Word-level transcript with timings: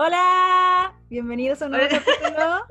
Hola, 0.00 0.94
bienvenidos 1.10 1.60
a 1.60 1.64
un 1.64 1.72
nuevo 1.72 1.88
capítulo. 1.90 2.62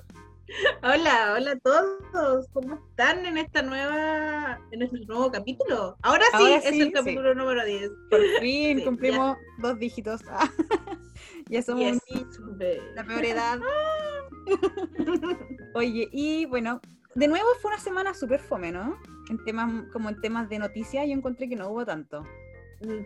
Hola, 0.82 1.34
hola 1.36 1.52
a 1.52 1.60
todos. 1.60 2.48
¿Cómo 2.54 2.76
están 2.76 3.26
en 3.26 3.38
esta 3.38 3.62
nueva, 3.64 4.62
en 4.72 4.82
este 4.82 5.00
nuevo 5.06 5.30
capítulo? 5.30 5.98
Ahora 6.04 6.24
sí, 6.32 6.38
Ahora 6.38 6.56
es 6.56 6.80
el 6.80 6.94
capítulo 6.94 7.36
número 7.36 7.66
10. 7.66 7.92
Por 8.10 8.22
fin 8.40 8.78
Sí, 8.78 8.86
cumplimos 8.86 9.36
dos 9.58 9.78
dígitos. 9.78 10.22
ya 11.50 11.62
somos 11.62 11.84
Yes. 11.84 12.02
un 12.40 12.58
niño, 12.60 12.82
la 12.96 13.04
peor 13.04 13.26
edad. 13.26 13.60
Oye, 15.76 16.08
y 16.14 16.46
bueno, 16.46 16.80
de 17.16 17.28
nuevo 17.28 17.50
fue 17.62 17.72
una 17.72 17.82
semana 17.82 18.14
súper 18.14 18.40
fome, 18.40 18.72
¿no? 18.72 18.98
En 19.30 19.44
temas, 19.44 19.84
como 19.92 20.08
en 20.08 20.22
temas 20.22 20.48
de 20.48 20.60
noticias, 20.60 21.06
yo 21.06 21.12
encontré 21.12 21.50
que 21.50 21.58
no 21.58 21.72
hubo 21.72 21.86
tanto. 21.86 22.24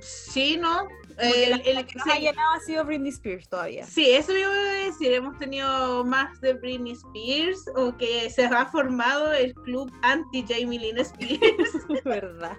Sí, 0.01 0.57
¿no? 0.57 0.87
Que 1.17 1.43
El- 1.45 1.49
la, 1.51 1.55
el- 1.57 1.75
la 1.75 1.83
que 1.85 1.95
nos 1.95 2.03
sí, 2.03 2.09
ha 2.11 2.19
llenado 2.19 2.51
ha 2.53 2.59
sido 2.59 2.83
Britney 2.85 3.09
Spears 3.11 3.47
todavía. 3.47 3.85
sí, 3.85 4.09
eso 4.11 4.31
yo 4.33 4.39
iba 4.39 4.51
a 4.51 4.85
decir. 4.85 5.13
Hemos 5.13 5.37
tenido 5.37 6.03
más 6.03 6.39
de 6.41 6.53
Britney 6.53 6.93
Spears 6.93 7.65
o 7.75 7.95
que 7.95 8.29
se 8.29 8.45
ha 8.45 8.65
formado 8.65 9.31
el 9.31 9.53
club 9.53 9.91
anti-Jamie 10.01 10.79
Lynn 10.79 10.97
Spears. 10.99 11.71
¿Verdad? 12.05 12.57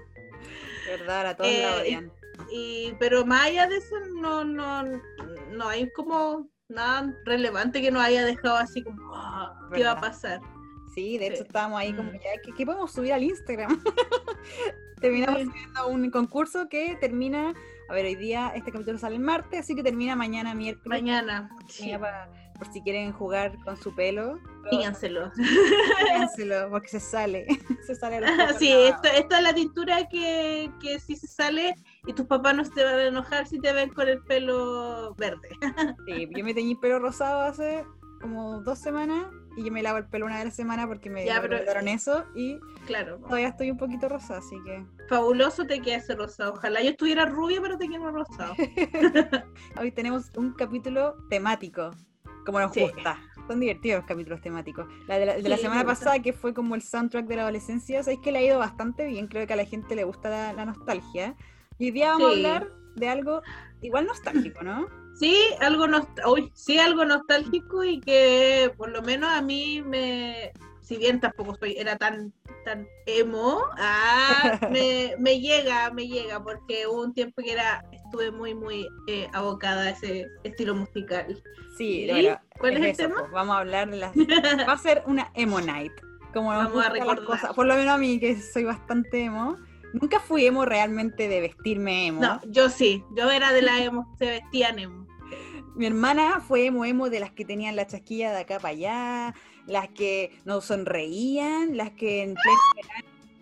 ¿Verdad? 0.86 1.16
Ahora 1.18 1.36
todos 1.36 1.50
la 1.50 1.56
Eh, 1.76 1.80
odian. 1.82 2.12
y, 2.50 2.92
pero 2.98 3.24
más 3.26 3.46
allá 3.46 3.66
de 3.66 3.76
eso, 3.76 3.94
no, 4.20 4.44
no, 4.44 4.82
no 5.50 5.68
hay 5.68 5.90
como 5.92 6.48
nada 6.68 7.14
relevante 7.24 7.82
que 7.82 7.90
nos 7.90 8.02
haya 8.02 8.24
dejado 8.24 8.56
así 8.56 8.82
como, 8.82 9.14
"Ah, 9.14 9.54
¿qué 9.74 9.84
va 9.84 9.92
a 9.92 10.00
pasar? 10.00 10.40
Sí, 10.94 11.18
de 11.18 11.26
hecho 11.28 11.36
sí. 11.38 11.42
estábamos 11.46 11.78
ahí 11.80 11.92
como 11.94 12.10
Mm. 12.10 12.14
ya, 12.14 12.40
¿qué, 12.42 12.52
qué 12.56 12.64
podemos 12.66 12.90
subir 12.92 13.12
al 13.12 13.22
Instagram? 13.22 13.82
Terminamos 15.02 15.40
Sí. 15.40 15.46
subiendo 15.46 15.88
un 15.88 16.10
concurso 16.10 16.68
que 16.70 16.96
termina, 17.00 17.52
a 17.88 17.92
ver, 17.92 18.06
hoy 18.06 18.14
día 18.14 18.52
este 18.54 18.72
capítulo 18.72 18.96
sale 18.98 19.16
el 19.16 19.20
martes, 19.22 19.60
así 19.60 19.74
que 19.74 19.82
termina 19.82 20.16
mañana 20.16 20.54
miércoles. 20.54 21.02
Mañana. 21.02 21.50
Sí. 21.68 21.84
Mira, 21.86 21.98
pa- 21.98 22.28
por 22.58 22.72
si 22.72 22.80
quieren 22.80 23.12
jugar 23.12 23.56
con 23.64 23.76
su 23.76 23.92
pelo, 23.94 24.38
Díganselo. 24.70 25.32
díganselo, 26.04 26.70
porque 26.70 26.88
se 26.88 27.00
sale, 27.00 27.46
se 27.86 27.94
sale 27.96 28.18
a 28.18 28.20
los 28.20 28.30
pocos 28.30 28.56
Sí, 28.58 28.68
lavados. 28.70 28.94
esta, 29.14 29.36
es 29.36 29.42
la 29.42 29.52
tintura 29.54 30.08
que, 30.08 30.70
que 30.80 31.00
si 31.00 31.16
se 31.16 31.26
sale 31.26 31.74
y 32.06 32.12
tus 32.12 32.26
papás 32.26 32.54
no 32.54 32.64
se 32.64 32.70
te 32.70 32.84
van 32.84 32.94
a 32.94 33.02
enojar 33.06 33.46
si 33.48 33.58
te 33.58 33.72
ven 33.72 33.90
con 33.90 34.06
el 34.08 34.22
pelo 34.22 35.14
verde. 35.16 35.48
Sí, 36.06 36.28
yo 36.36 36.44
me 36.44 36.54
teñí 36.54 36.76
pelo 36.76 37.00
rosado 37.00 37.42
hace 37.42 37.84
como 38.20 38.60
dos 38.60 38.78
semanas 38.78 39.26
y 39.56 39.64
yo 39.64 39.72
me 39.72 39.82
lavo 39.82 39.98
el 39.98 40.06
pelo 40.06 40.26
una 40.26 40.34
vez 40.36 40.42
a 40.42 40.44
la 40.46 40.50
semana 40.50 40.86
porque 40.86 41.10
me 41.10 41.24
recomendaron 41.24 41.88
eso 41.88 42.24
y 42.34 42.58
Claro. 42.86 43.18
todavía 43.18 43.48
estoy 43.48 43.70
un 43.70 43.76
poquito 43.78 44.08
rosada, 44.08 44.40
así 44.40 44.56
que 44.64 44.84
Fabuloso 45.08 45.66
te 45.66 45.80
queda 45.80 45.96
ese 45.96 46.14
rosado. 46.14 46.52
Ojalá 46.54 46.80
yo 46.82 46.90
estuviera 46.90 47.26
rubia, 47.26 47.60
pero 47.60 47.76
te 47.78 47.88
queda 47.88 48.10
rosado. 48.10 48.54
Hoy 49.80 49.92
tenemos 49.92 50.30
un 50.36 50.52
capítulo 50.52 51.16
temático, 51.28 51.90
como 52.46 52.60
nos 52.60 52.72
Sí. 52.72 52.80
gusta. 52.80 53.18
Son 53.48 53.58
divertidos 53.60 53.98
los 54.00 54.06
capítulos 54.08 54.40
temáticos. 54.40 54.86
La 55.08 55.18
de 55.18 55.26
la, 55.26 55.34
de 55.36 55.48
la 55.48 55.56
Sí, 55.56 55.62
semana 55.62 55.84
pasada, 55.84 56.20
que 56.20 56.32
fue 56.32 56.54
como 56.54 56.74
el 56.76 56.82
soundtrack 56.82 57.26
de 57.26 57.36
la 57.36 57.42
adolescencia, 57.42 58.02
sabéis 58.02 58.20
que 58.20 58.30
le 58.32 58.38
ha 58.38 58.42
ido 58.42 58.58
bastante 58.58 59.04
bien. 59.06 59.26
Creo 59.26 59.46
que 59.46 59.52
a 59.52 59.56
la 59.56 59.64
gente 59.64 59.96
le 59.96 60.04
gusta 60.04 60.30
la, 60.30 60.52
la 60.52 60.64
nostalgia. 60.64 61.34
Y 61.78 61.86
hoy 61.86 61.90
día 61.90 62.12
vamos 62.12 62.32
Sí. 62.32 62.44
a 62.44 62.56
hablar 62.56 62.68
de 62.94 63.08
algo 63.08 63.42
igual 63.80 64.06
nostálgico, 64.06 64.62
¿no? 64.62 64.86
Sí, 65.14 65.36
algo 65.60 65.86
nostálgico, 65.86 66.50
sí, 66.54 66.78
algo 66.78 67.04
nostálgico 67.04 67.84
y 67.84 68.00
que 68.00 68.72
por 68.76 68.90
lo 68.90 69.02
menos 69.02 69.30
a 69.30 69.42
mí 69.42 69.82
me, 69.82 70.52
si 70.80 70.96
bien 70.96 71.20
tampoco 71.20 71.54
soy, 71.56 71.76
era 71.78 71.96
tan, 71.96 72.32
tan 72.64 72.86
emo, 73.06 73.60
ah, 73.78 74.58
me, 74.70 75.14
me 75.18 75.40
llega, 75.40 75.90
me 75.92 76.08
llega, 76.08 76.42
porque 76.42 76.86
hubo 76.86 77.02
un 77.02 77.14
tiempo 77.14 77.42
que 77.42 77.52
era, 77.52 77.84
estuve 77.92 78.30
muy, 78.30 78.54
muy 78.54 78.86
eh, 79.06 79.28
abocada 79.32 79.82
a 79.82 79.90
ese 79.90 80.26
estilo 80.44 80.74
musical. 80.74 81.40
Sí, 81.76 82.04
¿Y? 82.04 82.10
bueno, 82.10 82.40
¿Cuál 82.58 82.72
es 82.72 82.78
el 82.78 82.84
eso, 82.86 83.02
tema? 83.04 83.20
pues, 83.20 83.30
vamos 83.32 83.56
a 83.56 83.58
hablar 83.60 83.90
de 83.90 83.96
las. 83.96 84.12
Va 84.68 84.72
a 84.72 84.78
ser 84.78 85.02
una 85.06 85.30
emo 85.34 85.60
night. 85.60 85.92
Como 86.32 86.52
nos 86.52 86.64
Vamos 86.64 86.84
a 86.86 86.88
las 86.88 86.98
recordar. 86.98 87.24
cosas. 87.24 87.52
Por 87.54 87.66
lo 87.66 87.74
menos 87.74 87.94
a 87.94 87.98
mí, 87.98 88.18
que 88.18 88.40
soy 88.40 88.64
bastante 88.64 89.24
emo. 89.24 89.56
Nunca 89.92 90.20
fui 90.20 90.46
emo 90.46 90.64
realmente 90.64 91.28
de 91.28 91.40
vestirme 91.40 92.06
emo. 92.06 92.20
No, 92.20 92.40
yo 92.46 92.68
sí, 92.68 93.04
yo 93.16 93.30
era 93.30 93.52
de 93.52 93.62
la 93.62 93.82
emo, 93.82 94.14
se 94.18 94.26
vestían 94.26 94.78
emo. 94.78 95.06
Mi 95.74 95.86
hermana 95.86 96.40
fue 96.40 96.66
emo 96.66 96.84
emo 96.84 97.08
de 97.08 97.20
las 97.20 97.32
que 97.32 97.44
tenían 97.44 97.76
la 97.76 97.86
chasquilla 97.86 98.32
de 98.32 98.40
acá 98.40 98.58
para 98.58 98.70
allá, 98.70 99.34
las 99.66 99.88
que 99.88 100.38
no 100.44 100.60
sonreían, 100.60 101.76
las 101.76 101.90
que 101.90 102.22
en 102.22 102.34
pleno 102.34 102.58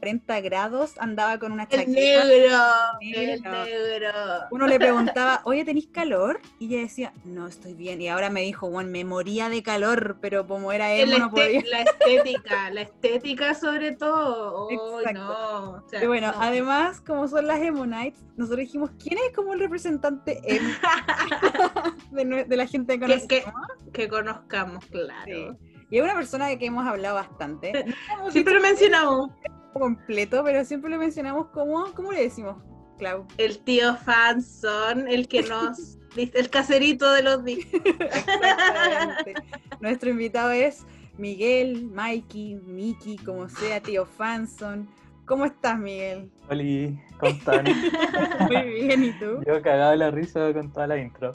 40 0.00 0.40
grados 0.40 0.94
andaba 0.98 1.38
con 1.38 1.52
una 1.52 1.64
El 1.64 1.68
chaqueta. 1.68 2.24
negro, 2.24 2.56
el 3.00 3.42
negro. 3.42 4.10
Uno 4.50 4.66
le 4.66 4.78
preguntaba, 4.78 5.42
oye, 5.44 5.64
¿tenéis 5.64 5.88
calor? 5.88 6.40
Y 6.58 6.66
ella 6.68 6.78
decía, 6.82 7.12
no, 7.24 7.46
estoy 7.46 7.74
bien. 7.74 8.00
Y 8.00 8.08
ahora 8.08 8.30
me 8.30 8.40
dijo, 8.40 8.70
bueno, 8.70 8.90
me 8.90 9.04
moría 9.04 9.50
de 9.50 9.62
calor, 9.62 10.16
pero 10.22 10.46
como 10.46 10.72
era 10.72 10.88
La, 11.04 11.18
no 11.18 11.30
podía. 11.30 11.62
la 11.70 11.82
estética, 11.82 12.70
la 12.70 12.80
estética 12.80 13.54
sobre 13.54 13.92
todo. 13.92 14.68
Exacto. 14.70 15.20
no. 15.20 15.70
o 15.72 15.88
sea, 15.88 16.02
Y 16.02 16.06
bueno, 16.06 16.32
no. 16.32 16.40
además, 16.40 17.02
como 17.02 17.28
son 17.28 17.46
las 17.46 17.60
emo 17.60 17.84
nights, 17.84 18.24
nosotros 18.36 18.60
dijimos, 18.60 18.90
¿quién 18.98 19.18
es 19.18 19.36
como 19.36 19.52
el 19.52 19.60
representante 19.60 20.40
de, 22.10 22.56
la 22.56 22.66
gente 22.66 22.98
que 22.98 23.06
que, 23.06 23.26
que, 23.28 23.42
conocemos? 23.42 23.68
que 23.92 24.08
conozcamos, 24.08 24.86
claro. 24.86 25.24
Sí. 25.26 25.70
Y 25.90 25.98
es 25.98 26.04
una 26.04 26.14
persona 26.14 26.46
de 26.46 26.58
que 26.58 26.66
hemos 26.66 26.86
hablado 26.86 27.16
bastante. 27.16 27.72
Siempre 28.30 28.54
lo 28.54 28.60
mencionamos. 28.60 29.30
Completo, 29.72 30.42
pero 30.44 30.64
siempre 30.64 30.90
lo 30.90 30.98
mencionamos 30.98 31.46
como, 31.48 31.92
¿cómo 31.94 32.12
le 32.12 32.22
decimos, 32.22 32.56
Clau? 32.98 33.26
El 33.38 33.58
tío 33.60 33.96
Fanson, 33.96 35.08
el 35.08 35.28
que 35.28 35.42
nos. 35.48 35.98
el 36.16 36.50
caserito 36.50 37.12
de 37.12 37.22
los 37.22 37.44
discos. 37.44 37.80
Exactamente. 38.00 39.34
Nuestro 39.80 40.10
invitado 40.10 40.50
es 40.50 40.84
Miguel, 41.18 41.84
Mikey, 41.86 42.56
Miki, 42.56 43.16
como 43.18 43.48
sea, 43.48 43.80
tío 43.80 44.06
Fanson. 44.06 44.88
¿Cómo 45.26 45.44
estás, 45.44 45.78
Miguel? 45.78 46.30
Oli, 46.48 46.98
¿cómo 47.20 47.30
están? 47.32 47.64
Muy 48.50 48.62
bien, 48.72 49.04
¿y 49.04 49.12
tú? 49.12 49.40
Yo 49.46 49.62
cagado 49.62 49.94
la 49.94 50.10
risa 50.10 50.52
con 50.52 50.72
toda 50.72 50.88
la 50.88 50.98
intro. 50.98 51.32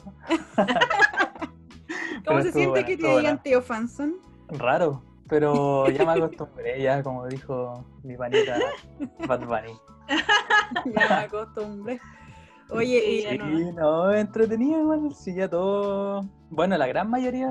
¿Cómo 2.26 2.38
Pero 2.38 2.42
se 2.42 2.52
siente 2.52 2.68
buena, 2.70 2.86
que 2.86 2.96
te 2.96 3.02
digan 3.06 3.22
buena. 3.22 3.42
tío 3.42 3.62
Fanson? 3.62 4.16
Raro, 4.48 5.02
pero 5.28 5.88
ya 5.90 6.04
me 6.04 6.12
acostumbré, 6.12 6.80
ya 6.82 7.02
como 7.02 7.26
dijo 7.26 7.84
mi 8.02 8.16
panita 8.16 8.58
Bad 9.26 9.46
Bunny. 9.46 9.78
Ya 10.86 11.08
me 11.08 11.14
acostumbré. 11.26 12.00
Oye, 12.70 13.00
Sí, 13.28 13.34
y 13.34 13.38
no. 13.38 13.72
no, 13.72 14.12
entretenido 14.12 14.80
igual, 14.80 15.14
sí, 15.14 15.34
ya 15.34 15.48
todo... 15.48 16.24
Bueno, 16.50 16.76
la 16.76 16.86
gran 16.88 17.08
mayoría 17.08 17.48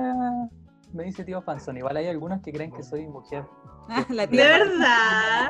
me 0.92 1.04
dice 1.04 1.24
tío 1.24 1.40
Fanson, 1.42 1.76
igual 1.76 1.96
hay 1.96 2.08
algunos 2.08 2.42
que 2.42 2.52
creen 2.52 2.72
que 2.72 2.82
soy 2.82 3.06
mujer. 3.06 3.44
Ah, 3.88 4.04
la 4.10 4.26
De 4.26 4.36
tía 4.36 4.46
verdad. 4.48 5.48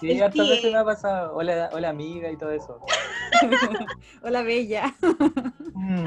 Sí, 0.00 0.20
hartas 0.20 0.48
veces 0.48 0.72
me 0.72 0.78
ha 0.78 0.84
pasado, 0.84 1.34
hola, 1.34 1.70
hola 1.72 1.88
amiga 1.88 2.30
y 2.30 2.36
todo 2.36 2.50
eso. 2.50 2.78
Hola, 4.22 4.42
Bella. 4.42 4.94
Mm, 5.74 6.04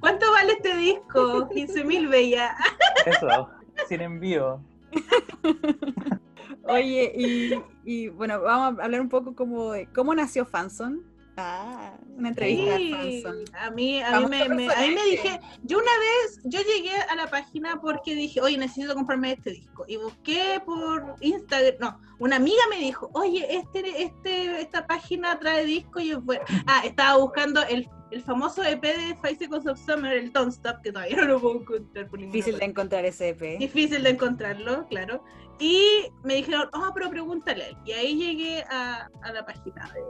¿Cuánto 0.00 0.30
vale 0.32 0.52
este 0.52 0.76
disco? 0.76 1.48
15 1.48 1.84
mil 1.84 2.08
bella. 2.08 2.54
Eso, 3.06 3.48
sin 3.88 4.00
envío. 4.00 4.60
Oye, 6.64 7.12
y, 7.16 7.52
y, 7.84 8.08
bueno, 8.08 8.40
vamos 8.40 8.78
a 8.78 8.84
hablar 8.84 9.00
un 9.00 9.08
poco 9.08 9.34
como 9.34 9.72
de 9.72 9.86
cómo 9.86 10.14
nació 10.14 10.44
Fanson. 10.44 11.02
Ah, 11.38 11.94
una 12.18 12.28
entrevista 12.28 12.76
Sí, 12.76 12.92
a 12.92 13.28
Fanson. 13.28 13.44
a 13.56 13.70
mí, 13.70 14.02
a 14.02 14.20
mí, 14.20 14.26
me, 14.28 14.42
a 14.44 14.48
mí 14.48 14.94
me 14.94 15.04
dije, 15.04 15.40
yo 15.62 15.78
una 15.78 15.92
vez, 15.98 16.40
yo 16.44 16.60
llegué 16.60 16.94
a 17.08 17.16
la 17.16 17.26
página 17.28 17.80
porque 17.80 18.14
dije, 18.14 18.40
oye, 18.42 18.58
necesito 18.58 18.94
comprarme 18.94 19.32
este 19.32 19.50
disco. 19.50 19.84
Y 19.88 19.96
busqué 19.96 20.60
por 20.64 21.16
Instagram, 21.20 21.74
no, 21.80 22.00
una 22.18 22.36
amiga 22.36 22.62
me 22.70 22.76
dijo, 22.76 23.10
oye, 23.14 23.46
este, 23.56 24.02
este, 24.02 24.60
esta 24.60 24.86
página 24.86 25.38
trae 25.38 25.64
disco 25.64 26.00
y 26.00 26.08
yo 26.08 26.20
fue, 26.20 26.40
ah, 26.66 26.82
estaba 26.84 27.16
buscando 27.16 27.62
el, 27.62 27.88
el 28.12 28.22
famoso 28.22 28.62
EP 28.62 28.82
de 28.82 29.16
Five 29.22 29.36
Seconds 29.36 29.66
of 29.66 29.78
Summer, 29.78 30.12
el 30.12 30.32
Don't 30.32 30.52
Stop, 30.52 30.82
que 30.82 30.92
todavía 30.92 31.16
no 31.16 31.24
lo 31.24 31.40
puedo 31.40 31.60
encontrar 31.60 32.08
por 32.08 32.20
Difícil 32.20 32.58
de 32.58 32.64
encontrar 32.66 33.04
ese 33.04 33.30
EP. 33.30 33.58
Difícil 33.58 34.02
de 34.02 34.10
encontrarlo, 34.10 34.86
claro. 34.88 35.24
Y 35.58 36.08
me 36.22 36.34
dijeron, 36.34 36.68
oh, 36.74 36.90
pero 36.94 37.08
pregúntale. 37.10 37.64
a 37.64 37.68
él". 37.68 37.76
Y 37.86 37.92
ahí 37.92 38.16
llegué 38.16 38.64
a, 38.70 39.08
a 39.22 39.32
la 39.32 39.44
página 39.44 39.90
de. 39.94 40.00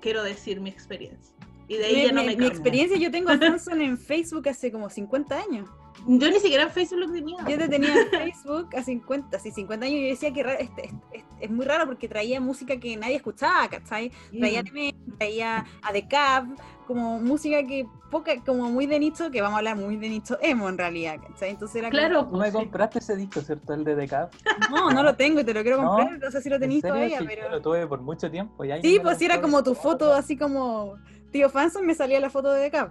Quiero 0.00 0.22
decir 0.22 0.60
mi 0.60 0.70
experiencia. 0.70 1.37
Y 1.68 1.76
de 1.76 1.84
ahí 1.84 1.94
Mi, 1.96 2.02
ya 2.06 2.12
no 2.12 2.20
mi- 2.22 2.28
me 2.28 2.36
mi 2.36 2.46
experiencia, 2.46 2.96
yo 2.96 3.10
tengo 3.10 3.30
a 3.30 3.38
Fanson 3.38 3.80
en 3.82 3.98
Facebook 3.98 4.48
hace 4.48 4.72
como 4.72 4.88
50 4.88 5.36
años. 5.38 5.68
Yo 6.06 6.30
ni 6.30 6.38
siquiera 6.38 6.62
en 6.62 6.70
Facebook 6.70 7.00
lo 7.00 7.12
tenía. 7.12 7.36
Yo 7.48 7.58
te 7.58 7.68
tenía 7.68 7.92
en 7.92 8.08
Facebook 8.08 8.68
a 8.76 8.82
50, 8.84 9.36
así 9.36 9.50
50 9.50 9.84
años 9.84 9.98
y 9.98 10.02
yo 10.04 10.08
decía 10.10 10.32
que 10.32 10.42
raro, 10.44 10.58
este- 10.60 10.86
este- 10.86 11.16
este- 11.18 11.44
es 11.44 11.50
muy 11.50 11.66
raro 11.66 11.86
porque 11.86 12.08
traía 12.08 12.40
música 12.40 12.78
que 12.78 12.96
nadie 12.96 13.16
escuchaba, 13.16 13.68
¿cachai? 13.68 14.10
Traía 14.38 14.62
Mm. 14.62 14.66
anime, 14.66 14.94
traía 15.18 15.66
a 15.82 15.92
The 15.92 16.06
Cab, 16.08 16.46
como 16.86 17.18
música 17.20 17.66
que 17.66 17.84
poca, 18.12 18.32
como 18.46 18.70
muy 18.70 18.86
de 18.86 18.98
nicho, 19.00 19.30
que 19.30 19.42
vamos 19.42 19.56
a 19.56 19.58
hablar 19.58 19.76
muy 19.76 19.96
de 19.96 20.08
nicho 20.08 20.38
emo 20.40 20.68
en 20.68 20.78
realidad, 20.78 21.16
¿cachai? 21.20 21.50
Entonces 21.50 21.76
era 21.76 21.90
como- 21.90 21.98
Claro, 21.98 22.26
Tú 22.28 22.36
me 22.36 22.52
compraste 22.52 23.00
ese 23.00 23.16
disco, 23.16 23.40
¿cierto? 23.40 23.74
El 23.74 23.82
de 23.84 23.96
Decap. 23.96 24.32
no, 24.70 24.90
no 24.92 25.02
lo 25.02 25.14
tengo 25.16 25.40
y 25.40 25.44
te 25.44 25.52
lo 25.52 25.62
quiero 25.62 25.78
¿No? 25.82 25.96
comprar, 25.96 26.18
no 26.18 26.30
sé 26.30 26.40
si 26.40 26.48
lo 26.48 26.54
¿En 26.54 26.60
tenéis 26.62 26.82
todavía, 26.82 27.18
Sí, 27.18 27.24
pero... 27.28 27.42
Yo 27.42 27.48
lo 27.50 27.60
tuve 27.60 27.86
por 27.88 28.00
mucho 28.00 28.30
tiempo. 28.30 28.64
y 28.64 28.70
ahí 28.70 28.80
Sí, 28.82 29.00
pues 29.02 29.20
era 29.20 29.40
como 29.42 29.62
tu 29.64 29.74
foto 29.74 30.14
así 30.14 30.36
como 30.38 30.94
Tío 31.30 31.50
Fanson 31.50 31.84
me 31.86 31.94
salía 31.94 32.20
la 32.20 32.30
foto 32.30 32.52
de 32.52 32.62
Decap. 32.62 32.90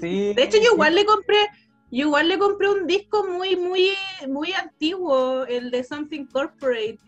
Sí, 0.00 0.32
De 0.36 0.42
hecho, 0.42 0.56
yo 0.58 0.64
sí. 0.64 0.74
igual 0.74 0.94
le 0.94 1.04
compré, 1.04 1.38
yo 1.90 2.06
igual 2.06 2.28
le 2.28 2.38
compré 2.38 2.68
un 2.70 2.86
disco 2.86 3.24
muy, 3.26 3.56
muy, 3.56 3.90
muy 4.28 4.52
antiguo, 4.52 5.44
el 5.46 5.70
de 5.70 5.84
Something 5.84 6.26
Corporate. 6.26 6.98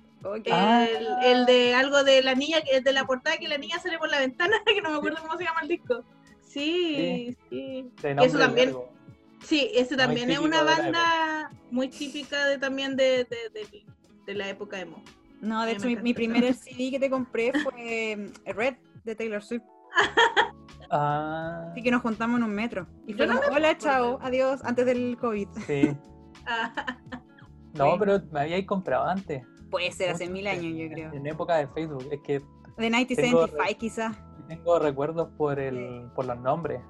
Ah. 0.51 0.87
El, 0.87 1.07
el 1.39 1.47
de 1.47 1.75
algo 1.75 2.03
de 2.05 2.23
la 2.23 2.35
niña, 2.35 2.61
que- 2.63 2.81
de 2.81 2.93
la 2.93 3.05
portada 3.07 3.37
que 3.37 3.49
la 3.49 3.57
niña 3.59 3.79
sale 3.79 3.99
por 3.99 4.09
la 4.11 4.19
ventana, 4.21 4.57
que 4.67 4.81
no 4.83 4.91
me 4.91 4.97
acuerdo 4.99 5.19
cómo 5.23 5.37
se 5.39 5.45
llama 5.45 5.61
el 5.63 5.69
disco. 5.69 6.05
Sí, 6.41 7.37
sí. 7.51 7.91
de 8.03 8.17
Eso 8.25 8.39
también, 8.39 8.69
largo. 8.71 8.91
sí, 9.45 9.71
ese 9.75 9.95
Muy 9.97 10.05
también 10.05 10.31
es 10.31 10.39
una 10.39 10.63
banda 10.63 11.51
muy 11.71 11.89
típica 11.89 12.47
de 12.47 12.59
también 12.59 12.97
de, 12.97 13.25
de, 13.25 13.51
de- 13.53 13.85
de 14.27 14.35
la 14.35 14.49
época 14.49 14.81
emo. 14.81 15.03
No, 15.41 15.65
de 15.65 15.73
hecho, 15.73 15.87
me 15.87 15.97
mi, 15.97 16.03
mi 16.03 16.15
primer 16.15 16.43
CD 16.55 16.91
que 16.91 16.99
te 16.99 17.09
compré 17.11 17.53
fue 17.63 18.17
mm, 18.17 18.51
Red 18.51 18.75
de 19.05 19.15
Taylor 19.15 19.43
Swift. 19.43 19.63
Ah, 20.91 21.69
Así 21.73 21.83
que 21.83 21.91
nos 21.91 22.01
juntamos 22.01 22.39
en 22.39 22.45
un 22.45 22.55
metro. 22.55 22.87
Y 23.07 23.13
fue 23.13 23.27
no 23.27 23.39
hola, 23.53 23.77
chao, 23.77 24.19
adiós, 24.23 24.65
antes 24.65 24.87
del 24.87 25.19
COVID. 25.21 25.49
sí. 25.67 25.95
Ah, 26.47 26.73
No, 27.75 27.93
Sí. 27.93 27.97
pero 27.99 28.21
me 28.33 28.41
habíais 28.41 28.67
comprado 28.67 29.05
antes. 29.05 29.45
Puede 29.71 29.93
ser 29.93 30.11
hace 30.11 30.25
Mucho 30.25 30.33
mil 30.33 30.47
años, 30.47 30.73
yo 30.79 30.89
creo. 30.89 31.13
En 31.13 31.27
época 31.27 31.57
de 31.59 31.69
Facebook. 31.69 32.07
Es 32.11 32.21
que 32.23 32.39
De 32.39 32.45
1975 32.79 33.79
quizás. 33.79 34.17
tengo 34.49 34.79
recuerdos 34.79 35.29
por 35.37 35.61
el, 35.61 36.11
por 36.15 36.25
los 36.25 36.39
nombres. 36.41 36.81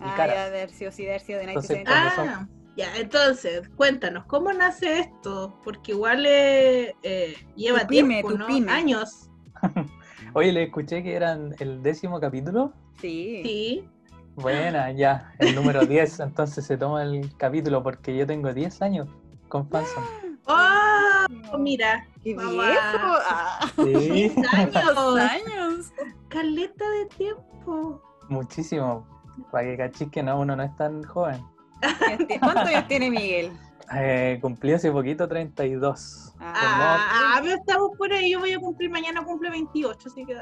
Y 0.00 0.04
Ah, 0.04 0.14
ya, 0.26 0.68
sí, 0.70 0.84
de 0.86 1.42
Entonces, 1.42 1.78
1975. 1.78 1.84
Cuando 2.16 2.32
ah, 2.32 2.48
ya, 2.74 2.96
entonces, 2.96 3.68
cuéntanos, 3.76 4.24
¿cómo 4.24 4.50
nace 4.54 5.00
esto? 5.00 5.60
Porque 5.62 5.92
igual 5.92 6.24
eh, 6.26 6.96
eh, 7.02 7.34
lleva 7.54 7.80
Tu 7.80 7.88
pyme, 7.88 8.08
tiempo, 8.22 8.30
tu 8.30 8.38
¿no? 8.38 8.46
pyme. 8.46 8.72
Años. 8.72 9.30
Oye, 10.34 10.52
le 10.52 10.64
escuché 10.64 11.02
que 11.02 11.14
eran 11.14 11.54
el 11.58 11.82
décimo 11.82 12.20
capítulo. 12.20 12.72
Sí. 13.00 13.40
Sí. 13.44 13.88
Buena, 14.36 14.90
ya, 14.92 15.32
el 15.38 15.54
número 15.54 15.84
10. 15.86 16.20
Entonces 16.20 16.64
se 16.64 16.76
toma 16.76 17.02
el 17.02 17.34
capítulo 17.36 17.82
porque 17.82 18.16
yo 18.16 18.26
tengo 18.26 18.52
10 18.52 18.82
años 18.82 19.08
con 19.48 19.68
Fanson. 19.68 20.04
¡Oh! 20.46 21.58
Mira, 21.58 22.06
¡Qué 22.24 22.34
Mamá. 22.34 22.50
viejo! 22.50 23.18
Ah, 23.28 23.70
Sí, 23.84 24.32
años. 24.52 25.18
años! 25.18 25.92
Caleta 26.28 26.88
de 26.88 27.06
tiempo. 27.16 28.02
muchísimo. 28.28 29.06
Para 29.50 29.64
que 29.64 29.76
cachis 29.76 30.08
que 30.10 30.22
no, 30.22 30.40
uno 30.40 30.56
no 30.56 30.62
es 30.62 30.74
tan 30.76 31.02
joven. 31.04 31.42
¿Cuántos 32.40 32.66
años 32.66 32.86
tiene 32.88 33.10
Miguel? 33.10 33.52
Eh, 33.94 34.38
cumplí 34.40 34.72
hace 34.72 34.90
poquito 34.90 35.28
32. 35.28 36.34
Ah, 36.40 37.38
pero 37.42 37.54
estamos 37.56 37.90
por 37.96 38.12
ahí. 38.12 38.32
Yo 38.32 38.40
voy 38.40 38.52
a 38.52 38.58
cumplir 38.58 38.90
mañana, 38.90 39.22
cumple 39.24 39.50
28, 39.50 40.08
así 40.08 40.24
que. 40.24 40.36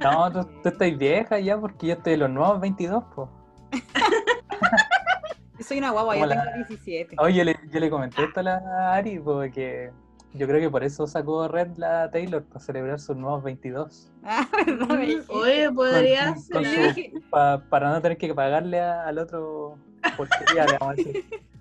No, 0.00 0.32
tú, 0.32 0.44
tú 0.62 0.68
estás 0.68 0.98
vieja 0.98 1.38
ya 1.38 1.58
porque 1.58 1.88
yo 1.88 1.92
estoy 1.94 2.12
de 2.12 2.18
los 2.18 2.30
nuevos 2.30 2.60
22, 2.60 3.04
pues. 3.14 3.28
Yo 5.58 5.64
soy 5.64 5.78
una 5.78 5.90
guagua, 5.92 6.16
yo 6.16 6.22
Como 6.22 6.32
tengo 6.32 6.44
la- 6.44 6.56
17. 6.66 7.16
Oye, 7.18 7.34
yo 7.38 7.44
le, 7.44 7.56
yo 7.70 7.80
le 7.80 7.90
comenté 7.90 8.24
esto 8.24 8.40
a 8.40 8.42
la 8.42 8.94
Ari 8.94 9.20
porque 9.20 9.92
yo 10.32 10.46
creo 10.48 10.60
que 10.60 10.68
por 10.68 10.82
eso 10.82 11.06
sacó 11.06 11.46
Red 11.46 11.76
la 11.76 12.10
Taylor, 12.10 12.42
para 12.44 12.58
celebrar 12.60 12.98
sus 12.98 13.16
nuevos 13.16 13.42
22. 13.44 14.10
Ah. 14.26 14.46
Oye, 15.28 15.70
podría 15.70 16.28
Con- 16.32 16.38
ser. 16.42 16.52
con 16.54 16.64
Yo 16.64 16.70
su- 16.70 16.80
dije, 16.94 17.12
Pa- 17.30 17.62
para 17.70 17.90
no 17.90 18.00
tener 18.02 18.18
que 18.18 18.34
pagarle 18.34 18.80
a- 18.80 19.06
al 19.06 19.18
otro 19.18 19.76
porquería, 20.16 20.64
le 20.66 20.78
vamos 20.78 20.92
a 20.92 20.96
decir. 20.96 21.24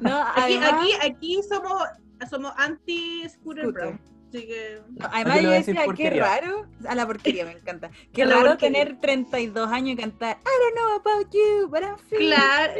no, 0.00 0.20
Aquí, 0.36 0.54
además, 0.56 0.72
aquí, 0.74 0.92
aquí 1.10 1.40
somos, 1.48 1.82
somos 2.30 2.52
anti-Scooter 2.56 3.64
Scooter. 3.64 3.72
Brown. 3.72 4.00
Así 4.28 4.46
que. 4.48 4.82
no, 4.96 5.06
además 5.12 5.40
Yo 5.42 5.50
decía, 5.50 5.84
qué 5.96 6.10
raro, 6.10 6.66
a 6.88 6.94
la 6.96 7.06
porquería 7.06 7.44
me 7.44 7.52
encanta, 7.52 7.90
qué 8.12 8.24
raro 8.24 8.46
porquería. 8.48 8.84
tener 8.84 9.00
32 9.00 9.70
años 9.70 9.90
y 9.92 9.96
cantar 9.96 10.38
I 10.38 10.50
don't 10.60 10.74
know 10.76 10.94
about 10.96 11.32
you, 11.32 11.68
but 11.68 11.82
I'm 11.82 11.96
feeling 12.08 12.34
Claro. 12.34 12.72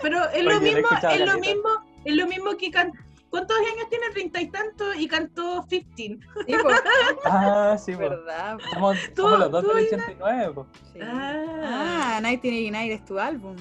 Pero 0.00 0.24
es 0.30 0.42
lo 0.44 0.58
mismo, 0.60 0.88
es 1.12 1.20
lo 1.20 1.38
mismo, 1.38 1.68
es 2.04 2.14
lo 2.16 2.26
mismo 2.26 2.56
que 2.56 2.70
can... 2.70 2.92
¿Cuántos 3.28 3.58
años 3.58 3.90
tiene? 3.90 4.08
Treinta 4.12 4.40
y 4.40 4.48
tantos 4.50 4.96
y 4.96 5.06
cantó 5.08 5.66
15. 5.68 5.84
Sí, 5.94 6.18
po, 6.62 6.68
Ah, 7.26 7.76
sí. 7.76 7.94
¿verdad? 7.94 8.56
Somos, 8.72 8.96
Tú- 9.14 9.22
somos 9.22 9.38
los 9.40 9.50
dos 9.50 9.64
tú, 9.64 9.72
del 9.74 9.88
Ina. 9.88 10.04
89, 10.04 10.52
pues. 10.54 10.66
Sí. 10.94 10.98
Ah. 11.02 11.44
Ah, 11.62 12.20
1989 12.22 12.94
es 12.94 13.04
tu 13.04 13.18
álbum. 13.18 13.56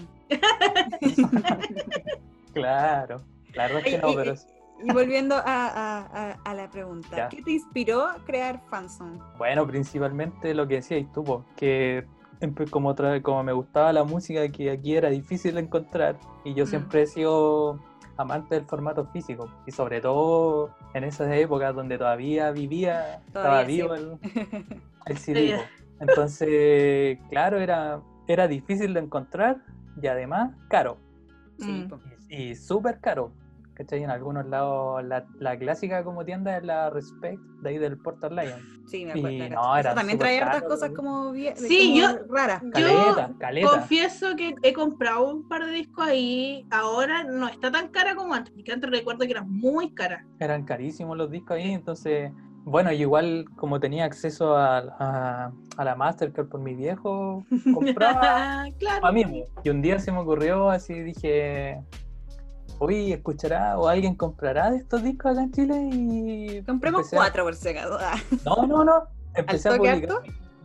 Claro. 2.55 3.21
La 3.53 3.63
verdad 3.67 3.81
es 3.85 3.93
que 3.95 3.97
no, 3.99 4.09
y- 4.11 4.15
pero 4.15 4.33
y- 4.33 4.89
Y 4.89 4.91
volviendo 4.91 5.35
a, 5.35 5.41
a- 5.45 5.99
a- 6.31 6.37
a 6.43 6.53
la 6.53 6.69
pregunta, 6.69 7.15
Ya. 7.15 7.29
¿qué 7.29 7.41
te 7.41 7.51
inspiró 7.51 8.05
a 8.05 8.15
crear 8.25 8.61
Fanson? 8.69 9.21
bueno, 9.37 9.65
principalmente 9.65 10.53
lo 10.53 10.67
que 10.67 10.75
decías 10.75 11.05
tú, 11.13 11.23
po, 11.23 11.45
que 11.55 12.05
como, 12.69 12.89
otra, 12.89 13.21
como 13.21 13.41
me 13.43 13.53
gustaba 13.53 13.93
la 13.93 14.03
música, 14.03 14.47
que 14.49 14.69
aquí 14.69 14.95
era 14.97 15.09
difícil 15.09 15.55
de 15.55 15.61
encontrar, 15.61 16.17
y 16.43 16.53
yo 16.53 16.65
Mm. 16.65 16.67
siempre 16.67 17.01
he 17.03 17.07
sido 17.07 17.79
amante 18.17 18.55
del 18.55 18.65
formato 18.65 19.05
físico, 19.07 19.49
y 19.65 19.71
sobre 19.71 20.01
todo 20.01 20.71
en 20.93 21.05
esas 21.05 21.31
épocas 21.33 21.73
donde 21.73 21.97
todavía 21.97 22.51
vivía, 22.51 23.21
estaba 23.27 23.61
sí. 23.61 23.67
vivo 23.67 23.95
el, 23.95 24.17
el 25.05 25.17
CD. 25.17 25.55
Po. 25.55 25.63
Entonces, 26.01 27.17
claro, 27.29 27.59
era, 27.59 28.01
era 28.27 28.47
difícil 28.49 28.93
de 28.93 28.99
encontrar 28.99 29.57
y 30.01 30.07
además 30.07 30.51
caro. 30.67 30.97
Sí, 31.59 31.71
Mm. 31.71 31.87
Y, 32.37 32.49
y 32.51 32.55
súper 32.55 32.99
caro. 32.99 33.33
¿Cachai? 33.73 34.03
En 34.03 34.09
algunos 34.09 34.45
lados, 34.45 35.03
la, 35.03 35.25
la 35.37 35.59
clásica 35.59 36.01
como 36.05 36.23
tienda 36.23 36.55
es 36.55 36.63
la 36.63 36.89
Respect, 36.89 37.41
de 37.61 37.69
ahí 37.71 37.77
del 37.77 37.97
Portal 37.97 38.33
Lion. 38.33 38.61
Sí, 38.87 39.03
me 39.03 39.11
Y 39.15 39.19
acuerdo. 39.19 39.37
la 39.37 39.49
no, 39.49 39.77
era 39.77 39.89
Eso 39.89 39.95
también 39.97 40.17
trae 40.17 40.39
hartas 40.41 40.63
cosas 40.63 40.91
como, 40.95 41.33
bien, 41.33 41.57
Sí, 41.57 41.99
como 42.01 42.13
yo- 42.13 42.33
raras. 42.33 42.63
Caleta, 42.71 43.31
caleta. 43.37 43.69
Confieso 43.69 44.33
que 44.37 44.55
he 44.63 44.71
comprado 44.71 45.29
un 45.29 45.45
par 45.49 45.65
de 45.65 45.71
discos 45.73 46.07
ahí. 46.07 46.65
Ahora 46.71 47.25
no 47.25 47.49
está 47.49 47.69
tan 47.69 47.89
cara 47.89 48.15
como 48.15 48.33
antes, 48.33 48.53
porque 48.53 48.71
antes 48.71 48.89
recuerdo 48.89 49.25
que 49.25 49.31
era 49.31 49.43
muy 49.43 49.89
cara. 49.93 50.25
Eran 50.39 50.63
carísimos 50.63 51.17
los 51.17 51.29
discos 51.29 51.57
ahí, 51.57 51.73
entonces, 51.73 52.31
bueno, 52.63 52.93
yo 52.93 52.99
igual 53.01 53.43
como 53.57 53.81
tenía 53.81 54.05
acceso 54.05 54.55
a, 54.55 54.77
a, 54.77 55.51
a 55.75 55.83
la 55.83 55.95
Mastercard 55.95 56.47
por 56.47 56.61
mi 56.61 56.75
viejo, 56.75 57.45
compraba 57.73 58.63
claro. 58.79 59.05
a 59.05 59.11
mí. 59.11 59.43
Y 59.65 59.69
un 59.69 59.81
día 59.81 59.99
se 59.99 60.13
me 60.13 60.19
ocurrió 60.19 60.69
así, 60.69 60.93
dije, 60.93 61.81
uy, 62.79 63.13
¿escuchará 63.13 63.77
o 63.77 63.87
alguien 63.87 64.15
comprará 64.15 64.71
de 64.71 64.77
estos 64.77 65.03
discos 65.03 65.31
acá 65.33 65.41
en 65.43 65.51
Chile? 65.51 65.89
Y 65.91 66.63
Compremos 66.63 67.11
a- 67.13 67.15
cuatro 67.17 67.43
por 67.43 67.55
si 67.55 67.69
acaso. 67.69 67.97
Ah. 67.99 68.15
No, 68.45 68.65
no, 68.67 68.83
no. 68.83 69.03
Empecé 69.35 69.69
a 69.69 69.77
publicar 69.77 70.21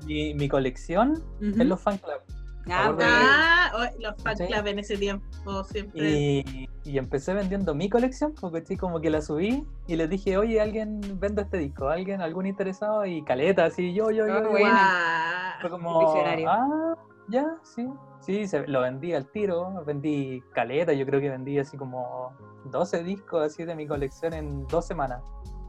mi, 0.06 0.34
mi 0.34 0.48
colección 0.48 1.22
en 1.40 1.68
los 1.68 1.80
fan 1.80 1.98
club. 1.98 2.20
Ah. 2.68 2.94
Ah, 3.00 3.72
oh, 3.74 4.00
los 4.00 4.22
fan 4.22 4.36
Sí. 4.36 4.46
club 4.46 4.66
en 4.66 4.78
ese 4.78 4.96
tiempo 4.96 5.64
siempre. 5.64 6.08
Y, 6.08 6.68
y 6.84 6.98
empecé 6.98 7.34
vendiendo 7.34 7.74
mi 7.74 7.88
colección, 7.88 8.34
porque 8.40 8.64
sí, 8.64 8.76
como 8.76 9.00
que 9.00 9.10
la 9.10 9.22
subí 9.22 9.66
y 9.88 9.96
les 9.96 10.08
dije, 10.08 10.36
oye, 10.36 10.60
alguien 10.60 11.00
vende 11.18 11.42
este 11.42 11.58
disco, 11.58 11.88
alguien, 11.88 12.20
algún 12.20 12.46
interesado, 12.46 13.04
y 13.06 13.24
caleta, 13.24 13.64
así, 13.64 13.92
yo, 13.92 14.10
yo, 14.10 14.26
yo. 14.26 14.50
Bueno. 14.50 14.68
Guau. 14.68 15.60
Fue 15.62 15.70
como, 15.70 16.00
ah, 16.46 16.96
ya, 17.30 17.46
sí. 17.62 17.86
Sí, 18.20 18.46
se- 18.46 18.66
lo 18.66 18.82
vendí 18.82 19.14
al 19.14 19.30
tiro, 19.30 19.82
vendí 19.84 20.42
caleta, 20.52 20.92
yo 20.92 21.06
creo 21.06 21.20
que 21.20 21.30
vendí 21.30 21.58
así 21.58 21.76
como 21.76 22.34
12 22.66 23.02
discos 23.02 23.46
así 23.46 23.64
de 23.64 23.74
mi 23.74 23.86
colección 23.86 24.34
en 24.34 24.66
dos 24.66 24.86
semanas. 24.86 25.22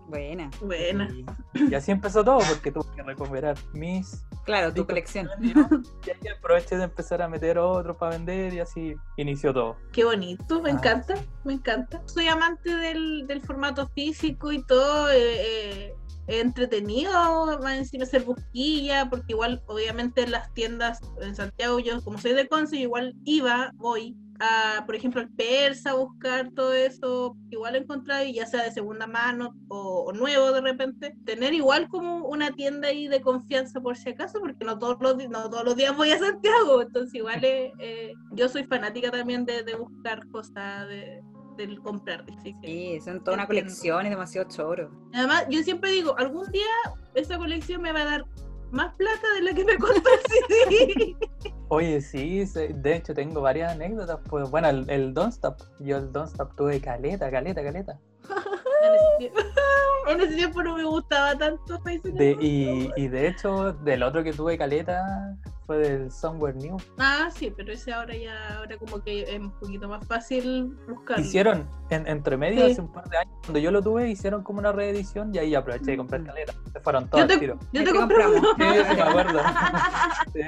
Buena. 0.08 0.50
Buena. 0.60 1.08
Y, 1.10 1.26
y 1.72 1.74
así 1.74 1.92
empezó 1.92 2.22
todo, 2.24 2.40
porque 2.50 2.70
tuve 2.72 2.84
que 2.94 3.02
recuperar 3.04 3.56
mis 3.74 4.26
Claro, 4.44 4.74
tu 4.74 4.86
colección. 4.86 5.30
Y 5.40 6.10
ahí 6.10 6.28
aproveché 6.36 6.76
de 6.76 6.86
empezar 6.86 7.22
a 7.22 7.30
meter 7.30 7.58
otros 7.60 7.96
para 7.96 8.18
vender 8.18 8.54
y 8.56 8.60
así 8.60 8.96
inició 9.16 9.54
todo. 9.54 9.78
Qué 9.94 10.04
bonito, 10.04 10.62
me 10.62 10.72
Ah. 10.72 10.74
encanta, 10.74 11.14
me 11.46 11.54
encanta. 11.54 12.02
Soy 12.08 12.28
amante 12.28 12.76
del, 12.76 13.26
del 13.28 13.40
formato 13.42 13.88
físico 13.90 14.52
y 14.52 14.62
todo. 14.66 15.10
eh, 15.12 15.16
eh, 15.16 15.96
entretenido, 16.28 17.60
más 17.60 17.78
encima 17.78 18.04
hacer 18.04 18.24
busquilla, 18.24 19.10
porque 19.10 19.34
igual, 19.34 19.62
obviamente, 19.68 20.24
en 20.24 20.32
las 20.32 20.54
tiendas 20.54 21.00
en 21.22 21.36
Santiago, 21.36 21.80
yo 21.80 22.02
como 22.04 22.18
soy 22.18 22.34
de 22.34 22.48
Conce, 22.48 22.78
igual 22.78 23.16
iba, 23.26 23.72
voy 23.76 24.16
a, 24.40 24.84
por 24.86 24.96
ejemplo, 24.96 25.22
al 25.22 25.30
Persa 25.30 25.92
a 25.92 25.96
buscar 25.96 26.52
todo 26.56 26.74
eso, 26.74 27.36
igual 27.52 27.76
encontrar, 27.76 28.26
ya 28.26 28.46
sea 28.46 28.64
de 28.64 28.72
segunda 28.72 29.06
mano 29.06 29.56
o, 29.68 30.06
o 30.08 30.14
nuevo 30.14 30.52
de 30.52 30.62
repente, 30.62 31.16
tener 31.26 31.54
igual 31.54 31.88
como 31.90 32.28
una 32.28 32.52
tienda 32.52 32.88
ahí 32.88 33.08
de 33.08 33.22
confianza 33.22 33.80
por 33.82 33.98
si 33.98 34.10
acaso, 34.10 34.40
porque 34.40 34.66
no 34.66 34.80
todos 34.80 34.98
los, 35.00 35.18
no 35.30 35.50
todos 35.50 35.64
los 35.64 35.76
días 35.76 35.96
voy 35.96 36.12
a 36.12 36.20
Santiago, 36.20 36.82
entonces 36.82 37.14
igual 37.14 37.40
eh, 37.44 38.14
yo 38.32 38.50
soy 38.50 38.64
fanática 38.64 39.12
también 39.12 39.46
de, 39.46 39.64
de 39.64 39.76
buscar 39.76 40.28
cosas, 40.30 40.88
de, 40.88 41.22
del 41.68 41.82
comprar. 41.82 42.26
así 42.38 42.54
que- 42.62 42.68
Sí, 42.68 43.02
son 43.02 43.24
toda 43.24 43.36
una 43.38 43.48
colección, 43.48 44.06
es 44.06 44.10
demasiado 44.12 44.48
choro. 44.50 44.92
Además, 45.14 45.46
yo 45.50 45.62
siempre 45.64 45.92
digo, 45.92 46.18
algún 46.18 46.50
día 46.52 46.66
esa 47.16 47.38
colección 47.38 47.82
me 47.82 47.92
va 47.92 48.02
a 48.02 48.06
dar 48.06 48.26
más 48.72 48.96
plata 48.96 49.28
de 49.36 49.42
la 49.42 49.54
que 49.54 49.66
me 49.66 49.78
costó 49.78 50.10
el 50.10 50.70
CD. 50.70 51.16
Oye, 51.70 52.02
sí, 52.02 52.44
de 52.46 52.96
hecho 52.96 53.14
tengo 53.14 53.42
varias 53.42 53.74
anécdotas. 53.74 54.20
Pues 54.30 54.50
bueno, 54.50 54.70
el, 54.70 54.90
el 54.90 55.14
Don't 55.14 55.34
Stop, 55.34 55.58
yo 55.80 55.98
el 55.98 56.12
Don't 56.12 56.30
Stop 56.30 56.56
tuve 56.56 56.82
caleta, 56.82 57.30
caleta, 57.32 57.64
caleta. 57.64 58.00
en, 60.08 60.22
ese 60.22 60.36
tiempo, 60.36 60.64
no 60.64 60.76
me 60.76 60.84
gustaba 60.84 61.38
tanto 61.38 61.78
De, 62.04 62.38
y, 62.40 62.90
y 62.96 63.08
de 63.08 63.28
hecho, 63.28 63.74
del 63.74 64.04
otro 64.04 64.24
que 64.24 64.34
tuve 64.34 64.58
caleta 64.58 65.38
fue 65.66 65.78
del 65.78 66.12
Somewhere 66.12 66.58
New. 66.58 66.78
Ah, 66.98 67.30
sí, 67.34 67.54
pero 67.56 67.72
ese 67.72 67.94
ahora 67.94 68.16
ya, 68.16 68.58
ahora 68.58 68.78
como 68.78 69.02
que 69.04 69.22
es 69.24 69.40
un 69.40 69.52
poquito 69.52 69.88
más 69.88 70.06
fácil 70.08 70.76
buscarlo. 70.90 71.24
Hicieron, 71.24 71.68
en, 71.90 72.08
entre 72.08 72.36
medio, 72.38 72.66
Sí. 72.66 72.72
hace 72.74 72.82
un 72.82 72.92
par 72.92 73.08
de 73.10 73.18
años, 73.18 73.34
cuando 73.42 73.60
yo 73.60 73.72
lo 73.72 73.82
tuve, 73.82 74.10
hicieron 74.10 74.44
como 74.44 74.60
una 74.60 74.72
reedición 74.72 75.34
y 75.34 75.38
ahí 75.40 75.56
aproveché 75.56 75.92
de 75.92 75.98
comprar 75.98 76.22
Mm. 76.22 76.26
caleta. 76.26 76.54
Se 76.74 76.80
fueron 76.80 77.04
Yo 77.06 77.10
todos 77.10 77.28
te, 77.28 77.34
al 77.34 77.40
tiro. 77.40 77.60
yo 77.72 77.84
te 77.84 77.92
te 77.92 77.98
compré 77.98 78.28
uno. 78.28 78.42
compramos. 78.42 78.76
Sí, 78.78 78.84
sí, 78.90 78.96
me 78.96 79.02
acuerdo. 79.02 79.40
Sí. 80.34 80.42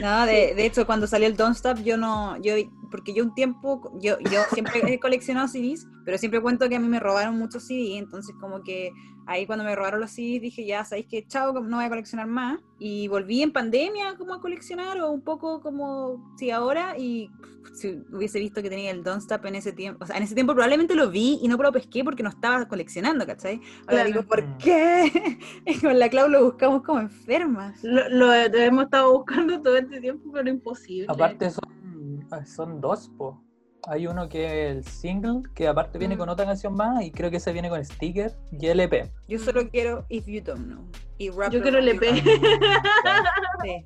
No, 0.00 0.26
de, 0.26 0.54
de 0.54 0.66
hecho, 0.66 0.86
cuando 0.86 1.06
salió 1.06 1.26
el 1.28 1.36
Don't 1.36 1.54
Stop, 1.56 1.78
yo 1.78 1.96
no, 1.96 2.36
yo, 2.42 2.54
porque 2.90 3.14
yo 3.14 3.22
un 3.24 3.32
tiempo, 3.34 3.92
yo, 4.00 4.18
yo 4.18 4.40
siempre 4.52 4.82
he 4.92 4.98
coleccionado 4.98 5.46
CDs, 5.48 5.86
pero 6.04 6.18
siempre 6.18 6.40
cuento 6.40 6.68
que 6.68 6.76
a 6.76 6.80
mí 6.80 6.88
me 6.88 6.98
robaron 7.00 7.38
muchos 7.38 7.64
CDs, 7.64 7.98
entonces 7.98 8.34
como 8.40 8.62
que 8.62 8.90
ahí 9.26 9.46
cuando 9.46 9.64
me 9.64 9.74
robaron 9.74 10.00
los 10.00 10.10
CDs 10.10 10.40
dije, 10.42 10.64
ya 10.66 10.84
sabéis 10.84 11.06
que 11.06 11.26
chao, 11.26 11.52
no 11.60 11.76
voy 11.76 11.84
a 11.86 11.88
coleccionar 11.88 12.26
más, 12.26 12.58
y 12.78 13.08
volví 13.08 13.42
en 13.42 13.52
pandemia 13.52 14.16
como 14.16 14.34
a 14.34 14.40
coleccionar, 14.40 15.00
o 15.00 15.10
un 15.10 15.22
poco 15.22 15.60
como, 15.60 16.34
sí, 16.38 16.50
ahora, 16.50 16.94
y 16.98 17.28
pff, 17.28 17.74
si 17.76 18.02
hubiese 18.12 18.38
visto 18.38 18.62
que 18.62 18.68
tenía 18.70 18.90
el 18.90 19.02
Don't 19.02 19.22
Stop 19.22 19.46
en 19.46 19.54
ese 19.56 19.72
tiempo, 19.72 20.04
o 20.04 20.06
sea, 20.06 20.16
en 20.16 20.22
ese 20.22 20.34
tiempo 20.34 20.52
probablemente 20.52 20.94
lo 20.94 21.10
vi 21.10 21.38
y 21.42 21.48
no 21.48 21.56
lo 21.56 21.72
pesqué 21.72 22.04
porque 22.04 22.22
no 22.22 22.28
estaba 22.28 22.66
coleccionando, 22.68 23.26
¿cachai? 23.26 23.60
Ahora 23.86 24.04
Claro. 24.04 24.06
digo, 24.08 24.22
¿por 24.24 24.44
Mm. 24.44 24.58
qué? 24.58 25.38
Con 25.88 25.98
la 25.98 26.08
Clau 26.08 26.28
lo 26.28 26.44
buscamos 26.44 26.82
como 26.82 27.00
enfermas. 27.00 27.82
Lo, 27.82 28.08
lo 28.08 28.32
hemos 28.32 28.84
estado 28.84 29.12
buscando 29.16 29.60
todo 29.62 29.76
este 29.76 30.00
tiempo, 30.00 30.30
pero 30.32 30.48
imposible. 30.50 31.06
Aparte 31.08 31.50
son, 31.50 32.26
son 32.46 32.80
dos, 32.80 33.10
po. 33.16 33.40
Hay 33.86 34.06
uno 34.06 34.28
que 34.28 34.44
es 34.70 34.76
el 34.76 34.84
single, 34.84 35.42
que 35.54 35.68
aparte 35.68 35.98
viene 35.98 36.14
Mm. 36.14 36.18
con 36.18 36.28
otra 36.30 36.46
canción 36.46 36.74
más, 36.74 37.02
y 37.04 37.10
creo 37.10 37.30
que 37.30 37.36
ese 37.36 37.52
viene 37.52 37.68
con 37.68 37.84
sticker 37.84 38.34
y 38.52 38.66
LP. 38.68 39.10
Yo 39.28 39.38
solo 39.38 39.68
quiero 39.68 40.06
If 40.08 40.26
You 40.26 40.40
Don't 40.42 40.66
Know. 40.66 40.84
Y 41.18 41.26
Yo 41.26 41.62
quiero 41.62 41.78
Arms. 41.78 42.00
Sí. 43.62 43.84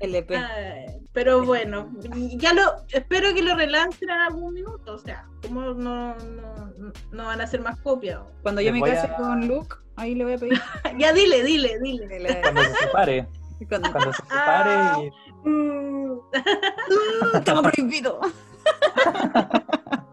LP. 0.00 0.36
Ay, 0.36 1.00
pero 1.12 1.44
bueno, 1.44 1.88
ya 2.34 2.52
lo 2.52 2.62
espero 2.92 3.32
que 3.34 3.42
lo 3.42 3.54
relancen 3.54 4.10
en 4.10 4.18
algún 4.18 4.52
minuto. 4.54 4.94
O 4.94 4.98
sea, 4.98 5.26
como 5.42 5.60
no, 5.74 6.16
no, 6.16 6.92
no 7.12 7.24
van 7.26 7.40
a 7.40 7.44
hacer 7.44 7.60
más 7.60 7.78
copias. 7.80 8.20
Cuando 8.42 8.60
yo 8.60 8.72
me 8.72 8.80
case 8.80 9.06
a- 9.06 9.14
con 9.16 9.46
Luke, 9.46 9.76
ahí 9.96 10.16
le 10.16 10.24
voy 10.24 10.32
a 10.34 10.38
pedir. 10.38 10.60
ya 10.98 11.12
dile, 11.12 11.44
dile, 11.44 11.78
dile. 11.80 12.40
Cuando 12.42 12.62
se 12.64 12.74
separe, 12.74 13.28
cuando- 13.68 13.92
cuando 13.92 14.12
se 14.12 14.22
separe 14.22 15.06
y 15.06 15.10
Mm, 15.44 16.18
Estamos 17.34 17.62
prohibido. 17.72 18.20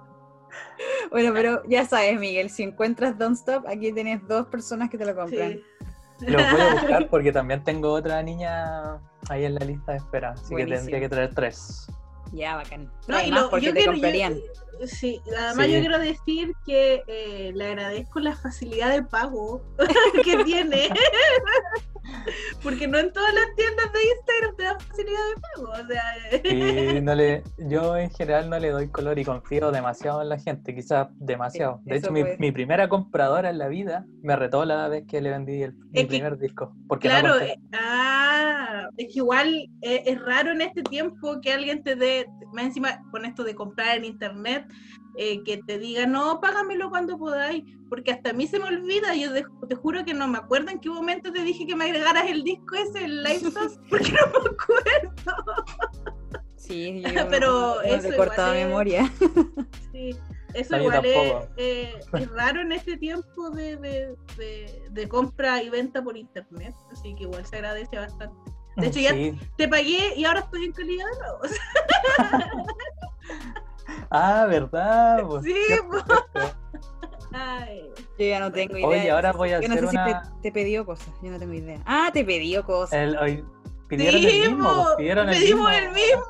bueno, 1.12 1.32
pero 1.34 1.63
ya 1.68 1.86
sabes, 1.86 2.20
Miguel, 2.20 2.50
si 2.50 2.63
encuentras 2.63 3.18
Don't 3.18 3.36
Stop, 3.38 3.68
aquí 3.68 3.91
tienes 3.91 4.25
dos 4.27 4.48
personas 4.48 4.89
que 4.89 4.98
te 4.98 5.06
lo 5.06 5.15
compran. 5.15 5.53
sí. 5.53 5.63
Los 6.27 6.51
voy 6.51 6.62
a 6.62 6.74
buscar 6.74 7.10
porque 7.10 7.32
también 7.32 7.63
tengo 7.63 7.91
otra 7.94 8.22
niña 8.22 9.00
ahí 9.29 9.46
en 9.46 9.56
la 9.56 9.65
lista 9.65 9.94
de 9.94 10.00
espera, 10.00 10.32
así 10.32 10.53
que 10.56 10.65
tendría 10.65 11.00
que 11.00 11.10
traer 11.10 11.34
tres. 11.34 11.88
Ya, 12.34 12.58
bacán. 12.58 12.91
No, 13.08 13.22
y 13.24 13.32
más 13.32 13.44
lo- 13.44 13.50
porque 13.50 13.65
yo 13.68 13.72
te 13.74 13.77
quiero- 13.79 13.91
yo- 13.94 13.96
comprarían. 13.98 14.39
Sí, 14.86 15.22
además 15.38 15.66
Sí. 15.66 15.74
yo 15.74 15.80
quiero 15.80 16.00
decir 16.00 16.54
que 16.66 17.04
eh, 17.08 17.52
le 17.54 17.66
agradezco 17.68 18.20
la 18.20 18.36
facilidad 18.36 18.92
de 18.92 19.04
pago 19.04 19.62
que 20.24 20.44
tiene. 20.44 20.90
Porque 22.64 22.88
no 22.88 22.98
en 22.98 23.14
todas 23.14 23.34
las 23.34 23.46
tiendas 23.56 23.92
de 23.94 24.00
Instagram 24.04 24.56
te 24.56 24.64
dan 24.64 24.80
facilidad 24.80 25.20
de 25.36 25.42
pago. 25.42 25.72
O 25.72 25.88
sea, 25.88 26.96
Y 26.98 27.02
no 27.02 27.16
le, 27.16 27.44
yo 27.58 27.98
en 27.98 28.10
general 28.12 28.50
no 28.50 28.58
le 28.60 28.70
doy 28.70 28.88
color 28.90 29.20
y 29.20 29.26
confío 29.26 29.72
demasiado 29.72 30.22
en 30.22 30.30
la 30.30 30.40
gente, 30.40 30.74
quizás 30.74 31.08
demasiado. 31.18 31.82
Sí, 31.84 31.90
de 31.92 31.98
hecho, 31.98 32.12
mi, 32.12 32.52
primera 32.52 32.90
compradora 32.90 33.50
en 33.50 33.58
la 33.60 33.68
vida 33.68 34.06
me 34.24 34.36
retó 34.36 34.66
la 34.66 34.88
vez 34.88 35.06
que 35.08 35.22
le 35.22 35.30
vendí 35.30 35.62
el, 35.64 35.74
mi 35.74 36.02
que- 36.02 36.06
primer 36.08 36.38
disco. 36.38 36.74
Porque 36.88 37.08
claro, 37.10 37.40
eh, 37.40 37.60
ah, 37.74 38.88
es 38.98 39.08
que 39.14 39.20
igual 39.20 39.70
eh, 39.82 40.04
es 40.06 40.20
raro 40.22 40.52
en 40.52 40.62
este 40.62 40.82
tiempo 40.84 41.40
que 41.42 41.54
alguien 41.54 41.84
te 41.84 41.96
dé, 41.96 42.26
más 42.54 42.66
encima 42.66 43.02
con 43.12 43.26
esto 43.26 43.44
de 43.44 43.54
comprar 43.56 43.98
en 43.98 44.06
internet, 44.06 44.66
eh, 45.16 45.44
que 45.44 45.58
te 45.58 45.78
diga, 45.80 46.06
no, 46.06 46.40
págamelo 46.40 46.90
cuando 46.90 47.18
podáis, 47.18 47.64
porque 47.90 48.12
hasta 48.12 48.30
a 48.30 48.34
mí 48.34 48.48
se 48.48 48.60
me 48.60 48.66
olvida, 48.66 49.16
yo 49.16 49.32
de- 49.34 49.46
te 49.68 49.76
juro 49.76 50.06
que 50.06 50.14
no 50.14 50.28
me 50.28 50.38
acuerdo 50.38 50.72
en 50.72 50.80
qué 50.80 50.90
momento 50.90 51.32
te 51.32 51.44
dije 51.44 51.66
que 51.68 51.76
me 51.76 51.86
agregaras 51.86 52.30
el 52.30 52.44
disco 52.44 52.76
ese, 52.76 53.06
el 53.06 53.24
Live 53.24 53.40
Sauce, 53.54 53.80
porque 53.90 54.12
no 54.12 54.40
me 54.44 54.50
acuerdo. 54.50 55.66
Sí, 56.56 57.02
yo 57.02 57.28
Pero 57.30 57.76
no 57.76 57.82
eso 57.82 58.14
igual 58.14 58.32
es- 58.36 58.54
memoria. 58.66 59.12
Sí, 59.92 60.16
eso 60.54 60.78
No, 60.78 60.84
igual 60.84 61.06
es, 61.06 61.34
eh, 61.58 62.00
es 62.14 62.28
raro 62.30 62.62
en 62.62 62.72
este 62.72 62.96
tiempo 62.98 63.50
de, 63.50 63.76
de, 63.78 64.16
de- 64.38 64.84
de 64.92 65.08
compra 65.10 65.62
y 65.64 65.70
venta 65.70 66.04
por 66.04 66.16
internet, 66.16 66.74
así 66.92 67.16
que 67.16 67.24
igual 67.24 67.46
se 67.46 67.56
agradece 67.58 67.98
bastante. 67.98 68.36
De 68.78 68.88
hecho, 68.88 69.00
ya 69.00 69.12
Sí. 69.14 69.36
te 69.58 69.68
pagué 69.68 70.14
y 70.16 70.24
ahora 70.26 70.40
estoy 70.42 70.66
en 70.66 70.72
calidad 70.72 71.06
de 71.12 71.18
nuevo. 71.20 71.40
Ah, 74.12 74.46
¿verdad? 74.50 75.24
Pues, 75.27 75.43
Sí, 75.46 75.55
pues. 75.89 76.03
Ay, 77.31 77.84
Yo 78.17 78.25
ya 78.25 78.39
no 78.39 78.51
tengo 78.51 78.75
idea. 78.77 78.88
Oye, 78.88 79.12
ahora 79.12 79.31
voy 79.34 79.51
a 79.51 79.62
Yo 79.62 79.67
no 79.67 79.75
hacer 79.75 79.89
si 79.89 79.96
una... 79.96 80.24
te, 80.41 80.41
te 80.41 80.51
pidió 80.51 80.86
cosas, 80.86 81.10
yo 81.22 81.29
no 81.31 81.38
tengo 81.38 81.53
idea. 81.53 81.79
Ah, 81.86 82.10
te 82.12 82.24
pidió 82.25 82.63
cosas. 82.65 82.93
el- 83.00 83.17
hoy- 83.17 83.43
pidieron 83.88 84.22
sí, 84.22 84.27
el 84.41 84.50
mismo, 84.51 84.67
po, 84.69 84.84
pues, 84.84 84.96
pidieron 84.98 85.29
el 85.29 85.36
pedimos 85.36 85.69
mismo. 85.72 85.88
el 85.88 85.93
mismo. 85.93 86.24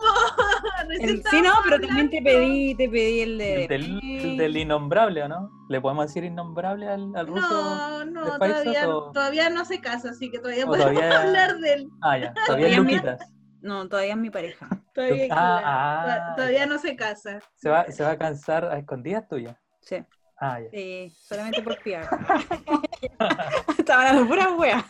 El- 0.90 1.24
sí, 1.30 1.42
no, 1.42 1.52
pero 1.64 1.80
también 1.86 2.10
te 2.10 2.22
pedí, 2.22 2.74
te 2.76 2.90
pedí 2.90 3.22
el 3.22 3.38
de. 3.38 3.62
El 3.64 3.68
del, 3.68 4.00
el 4.04 4.38
del 4.38 4.58
innombrable, 4.58 5.24
¿o 5.24 5.28
no? 5.28 5.52
¿Le 5.70 5.80
podemos 5.80 6.08
decir 6.08 6.24
innombrable 6.24 6.88
al, 6.88 7.16
al 7.16 7.28
ruso? 7.28 7.48
No, 7.48 8.00
de 8.00 8.06
no, 8.12 8.38
todavía, 8.40 8.90
o- 8.90 9.12
todavía 9.12 9.50
no 9.50 9.66
se 9.66 9.80
casa, 9.82 10.10
así 10.10 10.32
que 10.32 10.40
todavía 10.40 10.64
o 10.66 10.68
podemos 10.68 10.92
todavía- 10.94 11.22
hablar 11.22 11.58
de 11.60 11.74
él. 11.74 11.90
Ah, 12.02 12.18
ya, 12.18 12.34
todavía 12.46 12.78
Luquitas. 12.78 13.22
No, 13.62 13.88
todavía 13.90 14.14
es 14.14 14.18
mi 14.20 14.30
pareja. 14.30 14.68
Todavía, 14.94 15.28
Ah, 15.32 16.02
claro, 16.04 16.24
ah, 16.26 16.36
todavía 16.36 16.66
no 16.66 16.78
se 16.80 16.96
casa. 16.96 17.40
¿Se 17.56 17.70
va, 17.70 17.86
¿Se 17.92 18.04
va 18.04 18.12
a 18.12 18.18
cansar 18.18 18.66
a 18.66 18.78
escondidas 18.78 19.28
tuyas? 19.30 19.56
Sí. 19.82 20.04
Ah, 20.42 20.60
ya. 20.60 20.70
Sí, 20.72 21.14
solamente 21.22 21.62
por 21.62 21.78
piar. 21.82 22.08
Estaba 23.78 24.08
hablando 24.08 24.28
pura 24.28 24.50
wea. 24.52 24.86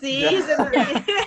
Sí, 0.00 0.20
Ya. 0.20 0.30
se 0.42 0.56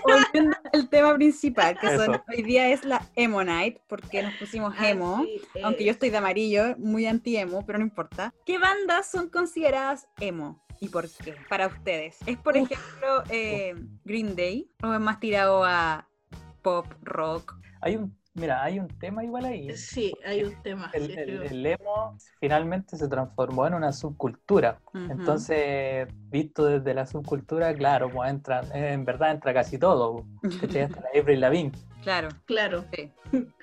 Volviendo 0.04 0.56
al 0.74 0.90
tema 0.90 1.14
principal, 1.16 1.78
que 1.80 1.96
son, 1.96 2.22
hoy 2.28 2.42
día 2.44 2.70
es 2.70 2.84
la 2.86 3.02
Emo 3.16 3.44
Night, 3.44 3.80
porque 3.88 4.24
nos 4.24 4.34
pusimos 4.36 4.74
Ah, 4.78 4.90
emo. 4.90 5.26
Aunque 5.64 5.84
eh, 5.84 5.86
yo 5.88 5.92
estoy 5.92 6.10
de 6.10 6.18
amarillo, 6.18 6.76
muy 6.78 7.06
anti-emo, 7.06 7.66
pero 7.66 7.80
no 7.80 7.86
importa. 7.86 8.34
¿Qué 8.46 8.58
bandas 8.58 9.10
son 9.10 9.30
consideradas 9.30 10.08
emo? 10.20 10.64
¿Y 10.80 10.90
por 10.90 11.10
qué? 11.10 11.36
Para 11.50 11.68
ustedes. 11.68 12.18
¿Es, 12.26 12.38
por 12.38 12.58
Uf. 12.58 12.72
ejemplo, 12.72 13.24
eh, 13.30 13.74
Green 14.06 14.36
Day? 14.36 14.70
¿O 14.84 14.94
es 14.94 15.00
más 15.00 15.20
tirado 15.20 15.64
a 15.64 16.08
pop, 16.68 16.86
rock? 17.04 17.56
Hay 17.82 17.96
un, 17.96 18.14
mira, 18.34 18.62
hay 18.62 18.80
un 18.80 18.88
tema 19.00 19.24
igual 19.24 19.46
ahí. 19.46 19.76
Sí, 19.78 20.14
hay 20.26 20.44
un 20.44 20.62
tema. 20.62 20.92
El, 20.94 21.08
sí, 21.08 21.14
el- 21.18 21.44
el 21.44 21.66
emo 21.66 22.18
finalmente 22.40 22.98
se 22.98 23.08
transformó 23.08 23.66
en 23.68 23.74
una 23.76 23.94
subcultura. 23.94 24.80
Ujú. 24.94 25.12
Entonces, 25.12 26.08
visto 26.30 26.66
desde 26.66 26.94
la 26.94 27.06
subcultura, 27.06 27.74
claro, 27.74 28.12
pues 28.12 28.30
entra, 28.30 28.62
en 28.74 29.06
verdad 29.06 29.32
entra 29.32 29.54
casi 29.54 29.78
todo. 29.78 30.26
Hasta 30.44 31.02
la 31.02 31.10
Avril 31.22 31.40
Lavigne. 31.40 31.72
Claro, 32.08 32.30
Claro. 32.46 32.86
sí. 32.94 33.12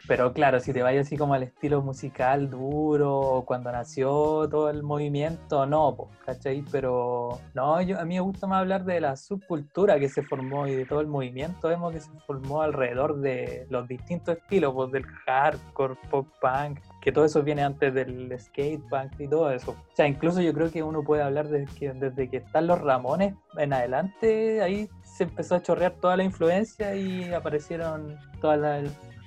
Pero 0.06 0.34
claro, 0.34 0.60
si 0.60 0.74
te 0.74 0.82
vayas 0.82 1.06
así 1.06 1.16
como 1.16 1.32
al 1.32 1.44
estilo 1.44 1.80
musical 1.80 2.50
duro, 2.50 3.18
o 3.18 3.46
cuando 3.46 3.72
nació 3.72 4.46
todo 4.50 4.68
el 4.68 4.82
movimiento, 4.82 5.64
no, 5.64 5.96
po, 5.96 6.10
¿cachai? 6.26 6.62
Pero 6.70 7.40
no, 7.54 7.80
yo, 7.80 7.98
a 7.98 8.04
mí 8.04 8.16
me 8.16 8.20
gusta 8.20 8.46
más 8.46 8.60
hablar 8.60 8.84
de 8.84 9.00
la 9.00 9.16
subcultura 9.16 9.98
que 9.98 10.10
se 10.10 10.22
formó 10.22 10.66
y 10.66 10.74
de 10.74 10.84
todo 10.84 11.00
el 11.00 11.06
movimiento 11.06 11.70
emo 11.70 11.90
que 11.90 12.00
se 12.00 12.10
formó 12.26 12.60
alrededor 12.60 13.16
de 13.20 13.66
los 13.70 13.88
distintos 13.88 14.36
estilos, 14.36 14.74
pues 14.74 14.92
del 14.92 15.06
hardcore, 15.06 15.96
pop 16.10 16.26
punk, 16.42 16.80
que 17.04 17.12
todo 17.12 17.26
eso 17.26 17.42
viene 17.42 17.62
antes 17.62 17.92
del 17.92 18.34
skate 18.40 18.80
punk 18.88 19.20
y 19.20 19.28
todo 19.28 19.50
eso. 19.50 19.72
O 19.72 19.94
sea, 19.94 20.08
incluso 20.08 20.40
yo 20.40 20.54
creo 20.54 20.72
que 20.72 20.82
uno 20.82 21.04
puede 21.04 21.22
hablar 21.22 21.48
desde 21.48 21.72
que, 21.74 21.92
desde 21.92 22.30
que 22.30 22.38
están 22.38 22.66
los 22.66 22.80
Ramones 22.80 23.34
en 23.58 23.74
adelante, 23.74 24.62
ahí 24.62 24.88
se 25.02 25.24
empezó 25.24 25.56
a 25.56 25.62
chorrear 25.62 25.92
toda 26.00 26.16
la 26.16 26.24
influencia 26.24 26.96
y 26.96 27.30
aparecieron 27.34 28.18
toda 28.40 28.56
la, 28.56 28.82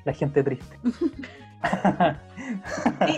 la 0.05 0.13
gente 0.13 0.43
triste. 0.43 0.79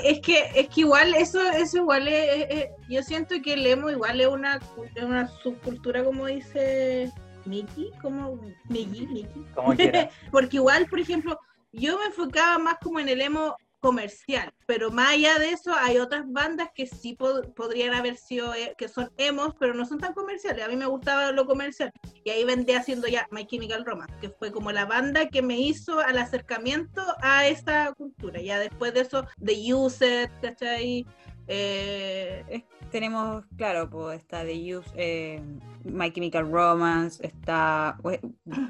Es 0.05 0.21
que 0.21 0.49
es 0.55 0.69
que 0.69 0.81
igual 0.81 1.13
eso 1.13 1.39
eso 1.51 1.77
igual 1.79 2.07
es, 2.07 2.69
yo 2.89 3.03
siento 3.03 3.35
que 3.43 3.53
el 3.53 3.67
emo 3.67 3.89
igual 3.89 4.21
es 4.21 4.27
una 4.27 4.59
es 4.95 5.03
una 5.03 5.27
subcultura 5.43 6.03
como 6.05 6.25
dice 6.25 7.11
Mickey 7.45 7.91
como 8.01 8.39
Mickey 8.69 9.05
Mickey 9.07 9.45
porque 10.31 10.55
igual 10.55 10.87
por 10.87 11.01
ejemplo 11.01 11.37
yo 11.73 11.99
me 11.99 12.05
enfocaba 12.05 12.57
más 12.57 12.77
como 12.81 13.01
en 13.01 13.09
el 13.09 13.21
emo 13.21 13.57
comercial 13.79 14.51
pero 14.65 14.91
más 14.91 15.13
allá 15.13 15.39
de 15.39 15.49
eso 15.51 15.73
hay 15.73 15.97
otras 15.97 16.23
bandas 16.27 16.69
que 16.75 16.85
sí 16.85 17.15
pod- 17.17 17.53
podrían 17.53 17.93
haber 17.93 18.17
sido 18.17 18.53
eh, 18.53 18.75
que 18.77 18.87
son 18.87 19.11
emos 19.17 19.53
pero 19.59 19.73
no 19.73 19.85
son 19.85 19.99
tan 19.99 20.13
comerciales 20.13 20.63
a 20.63 20.67
mí 20.67 20.75
me 20.75 20.85
gustaba 20.85 21.31
lo 21.31 21.45
comercial 21.45 21.91
y 22.23 22.29
ahí 22.29 22.43
vendé 22.43 22.75
haciendo 22.75 23.07
ya 23.07 23.27
My 23.31 23.45
Chemical 23.45 23.85
Romance 23.85 24.13
que 24.21 24.29
fue 24.29 24.51
como 24.51 24.71
la 24.71 24.85
banda 24.85 25.27
que 25.29 25.41
me 25.41 25.57
hizo 25.59 25.99
al 25.99 26.17
acercamiento 26.17 27.01
a 27.21 27.47
esa 27.47 27.93
cultura 27.93 28.41
ya 28.41 28.59
después 28.59 28.93
de 28.93 29.01
eso 29.01 29.25
The 29.43 29.73
Used 29.73 30.29
¿cachai? 30.41 31.05
Eh, 31.51 32.43
Es- 32.47 32.63
tenemos, 32.91 33.43
claro, 33.57 33.89
pues 33.89 34.19
está 34.19 34.43
The 34.43 34.63
Youth, 34.63 34.85
eh, 34.95 35.41
My 35.83 36.11
Chemical 36.11 36.51
Romance, 36.51 37.25
está, 37.25 37.97
pues, 38.01 38.19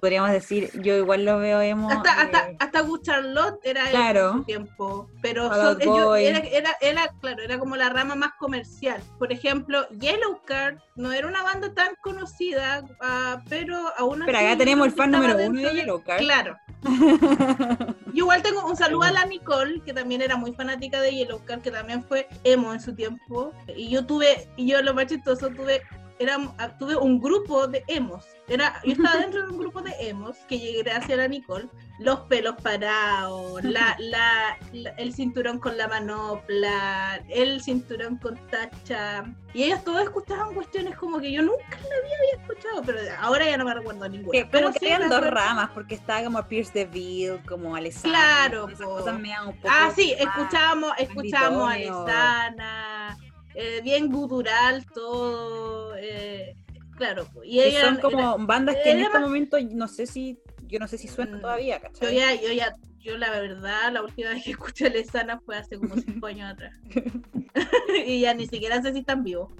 podríamos 0.01 0.31
decir, 0.31 0.69
yo 0.81 0.95
igual 0.97 1.23
lo 1.25 1.39
veo 1.39 1.61
emo. 1.61 1.89
hasta, 1.89 2.21
hasta, 2.21 2.49
eh, 2.51 2.55
hasta 2.59 2.81
Good 2.81 3.01
Charlotte 3.01 3.59
era 3.63 3.85
en 3.85 3.89
Claro. 3.91 4.33
su 4.33 4.43
tiempo, 4.43 5.09
pero 5.21 5.53
son- 5.53 5.79
Boy. 5.79 6.25
era, 6.25 6.39
era, 6.39 6.71
era, 6.81 7.07
claro, 7.21 7.41
era 7.43 7.59
como 7.59 7.75
la 7.77 7.89
rama 7.89 8.15
más 8.15 8.31
comercial. 8.39 9.01
Por 9.17 9.31
ejemplo, 9.31 9.87
Yellow 9.99 10.41
Card 10.45 10.77
no 10.95 11.11
era 11.13 11.27
una 11.27 11.43
banda 11.43 11.73
tan 11.73 11.95
conocida, 12.01 12.83
ah, 13.01 13.41
pero 13.49 13.77
aún 13.97 14.21
Pero 14.25 14.37
así 14.37 14.45
acá 14.47 14.53
yo 14.53 14.59
tenemos 14.59 14.87
el 14.87 14.93
fan 14.93 15.11
número 15.11 15.35
uno 15.37 15.61
de 15.61 15.73
Yellow 15.75 16.03
Card. 16.03 16.19
Claro. 16.19 16.57
Yo 18.13 18.23
igual 18.25 18.41
tengo 18.41 18.65
un 18.65 18.75
saludo 18.77 19.03
a 19.03 19.11
la 19.11 19.25
Nicole, 19.25 19.81
que 19.81 19.93
también 19.93 20.21
era 20.21 20.35
muy 20.37 20.53
fanática 20.53 21.01
de 21.01 21.11
Yellow 21.13 21.43
Card, 21.45 21.61
que 21.61 21.71
también 21.71 22.03
fue 22.03 22.27
emo 22.43 22.68
en 22.73 22.81
su 22.81 22.93
tiempo. 22.93 23.53
Y 23.75 23.89
yo 23.89 24.05
tuve, 24.05 24.49
y 24.55 24.67
yo 24.67 24.81
lo 24.81 24.93
más 24.93 25.07
chistoso, 25.07 25.49
tuve, 25.49 25.81
era, 26.19 26.37
tuve 26.77 26.95
un 26.95 27.19
grupo 27.19 27.67
de 27.67 27.83
emos. 27.87 28.25
Era, 28.47 28.81
yo 28.83 28.93
estaba 28.93 29.17
dentro 29.17 29.43
de 29.43 29.49
un 29.49 29.57
grupo 29.59 29.81
de 29.81 29.93
emos 29.99 30.37
que 30.47 30.59
llegué 30.59 30.83
gracias 30.83 31.11
a 31.11 31.21
la 31.21 31.27
Nicole. 31.27 31.69
Los 31.99 32.21
pelos 32.21 32.55
parados, 32.61 33.61
la, 33.63 33.95
la, 33.99 34.57
la- 34.71 34.89
el 34.91 35.13
cinturón 35.13 35.59
con 35.59 35.77
la 35.77 35.87
manopla, 35.89 37.21
el 37.29 37.61
cinturón 37.61 38.17
con 38.17 38.35
tacha. 38.47 39.23
Y 39.53 39.63
ellos 39.63 39.83
todos 39.83 40.03
escuchaban 40.03 40.53
cuestiones 40.53 40.95
como 40.95 41.19
que 41.19 41.31
yo 41.31 41.41
nunca 41.41 41.63
la 41.71 41.95
había 41.97 42.41
escuchado, 42.41 42.81
pero 42.85 42.99
ahora 43.19 43.45
ya 43.45 43.57
no 43.57 43.65
me 43.65 43.73
recuerdo 43.73 44.07
ninguna. 44.07 44.31
Que 44.31 44.45
pero 44.45 44.71
que 44.71 44.79
sí 44.79 44.87
dos 45.09 45.27
ramas, 45.27 45.71
porque 45.73 45.95
estaba 45.95 46.23
como 46.23 46.41
Pierce 46.47 46.71
DeVille, 46.73 47.41
como 47.47 47.75
Alessandra. 47.75 48.19
Claro, 48.47 48.69
cosas 48.81 49.19
me 49.19 49.29
dan 49.29 49.47
un 49.49 49.55
poco 49.55 49.67
Ah, 49.69 49.91
sí, 49.95 50.13
escuchábamos, 50.17 50.91
escuchábamos 50.99 51.63
a. 51.63 51.71
Alesana, 51.73 53.17
eh, 53.55 53.81
bien 53.83 54.09
gutural 54.11 54.85
todo, 54.93 55.95
eh, 55.97 56.55
claro, 56.95 57.27
y 57.43 57.59
ella 57.59 57.81
son 57.81 57.97
como 57.97 58.37
bandas 58.45 58.75
que 58.83 58.91
en 58.91 58.99
este 58.99 59.13
más- 59.13 59.21
momento 59.21 59.57
no 59.71 59.87
sé 59.87 60.05
si 60.05 60.39
yo 60.69 60.79
no 60.79 60.87
sé 60.87 60.97
si 60.97 61.07
suenan 61.07 61.39
Mm, 61.39 61.41
todavía, 61.41 61.77
yo 61.77 61.81
¿cachai? 61.81 62.15
ya, 62.15 62.33
yo 62.35 62.51
ya, 62.53 62.75
yo 62.99 63.17
la 63.17 63.29
verdad, 63.31 63.91
la 63.91 64.01
última 64.03 64.29
vez 64.33 64.43
que 64.43 64.51
escuché 64.51 64.85
a 64.85 64.87
Alesana 64.89 65.39
fue 65.41 65.57
hace 65.57 65.77
como 65.77 65.95
cinco 65.97 66.27
años 66.27 66.51
atrás. 66.51 66.73
y 68.05 68.21
ya 68.21 68.33
ni 68.33 68.47
siquiera 68.47 68.81
sé 68.81 68.93
si 68.93 68.99
están 68.99 69.23
vivos. 69.23 69.51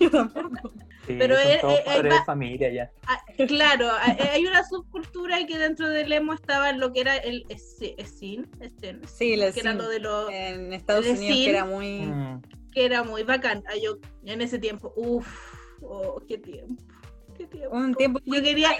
Yo 0.00 0.10
tampoco. 0.10 0.72
Sí, 1.06 1.16
Pero 1.18 1.36
son 1.36 1.50
eh, 1.50 1.58
todos 1.60 1.74
eh, 1.74 1.82
eh, 1.82 1.84
padres 1.84 2.12
va- 2.12 2.18
de 2.20 2.24
familia 2.24 2.72
ya. 2.72 2.90
Ah, 3.06 3.20
claro, 3.46 3.90
hay 4.00 4.16
hay 4.26 4.46
una 4.46 4.64
subcultura 4.64 5.38
y 5.38 5.46
que 5.46 5.58
dentro 5.58 5.88
del 5.90 6.10
emo 6.10 6.32
estaba 6.32 6.72
lo 6.72 6.92
que 6.94 7.00
era 7.02 7.16
el 7.18 7.44
scene, 7.58 8.46
este, 8.60 8.98
Sí, 9.06 9.36
que 9.36 9.60
era 9.60 9.72
sí, 9.72 9.76
lo 9.78 9.88
de 9.88 10.00
los 10.00 10.30
en 10.32 10.72
Estados 10.72 11.04
Unidos 11.04 11.18
scene. 11.26 11.44
que 11.44 11.50
era 11.50 11.64
muy 11.66 12.06
Mm. 12.06 12.42
que 12.72 12.84
era 12.86 13.04
muy 13.04 13.22
bacán. 13.22 13.62
Ah, 13.68 13.74
yo 13.80 13.98
en 14.24 14.40
ese 14.40 14.58
tiempo, 14.58 14.94
uff, 14.96 15.28
oh, 15.82 16.20
qué 16.26 16.38
tiempo, 16.38 16.82
tiempo. 17.46 17.76
un 17.76 17.94
tiempo 17.94 18.20
Yo 18.24 18.42
quería, 18.42 18.70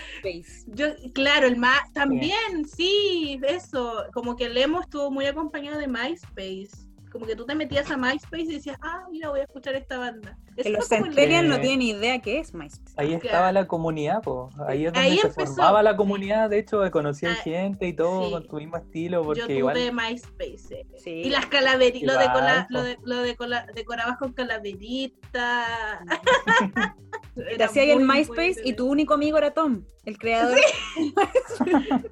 yo, 0.66 0.86
claro, 1.14 1.46
el 1.46 1.56
más, 1.56 1.92
también, 1.92 2.66
sí, 2.66 3.40
eso, 3.46 4.04
como 4.12 4.36
que 4.36 4.46
el 4.46 4.56
emo 4.56 4.80
estuvo 4.80 5.10
muy 5.10 5.26
acompañado 5.26 5.78
de 5.78 5.88
MySpace. 5.88 6.70
Como 7.12 7.26
que 7.26 7.36
tú 7.36 7.46
te 7.46 7.54
metías 7.54 7.88
a 7.92 7.96
MySpace 7.96 8.42
y 8.42 8.54
decías, 8.54 8.76
ah, 8.82 9.04
mira, 9.08 9.28
voy 9.28 9.38
a 9.38 9.44
escuchar 9.44 9.76
esta 9.76 9.98
banda. 9.98 10.36
Que 10.56 10.70
los 10.70 10.88
centennials 10.88 11.48
no 11.48 11.60
tienen 11.60 11.82
idea 11.82 12.18
qué 12.20 12.40
es 12.40 12.52
MySpace. 12.54 12.92
Ahí 12.96 13.06
Claro. 13.10 13.24
estaba 13.24 13.52
la 13.52 13.66
comunidad, 13.68 14.20
po. 14.20 14.50
ahí 14.66 14.84
es 14.86 14.92
donde 14.92 15.08
Ahí 15.08 15.18
se 15.18 15.28
empezó. 15.28 15.54
formaba 15.54 15.84
la 15.84 15.96
comunidad, 15.96 16.50
de 16.50 16.58
hecho, 16.58 16.80
conocía 16.90 17.30
Ah, 17.30 17.36
gente 17.36 17.86
y 17.86 17.92
todo 17.92 18.24
sí. 18.26 18.30
con 18.32 18.48
tu 18.48 18.56
mismo 18.56 18.78
estilo, 18.78 19.22
porque 19.22 19.40
Yo 19.42 19.46
tuve 19.46 19.58
igual 19.58 19.92
MySpace. 19.92 20.74
eh. 20.74 20.86
Sí. 20.98 21.10
Y 21.10 21.30
las 21.30 21.46
calaveritas, 21.46 22.12
lo, 22.14 22.18
de 22.20 22.26
cola- 22.32 22.66
lo, 22.68 22.82
de, 22.82 22.98
lo 23.04 23.18
de 23.18 23.36
cola- 23.36 23.66
decorabas 23.72 24.18
con 24.18 24.32
calaveritas. 24.32 25.68
Te 27.34 27.64
hacía 27.64 27.82
ahí 27.82 27.90
el 27.90 28.00
MySpace 28.00 28.60
y 28.64 28.74
tu 28.74 28.86
único 28.86 29.14
amigo 29.14 29.36
era 29.38 29.52
Tom, 29.52 29.84
el 30.04 30.18
creador. 30.18 30.58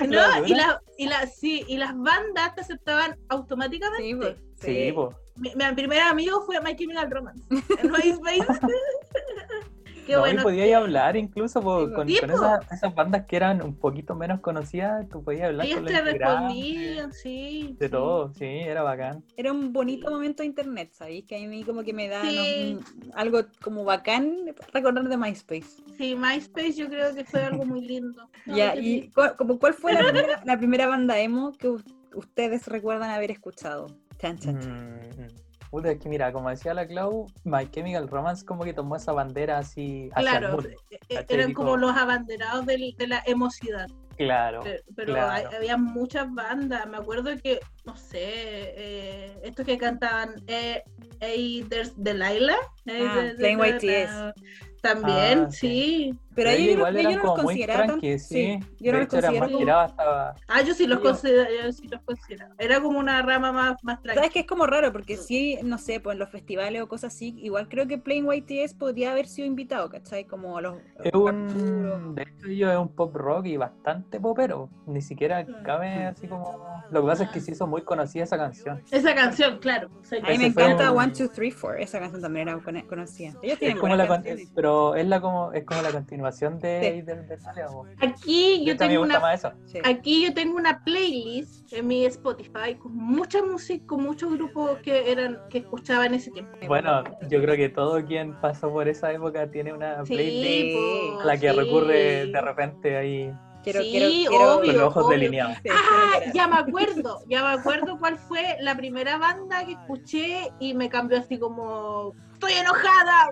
No, 0.00 0.08
La 0.08 0.42
y, 0.46 0.54
la, 0.54 0.80
y, 0.96 1.06
la, 1.06 1.26
sí, 1.26 1.64
y 1.68 1.76
las 1.76 1.94
bandas 1.94 2.54
te 2.54 2.62
aceptaban 2.62 3.18
automáticamente. 3.28 4.02
Sí, 4.02 4.14
pues, 4.14 4.36
Sí. 4.58 4.94
Mi, 5.36 5.54
mi 5.54 5.74
primer 5.74 6.00
amigo 6.00 6.40
fue 6.46 6.60
My 6.62 6.74
Chemical 6.74 7.10
Romance 7.10 7.42
en 7.50 7.90
MySpace. 7.90 8.46
Qué 10.06 10.14
no, 10.14 10.20
bueno. 10.20 10.40
y 10.40 10.42
podías 10.44 10.74
hablar 10.80 11.16
incluso 11.16 11.60
po, 11.62 11.90
con, 11.94 12.08
esas, 12.08 12.72
esas 12.72 12.94
bandas 12.94 13.24
que 13.26 13.36
eran 13.36 13.62
un 13.62 13.76
poquito 13.76 14.14
menos 14.14 14.40
conocidas, 14.40 15.08
tú 15.08 15.22
podías 15.22 15.46
hablar 15.48 15.66
Ellos 15.66 15.78
con 15.78 15.86
te 15.86 16.02
respondían, 16.02 17.12
sí. 17.12 17.76
de 17.78 17.86
sí. 17.86 17.90
todo, 17.90 18.32
sí, 18.34 18.44
era 18.44 18.82
bacán. 18.82 19.24
Era 19.36 19.52
un 19.52 19.72
bonito 19.72 20.10
momento 20.10 20.42
de 20.42 20.48
internet, 20.48 20.90
¿sabéis? 20.92 21.24
Que 21.24 21.44
a 21.44 21.48
mí 21.48 21.62
como 21.64 21.82
que 21.84 21.92
me 21.92 22.08
da 22.08 22.22
Sí. 22.22 22.78
¿no? 22.80 23.10
algo 23.14 23.40
como 23.62 23.84
bacán 23.84 24.54
recordar 24.72 25.08
de 25.08 25.16
MySpace. 25.16 25.82
Sí, 25.96 26.16
MySpace 26.16 26.72
yo 26.74 26.88
creo 26.88 27.14
que 27.14 27.24
fue 27.24 27.44
algo 27.44 27.64
muy 27.64 27.82
lindo. 27.86 28.28
No, 28.46 28.56
Ya, 28.56 28.72
qué 28.72 28.80
y 28.80 29.00
lindo. 29.02 29.12
cu- 29.14 29.36
como, 29.36 29.58
¿cuál 29.58 29.74
fue 29.74 29.92
la 29.92 30.00
primera, 30.12 30.42
la 30.44 30.58
primera 30.58 30.86
banda 30.88 31.18
emo 31.20 31.52
que 31.52 31.68
ustedes 32.14 32.66
recuerdan 32.66 33.10
haber 33.10 33.30
escuchado? 33.30 33.86
Chan, 34.18 34.38
chan, 34.38 34.58
chan. 34.60 35.00
Mm, 35.18 35.51
Puta, 35.72 35.90
es 35.90 35.98
que 36.00 36.08
mira, 36.10 36.30
como 36.34 36.50
decía 36.50 36.74
la 36.74 36.86
Clau, 36.86 37.28
My 37.44 37.66
Chemical 37.70 38.06
Romance 38.06 38.44
como 38.44 38.62
que 38.62 38.74
tomó 38.74 38.94
esa 38.94 39.12
bandera 39.12 39.56
así 39.56 40.10
hacia 40.12 40.20
el 40.34 40.38
Claro, 40.40 40.54
mundo. 40.56 40.68
eh, 40.90 41.24
eran 41.30 41.54
como 41.54 41.78
los 41.78 41.96
abanderados 41.96 42.66
del- 42.66 42.94
de 42.98 43.06
la 43.06 43.22
emocidad. 43.24 43.86
Claro, 44.18 44.60
Pero, 44.62 44.82
pero 44.94 45.12
claro. 45.14 45.30
hay- 45.30 45.56
había 45.56 45.78
muchas 45.78 46.30
bandas. 46.34 46.86
Me 46.86 46.98
acuerdo 46.98 47.30
que, 47.42 47.58
no 47.86 47.96
sé, 47.96 48.20
eh, 48.22 49.38
estos 49.44 49.64
que 49.64 49.78
cantaban 49.78 50.34
eh, 50.46 50.82
Hey, 51.20 51.64
there's 51.70 51.94
Delilah. 51.96 52.54
Hey, 52.84 53.06
Ah, 53.08 53.32
White 53.58 53.78
Delilah. 53.86 54.34
También, 54.82 55.44
Ah, 55.46 55.50
sí. 55.50 56.12
Pero 56.34 56.50
ahí 56.50 56.56
ellos 56.56 56.66
yo, 56.66 56.72
no- 56.72 56.78
igual 56.88 56.94
yo 56.94 57.00
eran 57.00 57.12
no 57.12 57.16
los 57.18 57.22
como 57.22 57.34
muy 57.36 57.44
consideraba 57.44 57.78
tan- 57.80 57.86
tranqui, 58.00 58.18
sí. 58.18 58.58
yo 58.80 58.92
no 58.92 58.98
de 58.98 59.04
los 59.04 59.40
más 59.40 59.50
como- 59.50 59.72
hasta... 59.72 60.34
Ah, 60.48 60.62
yo 60.62 60.74
sí 60.74 60.86
los 60.86 60.98
Yo- 60.98 61.02
considero, 61.04 61.50
yo 61.62 61.72
sí 61.72 61.88
los 61.88 62.00
considero. 62.02 62.46
Era 62.58 62.80
como 62.80 62.98
una 62.98 63.22
rama 63.22 63.52
más, 63.52 63.76
más 63.84 63.96
¿Sabes 63.96 64.02
tranquila. 64.14 64.32
que 64.32 64.38
es 64.40 64.46
como 64.46 64.66
raro? 64.66 64.92
Porque 64.92 65.16
sí, 65.16 65.58
no 65.62 65.78
sé, 65.78 66.00
pues 66.00 66.14
en 66.14 66.18
los 66.20 66.30
festivales 66.30 66.80
o 66.82 66.88
cosas 66.88 67.14
así, 67.14 67.34
igual 67.38 67.68
creo 67.68 67.86
que 67.86 67.98
Plain 67.98 68.26
White 68.26 68.46
TS 68.66 68.74
podría 68.74 69.12
haber 69.12 69.26
sido 69.26 69.46
invitado, 69.46 69.90
¿cachai? 69.90 70.24
Como 70.24 70.60
los... 70.60 70.76
Es 71.04 71.12
los 71.12 71.22
un... 71.22 72.14
De 72.14 72.22
hecho, 72.22 72.46
ellos 72.48 72.70
es 72.72 72.78
un 72.78 72.88
pop 72.88 73.14
rock 73.14 73.46
y 73.46 73.56
bastante 73.56 74.18
popero. 74.20 74.68
Ni 74.86 75.02
siquiera 75.02 75.42
Mm. 75.42 75.62
cabe 75.64 76.06
así 76.06 76.26
como... 76.28 76.82
Lo 76.90 77.02
que 77.02 77.06
pasa 77.08 77.24
es 77.24 77.30
que 77.30 77.40
se 77.40 77.52
hizo 77.52 77.66
muy 77.66 77.82
conocida 77.82 78.24
esa 78.24 78.36
canción. 78.38 78.82
Esa 78.90 79.14
canción, 79.14 79.58
claro. 79.58 79.88
sí. 80.02 80.16
A 80.22 80.30
mí 80.30 80.38
me 80.38 80.46
encanta 80.46 80.90
un- 80.90 80.98
One, 80.98 81.12
Two, 81.12 81.28
Three, 81.28 81.50
Four. 81.50 81.80
Esa 81.80 81.98
canción 81.98 82.20
también 82.22 82.48
era 82.48 82.58
cono- 82.58 82.86
conocida. 82.86 83.30
Ellos 83.42 83.54
Es 83.54 83.58
tienen 83.58 83.78
como 83.78 83.94
la 83.96 84.22
pero 84.54 84.94
es 84.94 85.06
la 85.06 85.20
como 85.20 85.52
es 85.52 85.64
como 85.64 85.82
la 85.82 85.90
continuación 85.90 86.21
de 86.30 87.04
Sí. 87.42 87.98
Aquí 88.00 88.64
yo 88.64 88.76
tengo 88.76 89.02
una 89.02 89.18
más 89.20 89.38
eso. 89.44 89.52
Sí. 89.66 89.78
Aquí 89.84 90.24
yo 90.26 90.34
tengo 90.34 90.56
una 90.56 90.82
playlist 90.84 91.72
en 91.72 91.86
mi 91.86 92.04
Spotify 92.06 92.74
con 92.78 92.94
mucha 92.94 93.42
música, 93.42 93.86
con 93.86 94.02
muchos 94.02 94.32
grupos 94.34 94.78
que 94.78 95.10
eran 95.10 95.38
que 95.50 95.58
escuchaba 95.58 96.06
en 96.06 96.14
ese 96.14 96.30
tiempo. 96.30 96.56
Bueno, 96.66 97.02
yo 97.28 97.40
creo 97.42 97.56
que 97.56 97.68
todo 97.68 98.04
quien 98.04 98.38
pasó 98.40 98.70
por 98.70 98.88
esa 98.88 99.12
época 99.12 99.50
tiene 99.50 99.72
una 99.72 100.04
Sí, 100.04 100.14
playlist 100.14 100.76
po, 101.18 101.24
la 101.24 101.36
que 101.38 101.50
sí. 101.50 101.56
recurre 101.56 102.26
de 102.26 102.40
repente 102.40 102.96
ahí 102.96 103.32
Quiero, 103.62 103.80
Sí, 103.82 103.90
quiero, 103.92 104.08
quiero- 104.28 104.54
obvio. 104.56 104.66
con 104.72 104.76
los 104.80 104.88
ojos 104.88 105.04
obvio. 105.04 105.18
delineados. 105.18 105.56
Sí, 105.62 105.68
Ah, 105.70 106.20
ya 106.34 106.48
me 106.48 106.56
acuerdo, 106.56 107.20
ya 107.28 107.42
me 107.44 107.60
acuerdo 107.60 107.96
cuál 107.96 108.18
fue 108.18 108.56
la 108.60 108.76
primera 108.76 109.18
banda 109.18 109.64
que 109.64 109.72
escuché 109.74 110.50
y 110.58 110.74
me 110.74 110.88
cambió 110.88 111.18
así 111.18 111.38
como 111.38 112.12
estoy 112.32 112.54
enojada. 112.54 113.30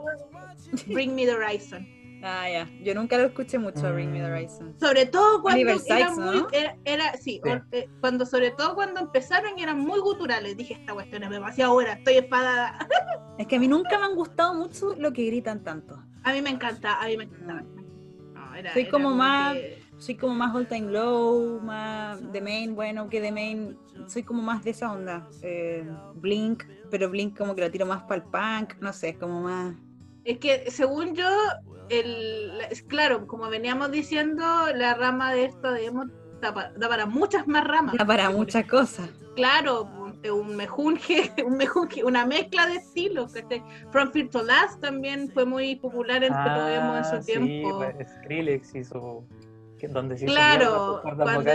Bring 0.86 1.16
Me 1.16 1.26
the 1.26 1.32
Horizon. 1.32 1.84
Ah, 2.22 2.48
ya. 2.50 2.68
Yo 2.82 2.94
nunca 2.94 3.16
lo 3.18 3.24
escuché 3.24 3.58
mucho, 3.58 3.92
Bring 3.92 4.10
Me 4.12 4.20
the 4.20 4.28
Mm. 4.28 4.32
Horizon. 4.32 4.74
Sobre 4.78 5.06
todo 5.06 5.40
cuando 5.42 5.60
era 5.62 5.78
Sykes, 5.78 6.16
muy, 6.18 6.36
¿no? 6.42 6.48
era, 6.52 6.76
era- 6.84 7.12
sí, 7.16 7.40
Sí. 7.42 7.50
o- 7.50 7.62
eh, 7.72 7.88
cuando 8.00 8.26
sobre 8.26 8.50
todo 8.50 8.74
cuando 8.74 9.00
empezaron 9.00 9.58
y 9.58 9.62
eran 9.62 9.78
muy 9.78 10.00
guturales. 10.00 10.56
Dije 10.56 10.74
esta 10.74 10.92
cuestión 10.92 11.22
es 11.22 11.30
demasiado 11.30 11.74
hora, 11.74 11.94
estoy 11.94 12.14
espadada. 12.14 12.78
Es 13.38 13.46
que 13.46 13.56
a 13.56 13.58
mí 13.58 13.68
nunca 13.68 13.98
me 13.98 14.04
han 14.04 14.14
gustado 14.14 14.52
mucho 14.54 14.94
lo 14.98 15.12
que 15.14 15.24
gritan 15.24 15.62
tanto. 15.64 15.98
A 16.24 16.32
mí 16.34 16.42
me 16.42 16.50
encanta, 16.50 17.00
a 17.00 17.06
mí 17.06 17.16
me. 17.16 17.24
No, 17.26 18.54
era- 18.54 18.72
Soy 18.74 18.82
era 18.82 18.90
como 18.90 19.10
más- 19.14 19.54
que- 19.54 19.80
Soy 19.96 20.14
como 20.16 20.34
más 20.34 20.54
All 20.54 20.66
Time 20.66 20.90
Low, 20.92 21.60
más 21.62 22.20
The 22.32 22.40
Main, 22.40 22.74
bueno, 22.74 23.08
que 23.10 23.20
The 23.20 23.32
Main. 23.32 23.78
Soy 24.08 24.22
como 24.22 24.42
más 24.42 24.62
de 24.64 24.70
esa 24.70 24.92
onda. 24.92 25.26
Eh, 25.42 25.86
Blink, 26.16 26.64
pero 26.90 27.08
Blink 27.10 27.36
como 27.36 27.54
que 27.54 27.60
lo 27.62 27.70
tiro 27.70 27.84
más 27.86 28.02
para 28.04 28.16
el 28.16 28.22
punk, 28.22 28.80
no 28.80 28.92
sé, 28.94 29.10
es 29.10 29.18
como 29.18 29.42
más. 29.42 29.74
Es 30.24 30.38
que 30.38 30.70
según 30.70 31.14
yo, 31.14 31.28
el, 31.90 32.58
la- 32.58 32.64
es 32.64 32.82
claro, 32.82 33.26
como 33.26 33.48
veníamos 33.48 33.90
diciendo, 33.90 34.44
la 34.74 34.94
rama 34.94 35.32
de 35.32 35.44
esto 35.46 35.70
de 35.72 35.86
emo 35.86 36.04
da 36.40 36.54
para, 36.54 36.72
da 36.72 36.88
para 36.88 37.06
muchas 37.06 37.46
más 37.46 37.64
ramas. 37.64 37.94
Da 37.98 38.04
para 38.06 38.30
muchas 38.30 38.64
cosas. 38.66 39.10
Claro, 39.36 39.84
un, 39.84 40.18
un 40.30 40.56
mejunje, 40.56 41.30
un 41.46 41.56
mejunje, 41.56 42.02
una 42.04 42.24
mezcla 42.26 42.66
de 42.66 42.76
estilos. 42.76 43.32
¿cachai? 43.32 43.62
From 43.90 44.10
Fear 44.12 44.28
to 44.28 44.42
Last 44.42 44.80
también 44.80 45.30
fue 45.32 45.44
muy 45.44 45.76
popular 45.76 46.24
entre 46.24 46.42
los 46.44 46.70
emo 46.70 46.96
en 46.96 47.04
su 47.04 47.16
Ah, 47.16 47.22
sí, 47.22 47.32
tiempo. 47.32 47.78
pues, 47.78 48.08
Skrillex 48.22 48.72
que- 49.78 49.88
donde 49.88 50.16
se 50.18 50.24
hizo 50.26 50.34
Claro, 50.34 51.00
cuerdas 51.02 51.28
cuando-. 51.34 51.52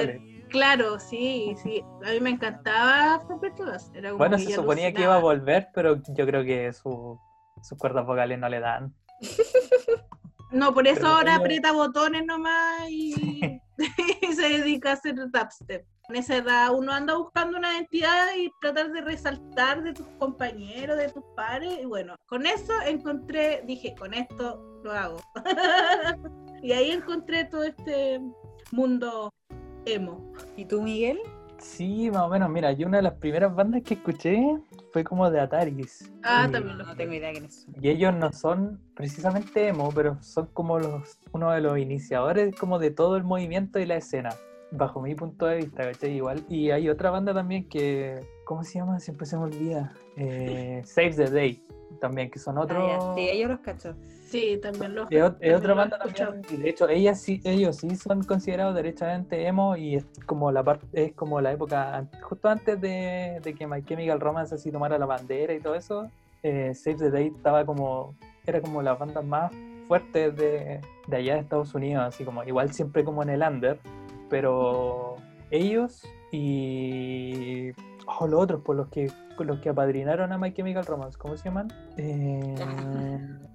Claro, 0.49 0.99
sí, 0.99 1.55
sí. 1.63 1.83
A 2.05 2.11
mí 2.11 2.19
me 2.21 2.29
encantaba 2.29 3.19
Perpetuas. 3.27 3.91
Era 3.95 4.09
como 4.11 4.19
Bueno, 4.19 4.37
se 4.37 4.51
suponía 4.53 4.93
que 4.93 5.01
iba 5.01 5.13
a 5.13 5.17
alucinaba. 5.17 5.19
volver, 5.19 5.67
pero 5.73 6.01
yo 6.15 6.25
creo 6.25 6.43
que 6.43 6.71
su- 6.73 7.19
sus 7.63 7.77
cuerdas 7.77 8.05
vocales 8.05 8.37
no 8.39 8.47
le 8.47 8.59
dan. 8.59 8.93
No, 10.55 10.73
por 10.73 10.87
eso 10.87 11.01
Pero 11.01 11.09
ahora 11.09 11.35
aprieta 11.35 11.73
botones 11.73 12.25
nomás 12.25 12.89
y, 12.89 13.59
y 14.21 14.27
se 14.33 14.49
dedica 14.49 14.91
a 14.91 14.93
hacer 14.93 15.15
dubstep. 15.15 15.85
En 16.07 16.15
esa 16.15 16.37
edad 16.37 16.73
uno 16.73 16.93
anda 16.93 17.17
buscando 17.17 17.57
una 17.57 17.73
identidad 17.73 18.27
y 18.37 18.49
tratar 18.61 18.91
de 18.93 19.01
resaltar 19.01 19.83
de 19.83 19.91
tus 19.91 20.07
compañeros, 20.17 20.97
de 20.97 21.09
tus 21.09 21.25
pares. 21.35 21.79
Y 21.81 21.85
bueno, 21.85 22.15
con 22.27 22.45
eso 22.45 22.71
encontré, 22.85 23.63
dije, 23.65 23.95
con 23.99 24.13
esto 24.13 24.79
lo 24.81 24.93
hago. 24.93 25.17
y 26.63 26.71
ahí 26.71 26.91
encontré 26.91 27.43
todo 27.45 27.63
este 27.63 28.21
mundo 28.71 29.33
emo. 29.85 30.31
¿Y 30.55 30.63
tú, 30.63 30.81
Miguel? 30.81 31.19
Sí, 31.65 32.09
más 32.11 32.21
o 32.23 32.29
menos. 32.29 32.49
Mira, 32.49 32.71
yo 32.71 32.87
una 32.87 32.97
de 32.97 33.03
las 33.03 33.13
primeras 33.15 33.53
bandas 33.53 33.81
que 33.83 33.95
escuché 33.95 34.39
fue 34.93 35.03
como 35.03 35.29
de 35.29 35.39
Ataris. 35.39 36.11
Ah, 36.23 36.45
Y- 36.47 36.51
también 36.51 36.77
No 36.77 36.95
tengo 36.95 37.13
idea 37.13 37.31
quiénes 37.31 37.63
son. 37.63 37.75
Y 37.81 37.89
ellos 37.89 38.13
no 38.15 38.31
son 38.31 38.79
precisamente 38.95 39.67
emo, 39.67 39.91
pero 39.93 40.21
son 40.21 40.47
como 40.53 40.79
los 40.79 41.17
uno 41.33 41.51
de 41.51 41.61
los 41.61 41.77
iniciadores 41.77 42.55
como 42.55 42.79
de 42.79 42.91
todo 42.91 43.17
el 43.17 43.23
movimiento 43.23 43.79
y 43.79 43.85
la 43.85 43.95
escena, 43.97 44.29
bajo 44.71 45.01
mi 45.01 45.15
punto 45.15 45.47
de 45.47 45.57
vista, 45.57 45.83
¿cachai? 45.91 46.11
Igual. 46.15 46.45
Y 46.47 46.69
hay 46.71 46.87
otra 46.87 47.09
banda 47.09 47.33
también 47.33 47.67
que, 47.67 48.19
¿cómo 48.45 48.63
se 48.63 48.79
llama? 48.79 48.99
Siempre 48.99 49.25
se 49.25 49.35
me 49.35 49.43
olvida. 49.43 49.91
Eh, 50.17 50.81
Save 50.85 51.11
the 51.15 51.29
Day, 51.29 51.61
también, 51.99 52.29
que 52.29 52.39
son 52.39 52.57
Ah, 52.57 52.61
otros... 52.61 53.15
Sí, 53.15 53.29
ellos 53.29 53.49
los 53.49 53.59
cacho. 53.59 53.93
Sí, 54.25 54.59
también 54.61 54.95
lo 54.95 55.03
Es, 55.03 55.09
también 55.09 55.55
otra 55.55 55.73
banda 55.75 55.99
también, 55.99 56.41
y 56.49 56.57
de 56.57 56.69
hecho 56.69 56.89
ellas 56.89 57.21
sí, 57.21 57.39
ellos 57.43 57.77
sí 57.77 57.95
son 57.95 58.23
considerados 58.23 58.73
derechamente 58.75 59.45
emo 59.47 59.77
y 59.77 59.95
es 59.95 60.05
como 60.25 60.51
la 60.51 60.63
parte, 60.63 60.85
es 60.93 61.13
como 61.13 61.39
la 61.41 61.51
época 61.53 62.05
justo 62.21 62.49
antes 62.49 62.81
de, 62.81 63.39
de 63.43 63.53
que 63.53 63.67
My 63.67 63.83
Chemical 63.83 64.19
Romance 64.19 64.55
así 64.55 64.71
tomara 64.71 64.97
la 64.97 65.05
bandera 65.05 65.53
y 65.53 65.59
todo 65.59 65.75
eso, 65.75 66.09
eh, 66.43 66.73
Save 66.73 66.97
the 66.97 67.11
Day 67.11 67.27
estaba 67.27 67.65
como, 67.65 68.15
era 68.45 68.59
como 68.61 68.81
las 68.81 68.97
bandas 68.97 69.23
más 69.23 69.53
fuertes 69.87 70.35
de, 70.35 70.81
de 71.07 71.15
allá 71.17 71.35
de 71.35 71.39
Estados 71.41 71.73
Unidos, 71.75 72.03
así 72.05 72.25
como, 72.25 72.43
igual 72.43 72.73
siempre 72.73 73.03
como 73.05 73.21
en 73.21 73.29
el 73.29 73.41
under, 73.43 73.79
pero 74.29 75.17
ellos 75.51 76.01
y 76.31 77.71
oh, 78.07 78.27
los 78.27 78.41
otros, 78.41 78.61
por 78.61 78.75
los 78.75 78.87
que 78.89 79.11
los 79.39 79.59
que 79.59 79.69
apadrinaron 79.69 80.31
a 80.31 80.37
My 80.37 80.53
Chemical 80.53 80.85
Romance, 80.85 81.17
¿cómo 81.17 81.35
se 81.37 81.45
llaman? 81.45 81.67
Eh, 81.97 82.55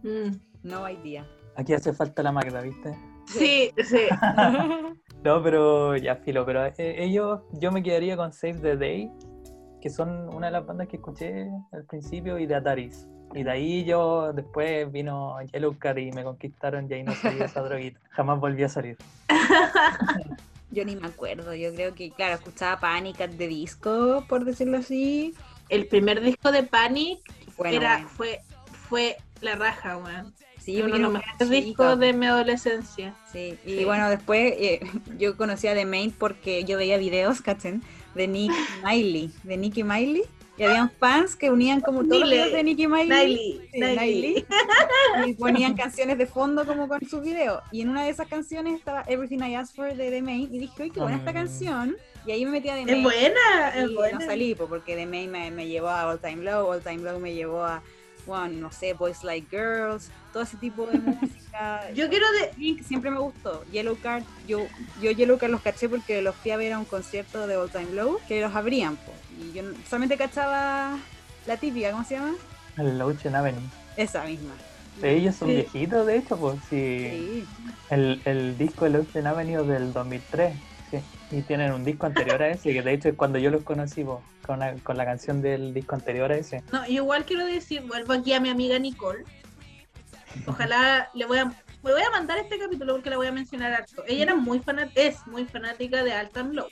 Mm. 0.02 0.30
No 0.62 0.88
idea. 0.88 1.26
Aquí 1.56 1.74
hace 1.74 1.92
falta 1.92 2.22
la 2.22 2.32
Magda, 2.32 2.60
¿viste? 2.62 2.94
Sí, 3.26 3.70
sí. 3.84 4.06
No, 5.22 5.42
pero 5.42 5.96
ya 5.96 6.16
filo, 6.16 6.46
pero 6.46 6.64
eh, 6.64 6.72
ellos, 6.78 7.40
yo 7.52 7.70
me 7.70 7.82
quedaría 7.82 8.16
con 8.16 8.32
Save 8.32 8.54
the 8.54 8.76
Day, 8.78 9.12
que 9.82 9.90
son 9.90 10.34
una 10.34 10.46
de 10.46 10.52
las 10.52 10.64
bandas 10.64 10.88
que 10.88 10.96
escuché 10.96 11.46
al 11.72 11.84
principio, 11.84 12.38
y 12.38 12.46
de 12.46 12.54
Ataris. 12.54 13.06
Y 13.34 13.42
de 13.42 13.50
ahí 13.50 13.84
yo, 13.84 14.32
después 14.32 14.90
vino 14.90 15.36
Yellowcard 15.52 15.98
y 15.98 16.10
me 16.12 16.24
conquistaron 16.24 16.90
y 16.90 16.94
ahí 16.94 17.02
no 17.02 17.12
salí 17.12 17.38
de 17.38 17.44
esa 17.44 17.60
droguita. 17.68 18.00
Jamás 18.10 18.40
volví 18.40 18.62
a 18.62 18.70
salir. 18.70 18.96
Yo 20.70 20.84
ni 20.84 20.96
me 20.96 21.06
acuerdo. 21.06 21.54
Yo 21.54 21.74
creo 21.74 21.94
que, 21.94 22.10
claro, 22.12 22.34
escuchaba 22.34 22.78
Panic 22.80 23.16
the 23.36 23.48
Disco, 23.48 24.24
por 24.28 24.44
decirlo 24.44 24.78
así. 24.78 25.34
El 25.68 25.86
primer 25.86 26.20
disco 26.20 26.52
de 26.52 26.62
Panic 26.62 27.20
Bueno, 27.56 27.76
era, 27.76 27.92
bueno. 27.94 28.08
fue, 28.10 28.40
fue 28.88 29.16
la 29.40 29.56
raja, 29.56 29.96
weón. 29.98 30.34
Sí, 30.60 30.80
uno 30.82 30.94
de 30.94 31.00
los 31.00 31.12
mejores 31.12 31.48
discos 31.50 31.98
de 31.98 32.12
mi 32.12 32.26
adolescencia. 32.26 33.14
Sí, 33.32 33.58
y 33.64 33.78
Sí. 33.78 33.84
bueno, 33.84 34.10
después 34.10 34.52
eh, 34.58 34.80
yo 35.18 35.36
conocí 35.36 35.66
a 35.68 35.74
The 35.74 35.86
Main 35.86 36.10
porque 36.12 36.64
yo 36.64 36.76
veía 36.76 36.98
videos, 36.98 37.40
¿cachen? 37.40 37.82
De 38.14 38.28
Nick 38.28 38.52
Miley, 38.84 39.32
de 39.42 39.56
Nicky 39.56 39.84
Miley. 39.84 40.22
Y 40.60 40.64
habían 40.64 40.90
fans 40.90 41.36
que 41.36 41.50
unían 41.50 41.80
como 41.80 42.04
todos 42.04 42.20
los 42.20 42.28
videos 42.30 42.52
de 42.52 42.62
Niley. 42.62 43.60
Niley. 43.72 44.44
Y 45.26 45.32
ponían 45.32 45.74
canciones 45.74 46.18
de 46.18 46.26
fondo 46.26 46.66
como 46.66 46.86
con 46.86 47.00
sus 47.08 47.22
videos. 47.22 47.62
Y 47.72 47.80
en 47.80 47.88
una 47.88 48.04
de 48.04 48.10
esas 48.10 48.28
canciones 48.28 48.74
estaba 48.78 49.02
Everything 49.06 49.38
I 49.38 49.54
Asked 49.54 49.74
For 49.74 49.96
de 49.96 50.10
The 50.10 50.20
Main. 50.20 50.52
Y 50.52 50.58
dije, 50.58 50.82
uy, 50.82 50.90
qué 50.90 51.00
buena 51.00 51.16
esta 51.16 51.30
Mm. 51.30 51.34
canción. 51.34 51.96
Y 52.26 52.32
ahí 52.32 52.44
me 52.44 52.50
metí 52.50 52.68
a 52.68 52.74
The 52.74 52.82
Es 52.92 53.02
buena, 53.02 53.72
Y 53.74 53.78
es 53.78 54.12
no 54.12 54.20
salí, 54.20 54.54
po, 54.54 54.66
porque 54.66 54.96
The 54.96 55.06
Main 55.06 55.30
me, 55.30 55.50
me 55.50 55.66
llevó 55.66 55.88
a 55.88 56.06
All 56.06 56.20
Time 56.20 56.44
Low, 56.44 56.70
All 56.70 56.82
Time 56.82 56.98
Low 56.98 57.18
me 57.18 57.32
llevó 57.32 57.64
a, 57.64 57.82
bueno, 58.30 58.60
no 58.60 58.72
sé, 58.72 58.94
Boys 58.94 59.22
Like 59.24 59.48
Girls, 59.50 60.08
todo 60.32 60.44
ese 60.44 60.56
tipo 60.56 60.86
de 60.86 60.98
música. 60.98 61.90
Yo 61.94 62.08
quiero 62.08 62.24
de... 62.32 62.82
Siempre 62.84 63.10
me 63.10 63.18
gustó. 63.18 63.64
Yellow 63.72 63.98
Card, 64.00 64.22
yo, 64.46 64.60
yo 65.02 65.10
Yellow 65.10 65.36
Card 65.36 65.50
los 65.50 65.60
caché 65.60 65.88
porque 65.88 66.22
los 66.22 66.34
fui 66.36 66.52
a 66.52 66.56
ver 66.56 66.72
a 66.72 66.78
un 66.78 66.84
concierto 66.84 67.46
de 67.46 67.56
All 67.56 67.70
Time 67.70 67.90
Low 67.92 68.18
que 68.28 68.40
los 68.40 68.54
abrían, 68.54 68.96
po. 68.96 69.12
Y 69.40 69.52
yo 69.52 69.62
solamente 69.88 70.16
cachaba 70.16 70.96
la 71.46 71.56
típica, 71.56 71.90
¿cómo 71.90 72.04
se 72.04 72.14
llama? 72.14 72.34
El 72.78 73.00
Ocean 73.02 73.34
Avenue. 73.34 73.60
Esa 73.96 74.24
misma. 74.24 74.52
Ellos 75.02 75.34
son 75.34 75.48
Sí. 75.48 75.54
viejitos, 75.54 76.06
de 76.06 76.16
hecho, 76.18 76.36
pues 76.36 76.56
sí. 76.70 77.08
Sí. 77.10 77.44
El, 77.90 78.20
el 78.24 78.56
disco 78.56 78.86
El 78.86 78.96
Ocean 78.96 79.26
Avenue 79.26 79.64
del 79.64 79.92
2003. 79.92 80.54
Sí. 80.90 80.98
Y 81.36 81.42
tienen 81.42 81.72
un 81.72 81.84
disco 81.84 82.06
anterior 82.06 82.42
a 82.42 82.48
ese, 82.50 82.72
que 82.72 82.82
de 82.82 82.92
hecho 82.92 83.08
es 83.08 83.14
cuando 83.14 83.38
yo 83.38 83.50
los 83.50 83.62
conocí, 83.62 84.04
po, 84.04 84.22
con, 84.50 84.58
la- 84.58 84.74
con 84.74 84.96
la 84.96 85.04
canción 85.04 85.40
del 85.42 85.72
disco 85.72 85.94
anterior 85.94 86.32
a 86.32 86.36
ese. 86.36 86.62
No, 86.72 86.84
yo 86.86 86.92
igual 87.04 87.24
quiero 87.24 87.46
decir, 87.46 87.82
vuelvo 87.82 88.12
aquí 88.14 88.32
a 88.32 88.40
mi 88.40 88.48
amiga 88.50 88.78
Nicole. 88.78 89.24
Ojalá 90.46 91.08
le 91.14 91.24
voy 91.26 91.38
a... 91.38 91.44
Me 91.82 91.92
voy 91.92 92.02
a 92.02 92.10
mandar 92.10 92.36
este 92.36 92.58
capítulo 92.58 92.92
porque 92.94 93.08
la 93.08 93.16
voy 93.16 93.26
a 93.28 93.32
mencionar 93.32 93.72
harto. 93.72 94.04
Ella 94.06 94.24
era 94.24 94.34
muy 94.34 94.58
fanática, 94.60 95.00
es 95.00 95.26
muy 95.26 95.46
fanática 95.46 96.02
de 96.04 96.12
Alt 96.12 96.36
and 96.36 96.54
Low. 96.54 96.68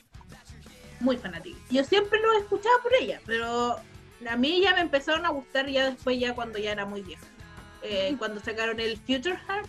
Muy 1.00 1.16
fanática. 1.16 1.56
Yo 1.70 1.82
siempre 1.84 2.20
lo 2.20 2.32
escuchaba 2.38 2.74
por 2.82 2.92
ella, 3.00 3.18
pero 3.24 3.76
a 4.28 4.36
mí 4.36 4.60
ya 4.60 4.74
me 4.74 4.80
empezaron 4.80 5.24
a 5.24 5.30
gustar 5.30 5.66
ya 5.68 5.88
después, 5.88 6.18
ya 6.20 6.34
cuando 6.34 6.58
ya 6.58 6.72
era 6.72 6.84
muy 6.84 7.00
vieja. 7.02 7.24
Eh, 7.82 8.16
cuando 8.18 8.40
sacaron 8.40 8.80
el 8.80 8.96
Future 8.98 9.38
Heart, 9.48 9.66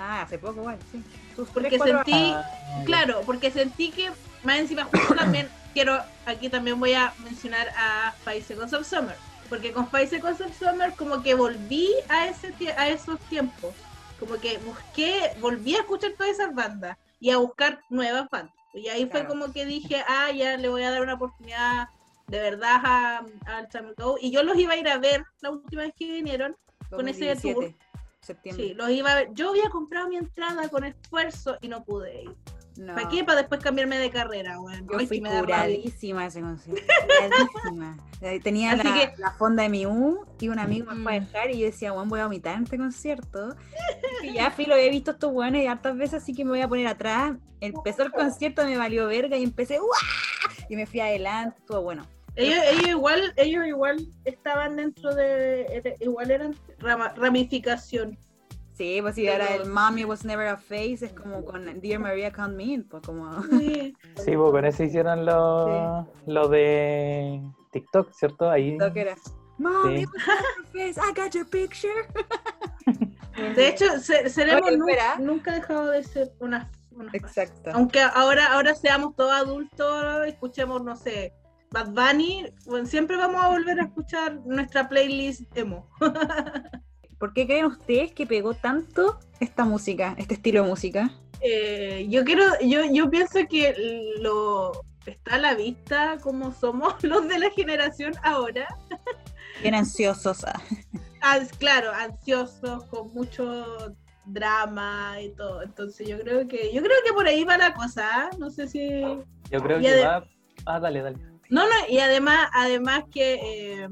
Ah, 0.00 0.22
hace 0.22 0.38
poco, 0.38 0.60
igual, 0.60 0.78
sí. 0.92 1.02
Sus 1.34 1.48
Porque 1.50 1.76
sentí-. 1.78 2.32
Ah, 2.32 2.82
Claro, 2.86 3.20
porque 3.26 3.50
sentí 3.50 3.90
que 3.90 4.10
más 4.44 4.58
encima 4.60 4.84
justo 4.84 5.14
también 5.16 5.48
quiero 5.78 6.02
aquí 6.26 6.48
también 6.48 6.80
voy 6.80 6.92
a 6.94 7.14
mencionar 7.22 7.68
a 7.76 8.12
Seconds 8.24 8.72
of 8.72 8.84
Summer, 8.84 9.14
porque 9.48 9.72
con 9.72 9.88
Seconds 9.88 10.40
of 10.40 10.58
Summer 10.58 10.92
como 10.94 11.22
que 11.22 11.34
volví 11.34 11.88
a 12.08 12.26
ese 12.26 12.52
a 12.76 12.88
esos 12.88 13.20
tiempos, 13.28 13.76
como 14.18 14.34
que 14.40 14.58
busqué, 14.58 15.36
volví 15.40 15.76
a 15.76 15.82
escuchar 15.82 16.14
todas 16.18 16.32
esas 16.32 16.52
bandas 16.52 16.98
y 17.20 17.30
a 17.30 17.36
buscar 17.36 17.80
nuevas 17.90 18.28
bandas. 18.28 18.56
Y 18.74 18.88
ahí 18.88 19.06
fue 19.06 19.24
como 19.24 19.52
que 19.52 19.66
dije, 19.66 20.02
ah, 20.08 20.32
ya 20.32 20.56
le 20.56 20.68
voy 20.68 20.82
a 20.82 20.90
dar 20.90 21.00
una 21.00 21.14
oportunidad 21.14 21.90
de 22.26 22.40
verdad 22.40 22.80
a, 22.84 23.18
a 23.46 23.58
All 23.58 23.68
Time 23.68 23.90
Ago. 23.96 24.16
Y 24.20 24.32
yo 24.32 24.42
los 24.42 24.58
iba 24.58 24.72
a 24.72 24.78
ir 24.78 24.88
a 24.88 24.98
ver 24.98 25.24
la 25.42 25.50
última 25.50 25.82
vez 25.82 25.92
que 25.96 26.10
vinieron 26.10 26.56
con 26.90 27.06
ese 27.06 27.28
2017, 27.34 27.76
septiembre. 28.20 28.66
Sí, 28.66 28.74
los 28.74 28.90
iba 28.90 29.12
a 29.12 29.14
ver. 29.14 29.28
Yo 29.32 29.50
había 29.50 29.70
comprado 29.70 30.08
mi 30.08 30.16
entrada 30.16 30.68
con 30.70 30.82
esfuerzo 30.82 31.56
y 31.60 31.68
no 31.68 31.84
pude 31.84 32.24
ir. 32.24 32.36
No. 32.78 32.94
¿Para 32.94 33.08
qué? 33.08 33.24
Para 33.24 33.38
después 33.40 33.60
cambiarme 33.60 33.98
de 33.98 34.08
carrera, 34.08 34.60
weón. 34.60 34.86
Yo 34.88 34.98
Ay, 34.98 35.06
fui 35.08 35.20
curadísima 35.20 36.26
ese 36.26 36.40
concierto. 36.40 36.82
Curadísima. 37.06 37.98
Eh, 38.20 38.40
Tenía 38.40 38.74
la, 38.74 38.82
que- 38.82 39.12
la 39.16 39.30
fonda 39.30 39.62
de 39.62 39.68
mi 39.68 39.86
U 39.86 40.24
y 40.40 40.48
un 40.48 40.58
amigo 40.58 40.92
me 40.92 41.02
fue 41.04 41.16
a 41.16 41.20
Mm. 41.20 41.24
dejar 41.24 41.50
y 41.52 41.58
yo 41.60 41.66
decía, 41.66 41.92
bueno, 41.92 42.08
voy 42.10 42.18
a 42.18 42.24
vomitar 42.24 42.56
en 42.56 42.64
este 42.64 42.76
concierto. 42.76 43.54
Y 44.24 44.32
ya 44.34 44.50
fui, 44.50 44.64
lo 44.66 44.74
he 44.74 44.90
visto 44.90 45.12
estos 45.12 45.32
y 45.62 45.66
hartas 45.68 45.96
veces, 45.96 46.22
así 46.22 46.34
que 46.34 46.44
me 46.44 46.50
voy 46.50 46.60
a 46.60 46.66
poner 46.66 46.88
atrás. 46.88 47.36
Empezó 47.60 48.02
el 48.02 48.10
concierto, 48.10 48.64
me 48.64 48.76
valió 48.76 49.06
verga 49.06 49.36
y 49.36 49.44
empecé, 49.44 49.78
¡guau! 49.78 49.90
Y 50.68 50.74
me 50.74 50.84
fui 50.86 50.98
adelante, 50.98 51.56
estuvo 51.60 51.82
bueno. 51.82 52.06
Ellos, 52.34 52.58
ellos 52.72 52.88
igual, 52.88 53.32
ellos 53.36 53.64
igual 53.66 54.08
estaban 54.24 54.74
dentro 54.74 55.14
de, 55.14 55.96
igual 56.00 56.30
eran 56.32 56.56
rama- 56.80 57.12
ramificación. 57.16 58.18
Sí, 58.78 58.98
pues 59.02 59.16
si 59.16 59.26
ahora 59.28 59.56
el 59.56 59.68
Mommy 59.68 60.04
Was 60.04 60.24
Never 60.24 60.46
a 60.46 60.56
Face 60.56 60.98
es 61.02 61.12
como 61.12 61.44
con 61.44 61.80
Dear 61.80 61.98
Maria 61.98 62.32
Count 62.32 62.54
Me 62.56 62.62
In, 62.64 62.84
pues 62.88 63.02
como... 63.04 63.42
Sí. 63.58 63.92
Sí, 64.24 64.36
pues 64.36 64.50
con 64.52 64.64
eso 64.64 64.84
hicieron 64.84 65.26
lo, 65.26 66.06
lo 66.26 66.48
de 66.48 67.42
TikTok, 67.72 68.12
¿cierto? 68.12 68.48
Ahí. 68.48 68.78
Que 68.94 69.00
era. 69.00 69.16
Mommy 69.58 69.98
Sí. 69.98 70.06
Was 70.06 70.26
Never 70.26 70.38
a 70.38 70.94
Face, 70.94 71.00
I 71.00 71.20
got 71.20 71.34
your 71.34 71.46
picture. 71.50 72.06
De 73.56 73.68
hecho, 73.68 73.98
se- 73.98 74.30
seremos 74.30 74.62
Oye, 74.68 74.76
nu- 74.76 74.88
espera. 74.88 75.18
nunca 75.18 75.52
dejado 75.54 75.90
de 75.90 76.02
ser 76.04 76.32
una, 76.38 76.70
una 76.92 77.10
Exacto. 77.14 77.70
Aunque 77.74 78.00
ahora, 78.00 78.52
ahora 78.52 78.74
seamos 78.76 79.14
todos 79.16 79.32
adultos, 79.32 80.26
escuchemos, 80.26 80.82
no 80.84 80.94
sé, 80.96 81.32
Bad 81.70 81.88
Bunny, 81.90 82.46
bueno, 82.66 82.86
siempre 82.86 83.16
vamos 83.16 83.42
a 83.44 83.48
volver 83.48 83.80
a 83.80 83.84
escuchar 83.84 84.40
nuestra 84.46 84.88
playlist 84.88 85.42
emo. 85.56 85.88
¿Por 87.18 87.32
qué 87.32 87.46
creen 87.46 87.66
ustedes 87.66 88.12
que 88.12 88.26
pegó 88.26 88.54
tanto 88.54 89.18
esta 89.40 89.64
música, 89.64 90.14
este 90.18 90.34
estilo 90.34 90.62
de 90.62 90.68
música? 90.68 91.10
Eh, 91.40 92.06
yo 92.08 92.24
quiero, 92.24 92.44
yo, 92.62 92.80
yo 92.92 93.10
pienso 93.10 93.40
que 93.48 93.74
lo 94.20 94.72
está 95.06 95.36
a 95.36 95.38
la 95.38 95.54
vista 95.54 96.18
como 96.22 96.52
somos 96.52 96.94
los 97.02 97.28
de 97.28 97.38
la 97.38 97.50
generación 97.50 98.14
ahora. 98.22 98.66
Bien 99.62 99.74
ansiosos. 99.74 100.44
ah. 100.44 101.40
Claro, 101.58 101.92
ansiosos, 101.92 102.84
con 102.84 103.12
mucho 103.12 103.94
drama 104.26 105.16
y 105.20 105.30
todo. 105.30 105.62
Entonces 105.62 106.06
yo 106.06 106.18
creo 106.20 106.46
que, 106.46 106.72
yo 106.72 106.82
creo 106.82 106.96
que 107.04 107.12
por 107.12 107.26
ahí 107.26 107.44
va 107.44 107.58
la 107.58 107.74
cosa, 107.74 108.08
¿ah? 108.10 108.30
no 108.38 108.50
sé 108.50 108.68
si. 108.68 109.00
Yo 109.50 109.60
creo 109.62 109.80
Y 109.80 109.84
que 109.84 110.04
va. 110.04 110.24
Ah, 110.66 110.78
dale, 110.78 111.02
dale. 111.02 111.18
No, 111.50 111.64
no, 111.64 111.74
y 111.88 111.98
además, 111.98 112.48
además 112.52 113.04
que 113.10 113.34
eh, 113.34 113.88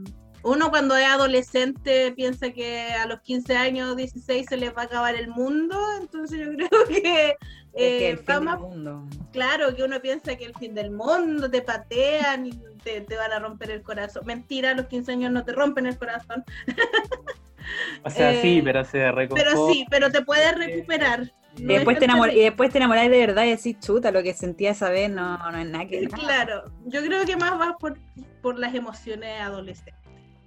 uno 0.47 0.71
cuando 0.71 0.97
es 0.97 1.07
adolescente 1.07 2.13
piensa 2.13 2.51
que 2.51 2.93
a 2.93 3.07
los 3.07 3.21
15 3.21 3.57
años, 3.57 3.97
16 3.97 4.47
se 4.49 4.57
les 4.57 4.75
va 4.75 4.83
a 4.83 4.85
acabar 4.85 5.15
el 5.15 5.29
mundo, 5.29 5.79
entonces 6.01 6.39
yo 6.39 6.53
creo 6.57 6.87
que, 6.89 7.31
Es 7.31 7.37
que 7.75 8.09
eh, 8.09 8.11
el 8.11 8.19
fin 8.19 8.27
va 8.31 8.35
del 8.37 8.45
más 8.45 8.61
mundo. 8.61 9.05
claro 9.33 9.75
que 9.75 9.83
uno 9.83 10.01
piensa 10.01 10.37
que 10.37 10.45
el 10.45 10.55
fin 10.55 10.75
del 10.75 10.91
mundo 10.91 11.51
te 11.51 11.63
patean 11.63 12.47
y 12.47 12.53
te, 12.85 13.01
te 13.01 13.17
van 13.17 13.33
a 13.33 13.39
romper 13.41 13.71
el 13.73 13.83
corazón. 13.83 14.23
Mentira, 14.27 14.71
a 14.71 14.75
los 14.75 14.87
15 14.87 15.13
años 15.13 15.33
no 15.33 15.45
te 15.45 15.53
rompen 15.53 15.87
el 15.87 15.99
corazón, 15.99 16.45
O 18.05 18.11
sea, 18.11 18.33
Eh, 18.33 18.43
sí, 18.43 18.63
pero 18.63 18.85
se 18.85 19.11
recompone. 19.11 19.43
pero 19.51 19.67
sí, 19.69 19.87
pero 19.91 20.11
te 20.13 20.23
puedes 20.23 20.57
recuperar. 20.57 21.33
Y 21.57 21.63
No 21.65 21.73
después, 21.75 21.99
te 21.99 22.07
enamor- 22.07 22.33
y 22.33 22.41
después 22.43 22.71
te 22.71 22.79
enamoráis 22.79 23.11
de 23.11 23.19
verdad 23.19 23.45
y 23.45 23.51
decís, 23.51 23.77
chuta, 23.81 24.11
lo 24.13 24.23
que 24.23 24.35
sentía 24.35 24.71
esa 24.71 24.91
vez 24.91 25.11
no, 25.11 25.37
no 25.51 25.59
es 25.59 25.67
nada 25.67 25.87
que 25.87 26.03
nada. 26.03 26.17
Claro, 26.23 26.65
yo 26.85 27.03
creo 27.03 27.25
que 27.25 27.37
más 27.37 27.59
va 27.61 27.77
por, 27.79 27.99
por 28.43 28.59
las 28.59 28.73
emociones 28.75 29.41
adolescentes. 29.41 29.95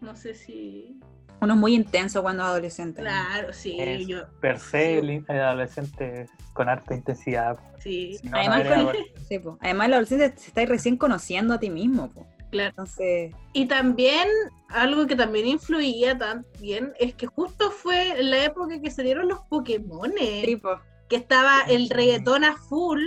No 0.01 0.15
sé 0.15 0.33
si... 0.33 0.99
Uno 1.41 1.53
es 1.53 1.59
muy 1.59 1.73
intenso 1.73 2.21
cuando 2.21 2.43
es 2.43 2.49
adolescente. 2.49 3.01
Claro, 3.01 3.53
sí, 3.53 3.77
Es 3.79 4.05
yo... 4.07 4.27
Per 4.41 4.59
se, 4.59 4.99
el 4.99 5.09
el 5.27 5.39
adolescente 5.39 6.27
con 6.53 6.67
harta 6.67 6.93
intensidad. 6.93 7.57
Sí, 7.79 8.17
Si 8.21 8.27
no, 8.27 8.37
Además, 8.37 8.57
habría 8.57 8.71
con- 8.71 8.79
amor. 8.81 8.95
Sí, 9.29 9.39
po. 9.39 9.57
Además, 9.61 9.89
la 9.89 9.95
adolescencia 9.95 10.35
te 10.35 10.41
estáis 10.41 10.67
recién 10.69 10.97
conociendo 10.97 11.53
a 11.53 11.59
ti 11.59 11.69
mismo. 11.69 12.09
po. 12.09 12.25
claro. 12.51 12.69
Entonces, 12.71 13.33
Y 13.53 13.67
también, 13.67 14.27
algo 14.67 15.07
que 15.07 15.15
también 15.15 15.47
influía 15.47 16.17
también, 16.17 16.91
es 16.99 17.13
que 17.15 17.27
justo 17.27 17.71
fue 17.71 18.19
en 18.19 18.31
la 18.31 18.43
época 18.43 18.81
que 18.81 18.91
salieron 18.91 19.29
los 19.29 19.39
Pokémones, 19.49 20.43
sí, 20.45 20.57
po. 20.57 20.77
que 21.07 21.15
estaba 21.15 21.61
el 21.69 21.89
reggaetón 21.89 22.43
a 22.43 22.57
full. 22.57 23.01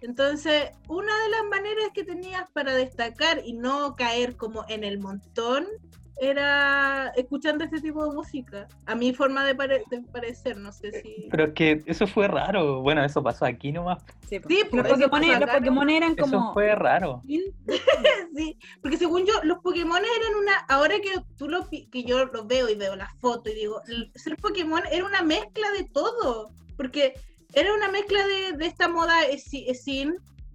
Entonces, 0.00 0.70
una 0.88 1.12
de 1.24 1.28
las 1.30 1.44
maneras 1.50 1.88
que 1.92 2.04
tenías 2.04 2.44
para 2.54 2.74
destacar 2.74 3.42
y 3.44 3.52
no 3.52 3.94
caer 3.94 4.36
como 4.36 4.64
en 4.68 4.84
el 4.84 4.98
montón 4.98 5.66
era 6.16 7.08
escuchando 7.16 7.64
este 7.64 7.80
tipo 7.80 8.04
de 8.08 8.14
música. 8.14 8.68
A 8.86 8.94
mi 8.94 9.12
forma 9.12 9.44
de, 9.44 9.54
pare- 9.54 9.84
de 9.90 10.00
parecer, 10.12 10.56
no 10.56 10.72
sé 10.72 10.92
si... 11.02 11.28
Pero 11.30 11.44
es 11.44 11.52
que 11.54 11.82
eso 11.86 12.06
fue 12.06 12.28
raro. 12.28 12.80
Bueno, 12.82 13.04
eso 13.04 13.22
pasó 13.22 13.44
aquí 13.46 13.72
nomás. 13.72 14.02
Sí. 14.28 14.40
Sí, 14.48 14.60
los, 14.72 14.86
pues, 14.86 14.98
eso 15.00 15.10
Pokémon, 15.10 15.40
los 15.40 15.50
Pokémon 15.50 15.90
eran 15.90 16.12
Eso 16.12 16.22
como. 16.30 16.52
fue 16.54 16.74
raro. 16.74 17.22
Sí, 18.36 18.58
porque 18.82 18.96
según 18.96 19.24
yo, 19.26 19.32
los 19.44 19.58
Pokémon 19.58 19.98
eran 19.98 20.34
una. 20.40 20.56
Ahora 20.68 20.96
que 21.00 21.20
tú 21.38 21.48
lo 21.48 21.68
que 21.68 22.04
yo 22.04 22.24
los 22.26 22.46
veo 22.46 22.68
y 22.68 22.74
veo 22.74 22.96
las 22.96 23.14
fotos 23.20 23.52
y 23.52 23.56
digo, 23.56 23.80
ser 24.14 24.36
Pokémon 24.36 24.82
era 24.90 25.04
una 25.04 25.22
mezcla 25.22 25.70
de 25.76 25.84
todo. 25.84 26.50
Porque 26.76 27.14
era 27.52 27.72
una 27.72 27.88
mezcla 27.88 28.26
de, 28.26 28.56
de 28.56 28.66
esta 28.66 28.88
moda 28.88 29.14
esi- 29.30 29.64
esin, 29.68 30.10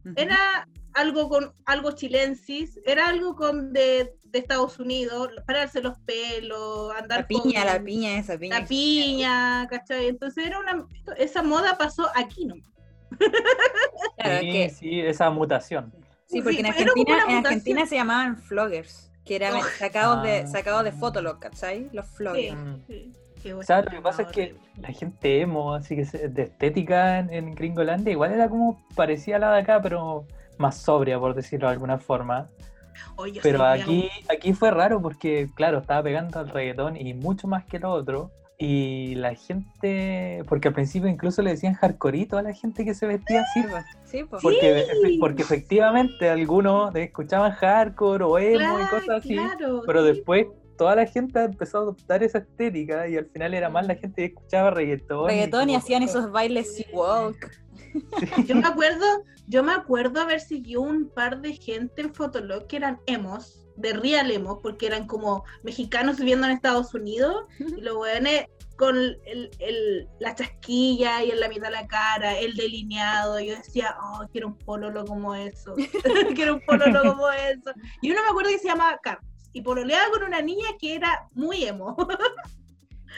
Ujú. 0.06 0.14
era 0.18 0.68
algo 1.00 1.30
con 1.30 1.54
algo 1.66 1.92
chilensis, 1.92 2.80
era 2.86 3.08
algo 3.08 3.36
con 3.36 3.74
de, 3.74 4.14
de 4.24 4.40
Estados 4.40 4.80
Unidos, 4.80 5.30
pararse 5.48 5.82
los 5.82 5.98
pelos, 6.00 6.92
andar 6.96 7.22
La 7.22 7.28
piña, 7.28 7.64
con 7.64 7.74
la 7.74 7.84
piña, 7.84 8.18
esa 8.20 8.38
piña. 8.38 8.60
la 8.60 8.66
piña, 8.68 9.68
¿cachai? 9.70 10.08
Entonces 10.08 10.46
era 10.46 10.60
una 10.60 10.86
esa 11.18 11.42
moda 11.44 11.78
pasó 11.78 12.08
aquí, 12.16 12.46
¿no? 12.46 12.56
Claro, 14.18 14.40
sí, 14.42 14.52
que- 14.52 14.70
sí, 14.70 15.00
esa 15.02 15.30
mutación. 15.30 15.92
sí, 16.28 16.42
porque 16.42 16.60
en 16.60 16.66
Sí, 16.68 16.72
como 16.86 16.90
Argentina, 16.92 17.24
en. 17.28 17.46
Argentina 17.46 17.86
se 17.86 17.96
llamaban 17.96 18.38
floggers, 18.38 19.12
que 19.26 19.36
eran 19.36 19.56
Oh. 19.56 19.62
sacados, 19.78 20.24
de, 20.24 20.38
Ah. 20.42 20.48
sacados 20.48 20.84
de 20.84 20.92
Fotolog, 20.92 21.40
¿cachai? 21.40 21.90
Los 21.94 22.06
floggers. 22.08 22.56
Mm. 22.58 22.76
Sí, 23.42 23.54
O 23.54 23.64
sea, 23.64 23.82
lo 23.84 23.90
que 23.90 24.02
pasa 24.02 24.24
es 24.24 24.28
que 24.30 24.56
la 24.82 24.90
gente 24.90 25.40
emo, 25.40 25.74
así 25.74 25.96
que 25.96 26.04
se- 26.04 26.28
de 26.28 26.44
estética 26.44 27.20
en, 27.20 27.34
en 27.34 27.56
Gringolandia, 27.56 28.12
igual 28.12 28.34
era 28.34 28.50
como 28.50 28.86
parecía 28.96 29.38
a 29.38 29.40
la 29.40 29.54
de 29.54 29.62
acá, 29.62 29.82
pero 29.82 30.26
más 30.60 30.78
sobria, 30.78 31.20
por 31.20 31.34
decirlo 31.34 31.68
de 31.68 31.74
alguna 31.74 31.98
forma. 31.98 32.50
Pero 33.42 33.64
aquí, 33.64 34.10
aquí 34.30 34.54
fue 34.54 34.72
raro 34.72 35.02
porque, 35.02 35.50
claro, 35.56 35.80
estaba 35.80 36.04
pegando 36.04 36.40
al 36.40 36.50
reggaetón 36.50 36.98
y 36.98 37.14
mucho 37.14 37.48
más 37.48 37.66
que 37.66 37.80
lo 37.80 37.92
otro. 37.92 38.32
Y 38.62 39.16
la 39.16 39.36
gente, 39.36 40.44
porque 40.50 40.68
al 40.68 40.74
principio 40.74 41.08
incluso 41.08 41.42
le 41.42 41.52
decían 41.52 41.76
hardcoreito 41.76 42.38
a 42.38 42.42
la 42.42 42.54
gente 42.54 42.84
que 42.84 42.94
se 42.94 43.08
vestía 43.08 43.42
así. 43.44 43.62
Sí, 43.62 43.68
po. 43.70 43.78
Sí, 44.04 44.24
po. 44.26 44.38
Porque, 44.42 44.86
Sí. 45.02 45.18
porque 45.18 45.44
efectivamente 45.44 46.30
algunos 46.30 46.94
escuchaban 46.94 47.54
hardcore 47.54 48.26
o 48.26 48.38
emo 48.38 48.80
y 48.82 48.86
cosas 48.90 49.10
así. 49.24 49.36
claro, 49.36 49.82
Pero 49.86 50.02
sí. 50.02 50.08
después 50.10 50.48
toda 50.78 50.96
la 50.98 51.06
gente 51.06 51.42
empezó 51.42 51.78
a 51.78 51.82
adoptar 51.84 52.22
esa 52.22 52.40
estética 52.40 53.08
y 53.08 53.16
al 53.16 53.28
final 53.28 53.54
era 53.54 53.70
más 53.70 53.88
la 53.88 53.96
gente 53.96 54.16
que 54.16 54.26
escuchaba 54.26 54.72
reggaetón. 54.72 55.28
Reggaetón 55.30 55.64
y 55.70 55.74
como 55.74 55.78
hacían 55.78 56.04
esos 56.04 56.30
bailes 56.30 56.86
walk. 56.92 57.38
Yo 58.48 58.56
me 58.56 58.68
acuerdo, 58.68 59.06
yo 59.48 59.64
me 59.64 59.72
acuerdo 59.74 60.22
haber 60.22 60.40
seguido 60.42 60.82
un 60.82 61.10
par 61.10 61.42
de 61.42 61.54
gente 61.56 62.02
en 62.02 62.14
Fotolog 62.14 62.68
que 62.68 62.78
eran 62.78 63.00
emos, 63.06 63.66
de 63.76 63.94
real 63.94 64.30
emos, 64.32 64.60
porque 64.62 64.88
eran 64.88 65.08
como 65.08 65.44
mexicanos 65.64 66.18
viviendo 66.18 66.46
en 66.48 66.54
Estados 66.54 66.94
Unidos, 66.94 67.46
y 67.60 67.82
los 67.82 67.96
weones 67.96 68.46
con 68.78 68.98
el, 68.98 69.50
el- 69.60 70.08
la 70.20 70.36
chasquilla 70.36 71.24
y 71.24 71.32
en 71.32 71.40
la 71.40 71.50
mitad 71.50 71.68
de 71.68 71.72
la 71.72 71.88
cara, 71.88 72.38
el 72.38 72.56
delineado, 72.56 73.40
yo 73.40 73.56
decía, 73.56 73.96
oh, 74.02 74.26
quiero 74.32 74.48
un 74.50 74.58
pololo 74.58 75.06
como 75.06 75.34
eso, 75.36 75.76
quiero 76.36 76.56
un 76.56 76.62
pololo 76.62 77.02
como 77.04 77.30
eso. 77.30 77.72
Y 78.02 78.12
uno 78.12 78.22
me 78.24 78.30
acuerdo 78.30 78.52
que 78.52 78.60
se 78.60 78.68
llamaba 78.68 79.00
Carlos, 79.02 79.26
y 79.54 79.62
pololeaba 79.62 80.10
con 80.12 80.24
una 80.24 80.42
niña 80.42 80.68
que 80.80 80.96
era 80.96 81.28
muy 81.34 81.64
emo. 81.66 81.96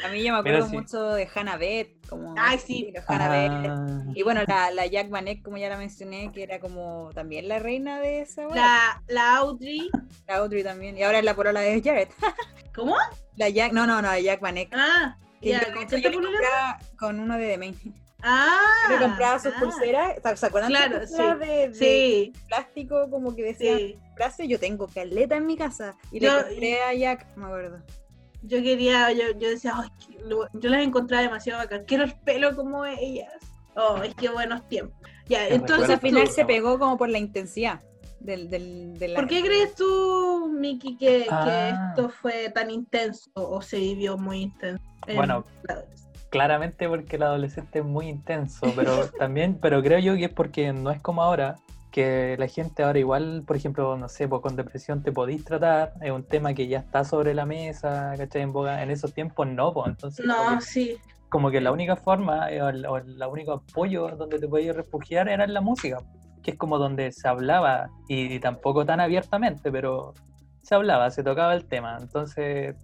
A 0.06 0.08
mí 0.10 0.24
yo 0.24 0.34
me 0.34 0.40
acuerdo 0.40 0.68
sí. 0.68 0.74
mucho 0.76 1.10
de 1.12 1.28
Hannah 1.34 1.58
Beth, 1.58 2.08
como 2.08 2.34
Ay, 2.38 2.58
sí. 2.60 2.92
Hannah 3.08 3.30
Beth. 3.30 3.52
Ah, 3.70 4.04
Y 4.16 4.24
bueno, 4.24 4.42
la, 4.48 4.72
la 4.72 4.86
Jack 4.88 5.10
Vanek, 5.10 5.44
como 5.44 5.58
ya 5.58 5.70
la 5.70 5.78
mencioné, 5.78 6.32
que 6.32 6.44
era 6.44 6.60
como 6.60 7.10
también 7.14 7.48
la 7.48 7.60
reina 7.60 8.00
de 8.00 8.22
esa 8.22 8.48
wea. 8.48 8.56
La, 8.56 9.04
la 9.08 9.38
Audrey, 9.38 9.90
La 10.28 10.38
Audrey 10.38 10.64
también. 10.64 10.98
Y 10.98 11.04
ahora 11.04 11.20
es 11.20 11.26
la 11.26 11.36
polola 11.36 11.60
de 11.62 11.82
Jared. 11.82 12.08
¿cómo? 12.76 12.96
La 13.36 13.50
Jack, 13.50 13.74
no, 13.74 13.86
no, 13.86 14.02
no, 14.02 14.08
la 14.10 14.20
Jack 14.20 14.40
Vanek. 14.40 14.70
Ah, 14.74 15.18
Que 15.42 15.50
ya, 15.50 15.60
yo, 15.60 15.66
¿con 15.68 15.76
de 15.76 15.82
hecho, 15.84 15.96
quién 15.98 16.14
yo 16.14 16.22
compraba 16.22 16.80
con 16.98 17.20
uno 17.20 17.38
de 17.38 17.46
Demain. 17.46 17.76
Ah, 18.24 18.60
Yo 18.88 18.96
le 18.98 19.02
compraba 19.06 19.40
sus 19.40 19.52
ah, 19.56 19.60
pulseras. 19.60 20.16
¿Se- 20.24 20.38
¿Se 20.38 20.46
acuerdan 20.46 20.70
Claro, 20.70 21.00
de 21.00 21.08
sí, 21.08 21.16
de, 21.18 21.70
de 21.70 21.74
Sí, 21.74 22.34
plástico 22.48 23.10
como 23.10 23.36
que 23.36 23.42
decían 23.44 23.78
sí. 23.80 24.00
frase? 24.16 24.48
Yo 24.48 24.60
tengo 24.60 24.88
caleta 24.88 25.36
en 25.38 25.48
mi 25.48 25.58
casa. 25.58 25.96
Y 26.12 26.20
Yo- 26.20 26.36
le 26.38 26.44
compré 26.44 26.82
a 26.84 26.94
Jack, 26.94 27.26
me 27.36 27.46
acuerdo. 27.46 27.80
Yo 28.44 28.62
quería, 28.62 29.12
yo, 29.12 29.24
yo 29.40 29.50
decía, 29.50 29.74
"Ay, 29.76 29.90
que 30.06 30.20
lo- 30.24 30.48
yo 30.54 30.70
las 30.70 30.84
encontraba 30.84 31.24
demasiado 31.24 31.60
bacán. 31.60 31.84
Quiero 31.86 32.04
el 32.04 32.14
pelo 32.26 32.56
como 32.56 32.86
ellas. 32.86 33.32
Oh, 33.76 33.98
es 34.04 34.14
que 34.16 34.30
buenos 34.30 34.68
tiempos. 34.68 34.98
Ya, 35.28 35.48
entonces, 35.48 35.90
al 35.92 36.00
final 36.00 36.26
tú, 36.28 36.32
se 36.34 36.46
pegó 36.46 36.78
como 36.80 36.98
por 36.98 37.10
la 37.10 37.20
intensidad 37.20 37.80
del, 38.20 38.50
del, 38.50 39.00
de 39.00 39.08
la... 39.10 39.16
¿por 39.16 39.28
qué 39.30 39.42
crees 39.42 39.76
tú, 39.76 40.52
Miki, 40.60 40.98
que, 40.98 41.24
que 41.24 41.28
Ah. 41.32 41.90
esto 41.96 42.10
fue 42.10 42.50
tan 42.50 42.70
intenso 42.70 43.30
o 43.36 43.62
se 43.62 43.78
vivió 43.78 44.18
muy 44.18 44.42
intenso? 44.42 44.84
en 45.08 45.16
Bueno, 45.16 45.46
claramente 46.30 46.88
porque 46.88 47.16
el 47.16 47.24
adolescente 47.24 47.80
es 47.80 47.86
muy 47.86 48.08
intenso, 48.08 48.72
pero 48.76 49.08
también, 49.20 49.58
pero 49.62 49.82
creo 49.82 50.00
yo 50.00 50.16
que 50.16 50.26
es 50.26 50.34
porque 50.34 50.72
no 50.74 50.92
es 50.92 51.02
como 51.02 51.24
ahora, 51.24 51.56
que 51.92 52.36
la 52.40 52.48
gente 52.48 52.84
ahora 52.84 53.00
igual, 53.00 53.44
por 53.46 53.58
ejemplo, 53.58 53.98
no 53.98 54.08
sé, 54.08 54.28
pues 54.28 54.42
con 54.42 54.56
depresión 54.56 55.04
te 55.04 55.12
podís 55.12 55.44
tratar, 55.44 55.94
es 56.02 56.12
un 56.12 56.24
tema 56.24 56.54
que 56.54 56.68
ya 56.68 56.80
está 56.80 57.04
sobre 57.04 57.34
la 57.34 57.46
mesa, 57.46 58.14
¿cachai? 58.18 58.42
En 58.44 58.54
boga, 58.54 58.82
en 58.82 58.90
esos 58.90 59.14
tiempos 59.14 59.46
no, 59.48 59.74
pues 59.74 59.88
entonces 59.90 60.26
como 60.26 60.52
No, 60.52 60.58
que, 60.58 60.66
sí. 60.66 60.98
como 61.30 61.52
que 61.52 61.60
la 61.60 61.72
única 61.72 61.98
forma 61.98 62.50
eh, 62.50 62.62
o 62.62 62.70
el, 62.70 62.86
o 62.86 62.98
el 62.98 63.22
único 63.30 63.52
apoyo 63.52 64.08
donde 64.16 64.40
te 64.40 64.48
podías 64.48 64.76
refugiar 64.76 65.28
era 65.28 65.44
en 65.44 65.54
la 65.54 65.62
música, 65.62 65.98
que 66.42 66.52
es 66.52 66.58
como 66.58 66.78
donde 66.78 67.12
se 67.12 67.28
hablaba, 67.28 67.90
y, 68.08 68.40
tampoco 68.40 68.86
tan 68.86 69.02
abiertamente, 69.02 69.70
pero 69.72 70.14
se 70.62 70.76
hablaba, 70.76 71.12
se 71.12 71.24
tocaba 71.24 71.54
el 71.54 71.66
tema, 71.66 71.98
entonces 72.00 72.76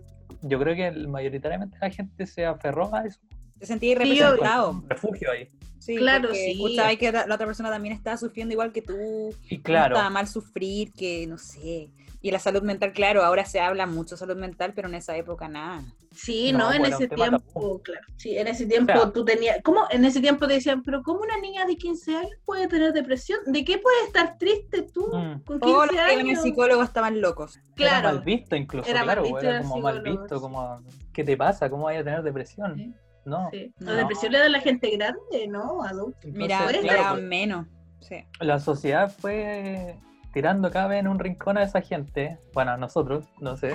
yo 0.41 0.59
creo 0.59 0.75
que 0.75 0.91
mayoritariamente 1.07 1.77
la 1.79 1.89
gente 1.89 2.27
se 2.27 2.45
aferró 2.45 2.93
a 2.93 3.05
eso. 3.05 3.19
Te 3.57 3.65
sentí 3.65 3.95
representado. 3.95 4.83
refugio 4.87 5.31
ahí. 5.31 5.49
Sí, 5.79 5.95
Claro, 5.95 6.23
porque 6.29 6.37
sí. 6.43 6.51
escuchabas 6.51 6.95
que 6.97 7.11
la 7.11 7.23
otra 7.33 7.45
persona 7.45 7.69
también 7.69 7.93
estaba 7.95 8.17
sufriendo 8.17 8.53
igual 8.53 8.71
que 8.71 8.81
tú. 8.81 9.29
Y 9.49 9.57
No 9.57 9.63
claro, 9.63 9.95
estaba 9.95 10.09
mal 10.09 10.27
sufrir, 10.27 10.91
que 10.93 11.25
no 11.27 11.37
sé. 11.37 11.89
Y 12.19 12.31
la 12.31 12.39
salud 12.39 12.63
mental, 12.63 12.91
claro, 12.93 13.23
ahora 13.23 13.45
se 13.45 13.59
habla 13.59 13.85
mucho 13.85 14.15
de 14.15 14.19
salud 14.19 14.35
mental, 14.35 14.73
pero 14.75 14.87
en 14.89 14.95
esa 14.95 15.15
época 15.15 15.47
nada. 15.47 15.83
Sí, 16.11 16.51
No, 16.51 16.57
no, 16.59 16.73
en 16.73 16.79
bueno, 16.79 16.95
ese 16.95 17.07
tiempo, 17.07 17.39
tabú. 17.53 17.81
claro. 17.83 18.05
Sí, 18.17 18.35
en 18.35 18.47
ese 18.47 18.65
tiempo 18.65 18.91
O 18.93 19.01
sea- 19.03 19.11
tú 19.13 19.23
tenías. 19.23 19.57
¿Cómo? 19.63 19.85
En 19.91 20.03
ese 20.03 20.19
tiempo 20.19 20.47
te 20.47 20.55
decían, 20.55 20.81
pero 20.81 21.03
¿cómo 21.03 21.19
una 21.21 21.37
niña 21.37 21.65
de 21.65 21.75
15 21.77 22.15
años 22.17 22.31
puede 22.43 22.67
tener 22.67 22.91
depresión? 22.91 23.39
¿De 23.45 23.63
qué 23.63 23.77
puedes 23.77 24.07
estar 24.07 24.35
triste 24.39 24.81
tú 24.91 25.05
Mm. 25.07 25.43
con 25.43 25.59
15 25.59 25.59
Todos 25.59 25.77
los 25.85 25.89
que 25.89 25.93
iban 25.95 26.09
al 26.09 26.19
años? 26.19 26.41
psicólogo 26.41 26.81
estaban 26.83 27.21
locos. 27.21 27.57
era 27.57 27.75
Claro. 27.75 28.07
mal 28.15 28.21
visto 28.25 28.55
incluso, 28.55 28.89
Era 28.89 28.99
mal 29.01 29.05
claro, 29.05 29.21
visto 29.21 29.39
ir 29.39 29.45
era 29.45 29.61
como 29.61 29.77
mal 29.79 30.01
visto, 30.01 30.41
como, 30.41 30.81
¿qué 31.13 31.23
te 31.23 31.37
pasa? 31.37 31.69
¿Cómo 31.69 31.83
vaya 31.83 31.99
a 31.99 32.03
tener 32.03 32.23
depresión? 32.23 32.75
Sí. 32.75 32.93
No, 33.27 33.49
Sí. 33.51 33.73
No. 33.79 33.91
La 33.91 33.97
depresión 33.97 34.31
le 34.31 34.39
da 34.39 34.45
a 34.45 34.49
la 34.49 34.61
gente 34.61 34.89
grande, 34.91 35.47
¿no? 35.49 35.83
Adulto. 35.83 36.17
Entonces, 36.23 36.33
Mira, 36.33 36.57
claro, 36.65 36.81
mira 36.81 37.09
pues, 37.11 37.23
menos. 37.23 37.65
Sí. 37.99 38.23
la 38.39 38.59
sociedad 38.59 39.11
fue 39.11 39.95
tirando 40.33 40.71
cada 40.71 40.87
vez 40.87 40.99
en 40.99 41.07
un 41.07 41.19
rincón 41.19 41.57
a 41.57 41.63
esa 41.63 41.81
gente, 41.81 42.37
bueno, 42.53 42.71
a 42.71 42.77
nosotros, 42.77 43.25
no 43.41 43.57
sé. 43.57 43.71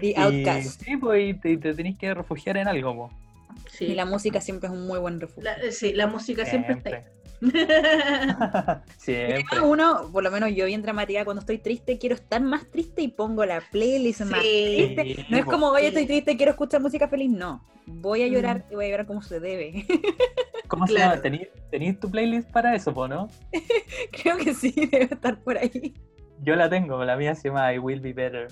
The 0.00 0.06
y, 0.08 0.14
Outcast. 0.14 0.82
sí, 0.82 0.96
pues, 0.96 1.30
y 1.30 1.34
te, 1.34 1.56
te 1.56 1.72
tenés 1.74 1.96
que 1.96 2.12
refugiar 2.12 2.56
en 2.58 2.68
algo, 2.68 2.94
po. 2.94 3.10
Sí. 3.70 3.86
Y 3.86 3.94
la 3.94 4.04
música 4.04 4.40
siempre 4.40 4.68
es 4.68 4.74
un 4.74 4.86
muy 4.86 4.98
buen 4.98 5.20
refugio. 5.20 5.44
La- 5.44 5.70
sí, 5.70 5.92
la 5.94 6.06
música 6.06 6.44
siempre, 6.44 6.74
está 6.74 6.90
ahí. 6.96 7.04
Siempre. 8.98 9.60
Uno, 9.60 10.10
por 10.12 10.22
lo 10.22 10.30
menos 10.30 10.50
yo 10.54 10.66
bien 10.66 10.82
dramática, 10.82 11.24
cuando 11.24 11.40
estoy 11.40 11.58
triste 11.58 11.98
quiero 11.98 12.14
estar 12.14 12.40
más 12.40 12.66
triste 12.70 13.02
y 13.02 13.08
pongo 13.08 13.44
la 13.44 13.60
playlist 13.70 14.22
más 14.22 14.40
triste. 14.40 15.26
No 15.28 15.36
es 15.38 15.44
po. 15.44 15.50
como, 15.52 15.66
oye, 15.68 15.88
estoy 15.88 16.06
triste, 16.06 16.36
quiero 16.36 16.52
escuchar 16.52 16.80
música 16.80 17.08
feliz. 17.08 17.30
No, 17.30 17.64
voy 17.86 18.22
a 18.22 18.28
llorar 18.28 18.58
Mm. 18.68 18.72
y 18.72 18.74
voy 18.76 18.86
a 18.86 18.88
llorar 18.90 19.06
como 19.06 19.22
se 19.22 19.40
debe. 19.40 19.86
¿Cómo 20.68 20.86
se 20.86 20.94
Claro. 20.94 21.10
llama? 21.16 21.22
¿Tení- 21.22 21.48
¿Tenéis 21.70 22.00
tu 22.00 22.10
playlist 22.10 22.50
para 22.50 22.74
eso, 22.74 22.92
po, 22.92 23.06
no? 23.06 23.28
Creo 24.10 24.36
que 24.36 24.52
sí, 24.54 24.72
debe 24.90 25.04
estar 25.04 25.38
por 25.40 25.56
ahí. 25.58 25.94
Yo 26.42 26.56
la 26.56 26.68
tengo, 26.68 27.04
la 27.04 27.16
mía 27.16 27.34
se 27.34 27.48
llama 27.48 27.72
I 27.72 27.78
Will 27.78 28.00
Be 28.00 28.12
Better. 28.12 28.48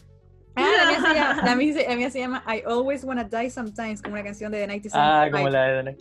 Ah, 0.56 0.70
la 0.84 0.86
mía 0.90 1.00
se 1.00 1.14
llama, 1.14 1.42
la 1.44 1.56
mía 1.56 1.72
se- 1.74 1.88
la 1.88 1.96
mía 1.96 2.10
se 2.10 2.18
llama 2.20 2.44
I 2.46 2.62
Always 2.66 3.02
Wanna 3.04 3.24
Die 3.24 3.50
Sometimes, 3.50 4.00
como 4.02 4.14
una 4.14 4.22
canción 4.24 4.52
de 4.52 4.58
The 4.60 4.66
97. 4.68 4.98
Ah, 4.98 5.28
como 5.32 5.48
la 5.48 5.82
de... 5.82 5.96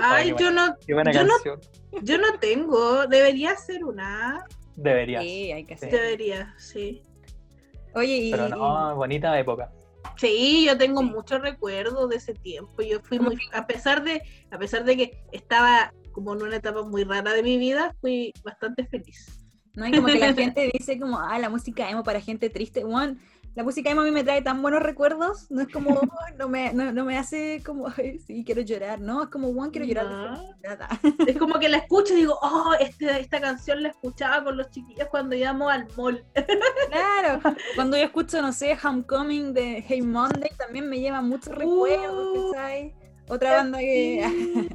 Ay, 0.00 0.24
qué 0.24 0.28
yo 0.30 0.46
buena, 0.46 0.66
no, 0.68 0.76
qué 0.86 0.94
buena 0.94 1.12
yo 1.12 1.24
no- 1.24 1.28
canción. 1.34 1.60
yo 2.02 2.18
no 2.18 2.38
tengo. 2.38 3.06
Debería 3.06 3.54
ser 3.56 3.84
una. 3.84 4.44
Debería. 4.76 5.20
Sí, 5.20 5.52
hay 5.52 5.64
que 5.64 5.74
hacer. 5.74 5.90
Debería, 5.90 6.54
sí. 6.58 7.02
Oye, 7.94 8.16
y, 8.16 8.30
Pero 8.30 8.48
no, 8.48 8.96
bonita 8.96 9.38
época. 9.38 9.70
Sí, 10.16 10.64
yo 10.66 10.78
tengo 10.78 11.00
Sí. 11.00 11.06
muchos 11.10 11.42
recuerdos 11.42 12.08
de 12.08 12.16
ese 12.16 12.32
tiempo. 12.34 12.80
Yo 12.82 13.00
fui 13.00 13.18
muy, 13.18 13.36
a 13.52 13.66
pesar 13.66 14.02
de, 14.02 14.22
a 14.50 14.58
pesar 14.58 14.84
de 14.84 14.96
que 14.96 15.24
estaba 15.32 15.92
como 16.12 16.34
en 16.34 16.42
una 16.42 16.56
etapa 16.56 16.82
muy 16.82 17.04
rara 17.04 17.32
de 17.32 17.42
mi 17.42 17.58
vida, 17.58 17.94
fui 18.00 18.32
bastante 18.42 18.86
feliz. 18.86 19.36
¿no? 19.74 19.86
Y 19.86 19.92
como 19.92 20.06
que 20.08 20.18
la 20.18 20.32
gente 20.34 20.70
dice 20.72 20.98
como, 20.98 21.18
ah, 21.20 21.38
la 21.38 21.48
música 21.50 21.88
emo 21.90 22.02
para 22.02 22.20
gente 22.20 22.48
triste. 22.50 22.82
Juan, 22.82 23.20
la 23.54 23.64
música 23.64 23.90
emo 23.90 24.02
a 24.02 24.04
mí 24.04 24.10
me 24.12 24.22
trae 24.24 24.42
tan 24.42 24.62
buenos 24.62 24.82
recuerdos, 24.82 25.50
no 25.50 25.60
es 25.60 25.68
como, 25.68 25.90
"Ay, 26.26 26.34
no 26.38 26.48
me, 26.48 26.72
no, 26.72 26.92
no 26.92 27.04
me 27.04 27.18
hace 27.18 27.62
como, 27.64 27.88
"Ay, 27.96 28.18
sí, 28.20 28.44
quiero 28.44 28.62
llorar, 28.62 29.00
no, 29.00 29.24
es 29.24 29.28
como, 29.28 29.52
Juan, 29.52 29.70
quiero 29.70 29.86
llorar 29.86 30.08
de 30.08 30.36
felicidad". 30.36 30.88
Es 31.26 31.36
como 31.36 31.58
que 31.58 31.68
la 31.68 31.78
escucho 31.78 32.14
y 32.14 32.18
digo, 32.18 32.38
oh, 32.42 32.74
este, 32.78 33.20
esta 33.20 33.40
canción 33.40 33.82
la 33.82 33.88
escuchaba 33.90 34.44
con 34.44 34.56
los 34.56 34.70
chiquillos 34.70 35.08
cuando 35.10 35.34
íbamos 35.36 35.70
al 35.72 35.86
mall. 35.96 36.24
Claro, 36.90 37.40
cuando 37.76 37.96
yo 37.96 38.04
escucho, 38.04 38.40
no 38.42 38.52
sé, 38.52 38.76
Homecoming 38.82 39.52
de 39.54 39.84
Hey 39.86 40.02
Monday, 40.02 40.50
también 40.58 40.88
me 40.88 40.98
lleva 41.00 41.20
muchos 41.20 41.54
recuerdos, 41.54 42.38
Uh. 42.38 42.52
¿cachai? 42.52 42.94
Otra 43.28 43.56
banda 43.58 43.78
que... 43.78 44.24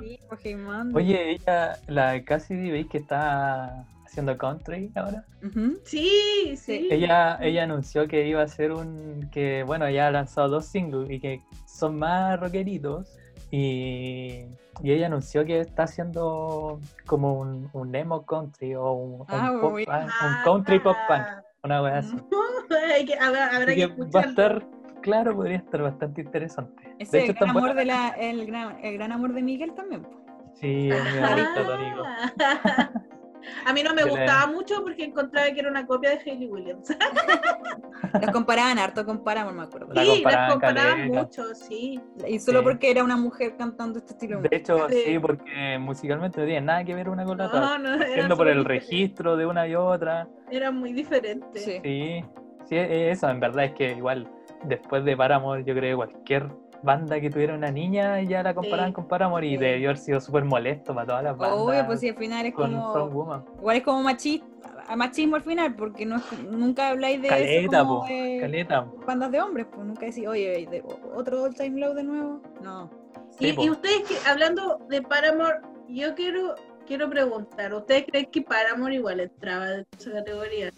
Sí, 0.00 0.18
pues, 0.28 0.40
Hey 0.42 0.54
Monday. 0.56 1.04
Oye, 1.04 1.30
ella, 1.32 1.78
la 1.86 2.24
Cassidy, 2.24 2.70
¿veis 2.70 2.86
que 2.88 2.98
está 2.98 3.84
haciendo 4.10 4.36
country 4.36 4.90
ahora? 4.96 5.24
Ujú. 5.44 5.78
sí, 5.84 6.56
sí. 6.56 6.88
Ella, 6.90 7.38
ella 7.40 7.62
anunció 7.62 8.08
que 8.08 8.26
iba 8.26 8.40
a 8.40 8.44
hacer 8.44 8.72
un, 8.72 9.28
que 9.32 9.62
bueno, 9.62 9.88
ya 9.88 10.08
ha 10.08 10.10
lanzado 10.10 10.48
dos 10.48 10.66
singles 10.66 11.08
y 11.10 11.20
que 11.20 11.42
son 11.66 11.98
más 11.98 12.38
rockeritos. 12.40 13.16
Y, 13.52 14.46
y 14.82 14.92
ella 14.92 15.06
anunció 15.06 15.44
que 15.44 15.60
está 15.60 15.84
haciendo 15.84 16.80
como 17.06 17.34
un, 17.34 17.68
un 17.72 17.94
emo 17.94 18.24
country 18.24 18.74
o 18.74 18.92
un, 18.92 19.20
un 19.20 19.26
Ah, 19.28 19.52
pop 19.60 19.72
muy- 19.72 19.86
punk, 19.86 19.96
un 20.22 20.42
country 20.44 20.78
pop 20.80 20.96
punk, 21.08 21.26
una 21.64 21.82
wea 21.82 21.98
así. 21.98 22.16
Hay 22.94 23.04
que- 23.06 23.18
habrá, 23.18 23.56
habrá 23.56 23.74
que 23.74 23.88
que 23.88 24.02
va 24.14 24.20
a 24.20 24.24
estar, 24.24 24.66
claro, 25.02 25.34
podría 25.34 25.56
estar 25.58 25.82
bastante 25.82 26.20
interesante. 26.22 26.94
Ese 26.98 27.16
De 27.16 27.24
es 27.24 27.30
hecho, 27.30 27.44
el 27.44 27.50
gran, 27.52 27.56
amor 27.64 27.74
de 27.74 27.84
la 27.84 28.08
el, 28.10 28.46
gran, 28.46 28.84
el 28.84 28.94
gran 28.94 29.12
amor 29.12 29.32
de 29.32 29.42
Miguel 29.42 29.72
también. 29.74 30.06
Sí, 30.54 30.90
es 30.90 31.04
mi 31.04 31.20
Tónico. 31.54 32.04
A 33.66 33.72
mí 33.72 33.82
no 33.82 33.94
me 33.94 34.04
gustaba 34.04 34.46
mucho 34.46 34.82
porque 34.82 35.04
encontraba 35.04 35.50
que 35.52 35.60
era 35.60 35.70
una 35.70 35.86
copia 35.86 36.10
de 36.10 36.18
Hayley 36.18 36.48
Williams. 36.48 36.88
Los 38.20 38.30
comparaban 38.32 38.78
harto 38.78 39.04
con 39.04 39.22
Paramore, 39.22 39.56
me 39.56 39.62
acuerdo. 39.62 39.92
La 39.92 40.02
sí, 40.02 40.22
las 40.24 40.50
comparaban 40.50 40.50
comparaban 40.50 41.08
mucho, 41.08 41.54
sí. 41.54 42.00
Y 42.26 42.38
solo 42.38 42.60
Sí. 42.60 42.64
porque 42.64 42.90
era 42.90 43.04
una 43.04 43.16
mujer 43.16 43.56
cantando 43.56 43.98
este 43.98 44.12
estilo. 44.12 44.40
De 44.40 44.48
hecho, 44.56 44.88
Sí. 44.88 45.02
sí, 45.06 45.18
porque 45.18 45.78
musicalmente 45.80 46.40
no 46.40 46.46
tiene 46.46 46.60
nada 46.62 46.84
que 46.84 46.94
ver 46.94 47.08
una 47.08 47.24
con 47.24 47.38
la 47.38 47.46
otra. 47.46 47.60
No, 47.60 47.78
no, 47.78 47.94
era 47.94 48.14
Viendo 48.14 48.36
por 48.36 48.48
el 48.48 48.64
registro 48.64 49.36
de 49.36 49.46
una 49.46 49.66
y 49.68 49.74
otra. 49.74 50.28
Era 50.50 50.70
muy 50.70 50.92
diferente. 50.92 51.60
Sí. 51.60 51.80
Sí, 51.82 52.24
sí, 52.68 52.76
es 52.76 53.18
eso, 53.18 53.28
en 53.28 53.40
verdad 53.40 53.64
es 53.66 53.72
que 53.72 53.92
igual 53.92 54.28
después 54.64 55.04
de 55.04 55.16
Paramore, 55.16 55.64
yo 55.64 55.74
creo 55.74 55.92
que 55.92 55.96
cualquier 56.12 56.48
banda 56.82 57.20
que 57.20 57.30
tuviera 57.30 57.54
una 57.54 57.70
niña 57.70 58.20
ya 58.22 58.42
la 58.42 58.54
comparaban 58.54 58.90
Sí. 58.90 58.94
con 58.94 59.06
Paramore 59.08 59.46
y 59.46 59.56
debió 59.56 59.90
haber 59.90 59.98
sido 59.98 60.20
súper 60.20 60.44
molesto 60.44 60.94
para 60.94 61.06
todas 61.06 61.24
las 61.24 61.36
bandas 61.36 61.58
Obvio, 61.58 61.86
pues 61.86 62.00
si 62.00 62.08
al 62.08 62.16
final 62.16 62.46
es 62.46 62.54
con 62.54 62.74
como. 62.74 63.44
Igual 63.58 63.76
es 63.76 63.82
como 63.82 64.02
machismo, 64.02 64.48
machismo 64.96 65.36
al 65.36 65.42
final, 65.42 65.74
porque 65.74 66.06
no 66.06 66.16
es, 66.16 66.22
nunca 66.50 66.88
habláis 66.90 67.20
de 67.22 67.28
Caleta, 67.28 67.60
eso 67.78 67.84
como 67.86 68.00
po, 68.00 68.06
de 68.06 68.38
caleta. 68.40 68.86
bandas 69.06 69.30
de 69.30 69.40
hombres, 69.40 69.66
pues 69.72 69.86
nunca 69.86 70.06
decís, 70.06 70.26
oye, 70.26 70.66
de- 70.70 70.82
otro 71.14 71.42
All 71.44 71.54
Time 71.54 71.80
Low 71.80 71.94
de 71.94 72.02
nuevo. 72.02 72.42
No. 72.62 72.90
Sí, 73.38 73.54
Y, 73.58 73.64
y 73.66 73.70
ustedes, 73.70 74.02
que, 74.08 74.16
hablando 74.28 74.78
de 74.88 75.02
Paramore, 75.02 75.58
yo 75.88 76.14
quiero 76.14 76.54
quiero 76.86 77.08
preguntar, 77.08 77.72
¿ustedes 77.72 78.04
creen 78.08 78.26
que 78.32 78.42
Paramore 78.42 78.96
igual 78.96 79.20
entraba 79.20 79.70
en 79.74 79.86
esa 79.96 80.10
categoría? 80.10 80.70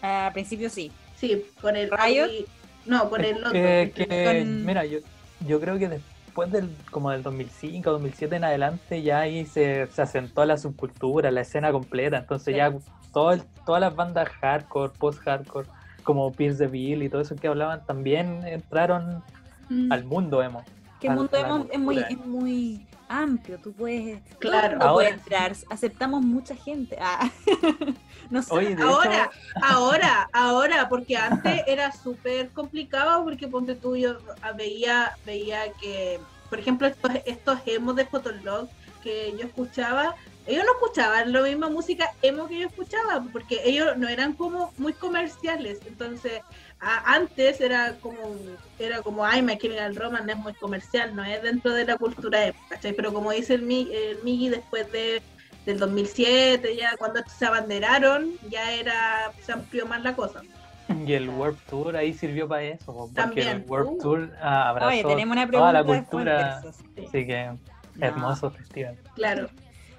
Al 0.00 0.32
principio 0.32 0.68
sí. 0.68 0.90
Sí, 1.14 1.44
con 1.60 1.76
el 1.76 1.88
Riot. 1.88 2.26
Audi- 2.26 2.46
No, 2.84 3.08
con 3.08 3.24
el 3.24 3.36
otro. 3.36 3.52
Eh, 3.54 3.92
que, 3.94 4.42
Con- 4.42 4.66
Mira, 4.66 4.84
yo, 4.84 4.98
yo 5.46 5.60
creo 5.60 5.78
que 5.78 5.88
después 5.88 6.50
del 6.50 6.70
como 6.90 7.10
del 7.10 7.22
2005, 7.22 7.90
2007 7.90 8.36
en 8.36 8.44
adelante 8.44 9.02
ya 9.02 9.20
ahí 9.20 9.44
se, 9.46 9.86
se 9.88 10.02
asentó 10.02 10.44
la 10.44 10.56
subcultura, 10.56 11.30
la 11.30 11.42
escena 11.42 11.72
completa, 11.72 12.18
entonces 12.18 12.54
Sí. 12.54 12.56
ya 12.58 12.72
todo 13.12 13.32
el- 13.32 13.42
todas 13.66 13.80
las 13.80 13.94
bandas 13.94 14.28
hardcore, 14.40 14.92
post-hardcore, 14.98 15.68
como 16.02 16.32
Pierce 16.32 16.58
the 16.58 16.66
Veil 16.66 17.02
y 17.02 17.08
todo 17.08 17.20
eso 17.20 17.36
que 17.36 17.46
hablaban, 17.48 17.84
también 17.86 18.44
entraron 18.46 19.22
Mm. 19.68 19.92
al 19.92 20.04
mundo 20.04 20.42
emo. 20.42 20.62
Que 21.00 21.08
el 21.08 21.14
mundo 21.14 21.36
emo 21.36 21.66
es 21.70 21.78
muy, 21.78 21.98
es 21.98 22.26
muy 22.26 22.86
amplio, 23.20 23.58
tú 23.58 23.72
puedes. 23.72 24.20
Claro. 24.38 24.78
puede 24.94 25.10
entrar, 25.10 25.52
aceptamos 25.70 26.22
mucha 26.22 26.56
gente. 26.56 26.96
Ah. 27.00 27.30
no 28.30 28.42
sé. 28.42 28.54
Oye, 28.54 28.76
Ahora, 28.80 29.24
hecho, 29.24 29.64
ahora, 29.64 30.28
ahora, 30.32 30.88
porque 30.88 31.16
antes 31.16 31.62
era 31.66 31.92
súper 31.92 32.50
complicado 32.50 33.24
porque 33.24 33.48
ponte 33.48 33.74
tú, 33.74 33.96
yo 33.96 34.18
veía, 34.56 35.12
veía 35.26 35.72
que, 35.80 36.18
por 36.48 36.58
ejemplo, 36.58 36.86
estos, 36.86 37.10
estos 37.26 37.58
emos 37.66 37.96
de 37.96 38.06
Fotolog 38.06 38.68
que 39.02 39.34
yo 39.38 39.46
escuchaba, 39.46 40.14
ellos 40.46 40.64
no 40.64 40.72
escuchaban 40.72 41.32
la 41.32 41.42
misma 41.42 41.68
música 41.68 42.10
emo 42.22 42.48
que 42.48 42.60
yo 42.60 42.68
escuchaba, 42.68 43.24
porque 43.32 43.60
ellos 43.64 43.96
no 43.96 44.08
eran 44.08 44.32
como 44.32 44.72
muy 44.78 44.92
comerciales, 44.92 45.80
entonces 45.86 46.42
a- 46.82 47.14
antes 47.14 47.60
era 47.60 47.94
como, 48.00 48.18
era 48.78 49.00
como, 49.02 49.24
ay, 49.24 49.40
My 49.40 49.56
Chemical 49.56 49.94
Romance 49.96 50.32
es 50.32 50.36
muy 50.38 50.52
comercial, 50.54 51.14
no 51.14 51.24
es 51.24 51.40
dentro 51.42 51.72
de 51.72 51.84
la 51.86 51.96
cultura 51.96 52.44
emo, 52.46 52.58
¿cachai? 52.68 52.92
Pero 52.92 53.12
como 53.12 53.30
dice 53.30 53.54
el, 53.54 53.62
Mi- 53.62 53.88
el 53.92 54.18
Migi 54.24 54.48
después 54.48 54.90
de 54.92 55.22
del 55.64 55.78
2007, 55.78 56.74
ya 56.76 56.96
cuando 56.98 57.20
se 57.28 57.46
abanderaron, 57.46 58.32
ya 58.50 58.72
era, 58.72 59.30
se 59.40 59.52
amplió 59.52 59.86
más 59.86 60.02
la 60.02 60.16
cosa. 60.16 60.42
y 61.06 61.12
el 61.12 61.28
Warp 61.30 61.56
Tour 61.70 61.96
ahí 61.96 62.12
sirvió 62.12 62.48
para 62.48 62.62
eso, 62.64 62.86
po, 62.86 62.98
porque 63.06 63.14
También. 63.14 63.48
el 63.48 63.64
Warp 63.68 63.86
Uh. 63.90 63.98
Tour 64.02 64.32
ah, 64.42 64.70
abrazó 64.70 64.88
Oye, 64.88 65.04
tenemos 65.04 65.36
una 65.36 65.48
toda 65.48 65.70
pregunta 65.70 65.72
la 65.72 65.78
después 65.82 66.04
cultura, 66.08 66.60
de 66.60 66.68
así 67.06 67.26
que 67.26 67.50
No. 67.94 68.06
hermoso 68.06 68.50
festival. 68.50 68.98
Claro. 69.14 69.48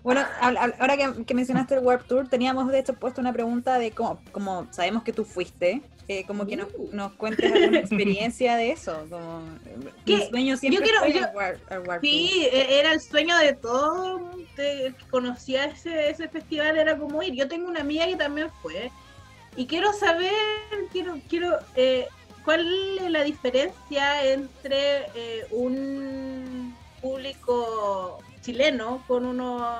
Bueno, 0.03 0.21
ahora 0.41 0.97
que, 0.97 1.23
que 1.25 1.33
mencionaste 1.33 1.75
el 1.75 1.79
Warp 1.79 2.05
Tour, 2.07 2.27
teníamos 2.27 2.67
de 2.69 2.79
hecho 2.79 2.93
puesto 2.95 3.21
una 3.21 3.31
pregunta 3.31 3.79
de 3.79 3.91
cómo, 3.91 4.19
como 4.33 4.67
sabemos 4.73 5.03
que 5.03 5.13
tú 5.13 5.23
fuiste, 5.23 5.81
eh, 6.07 6.25
como 6.25 6.45
que 6.45 6.55
nos, 6.57 6.67
Uh. 6.75 6.89
nos 6.91 7.13
cuentes 7.13 7.51
alguna 7.51 7.79
experiencia 7.79 8.55
de 8.57 8.71
eso. 8.71 9.05
Como, 9.09 9.43
¿Qué? 10.05 10.17
mi 10.17 10.27
sueño 10.29 10.57
siempre 10.57 10.83
quiero- 10.83 10.99
fue 10.99 11.13
yo- 11.13 11.19
el 11.27 11.35
Warp, 11.35 11.71
el 11.71 11.79
Warp 11.87 12.01
Sí, 12.01 12.47
e- 12.51 12.79
era 12.79 12.91
el 12.93 12.99
sueño 13.01 13.37
de 13.37 13.53
todo 13.53 14.19
de- 14.57 14.87
el 14.87 14.95
que 14.95 15.05
conocía 15.09 15.65
ese, 15.65 16.09
ese 16.09 16.27
festival, 16.27 16.77
era 16.77 16.97
como 16.97 17.23
ir. 17.23 17.33
Yo 17.33 17.47
tengo 17.47 17.67
una 17.69 17.81
amiga 17.81 18.05
que 18.05 18.15
también 18.15 18.49
fue. 18.61 18.91
Y 19.55 19.65
quiero 19.67 19.93
saber, 19.93 20.31
quiero, 20.91 21.17
quiero, 21.29 21.57
eh, 21.75 22.07
¿cuál 22.43 22.67
es 22.99 23.09
la 23.09 23.23
diferencia 23.23 24.25
entre 24.25 25.05
eh, 25.15 25.45
un 25.51 26.75
público 27.01 28.19
chileno 28.41 29.03
con 29.07 29.25
uno 29.25 29.77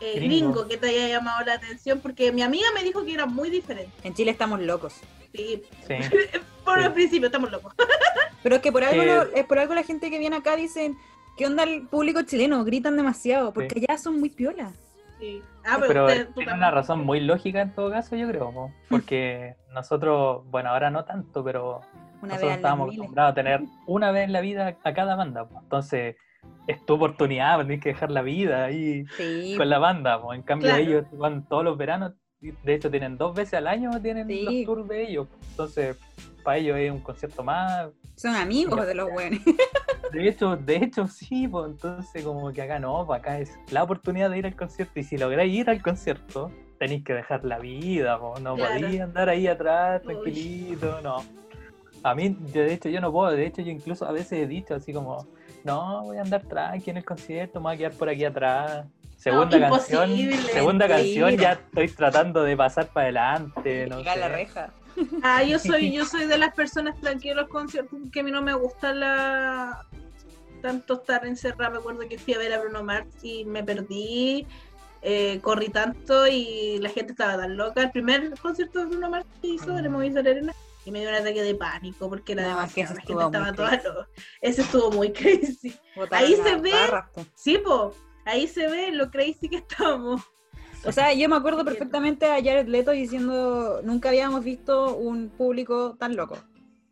eh, 0.00 0.12
Gringo. 0.16 0.52
gringo 0.52 0.68
que 0.68 0.76
te 0.76 0.88
haya 0.88 1.08
llamado 1.08 1.44
la 1.44 1.54
atención? 1.54 2.00
Porque 2.00 2.32
mi 2.32 2.42
amiga 2.42 2.66
me 2.74 2.82
dijo 2.84 3.04
que 3.04 3.14
era 3.14 3.26
muy 3.26 3.50
diferente. 3.50 3.92
En 4.04 4.14
Chile 4.14 4.30
estamos 4.30 4.60
locos. 4.60 4.94
Sí, 5.34 5.62
Sí. 5.86 5.94
por 6.64 6.78
Sí. 6.78 6.84
el 6.86 6.92
principio 6.92 7.26
estamos 7.26 7.50
locos. 7.50 7.74
Pero 8.42 8.56
es 8.56 8.62
que 8.62 8.72
por 8.72 8.84
algo, 8.84 9.02
Eh, 9.02 9.06
lo- 9.06 9.22
es 9.34 9.44
por 9.46 9.58
algo 9.58 9.74
la 9.74 9.82
gente 9.82 10.10
que 10.10 10.18
viene 10.18 10.36
acá 10.36 10.56
dicen, 10.56 10.96
¿qué 11.36 11.46
onda 11.46 11.64
el 11.64 11.86
público 11.88 12.22
chileno? 12.22 12.64
Gritan 12.64 12.96
demasiado, 12.96 13.52
porque 13.52 13.74
Sí. 13.80 13.86
allá 13.88 13.98
son 13.98 14.18
muy 14.20 14.30
piolas. 14.30 14.72
Sí. 15.18 15.42
Ah, 15.64 15.78
pero 15.86 16.06
usted- 16.06 16.28
tú 16.28 16.34
tiene 16.34 16.54
una 16.54 16.70
razón 16.70 17.04
muy 17.04 17.18
lógica 17.20 17.60
en 17.60 17.74
todo 17.74 17.90
caso, 17.90 18.14
yo 18.14 18.28
creo, 18.28 18.52
po, 18.52 18.72
porque 18.88 19.56
nosotros, 19.74 20.42
bueno, 20.50 20.70
ahora 20.70 20.90
no 20.90 21.04
tanto, 21.04 21.42
pero 21.42 21.80
Una 22.22 22.34
nosotros 22.34 22.52
estábamos 22.56 22.86
acostumbrados 22.94 23.32
a 23.32 23.34
tener 23.34 23.60
una 23.86 24.12
vez 24.12 24.24
en 24.24 24.32
la 24.32 24.40
vida 24.40 24.76
a 24.84 24.94
cada 24.94 25.16
banda, 25.16 25.44
po. 25.48 25.58
entonces 25.60 26.14
es 26.66 26.84
tu 26.84 26.94
oportunidad, 26.94 27.56
pues, 27.56 27.66
tienes 27.66 27.82
que 27.82 27.88
dejar 27.90 28.10
la 28.10 28.22
vida 28.22 28.64
ahí 28.66 29.06
Sí, 29.16 29.54
con 29.56 29.68
la 29.70 29.78
banda, 29.78 30.20
po. 30.20 30.34
en 30.34 30.42
cambio 30.42 30.68
Claro. 30.68 30.82
ellos 30.82 31.04
van 31.12 31.46
todos 31.48 31.64
los 31.64 31.76
veranos, 31.78 32.12
de 32.40 32.74
hecho 32.74 32.90
tienen 32.90 33.16
dos 33.18 33.34
veces 33.34 33.54
al 33.54 33.66
año 33.66 33.90
tienen 34.00 34.28
Sí. 34.28 34.44
los 34.44 34.64
tours 34.66 34.88
de 34.88 35.02
ellos, 35.02 35.28
entonces 35.50 35.96
para 36.44 36.58
ellos 36.58 36.76
es 36.78 36.90
un 36.92 37.00
concierto 37.00 37.42
más. 37.42 37.88
Son 38.16 38.34
amigos 38.34 38.86
de 38.86 38.94
los 38.94 39.10
buenos. 39.10 39.40
De 40.12 40.26
hecho, 40.26 40.56
de 40.56 40.76
hecho 40.76 41.06
sí, 41.06 41.46
pues 41.48 41.66
entonces 41.70 42.24
como 42.24 42.50
que 42.50 42.62
acá 42.62 42.78
no, 42.78 43.04
pues 43.06 43.18
acá 43.20 43.38
es 43.40 43.58
la 43.70 43.82
oportunidad 43.82 44.30
de 44.30 44.38
ir 44.38 44.46
al 44.46 44.56
concierto 44.56 44.98
y 44.98 45.02
si 45.02 45.18
lográis 45.18 45.52
ir 45.54 45.68
al 45.68 45.82
concierto, 45.82 46.50
tenéis 46.78 47.04
que 47.04 47.12
dejar 47.12 47.44
la 47.44 47.58
vida, 47.58 48.18
pues, 48.18 48.40
no 48.42 48.54
Claro. 48.56 48.74
podéis 48.74 49.00
andar 49.02 49.28
ahí 49.28 49.46
atrás 49.46 50.00
Uy. 50.06 50.14
tranquilito, 50.14 51.00
no. 51.02 51.16
A 52.02 52.14
mí, 52.14 52.34
de 52.40 52.72
hecho, 52.72 52.88
yo 52.88 53.02
no 53.02 53.12
puedo, 53.12 53.30
de 53.32 53.44
hecho 53.46 53.60
yo 53.60 53.70
incluso 53.70 54.06
a 54.06 54.12
veces 54.12 54.32
he 54.40 54.46
dicho 54.46 54.74
así 54.74 54.94
como, 54.94 55.26
no, 55.68 56.02
voy 56.04 56.16
a 56.16 56.22
andar 56.22 56.42
tranqui 56.42 56.90
en 56.90 56.96
el 56.96 57.04
concierto, 57.04 57.60
me 57.60 57.64
voy 57.64 57.74
a 57.74 57.78
quedar 57.78 57.92
por 57.92 58.08
aquí 58.08 58.24
atrás. 58.24 58.86
Segunda 59.16 59.58
canción, 59.58 60.10
segunda 60.52 60.88
canción 60.88 61.36
ya 61.36 61.52
estoy 61.52 61.88
tratando 61.88 62.42
de 62.44 62.56
pasar 62.56 62.86
para 62.88 63.04
adelante, 63.06 63.86
no 63.88 63.98
Llegar 63.98 64.16
a 64.16 64.20
la 64.20 64.26
sé. 64.28 64.32
reja. 64.34 64.70
Ah, 65.22 65.42
yo 65.42 65.58
soy, 65.58 65.92
yo 65.92 66.04
soy 66.04 66.26
de 66.26 66.38
las 66.38 66.54
personas 66.54 66.98
tranquilas 67.00 67.36
en 67.36 67.42
los 67.42 67.48
conciertos 67.50 67.98
que 68.12 68.20
a 68.20 68.22
mí 68.22 68.30
no 68.30 68.42
me 68.42 68.54
gusta 68.54 68.92
la 68.92 69.86
tanto 70.62 70.94
estar 70.94 71.24
encerrada. 71.26 71.70
Me 71.70 71.78
acuerdo 71.78 72.08
que 72.08 72.18
fui 72.18 72.34
a 72.34 72.38
ver 72.38 72.52
a 72.52 72.60
Bruno 72.60 72.82
Mars 72.82 73.08
y 73.22 73.44
me 73.44 73.62
perdí, 73.62 74.46
eh, 75.02 75.38
corrí 75.40 75.68
tanto 75.68 76.26
y 76.26 76.78
la 76.80 76.88
gente 76.90 77.12
estaba 77.12 77.36
tan 77.36 77.56
loca. 77.56 77.82
El 77.82 77.90
primer 77.90 78.36
concierto 78.40 78.80
de 78.80 78.86
Bruno 78.86 79.10
Mars 79.10 79.26
que 79.40 79.48
hizo 79.48 79.76
en 79.78 79.84
el 79.84 79.90
Movistar 79.90 80.26
Arena 80.26 80.52
y 80.88 80.90
me 80.90 81.00
dio 81.00 81.10
un 81.10 81.14
ataque 81.16 81.42
de 81.42 81.54
pánico 81.54 82.08
porque 82.08 82.32
era 82.32 82.42
No, 82.44 82.48
demasiado. 82.48 82.94
La 82.94 83.00
gente 83.02 83.22
estaba 83.24 83.52
toda. 83.52 84.08
Ese 84.40 84.62
estuvo 84.62 84.90
muy 84.90 85.12
crazy. 85.12 85.74
Botaron 85.94 86.26
Ahí 86.26 86.34
se 86.34 86.56
ve. 86.56 86.72
Sí, 87.34 87.58
po, 87.58 87.92
ahí 88.24 88.46
se 88.48 88.66
ve 88.68 88.90
lo 88.92 89.10
crazy 89.10 89.50
que 89.50 89.56
estamos. 89.56 90.22
O 90.86 90.92
sea, 90.92 91.12
yo 91.12 91.28
me 91.28 91.36
acuerdo 91.36 91.62
perfectamente 91.64 92.24
a 92.26 92.36
Jared 92.36 92.68
Leto 92.68 92.92
diciendo, 92.92 93.80
nunca 93.82 94.08
habíamos 94.08 94.44
visto 94.44 94.96
un 94.96 95.28
público 95.28 95.96
tan 95.98 96.16
loco, 96.16 96.38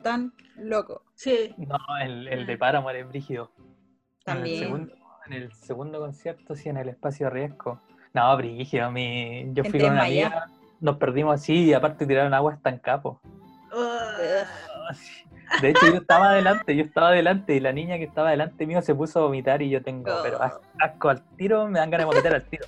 tan 0.02 0.34
loco. 0.56 1.02
Sí. 1.14 1.54
No, 1.56 1.78
el, 2.02 2.28
el 2.28 2.46
de 2.46 2.58
Paramore 2.58 3.00
es 3.00 3.08
brígido. 3.08 3.50
En 3.56 3.62
el, 3.62 4.24
También. 4.24 4.58
segundo, 4.58 4.94
en 5.26 5.32
el 5.32 5.52
segundo 5.54 6.00
concierto, 6.00 6.54
sí, 6.54 6.68
en 6.68 6.76
el 6.76 6.88
espacio 6.90 7.30
riesgo. 7.30 7.80
No, 8.12 8.36
brígido, 8.36 8.90
mi, 8.90 9.46
yo 9.54 9.64
fui 9.64 9.80
con 9.80 9.92
una 9.92 10.02
amiga, 10.04 10.48
nos 10.80 10.96
perdimos 10.96 11.36
así 11.36 11.64
y 11.64 11.72
aparte 11.72 12.06
tiraron 12.06 12.34
agua 12.34 12.54
estancada. 12.54 13.00
po. 13.02 13.20
Uh, 13.22 13.45
De 15.60 15.70
hecho, 15.70 15.86
yo 15.86 15.98
estaba 15.98 16.30
adelante, 16.30 16.76
yo 16.76 16.82
estaba 16.82 17.08
adelante 17.08 17.54
y 17.54 17.60
la 17.60 17.72
niña 17.72 17.96
que 17.98 18.04
estaba 18.04 18.28
adelante 18.28 18.66
mío 18.66 18.82
se 18.82 18.94
puso 18.94 19.20
a 19.20 19.22
vomitar 19.22 19.62
y 19.62 19.70
yo 19.70 19.80
tengo, 19.82 20.10
pero 20.22 20.42
as- 20.42 20.58
asco 20.78 21.08
al 21.08 21.22
tiro, 21.36 21.66
me 21.68 21.78
dan 21.78 21.90
ganas 21.90 22.06
de 22.06 22.12
vomitar 22.12 22.34
al 22.34 22.42
tiro. 22.44 22.66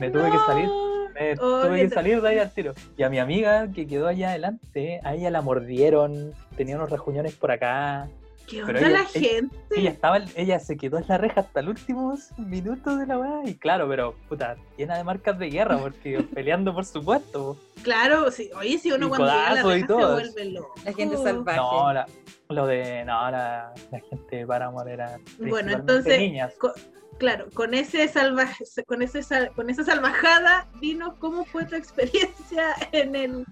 Me 0.00 0.10
tuve 0.10 0.30
que 0.30 0.38
salir, 0.38 0.68
me 1.14 1.34
Oh, 1.38 1.60
tuve 1.62 1.80
que 1.82 1.90
salir 1.90 2.20
de 2.22 2.28
ahí 2.28 2.38
al 2.38 2.50
tiro. 2.50 2.72
Y 2.96 3.02
a 3.02 3.10
mi 3.10 3.18
amiga 3.18 3.68
que 3.72 3.86
quedó 3.86 4.08
allá 4.08 4.30
adelante, 4.30 5.00
a 5.04 5.14
ella 5.14 5.30
la 5.30 5.42
mordieron, 5.42 6.32
tenía 6.56 6.76
unos 6.76 6.90
rajuñones 6.90 7.36
por 7.36 7.50
acá. 7.52 8.08
¿Qué 8.46 8.62
Pero 8.64 8.78
onda 8.78 8.88
ella- 8.90 8.98
la 9.00 9.04
gente? 9.06 9.56
Ella 9.76 9.90
estaba, 9.90 10.18
ella 10.36 10.58
se 10.60 10.76
quedó 10.76 10.98
en 10.98 11.04
la 11.08 11.16
reja 11.18 11.40
hasta 11.40 11.62
los 11.62 11.80
últimos 11.80 12.30
minutos 12.38 12.98
de 12.98 13.06
la 13.06 13.18
weá. 13.18 13.40
Y 13.48 13.54
claro, 13.54 13.88
pero 13.88 14.14
puta, 14.28 14.56
llena 14.76 14.96
de 14.96 15.04
marcas 15.04 15.38
de 15.38 15.48
guerra, 15.50 15.78
porque 15.78 16.18
peleando 16.34 16.74
por 16.74 16.84
supuesto. 16.84 17.56
Claro, 17.82 18.30
sí. 18.30 18.50
Oye, 18.56 18.78
si 18.78 18.92
uno 18.92 19.06
Y 19.06 19.08
cuando 19.08 19.26
llega 19.26 19.46
a 19.46 19.54
la 19.54 19.62
reja 19.62 19.86
se 19.86 19.94
vuelve 19.94 20.44
loco. 20.52 20.74
La 20.84 20.92
gente 20.92 21.16
salvaje. 21.16 21.56
No, 21.58 21.92
la- 21.92 22.06
lo 22.50 22.66
de. 22.66 23.04
No, 23.04 23.30
la, 23.30 23.72
la 23.90 24.00
gente 24.00 24.46
Paramore 24.46 24.92
era. 24.92 25.18
Bueno, 25.38 25.72
entonces, 25.72 26.18
Niñas. 26.20 26.52
co- 26.58 26.74
claro, 27.18 27.46
con 27.54 27.72
ese 27.72 28.06
salvaje, 28.08 28.64
con 28.86 29.00
ese 29.00 29.22
sal- 29.22 29.50
con 29.56 29.70
esa 29.70 29.84
salvajada, 29.84 30.68
dinos 30.80 31.14
cómo 31.18 31.44
fue 31.46 31.64
tu 31.64 31.74
experiencia 31.76 32.74
en 32.92 33.16
el 33.16 33.46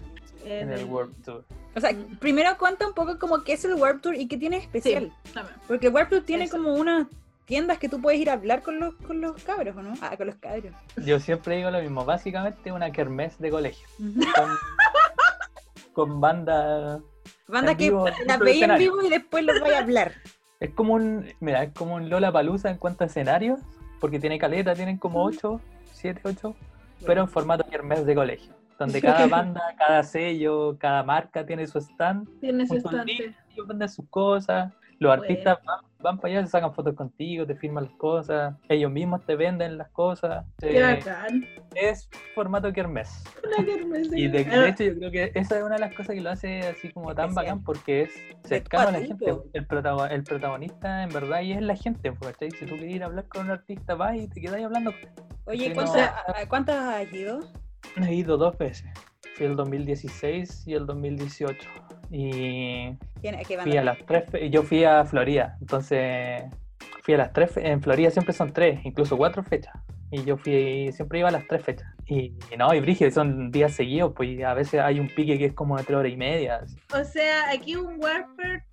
En 0.45 0.71
el 0.71 0.85
World 0.85 1.23
Tour. 1.23 1.43
O 1.75 1.79
sea, 1.79 1.91
primero 2.19 2.55
cuenta 2.57 2.87
un 2.87 2.93
poco 2.93 3.17
como 3.17 3.43
qué 3.43 3.53
es 3.53 3.65
el 3.65 3.73
Warp 3.75 4.01
Tour 4.01 4.15
y 4.15 4.27
qué 4.27 4.37
tiene 4.37 4.57
especial. 4.57 5.11
Porque 5.67 5.87
el 5.87 5.93
Warp 5.93 6.09
Tour 6.09 6.23
tiene 6.23 6.45
Eso. 6.45 6.57
como 6.57 6.75
unas 6.75 7.07
tiendas 7.45 7.77
que 7.77 7.89
tú 7.89 8.01
puedes 8.01 8.19
ir 8.19 8.29
a 8.29 8.33
hablar 8.33 8.61
con 8.61 8.79
los, 8.79 8.95
con 8.95 9.21
los 9.21 9.41
cabros, 9.43 9.75
¿o 9.75 9.81
no? 9.81 9.93
Ah, 10.01 10.15
con 10.15 10.27
los 10.27 10.35
cabros. 10.35 10.73
Yo 10.97 11.19
siempre 11.19 11.57
digo 11.57 11.71
lo 11.71 11.81
mismo, 11.81 12.05
básicamente 12.05 12.71
una 12.71 12.91
kermés 12.91 13.37
de 13.39 13.49
colegio. 13.49 13.87
Con, 13.97 14.49
con 15.93 16.21
banda. 16.21 17.01
Banda 17.47 17.75
que 17.75 17.85
vivo, 17.85 18.05
del 18.05 18.39
veía 18.39 18.65
en 18.65 18.77
vivo 18.77 19.01
y 19.01 19.09
después 19.09 19.43
los 19.43 19.59
vaya 19.59 19.79
a 19.79 19.81
hablar. 19.81 20.13
Es 20.59 20.71
como 20.71 20.93
un. 20.93 21.27
Mira, 21.39 21.63
es 21.63 21.73
como 21.73 21.95
un 21.95 22.09
Lola 22.09 22.31
Palusa 22.31 22.69
en 22.69 22.77
cuanto 22.77 23.03
a 23.03 23.07
escenarios. 23.07 23.59
Porque 23.99 24.19
tiene 24.19 24.37
caleta, 24.37 24.75
tienen 24.75 24.97
como 24.97 25.23
8, 25.23 25.61
7, 25.93 26.21
8. 26.23 26.55
Pero 27.05 27.21
en 27.21 27.27
formato 27.29 27.65
kermés 27.69 28.05
de 28.05 28.15
colegio. 28.15 28.53
Donde 28.79 29.01
cada 29.01 29.27
banda, 29.27 29.61
cada 29.77 30.03
sello, 30.03 30.77
cada 30.79 31.03
marca 31.03 31.45
tiene 31.45 31.67
su 31.67 31.77
stand. 31.79 32.27
Tiene 32.39 32.65
su 32.67 32.75
estante. 32.77 33.35
ellos 33.51 33.67
venden 33.67 33.89
sus 33.89 34.07
cosas. 34.09 34.71
Los 34.99 35.09
Bueno. 35.09 35.23
artistas 35.23 35.57
van, 35.65 35.79
van 35.99 36.17
para 36.17 36.33
allá, 36.35 36.45
se 36.45 36.51
sacan 36.51 36.73
fotos 36.73 36.95
contigo, 36.95 37.45
te 37.45 37.55
firman 37.55 37.85
las 37.85 37.93
cosas. 37.95 38.55
Ellos 38.69 38.89
mismos 38.89 39.25
te 39.25 39.35
venden 39.35 39.77
las 39.77 39.89
cosas. 39.89 40.45
Qué 40.59 40.77
Eh, 40.79 40.81
bacán. 40.95 41.45
es 41.75 42.09
formato 42.33 42.71
kermés. 42.71 43.21
Una 43.43 43.65
kermés 43.65 44.07
Y 44.13 44.27
de, 44.29 44.45
de 44.45 44.69
hecho 44.69 44.83
yo 44.85 44.95
creo 44.97 45.11
que 45.11 45.31
esa 45.35 45.57
es 45.57 45.63
una 45.63 45.75
de 45.75 45.81
las 45.81 45.93
cosas 45.95 46.15
que 46.15 46.21
lo 46.21 46.29
hace 46.29 46.61
así 46.67 46.89
como 46.93 47.13
tan 47.13 47.29
Especial. 47.29 47.45
bacán 47.45 47.63
porque 47.65 48.03
es 48.03 48.13
cercano 48.45 48.89
a 48.89 48.91
la 48.91 48.99
gente. 48.99 49.25
El, 49.53 49.67
protago- 49.67 50.07
el 50.09 50.23
protagonista 50.23 51.03
en 51.03 51.09
verdad 51.09 51.41
y 51.41 51.51
es 51.53 51.61
la 51.61 51.75
gente. 51.75 52.11
pues, 52.13 52.31
¿cachai? 52.33 52.51
Si 52.51 52.65
tú 52.65 52.75
quieres 52.77 52.95
ir 52.95 53.03
a 53.03 53.07
hablar 53.07 53.27
con 53.27 53.45
un 53.45 53.51
artista, 53.51 53.95
vas 53.95 54.15
y 54.15 54.27
te 54.29 54.39
quedas 54.39 54.55
ahí 54.55 54.63
hablando. 54.63 54.93
Oye, 55.45 55.73
¿cuántas, 55.73 56.11
no. 56.27 56.33
¿cuántas 56.47 56.75
has 56.77 57.11
ido? 57.13 57.41
He 57.97 58.13
ido 58.13 58.37
dos 58.37 58.57
veces. 58.57 58.85
Fui 59.35 59.45
el 59.45 59.55
2016 59.55 60.67
y 60.67 60.73
el 60.73 60.85
2018. 60.85 61.67
Y 62.11 62.95
¿Quién- 63.21 63.37
¿Qué 63.47 63.57
fui 63.59 63.77
a 63.77 63.83
las 63.83 63.97
tres, 64.05 64.25
yo 64.51 64.63
fui 64.63 64.83
a 64.83 65.03
Florida, 65.05 65.57
entonces 65.61 66.43
fui 67.01 67.13
a 67.15 67.17
las 67.17 67.33
tres, 67.33 67.57
en 67.57 67.81
Florida 67.81 68.11
siempre 68.11 68.33
son 68.33 68.53
tres, 68.53 68.79
incluso 68.85 69.17
cuatro 69.17 69.41
fechas, 69.43 69.73
y 70.11 70.23
yo 70.23 70.37
fui, 70.37 70.91
siempre 70.91 71.19
iba 71.19 71.29
a 71.29 71.31
las 71.31 71.47
tres 71.47 71.63
fechas, 71.63 71.87
y, 72.05 72.33
y 72.51 72.57
no, 72.57 72.73
y 72.73 72.79
brígido, 72.81 73.09
son 73.09 73.49
días 73.51 73.73
seguidos, 73.73 74.13
pues 74.15 74.29
y 74.29 74.43
a 74.43 74.53
veces 74.53 74.81
hay 74.81 74.99
un 74.99 75.07
pique 75.07 75.37
que 75.39 75.45
es 75.45 75.53
como 75.53 75.77
de 75.77 75.83
tres 75.83 75.97
horas 75.97 76.11
y 76.11 76.17
media, 76.17 76.57
así. 76.57 76.77
O 76.93 77.03
sea, 77.03 77.49
aquí 77.51 77.75
un 77.75 77.99
Warfare 77.99 78.63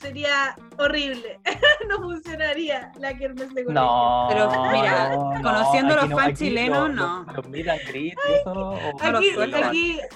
sería 0.00 0.56
horrible. 0.78 1.40
no 1.88 1.98
funcionaría 1.98 2.92
la 2.98 3.16
kermés 3.16 3.54
de 3.54 3.64
colegio. 3.64 3.72
no, 3.72 4.26
Pero, 4.30 4.50
mira, 4.72 5.16
no, 5.16 5.42
conociendo 5.42 5.94
aquí 5.94 6.08
los 6.08 6.20
fans 6.20 6.38
chilenos, 6.38 6.90
no. 6.94 7.26
Los, 7.34 7.46
eso, 7.46 8.92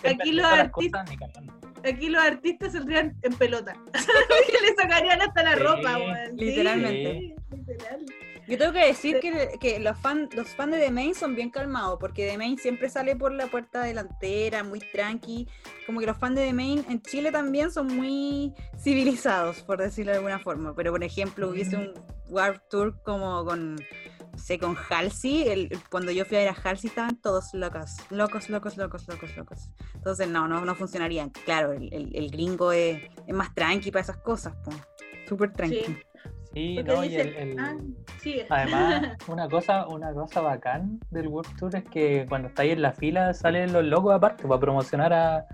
Aquí, 0.07 0.33
los 0.33 0.47
artistas, 0.47 1.11
aquí 1.85 2.09
los 2.09 2.23
artistas 2.23 2.73
saldrían 2.73 3.15
en 3.23 3.35
pelota. 3.35 3.77
Le 3.93 4.75
sacarían 4.83 5.21
hasta 5.21 5.43
la 5.43 5.55
Sí, 5.55 5.59
ropa, 5.63 5.97
weón. 5.99 6.17
Sí, 6.31 6.45
literalmente. 6.45 7.35
literal. 7.51 8.07
Yo 8.47 8.59
tengo 8.59 8.73
que 8.73 8.87
decir 8.87 9.21
que, 9.21 9.57
que 9.59 9.79
los 9.81 9.97
fans 9.99 10.35
los 10.35 10.49
fan 10.49 10.71
de 10.71 10.79
The 10.79 10.91
Main 10.91 11.15
son 11.15 11.35
bien 11.35 11.51
calmados, 11.51 11.97
porque 11.99 12.29
The 12.29 12.37
Main 12.37 12.59
siempre 12.59 12.91
sale 12.91 13.17
por 13.17 13.33
la 13.33 13.47
puerta 13.47 13.83
delantera, 13.83 14.63
muy 14.63 14.81
tranqui. 14.81 15.49
Como 15.87 16.01
que 16.01 16.07
los 16.07 16.19
fans 16.19 16.37
de 16.37 16.47
The 16.47 16.53
Main 16.53 16.85
en 16.89 17.01
Chile 17.03 17.33
también 17.33 17.71
son 17.73 17.87
muy 17.97 18.53
civilizados, 18.79 19.63
por 19.63 19.79
decirlo 19.79 20.13
de 20.13 20.19
alguna 20.19 20.39
forma. 20.39 20.75
Pero, 20.75 20.93
por 20.93 21.03
ejemplo, 21.03 21.49
hubiese 21.49 21.77
un 21.77 21.95
Warp 22.29 22.63
Tour 22.69 23.01
como 23.03 23.45
con, 23.47 23.77
no 23.77 24.39
sé, 24.39 24.59
con 24.59 24.77
Halsey. 24.91 25.49
El, 25.49 25.71
cuando 25.91 26.13
yo 26.13 26.27
fui 26.27 26.37
a 26.37 26.41
ver 26.41 26.49
a 26.51 26.53
Halsey 26.53 26.89
estaban 26.89 27.17
todos 27.21 27.55
locos, 27.55 27.97
locos, 28.11 28.51
locos, 28.51 28.77
locos, 28.77 29.09
locos, 29.09 29.37
locos. 29.37 29.71
Entonces, 29.95 30.29
no, 30.29 30.49
no, 30.49 30.65
no 30.67 30.75
funcionaría. 30.75 31.31
Claro, 31.47 31.73
el, 31.73 31.93
el- 31.95 32.15
el 32.15 32.31
gringo 32.31 32.73
es, 32.73 33.03
es 33.27 33.35
más 33.35 33.55
tranqui 33.55 33.91
para 33.91 34.03
esas 34.03 34.19
cosas, 34.19 34.55
po. 34.65 34.71
Súper 35.27 35.53
tranqui. 35.55 35.83
Sí. 35.87 35.97
Porque 36.77 36.93
no, 36.95 37.05
y 37.05 37.15
el- 37.17 37.35
el- 37.37 37.59
ah. 37.59 37.75
Además, 38.49 39.17
una 39.29 39.49
cosa, 39.49 39.87
una 39.89 40.13
cosa 40.13 40.41
bacán 40.41 41.01
del 41.11 41.29
World 41.29 41.57
Tour 41.59 41.77
es 41.77 41.85
que 41.85 42.27
cuando 42.29 42.49
estáis 42.49 42.73
en 42.73 42.83
la 42.83 42.93
fila 42.93 43.35
salen 43.35 43.73
los 43.73 43.85
locos 43.85 44.15
aparte 44.15 44.47
para 44.47 44.61
promocionar 44.61 45.13
a, 45.13 45.47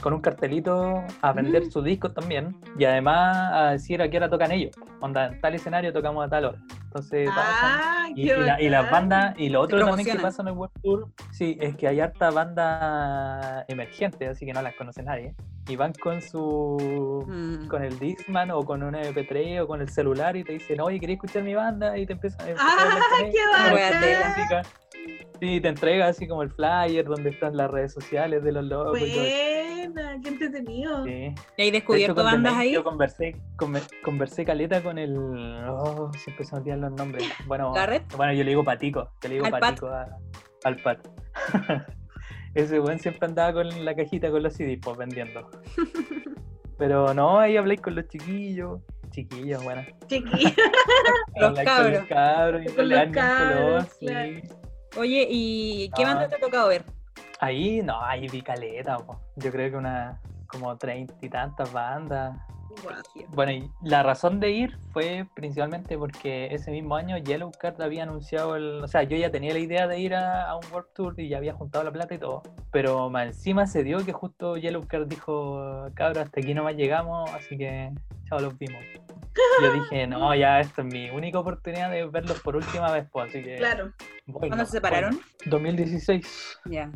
con 0.00 0.12
un 0.14 0.20
cartelito 0.20 1.02
a 1.22 1.32
vender 1.32 1.64
Mm. 1.66 1.70
sus 1.70 1.84
discos 1.84 2.14
también 2.14 2.56
y 2.78 2.84
además 2.84 3.52
a 3.52 3.70
decir 3.72 4.00
a 4.00 4.08
qué 4.08 4.16
hora 4.18 4.28
tocan 4.30 4.52
ellos. 4.52 4.70
Onda, 5.00 5.26
en 5.26 5.40
tal 5.40 5.54
escenario 5.54 5.92
tocamos 5.92 6.24
a 6.24 6.28
tal 6.28 6.44
hora. 6.46 6.58
Entonces. 6.84 7.28
Ah, 7.32 8.06
Y, 8.14 8.24
la- 8.26 8.60
y 8.60 8.68
las 8.70 8.90
bandas, 8.90 9.34
y 9.38 9.48
lo 9.50 9.60
otro 9.60 9.78
también 9.84 10.16
que 10.16 10.22
pasa 10.22 10.42
en 10.42 10.48
el 10.48 10.54
World 10.54 10.72
Tour, 10.82 11.08
sí, 11.30 11.56
es 11.60 11.76
que 11.76 11.86
hay 11.88 12.00
harta 12.00 12.30
banda 12.30 13.64
emergente, 13.68 14.26
así 14.28 14.46
que 14.46 14.52
no 14.52 14.62
las 14.62 14.74
conoce 14.74 15.02
nadie. 15.02 15.34
Y 15.68 15.76
van 15.76 15.92
con 15.92 16.22
su 16.22 17.24
Mm. 17.28 17.68
con 17.68 17.84
el 17.84 17.98
Discman 17.98 18.50
o 18.50 18.64
con 18.64 18.82
un 18.82 18.94
MP3 18.94 19.60
o 19.60 19.66
con 19.66 19.80
el 19.82 19.88
celular 19.90 20.36
y 20.36 20.42
te 20.44 20.52
dicen, 20.54 20.80
oye, 20.80 20.98
¿queréis 20.98 21.18
escuchar 21.18 21.42
mi 21.42 21.54
banda? 21.54 21.96
Y 21.98 22.06
te 22.06 22.14
empiezan 22.14 22.40
a 22.48 22.54
¡Ah, 22.58 22.76
qué 23.18 24.16
música. 24.26 24.62
Sí, 25.40 25.60
te 25.60 25.68
entrega 25.68 26.08
así 26.08 26.26
como 26.26 26.42
el 26.42 26.50
flyer 26.50 27.04
donde 27.04 27.30
están 27.30 27.56
las 27.56 27.70
redes 27.70 27.92
sociales 27.92 28.42
de 28.42 28.52
los 28.52 28.64
locos. 28.64 28.98
y 29.00 29.12
todo 29.12 29.22
eso. 29.24 29.90
Buena, 29.92 30.20
qué 30.22 30.28
entretenido. 30.28 31.04
Sí. 31.04 31.10
¿Y 31.10 31.14
hay 31.16 31.34
De 31.56 31.64
hecho, 31.66 31.70
descubierto 31.72 32.24
bandas 32.24 32.54
ahí? 32.54 32.72
Yo 32.72 32.82
conversé, 32.84 33.36
conver- 33.56 33.88
conversé 34.02 34.44
caleta 34.44 34.82
con 34.82 34.98
el. 34.98 35.16
Oh, 35.68 36.10
siempre 36.18 36.44
se 36.44 36.54
me 36.54 36.60
olvidan 36.60 36.80
los 36.82 36.92
nombres. 36.92 37.24
Bueno, 37.46 37.72
¿Garrett? 37.72 38.04
bueno 38.16 38.32
yo 38.32 38.42
le 38.44 38.50
digo 38.50 38.64
Patico. 38.64 39.10
Yo 39.22 39.28
le 39.28 39.34
digo 39.36 39.46
Al 39.46 39.52
Pat. 39.52 39.60
Patico 39.60 39.86
a- 39.88 40.08
al 40.64 40.76
Pat. 40.76 41.08
Ese 42.54 42.78
buen 42.80 42.98
siempre 42.98 43.26
andaba 43.28 43.52
con 43.52 43.84
la 43.84 43.94
cajita 43.94 44.30
con 44.30 44.42
los 44.42 44.54
CDs, 44.54 44.78
pues 44.82 44.96
vendiendo. 44.96 45.48
Pero 46.78 47.12
no, 47.14 47.38
ahí 47.38 47.56
habláis 47.56 47.80
con 47.80 47.94
los 47.94 48.06
chiquillos. 48.08 48.80
Chiquillos, 49.10 49.62
bueno. 49.64 49.82
Chiqui. 50.06 50.54
Los 51.36 51.52
los 51.54 51.64
cabros 52.08 52.62
y 52.62 52.66
Con 52.74 52.88
los 52.88 52.98
color, 52.98 53.10
cabros, 53.12 53.94
claro. 54.00 54.40
sí. 54.42 54.42
Oye, 54.96 55.26
¿y 55.30 55.90
qué 55.90 56.04
Ah. 56.04 56.08
banda 56.14 56.28
te 56.28 56.36
ha 56.36 56.40
tocado 56.40 56.68
ver? 56.68 56.84
Ahí, 57.40 57.82
no, 57.82 58.02
ahí 58.02 58.26
vi 58.28 58.42
caleta, 58.42 58.96
po. 58.98 59.20
yo 59.36 59.52
creo 59.52 59.70
que 59.70 59.76
una 59.76 60.20
como 60.48 60.76
treinta 60.76 61.14
y 61.20 61.28
tantas 61.28 61.72
bandas. 61.72 62.36
Bueno, 63.34 63.52
y 63.52 63.70
la 63.82 64.02
razón 64.02 64.40
de 64.40 64.50
ir 64.50 64.78
fue 64.92 65.26
principalmente 65.34 65.96
porque 65.98 66.46
ese 66.52 66.70
mismo 66.70 66.96
año 66.96 67.18
Yellow 67.18 67.50
Card 67.52 67.80
había 67.80 68.04
anunciado 68.04 68.56
el. 68.56 68.82
O 68.82 68.88
sea, 68.88 69.02
yo 69.02 69.16
ya 69.16 69.30
tenía 69.30 69.52
la 69.52 69.58
idea 69.58 69.86
de 69.86 69.98
ir 69.98 70.14
a, 70.14 70.48
a 70.48 70.56
un 70.56 70.64
World 70.72 70.88
Tour 70.94 71.14
y 71.18 71.28
ya 71.28 71.38
había 71.38 71.54
juntado 71.54 71.84
la 71.84 71.92
plata 71.92 72.14
y 72.14 72.18
todo. 72.18 72.42
Pero 72.70 73.10
más 73.10 73.26
encima 73.26 73.66
se 73.66 73.84
dio 73.84 74.04
que 74.04 74.12
justo 74.12 74.56
Yellow 74.56 74.86
Card 74.86 75.06
dijo: 75.06 75.86
Cabros, 75.94 76.24
hasta 76.24 76.40
aquí 76.40 76.54
nomás 76.54 76.76
llegamos, 76.76 77.30
así 77.32 77.56
que 77.56 77.90
chao, 78.28 78.40
los 78.40 78.56
vimos. 78.58 78.82
Yo 79.62 79.72
dije: 79.72 80.06
No, 80.08 80.34
ya 80.34 80.60
esta 80.60 80.82
es 80.82 80.88
mi 80.92 81.10
única 81.10 81.38
oportunidad 81.38 81.90
de 81.90 82.06
verlos 82.06 82.40
por 82.40 82.56
última 82.56 82.90
vez, 82.92 83.06
pues, 83.10 83.30
así 83.30 83.42
que. 83.42 83.56
Claro. 83.56 83.92
¿Cuándo 84.32 84.64
se 84.64 84.72
separaron? 84.72 85.10
voy 85.10 85.20
nomás. 85.20 85.50
2016. 85.50 86.60
Ya. 86.66 86.90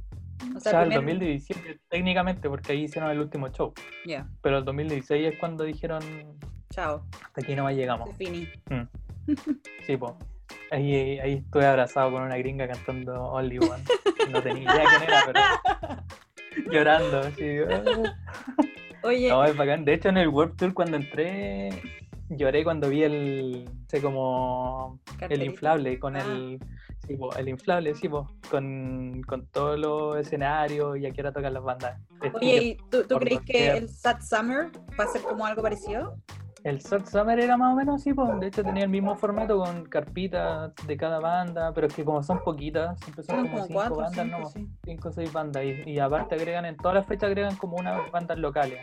O 0.56 0.60
sea, 0.60 0.72
sea, 0.72 0.82
el 0.82 0.88
primer- 0.88 1.14
2017 1.18 1.80
técnicamente, 1.88 2.48
porque 2.48 2.72
ahí 2.72 2.84
hicieron 2.84 3.10
el 3.10 3.18
último 3.20 3.48
show. 3.48 3.72
Ya, 4.06 4.26
Pero 4.42 4.58
el 4.58 4.64
2016 4.64 5.32
es 5.34 5.38
cuando 5.38 5.64
dijeron: 5.64 6.02
chao. 6.70 7.04
Hasta 7.24 7.40
aquí 7.42 7.54
nomás 7.54 7.74
llegamos. 7.74 8.08
Defini. 8.18 8.48
Sí, 9.86 9.96
po. 9.96 10.16
Ahí, 10.72 11.18
ahí 11.20 11.34
estuve 11.34 11.64
abrazado 11.66 12.10
con 12.10 12.22
una 12.22 12.36
gringa 12.38 12.66
cantando 12.66 13.14
Only 13.24 13.58
One. 13.58 13.84
No 14.30 14.42
tenía 14.42 14.62
idea 14.64 14.84
quién 14.88 15.02
era, 15.02 15.22
pero 15.26 16.72
llorando. 16.72 17.18
Así. 17.20 17.58
Oye, 19.04 19.28
No, 19.28 19.44
es 19.44 19.56
bacán. 19.56 19.84
De 19.84 19.94
hecho, 19.94 20.08
en 20.08 20.16
el 20.16 20.28
World 20.28 20.56
Tour 20.56 20.74
cuando 20.74 20.96
entré, 20.96 21.70
lloré 22.30 22.64
cuando 22.64 22.88
vi 22.88 23.02
el, 23.02 23.68
sé 23.88 24.00
como 24.00 25.00
el 25.28 25.42
inflable 25.42 25.98
con 25.98 26.16
Ah. 26.16 26.20
el, 26.20 26.58
sí, 27.06 27.16
po, 27.16 27.34
el 27.34 27.48
inflable, 27.48 27.94
sí, 27.94 28.08
po, 28.08 28.28
con, 28.50 29.22
con 29.26 29.46
todos 29.46 29.78
los 29.78 30.16
escenarios 30.18 30.98
y 30.98 31.06
a 31.06 31.10
qué 31.10 31.20
hora 31.20 31.32
tocan 31.32 31.54
las 31.54 31.62
bandas. 31.62 32.00
Oye, 32.34 32.62
¿y 32.62 32.76
tú, 32.90 33.04
crees 33.18 33.40
que 33.42 33.76
el 33.76 33.88
Sad 33.88 34.20
Summer 34.20 34.70
va 34.98 35.04
a 35.04 35.06
ser 35.08 35.22
como 35.22 35.44
algo 35.44 35.62
parecido? 35.62 36.16
El 36.64 36.80
Sad 36.80 37.06
Summer 37.06 37.40
era 37.40 37.56
más 37.56 37.72
o 37.72 37.76
menos 37.76 38.00
así, 38.00 38.14
pues. 38.14 38.38
De 38.38 38.46
hecho 38.46 38.62
tenía 38.62 38.84
el 38.84 38.90
mismo 38.90 39.16
formato 39.16 39.58
con 39.58 39.84
carpitas 39.84 40.72
de 40.86 40.96
cada 40.96 41.18
banda, 41.18 41.72
pero 41.74 41.88
es 41.88 41.94
que 41.94 42.04
como 42.04 42.22
son 42.22 42.40
poquitas, 42.44 42.98
siempre 43.00 43.24
son 43.24 43.36
como 43.36 43.50
como 43.50 43.62
cinco 43.64 43.74
cuatro, 43.74 43.96
bandas, 43.96 44.52
cinco, 44.52 44.68
no, 44.68 44.76
cinco 44.84 45.08
o 45.08 45.12
seis 45.12 45.32
bandas. 45.32 45.64
Y, 45.64 45.90
y 45.90 45.98
aparte 45.98 46.36
agregan, 46.36 46.64
en 46.64 46.76
todas 46.76 46.94
las 46.94 47.06
fechas 47.06 47.28
agregan 47.28 47.56
como 47.56 47.78
unas 47.78 48.08
bandas 48.12 48.38
locales. 48.38 48.78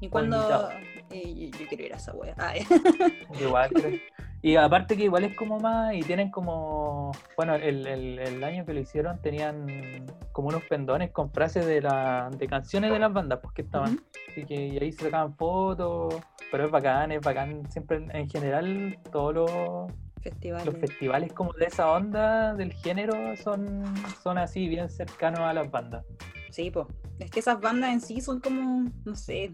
¿Y 0.00 0.06
invitados. 0.06 0.72
Eh, 1.10 1.50
yo, 1.52 1.58
yo 1.58 1.66
quiero 1.68 1.84
ir 1.84 1.92
a 1.94 1.96
esa 1.96 2.12
wea. 2.14 2.34
Ah. 2.38 2.52
Igual, 3.40 3.70
creo. 3.70 3.98
Y 4.40 4.54
aparte 4.54 4.96
que 4.96 5.02
igual 5.04 5.24
es 5.24 5.34
como 5.36 5.58
más, 5.58 5.92
y 5.94 6.00
tienen 6.00 6.30
como, 6.30 7.10
bueno, 7.36 7.56
el, 7.56 7.84
el, 7.88 8.18
el 8.20 8.44
año 8.44 8.64
que 8.64 8.72
lo 8.72 8.78
hicieron 8.78 9.20
tenían 9.20 10.06
como 10.30 10.48
unos 10.48 10.62
pendones 10.64 11.10
con 11.10 11.32
frases 11.32 11.66
de, 11.66 11.80
la, 11.80 12.30
de 12.30 12.46
canciones 12.46 12.92
de 12.92 13.00
las 13.00 13.12
bandas, 13.12 13.40
pues 13.42 13.52
que 13.52 13.62
estaban. 13.62 13.94
Ujú. 13.94 14.02
Así 14.30 14.44
que 14.44 14.54
y 14.68 14.78
ahí 14.78 14.92
se 14.92 15.06
sacaban 15.06 15.34
fotos, 15.34 16.14
pero 16.52 16.66
es 16.66 16.70
bacán, 16.70 17.10
es 17.10 17.20
bacán. 17.20 17.68
Siempre 17.70 17.96
en- 17.96 18.14
en 18.14 18.28
general 18.30 18.96
todos 19.10 19.34
los 19.34 19.50
Festival. 20.22 20.64
los 20.66 20.76
festivales 20.76 21.32
como 21.32 21.52
de 21.54 21.64
esa 21.66 21.90
onda 21.90 22.54
del 22.54 22.72
género 22.74 23.36
son, 23.36 23.82
son 24.22 24.38
así, 24.38 24.68
bien 24.68 24.88
cercanos 24.88 25.40
a 25.40 25.52
las 25.52 25.68
bandas. 25.70 26.04
Sí, 26.58 26.72
pues. 26.72 26.88
Es 27.20 27.30
que 27.30 27.38
esas 27.38 27.60
bandas 27.60 27.92
en 27.92 28.00
sí 28.00 28.20
son 28.20 28.40
como, 28.40 28.90
no 29.04 29.14
sé, 29.14 29.52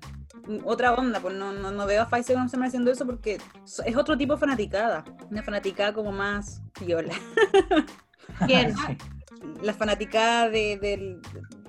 otra 0.64 0.94
onda. 0.94 1.20
Pues 1.20 1.34
no, 1.34 1.52
no, 1.52 1.70
no 1.70 1.84
veo 1.84 2.00
a 2.11 2.22
Summer 2.22 2.66
haciendo 2.66 2.90
eso 2.90 3.05
porque 3.05 3.38
es 3.84 3.96
otro 3.98 4.16
tipo 4.16 4.32
de 4.32 4.38
fanaticada. 4.40 5.05
Una 5.30 5.42
fanaticada 5.42 5.92
como 5.92 6.12
más 6.12 6.62
viola. 6.80 7.12
¿Quién? 8.46 8.74
Sí, 8.86 8.96
La 9.61 9.74
fanaticada 9.74 10.48
de, 10.48 10.78
del- 10.78 11.20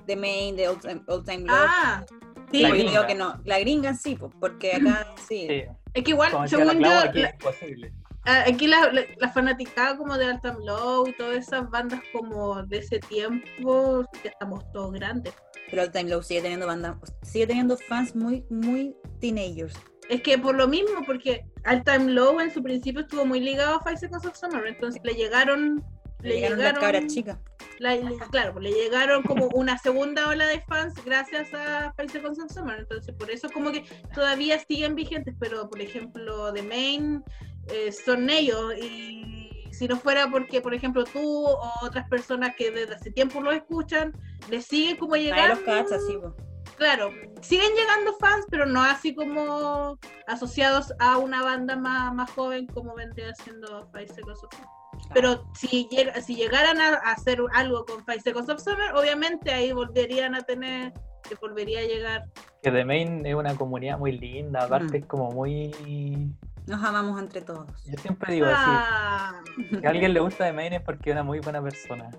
de 0.06 0.16
Main, 0.16 0.56
de 0.56 0.68
Old 0.68 0.80
Time, 0.80 1.02
Old 1.06 1.26
Time 1.26 1.40
Love. 1.44 1.68
Ah, 1.68 2.06
sí. 2.50 2.62
La 2.62 2.68
yo 2.70 2.74
gringa. 2.74 2.90
digo 2.92 3.06
que 3.06 3.14
no. 3.14 3.38
La 3.44 3.58
gringa 3.58 3.92
sí, 3.92 4.14
pues, 4.16 4.32
porque 4.40 4.72
acá 4.72 5.06
sí. 5.28 5.46
sí. 5.46 5.62
Es 5.92 6.02
que 6.02 6.12
igual, 6.12 6.32
según 6.48 6.64
yo, 6.76 6.80
la- 6.80 7.04
es 7.14 7.32
imposible. 7.34 7.92
Ah, 8.26 8.44
Aquí 8.48 8.66
la, 8.66 8.92
la, 8.92 9.02
la 9.18 9.28
fanaticada 9.32 9.96
como 9.96 10.16
de 10.18 10.26
Altam 10.26 10.58
Low 10.64 11.06
y 11.06 11.12
todas 11.12 11.36
esas 11.36 11.70
bandas 11.70 12.00
como 12.12 12.62
de 12.64 12.78
ese 12.78 12.98
tiempo, 12.98 14.04
ya 14.24 14.30
estamos 14.30 14.64
todos 14.72 14.92
grandes. 14.92 15.32
Pero 15.70 15.90
Time 15.90 16.10
Low 16.10 16.22
sigue 16.22 16.42
teniendo 16.42 16.66
banda, 16.66 16.98
sigue 17.22 17.46
teniendo 17.46 17.76
fans 17.76 18.14
muy, 18.14 18.44
muy 18.50 18.94
teenagers. 19.20 19.74
Es 20.08 20.22
que 20.22 20.38
por 20.38 20.54
lo 20.54 20.68
mismo, 20.68 21.00
porque 21.04 21.44
All 21.64 21.82
Time 21.82 22.12
Low 22.12 22.40
en 22.40 22.52
su 22.52 22.62
principio 22.62 23.02
estuvo 23.02 23.24
muy 23.24 23.40
ligado 23.40 23.76
a 23.76 23.82
Five 23.82 23.96
Seconds 23.96 24.24
of 24.26 24.36
Summer, 24.36 24.64
entonces 24.66 25.00
le 25.04 25.14
llegaron, 25.14 25.84
Le 26.22 26.36
llegaron 26.36 26.58
las 26.60 26.72
cabras 26.78 27.06
chicas. 27.12 27.38
la- 27.80 27.96
le- 27.96 28.16
claro, 28.30 28.58
le 28.60 28.70
llegaron 28.70 29.22
como 29.24 29.48
una 29.54 29.76
segunda 29.78 30.28
ola 30.28 30.46
de 30.46 30.60
fans 30.62 30.94
gracias 31.04 31.52
a 31.52 31.92
Five 31.96 32.08
Seconds 32.10 32.38
of 32.38 32.52
Summer, 32.52 32.78
entonces 32.78 33.12
por 33.16 33.28
eso 33.30 33.48
como 33.50 33.72
que 33.72 33.84
todavía 34.14 34.58
siguen 34.60 34.94
vigentes, 34.94 35.34
pero 35.40 35.68
por 35.68 35.80
ejemplo 35.80 36.52
The 36.52 36.62
Main 36.62 37.24
eh, 37.72 37.92
son 37.92 38.30
ellos 38.30 38.74
y 38.76 39.50
si 39.72 39.86
no 39.88 39.96
fuera 39.96 40.28
porque 40.30 40.60
por 40.60 40.72
ejemplo 40.74 41.04
tú 41.04 41.46
o 41.46 41.72
otras 41.82 42.08
personas 42.08 42.54
que 42.56 42.70
desde 42.70 42.94
hace 42.94 43.10
tiempo 43.10 43.40
lo 43.40 43.52
escuchan, 43.52 44.12
les 44.50 44.66
siguen 44.66 44.96
como 44.96 45.16
llegando. 45.16 45.54
los 45.56 45.64
cacha, 45.64 45.98
sí, 46.00 46.16
pues. 46.20 46.32
Claro, 46.76 47.10
siguen 47.40 47.72
llegando 47.74 48.12
fans, 48.18 48.44
pero 48.50 48.66
no 48.66 48.82
así 48.82 49.14
como 49.14 49.98
asociados 50.26 50.92
a 50.98 51.16
una 51.16 51.42
banda 51.42 51.74
más, 51.76 52.14
más 52.14 52.30
joven 52.32 52.66
como 52.66 52.94
vendría 52.94 53.34
siendo 53.34 53.88
Five 53.92 54.08
Seconds 54.08 54.44
of 54.44 54.52
Summer. 54.52 54.68
Pero 55.14 55.44
si, 55.54 55.88
llega, 55.90 56.20
si 56.20 56.36
llegaran 56.36 56.80
a, 56.80 56.88
a 56.96 57.12
hacer 57.12 57.38
algo 57.54 57.84
con 57.86 58.04
Five 58.04 58.20
Seconds 58.20 58.48
of 58.50 58.60
Summer, 58.60 58.94
obviamente 58.94 59.52
ahí 59.52 59.72
volverían 59.72 60.34
a 60.34 60.42
tener, 60.42 60.92
que 61.28 61.34
volvería 61.36 61.80
a 61.80 61.84
llegar. 61.84 62.24
Que 62.62 62.70
The 62.70 62.84
Main 62.84 63.24
es 63.24 63.34
una 63.34 63.54
comunidad 63.54 63.98
muy 63.98 64.12
linda, 64.12 64.64
aparte 64.64 64.98
Mm. 64.98 65.02
es 65.02 65.06
como 65.06 65.30
muy... 65.30 66.30
Nos 66.66 66.82
amamos 66.82 67.20
entre 67.20 67.40
todos. 67.42 67.66
Yo 67.86 67.96
siempre 67.98 68.34
digo 68.34 68.46
así, 68.46 68.56
Ah, 68.58 69.40
si 69.80 69.86
a 69.86 69.90
alguien 69.90 70.12
le 70.12 70.20
gusta 70.20 70.44
The 70.46 70.52
Main 70.52 70.72
es 70.72 70.80
porque 70.82 71.10
es 71.10 71.14
una 71.14 71.22
muy 71.22 71.38
buena 71.40 71.62
persona. 71.62 72.10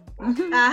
ah, 0.54 0.72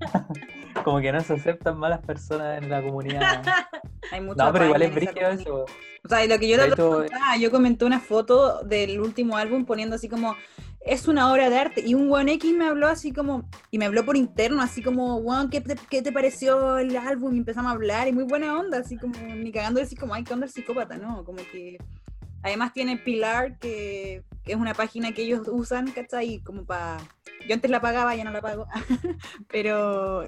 Como 0.84 1.00
que 1.00 1.12
no 1.12 1.20
se 1.20 1.34
aceptan 1.34 1.78
malas 1.78 2.00
personas 2.00 2.62
en 2.62 2.68
la 2.68 2.82
comunidad. 2.82 3.42
Hay 4.12 4.20
No, 4.20 4.52
pero 4.52 4.66
igual 4.66 4.82
es 4.82 4.90
comunidad. 4.90 5.32
eso. 5.40 5.64
O 6.04 6.08
sea, 6.08 6.24
y 6.24 6.28
lo 6.28 6.38
que 6.38 6.48
yo 6.48 6.56
De 6.58 6.70
te 6.70 7.40
yo 7.40 7.50
comenté 7.50 7.84
una 7.84 7.98
foto 8.00 8.62
del 8.62 9.00
último 9.00 9.36
álbum 9.36 9.64
poniendo 9.64 9.96
así 9.96 10.08
como 10.08 10.36
es 10.80 11.08
una 11.08 11.32
obra 11.32 11.50
de 11.50 11.58
arte 11.58 11.82
y 11.84 11.94
un 11.94 12.08
weón 12.08 12.28
X 12.28 12.54
me 12.54 12.68
habló 12.68 12.86
así 12.86 13.12
como 13.12 13.48
y 13.72 13.78
me 13.78 13.86
habló 13.86 14.04
por 14.04 14.16
interno 14.16 14.62
así 14.62 14.82
como 14.84 15.16
weón 15.16 15.50
¿qué 15.50 15.60
te, 15.60 15.74
qué 15.90 16.00
te 16.02 16.12
pareció 16.12 16.78
el 16.78 16.96
álbum? 16.96 17.34
y 17.34 17.38
empezamos 17.38 17.72
a 17.72 17.74
hablar 17.74 18.06
y 18.06 18.12
muy 18.12 18.22
buena 18.22 18.56
onda 18.56 18.78
así 18.78 18.96
como 18.96 19.14
ni 19.18 19.50
cagando 19.50 19.80
así 19.82 19.96
como 19.96 20.14
ay 20.14 20.22
qué 20.22 20.32
onda 20.34 20.46
el 20.46 20.52
psicópata 20.52 20.96
no 20.96 21.24
como 21.24 21.38
que 21.50 21.76
además 22.46 22.72
tiene 22.72 22.96
Pilar 22.96 23.58
que, 23.58 24.22
que 24.44 24.52
es 24.52 24.56
una 24.58 24.74
página 24.74 25.12
que 25.12 25.22
ellos 25.22 25.46
usan 25.48 25.90
¿cachai? 25.90 26.40
como 26.44 26.64
para 26.64 26.98
yo 27.48 27.54
antes 27.54 27.70
la 27.70 27.80
pagaba 27.80 28.14
ya 28.16 28.24
no 28.24 28.30
la 28.30 28.40
pago 28.40 28.66
pero 29.48 30.26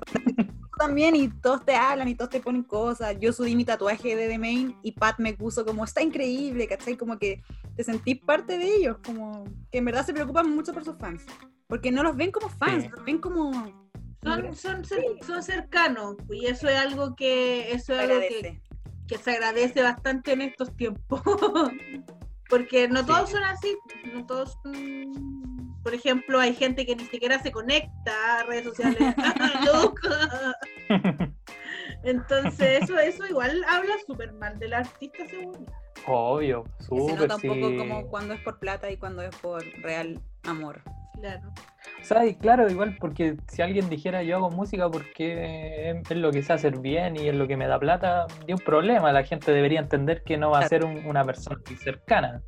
también 0.79 1.16
y 1.16 1.29
todos 1.29 1.64
te 1.64 1.75
hablan 1.75 2.07
y 2.09 2.14
todos 2.14 2.31
te 2.31 2.39
ponen 2.39 2.62
cosas. 2.62 3.16
Yo 3.19 3.33
subí 3.33 3.57
mi 3.57 3.64
tatuaje 3.64 4.14
de 4.14 4.29
The 4.29 4.39
Main 4.39 4.77
y 4.85 4.93
Pat 4.93 5.19
me 5.19 5.35
puso 5.35 5.64
como, 5.66 5.83
está 5.85 6.03
increíble, 6.03 6.69
¿cachai? 6.69 6.97
Como 6.97 7.19
que 7.19 7.43
te 7.75 7.83
sentís 7.83 8.21
parte 8.21 8.59
de 8.59 8.77
ellos, 8.77 8.97
como 9.05 9.43
que 9.73 9.79
en 9.79 9.85
verdad 9.87 10.07
se 10.07 10.12
preocupan 10.12 10.49
mucho 10.55 10.73
por 10.73 10.85
sus 10.85 10.97
fans. 10.97 11.25
Porque 11.66 11.91
no 11.91 12.05
los 12.05 12.14
ven 12.14 12.31
como 12.31 12.49
fans, 12.49 12.85
Sí. 12.85 12.91
los 12.95 13.05
ven 13.05 13.19
como... 13.19 13.51
son, 14.23 14.55
son, 14.55 14.85
cer- 14.85 15.21
son 15.27 15.43
cercanos 15.43 16.14
y 16.31 16.47
eso 16.47 16.69
es 16.69 16.77
algo 16.77 17.16
que 17.16 17.73
eso 17.73 17.93
es 17.95 17.99
algo 17.99 18.21
que. 18.21 18.61
Que 19.09 19.19
se 19.19 19.33
agradece 19.33 19.83
bastante 19.83 20.33
en 20.33 20.43
estos 20.43 20.75
tiempos. 20.77 21.23
Porque 22.49 22.89
no 22.89 23.05
todos 23.05 23.29
Sí. 23.29 23.35
son 23.35 23.45
así, 23.45 23.77
no 24.15 24.25
todos 24.27 24.57
son... 24.63 25.75
Por 25.83 25.95
ejemplo, 25.95 26.39
hay 26.41 26.55
gente 26.55 26.85
que 26.87 26.97
ni 26.97 27.05
siquiera 27.07 27.39
se 27.43 27.51
conecta 27.53 28.41
a 28.41 28.45
redes 28.45 28.65
sociales. 28.65 28.99
Entonces, 32.05 32.83
eso, 32.83 32.99
eso 32.99 33.27
igual 33.27 33.65
habla 33.69 33.95
súper 34.07 34.33
mal 34.33 34.59
del 34.59 34.75
artista, 34.75 35.27
según. 35.29 35.67
Obvio, 36.07 36.65
Que 36.65 36.71
se 36.81 36.89
súper 36.89 37.19
nota 37.21 37.35
un 37.37 37.41
sí. 37.41 37.49
poco 37.49 37.77
como 37.77 38.07
cuando 38.09 38.35
es 38.35 38.41
por 38.41 38.59
plata 38.59 38.91
y 38.91 38.97
cuando 38.97 39.23
es 39.23 39.35
por 39.37 39.63
real 39.83 40.21
amor. 40.45 40.83
Claro. 41.15 41.53
Y 42.26 42.34
claro, 42.36 42.70
igual 42.70 42.96
porque 42.99 43.36
si 43.49 43.61
alguien 43.62 43.88
dijera 43.90 44.22
yo 44.22 44.36
hago 44.36 44.51
música 44.51 44.88
porque 44.88 45.90
es, 45.90 46.11
lo 46.16 46.30
que 46.30 46.42
sé 46.42 46.53
hacer 46.55 46.78
bien 46.78 47.16
y 47.16 47.28
es 47.28 47.34
lo 47.34 47.46
que 47.46 47.57
me 47.57 47.66
da 47.66 47.78
plata, 47.78 48.26
es 48.46 48.55
un 48.55 48.64
problema. 48.64 49.12
La 49.12 49.24
gente 49.24 49.53
debería 49.53 49.80
entender 49.80 50.22
que 50.22 50.36
no 50.38 50.51
va 50.51 50.61
a 50.61 50.68
ser 50.68 50.84
un- 50.84 51.05
una 51.07 51.24
persona 51.24 51.59
muy 51.66 51.76
cercana. 51.76 52.40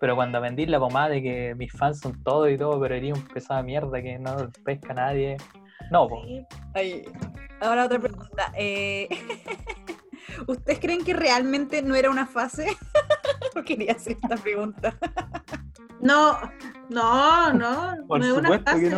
Pero 0.00 0.14
cuando 0.14 0.40
vendí 0.40 0.66
la 0.66 0.78
pomada 0.78 1.08
de 1.08 1.22
que 1.22 1.54
mis 1.56 1.72
fans 1.72 2.00
son 2.00 2.22
todo 2.22 2.48
y 2.48 2.56
todo, 2.58 2.78
pero 2.80 2.94
eres 2.94 3.16
un 3.16 3.24
pesado 3.24 3.60
de 3.60 3.66
mierda 3.66 4.02
que 4.02 4.18
no 4.18 4.36
pesca 4.64 4.94
nadie. 4.94 5.36
No, 5.90 6.06
po. 6.08 6.22
Sí. 6.24 6.44
Ay, 6.74 7.02
ahora 7.60 7.86
otra 7.86 7.98
pregunta. 7.98 8.52
eh, 8.56 9.08
¿Ustedes 10.46 10.78
creen 10.78 11.04
que 11.04 11.14
realmente 11.14 11.82
no 11.82 11.94
era 11.94 12.10
una 12.10 12.26
fase? 12.26 12.66
Quería 13.66 13.92
hacer 13.92 14.16
esta 14.22 14.36
pregunta. 14.36 14.94
No, 16.00 16.38
no, 16.90 17.52
no. 17.52 17.94
Por 18.06 18.20
no 18.20 18.26
es 18.26 18.32
una 18.32 18.48
fase. 18.64 18.90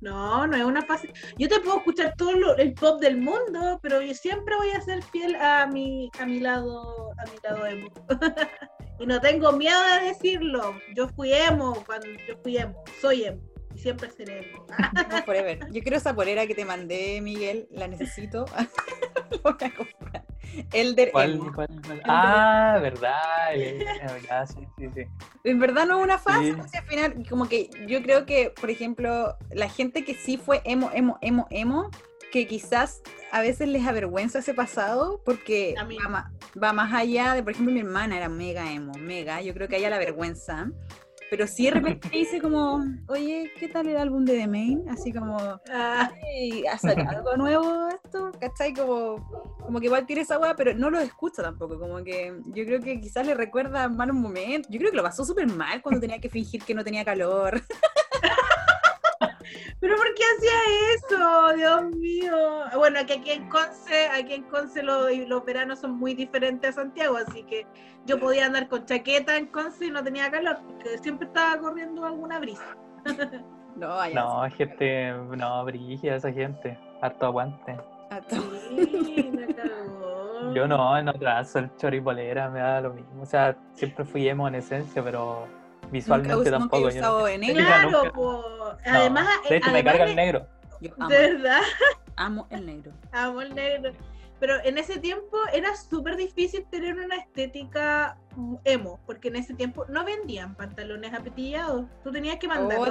No, 0.00 0.46
no 0.46 0.56
es 0.56 0.64
una 0.64 0.82
fase. 0.82 1.12
Yo 1.38 1.48
te 1.48 1.60
puedo 1.60 1.78
escuchar 1.78 2.14
todo 2.16 2.32
lo- 2.32 2.56
el 2.56 2.74
pop 2.74 3.00
del 3.00 3.16
mundo, 3.18 3.78
pero 3.82 4.02
yo 4.02 4.12
siempre 4.14 4.54
voy 4.56 4.70
a 4.70 4.80
ser 4.82 5.02
fiel 5.02 5.34
a 5.36 5.66
mi, 5.66 6.10
a 6.20 6.26
mi 6.26 6.40
lado, 6.40 7.10
a 7.18 7.24
mi 7.30 7.38
lado 7.42 7.66
emo. 7.66 7.88
y 9.00 9.06
no 9.06 9.20
tengo 9.20 9.52
miedo 9.52 9.78
de 10.00 10.08
decirlo. 10.08 10.74
Yo 10.94 11.08
fui 11.08 11.32
emo 11.32 11.74
cuando 11.86 12.06
yo 12.28 12.36
fui 12.42 12.58
emo, 12.58 12.82
soy 13.00 13.24
emo 13.24 13.40
y 13.74 13.78
siempre 13.78 14.10
seré 14.10 14.50
emo. 14.50 14.66
No, 15.10 15.22
forever. 15.24 15.58
Yo 15.70 15.82
quiero 15.82 15.96
esa 15.96 16.14
polera 16.14 16.46
que 16.46 16.54
te 16.54 16.64
mandé, 16.64 17.20
Miguel. 17.20 17.68
La 17.70 17.88
necesito. 17.88 18.46
La 19.30 19.38
voy 19.42 19.54
a 19.60 19.74
comprar. 19.74 20.24
Elder 20.72 21.10
¿Cuál, 21.10 21.34
Emo. 21.34 21.52
cuál, 21.52 21.68
cuál? 21.84 22.00
Ah, 22.04 22.78
verdad. 22.80 23.54
eh, 23.54 23.84
ya, 24.28 24.46
sí, 24.46 24.60
sí, 24.78 24.86
sí. 24.94 25.02
En 25.42 25.58
verdad 25.58 25.86
no 25.86 25.98
es 25.98 26.04
una 26.04 26.18
fase, 26.18 26.52
al 26.52 26.84
final, 26.86 27.26
como 27.28 27.48
que 27.48 27.70
yo 27.88 28.02
creo 28.02 28.24
que, 28.24 28.50
por 28.60 28.70
ejemplo, 28.70 29.36
la 29.50 29.68
gente 29.68 30.04
que 30.04 30.14
sí 30.14 30.36
fue 30.36 30.60
emo, 30.64 30.90
emo, 30.94 31.18
emo, 31.22 31.48
emo, 31.50 31.90
que 32.30 32.46
quizás 32.46 33.02
a 33.32 33.40
veces 33.40 33.68
les 33.68 33.86
avergüenza 33.86 34.38
ese 34.40 34.54
pasado 34.54 35.20
porque 35.24 35.74
va, 36.08 36.30
va 36.60 36.72
más 36.72 36.92
allá 36.92 37.34
de, 37.34 37.42
por 37.42 37.52
ejemplo, 37.52 37.72
mi 37.74 37.80
hermana 37.80 38.16
era 38.16 38.28
mega 38.28 38.72
emo, 38.72 38.92
mega, 38.98 39.40
yo 39.40 39.54
creo 39.54 39.66
que 39.68 39.76
a 39.76 39.78
ella 39.78 39.90
la 39.90 39.98
vergüenza. 39.98 40.70
Pero 41.30 41.46
sí 41.46 41.64
de 41.64 41.70
repente 41.72 42.08
dice 42.12 42.40
como, 42.40 42.84
oye, 43.08 43.50
¿qué 43.58 43.68
tal 43.68 43.88
el 43.88 43.96
álbum 43.96 44.24
de 44.24 44.34
The 44.38 44.46
Main? 44.46 44.88
Así 44.88 45.12
como, 45.12 45.36
Ah, 45.70 46.12
"Ey, 46.32 46.64
¿ha 46.66 46.78
sacado 46.78 47.08
algo 47.10 47.36
nuevo 47.36 47.88
esto? 47.88 48.30
¿Cachai? 48.38 48.72
Como, 48.74 49.26
como 49.64 49.80
que 49.80 49.86
igual 49.86 50.06
tiene 50.06 50.22
esa 50.22 50.38
weá, 50.38 50.54
pero 50.54 50.74
no 50.74 50.90
lo 50.90 51.00
escucha 51.00 51.42
tampoco. 51.42 51.78
Como 51.78 52.04
que 52.04 52.34
yo 52.54 52.64
creo 52.64 52.80
que 52.80 53.00
quizás 53.00 53.26
le 53.26 53.34
recuerda 53.34 53.88
malos 53.88 54.14
momentos. 54.16 54.70
Yo 54.70 54.78
creo 54.78 54.90
que 54.90 54.96
lo 54.96 55.02
pasó 55.02 55.24
súper 55.24 55.46
mal 55.48 55.82
cuando 55.82 56.00
tenía 56.00 56.20
que 56.20 56.28
fingir 56.28 56.62
que 56.62 56.74
no 56.74 56.84
tenía 56.84 57.04
calor. 57.04 57.60
pero 59.80 59.96
¿por 59.96 60.06
qué 60.14 60.22
hacía 60.36 60.52
eso? 60.94 61.56
Dios 61.56 61.96
mío. 61.96 62.36
Bueno, 62.76 63.00
que 63.06 63.14
aquí 63.14 63.30
en 63.32 63.48
Conce, 63.48 64.08
aquí 64.08 64.34
en 64.34 64.42
Conce 64.44 64.82
lo- 64.82 65.08
los 65.08 65.44
veranos 65.44 65.80
son 65.80 65.92
muy 65.98 66.14
diferentes 66.14 66.70
a 66.70 66.72
Santiago, 66.82 67.16
así 67.16 67.42
que 67.44 67.66
yo 68.06 68.18
podía 68.18 68.46
andar 68.46 68.68
con 68.68 68.84
chaqueta 68.84 69.36
en 69.36 69.46
Conce 69.46 69.86
y 69.86 69.90
no 69.90 70.02
tenía 70.04 70.30
calor, 70.30 70.58
porque 70.66 70.98
siempre 70.98 71.26
estaba 71.26 71.58
corriendo 71.58 72.04
alguna 72.04 72.38
brisa. 72.38 72.76
No, 73.76 73.88
vaya. 73.88 74.14
No, 74.22 74.48
gente, 74.52 75.12
no, 75.36 75.64
brígida 75.64 76.14
esa 76.14 76.30
gente. 76.30 76.78
Harto 77.02 77.26
aguante. 77.26 77.76
a 78.08 78.20
to- 78.20 78.36
Sí, 78.68 79.32
me 79.36 79.52
cagó. 79.52 80.54
Yo 80.54 80.68
no, 80.68 81.02
no 81.02 81.12
trazo 81.14 81.58
el 81.58 81.74
choripolera, 81.76 82.48
me 82.50 82.60
da 82.60 82.80
lo 82.80 82.94
mismo. 82.94 83.22
O 83.22 83.26
sea, 83.26 83.56
siempre 83.72 84.04
fui 84.04 84.28
emo 84.28 84.46
en 84.46 84.54
esencia, 84.54 85.02
pero 85.02 85.48
Nunca, 85.84 85.92
visualmente 85.92 86.34
us- 86.36 86.38
nunca 86.44 86.48
he 86.48 86.58
tampoco. 86.60 86.82
yo 86.90 86.98
usado 86.98 87.20
no- 87.20 87.28
en 87.28 87.40
negro. 87.40 87.64
Claro, 87.64 87.90
nunca. 87.90 88.12
No, 88.16 88.98
además, 88.98 89.28
de 89.48 89.56
hecho, 89.56 89.70
me 89.70 89.84
carga 89.84 90.04
el 90.04 90.16
negro. 90.16 90.46
Yo 90.80 90.90
amo, 90.98 91.08
de 91.08 91.16
verdad, 91.18 91.60
amo 92.16 92.46
el 92.50 92.66
negro. 92.66 92.92
amo 93.12 93.40
el 93.40 93.54
negro. 93.54 93.92
Pero 94.40 94.56
en 94.64 94.76
ese 94.78 94.98
tiempo 94.98 95.38
era 95.54 95.74
súper 95.76 96.16
difícil 96.16 96.66
tener 96.68 96.96
una 96.98 97.16
estética 97.16 98.18
emo, 98.64 99.00
porque 99.06 99.28
en 99.28 99.36
ese 99.36 99.54
tiempo 99.54 99.86
no 99.88 100.04
vendían 100.04 100.54
pantalones 100.56 101.14
apetillados. 101.14 101.86
Tú 102.02 102.10
tenías 102.10 102.36
que 102.38 102.48
mandar 102.48 102.78
Oh, 102.78 102.84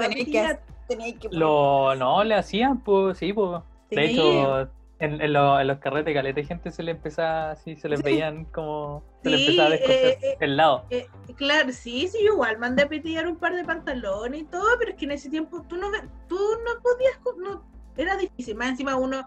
tenéis 0.88 1.20
que, 1.20 1.30
Lo, 1.32 1.94
no, 1.96 2.24
le 2.24 2.36
hacían, 2.36 2.80
pues, 2.80 3.18
sí, 3.18 3.34
pues. 3.34 3.62
De 3.92 4.08
Sí. 4.08 4.14
hecho, 4.14 4.70
en, 5.04 5.22
en, 5.22 5.34
lo- 5.34 5.60
en 5.60 5.68
los 5.68 5.80
carretes 5.80 6.14
caleta 6.14 6.40
de 6.42 6.46
gente 6.48 6.72
se 6.72 6.82
le 6.84 6.92
empezaba 6.92 7.52
así, 7.52 7.76
se 7.76 7.90
les 7.90 8.02
veían 8.02 8.46
como. 8.46 9.04
Se 9.24 9.30
les 9.30 9.40
Sí, 9.42 9.46
empezaba 9.48 9.68
a 9.68 9.72
descoser 9.72 10.06
eh, 10.06 10.18
eh, 10.22 10.38
el 10.40 10.58
lado. 10.58 10.86
Eh, 10.90 11.08
claro, 11.36 11.72
sí, 11.72 12.08
sí, 12.08 12.20
yo 12.26 12.34
igual 12.34 12.58
mandé 12.58 12.84
a 12.84 12.88
petillar 12.90 13.28
un 13.28 13.38
par 13.38 13.54
de 13.56 13.64
pantalones 13.64 14.42
y 14.42 14.46
todo, 14.46 14.66
pero 14.80 14.92
es 14.92 14.98
que 14.98 15.06
en 15.06 15.12
ese 15.12 15.30
tiempo 15.30 15.62
tú 15.68 15.76
no, 15.78 15.92
ve- 15.92 16.08
tú 16.28 16.36
no 16.38 16.82
podías, 16.82 17.20
no, 17.38 17.64
era 17.98 18.16
difícil, 18.18 18.56
más 18.56 18.70
encima 18.70 18.96
uno 18.96 19.26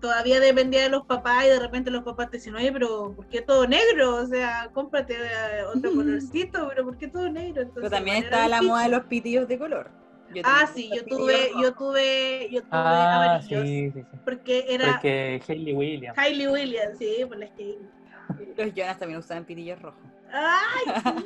todavía 0.00 0.38
dependía 0.38 0.82
de 0.82 0.90
los 0.90 1.06
papás 1.06 1.46
y 1.46 1.48
de 1.48 1.58
repente 1.58 1.90
los 1.90 2.04
papás 2.04 2.30
te 2.30 2.36
decían, 2.36 2.56
oye, 2.56 2.70
pero 2.70 3.14
¿por 3.16 3.26
qué 3.28 3.40
todo 3.40 3.66
negro? 3.66 4.16
O 4.16 4.26
sea, 4.26 4.68
cómprate 4.74 5.14
eh, 5.14 5.64
otro 5.74 5.90
colorcito, 5.94 6.68
pero 6.68 6.84
¿por 6.84 6.98
qué 6.98 7.08
todo 7.08 7.30
negro? 7.30 7.62
Entonces, 7.62 7.74
Pero 7.74 7.90
también 7.90 8.22
está 8.22 8.46
la 8.48 8.60
moda 8.60 8.82
de 8.82 8.90
los 8.90 9.04
pitillos 9.04 9.48
de 9.48 9.58
color. 9.58 9.90
Yo 10.34 10.42
Ah, 10.44 10.66
sí, 10.66 10.90
yo 10.92 11.04
tuve, 11.04 11.50
yo 11.60 11.72
tuve, 11.74 12.48
yo 12.50 12.62
tuve 12.62 12.70
Ah, 12.72 13.08
amarillos, 13.12 13.64
sí, 13.66 13.92
sí, 13.92 14.02
sí. 14.10 14.18
porque 14.24 14.64
era 14.68 14.94
Porque 14.96 15.40
Hayley 15.48 15.72
Williams. 15.74 16.18
Hailey 16.18 16.48
Williams, 16.48 16.98
sí, 16.98 17.24
por 17.26 17.38
la 17.38 17.46
Hailey. 17.56 17.90
Los 18.56 18.74
Jonas 18.74 18.98
también 18.98 19.20
usaban 19.20 19.44
pitillos 19.44 19.80
rojos. 19.80 20.02
Ay, 20.32 20.94
sí, 21.04 21.24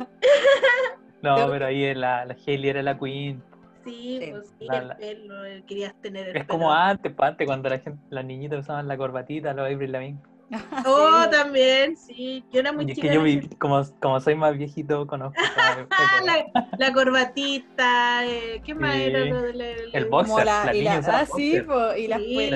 No, 1.22 1.48
pero 1.50 1.66
ahí 1.66 1.94
la, 1.94 2.24
la 2.26 2.36
Hailey 2.46 2.70
era 2.70 2.82
la 2.82 2.98
queen. 2.98 3.42
sí, 3.84 4.18
Sí, 4.20 4.30
pues 4.30 4.48
sí, 4.59 4.66
la- 4.66 4.78
el 4.78 4.88
pelo, 4.96 5.44
eh, 5.44 5.64
querías 5.66 5.94
tener 6.00 6.28
el 6.28 6.34
Es 6.34 6.42
pelo. 6.42 6.59
como 6.59 6.72
antes, 6.72 7.14
pues 7.14 7.28
antes 7.28 7.46
cuando 7.46 7.68
la 7.68 7.78
gente, 7.78 8.00
las 8.11 8.24
niñitas 8.24 8.61
usaban 8.61 8.88
la 8.88 8.96
corbatita, 8.96 9.54
los 9.54 9.70
Avril 9.70 9.92
Lavigne. 9.92 10.20
Oh, 10.86 11.22
Sí. 11.24 11.30
también, 11.30 11.96
sí. 11.96 12.44
Yo 12.53 12.61
era 12.61 12.72
muy 12.72 12.84
Y 12.86 12.90
es 12.90 12.94
chica. 12.96 13.09
que 13.09 13.14
yo 13.14 13.22
vi, 13.22 13.49
como, 13.59 13.82
como 14.01 14.20
soy 14.20 14.34
más 14.34 14.57
viejito, 14.57 15.07
conozco. 15.07 15.40
Ah, 15.59 15.76
la, 16.24 16.68
la 16.78 16.92
corbatita, 16.92 18.24
eh, 18.26 18.61
¿qué 18.64 18.74
más 18.74 18.94
Sí. 18.94 19.03
era 19.03 19.24
lo 19.26 19.42
de 19.42 19.55
la- 19.55 19.70
El 19.70 19.90
la- 20.05 20.09
Boxer, 20.09 20.44
la, 20.46 20.74
y 20.74 20.86
ah, 20.86 21.26
sí, 21.36 21.61
po, 21.61 21.94
y 21.94 22.07
las 22.09 22.20
Sí. 22.20 22.51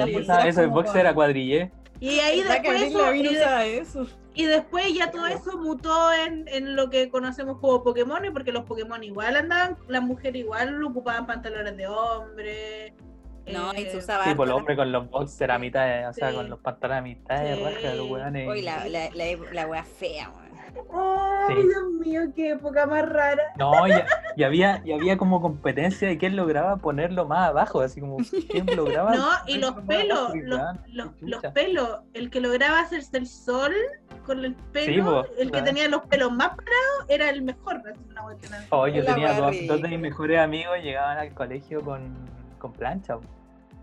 eso, 0.49 0.63
el 0.63 0.69
boxer 0.69 1.01
era 1.03 1.15
cuadrillé. 1.15 1.71
Y 2.01 2.19
ahí 2.19 2.41
¿Verdad 2.41 2.63
que 2.63 2.73
después, 2.73 2.83
eso, 2.95 3.15
y, 3.15 3.23
de- 3.23 3.31
usaba 3.39 3.65
eso? 3.67 4.07
y 4.35 4.45
después 4.47 4.93
ya 4.95 5.11
todo 5.13 5.27
eso 5.27 5.57
mutó 5.59 6.13
en, 6.13 6.49
en 6.49 6.75
lo 6.75 6.91
que 6.91 7.09
conocemos 7.11 7.59
como 7.61 7.85
Pokémon, 7.85 8.23
porque 8.33 8.51
los 8.51 8.65
Pokémon 8.65 9.05
igual 9.05 9.37
andaban, 9.37 9.77
las 9.87 10.03
mujeres 10.03 10.41
igual 10.43 10.83
ocupaban 10.83 11.27
pantalones 11.27 11.77
de 11.77 11.87
hombre. 11.87 12.95
No, 13.51 13.73
y 13.75 13.83
eh, 13.83 13.91
se 13.91 13.97
usaba 13.99 14.25
Sí, 14.25 14.31
harto 14.31 14.37
por 14.39 14.47
los 14.49 14.55
la- 14.55 14.59
hombres 14.61 14.77
con 14.77 14.93
los 14.93 15.11
boxers 15.11 15.53
a 15.53 15.59
mitad, 15.59 15.87
de- 15.87 16.07
o 16.07 16.13
sea, 16.13 16.31
Sí. 16.31 16.37
con 16.37 16.51
los 16.51 16.59
pantalones 16.61 16.99
a 16.99 17.03
mitad 17.03 17.41
de 17.43 17.57
Sí. 17.57 17.63
raja, 17.65 17.95
los 17.95 18.11
weones. 18.11 18.49
Uy, 18.49 18.63
la, 18.63 18.87
la, 18.89 19.11
la, 19.11 19.25
la 19.53 19.67
wea 19.67 19.85
fea, 19.85 20.31
weón. 20.31 20.43
Ay, 20.95 21.57
Sí. 21.57 21.63
Dios 21.69 21.85
mío, 22.01 22.21
qué 22.35 22.51
época 22.53 22.87
más 22.87 23.07
rara. 23.07 23.43
No, 23.59 23.87
y, 23.87 23.93
y 24.37 24.43
había, 24.43 24.81
y 24.85 24.93
había 24.93 25.19
como 25.19 25.43
competencia 25.43 26.09
de 26.09 26.17
quién 26.17 26.35
lograba 26.35 26.77
ponerlo 26.77 27.27
más 27.27 27.49
abajo, 27.51 27.81
así 27.83 28.01
como 28.01 28.17
quién 28.49 28.65
lograba. 28.75 29.15
No, 29.15 29.29
y 29.47 29.59
los 29.59 29.73
pelos, 29.83 30.19
abajo, 30.19 30.35
los, 30.37 30.61
los, 31.21 31.43
los 31.43 31.53
pelos, 31.53 32.01
el 32.15 32.31
que 32.31 32.41
lograba 32.41 32.81
hacerse 32.81 33.19
el 33.19 33.27
sol 33.27 33.73
con 34.25 34.45
el 34.45 34.55
pelo, 34.55 35.05
po, 35.05 35.25
el 35.39 35.51
que 35.51 35.61
tenía 35.63 35.89
los 35.89 36.03
pelos 36.07 36.33
más 36.33 36.49
parados, 36.51 37.07
era 37.09 37.29
el 37.29 37.43
mejor. 37.43 37.83
una. 37.85 38.65
Oh, 38.71 38.87
yo 38.87 39.05
tenía 39.05 39.35
dos, 39.35 39.55
dos 39.67 39.83
de 39.83 39.89
mis 39.89 40.01
mejores 40.01 40.39
amigos 40.41 40.79
llegaban 40.83 41.19
al 41.19 41.35
colegio 41.35 41.83
con, 41.83 42.15
con 42.63 42.73
plancha. 42.73 43.19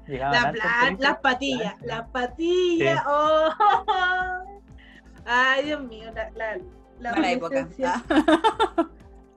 La 0.07 0.31
las 0.31 0.43
con 0.45 1.21
patillas, 1.21 1.73
plancha. 1.75 1.85
las 1.85 2.09
patillas, 2.09 3.03
oh, 3.07 3.49
ay 5.25 5.65
Dios 5.65 5.83
mío, 5.83 6.09
la, 6.15 6.31
la, 6.31 6.57
la 6.99 7.11
Mala 7.11 7.31
época. 7.31 7.67
Ah. 7.85 8.01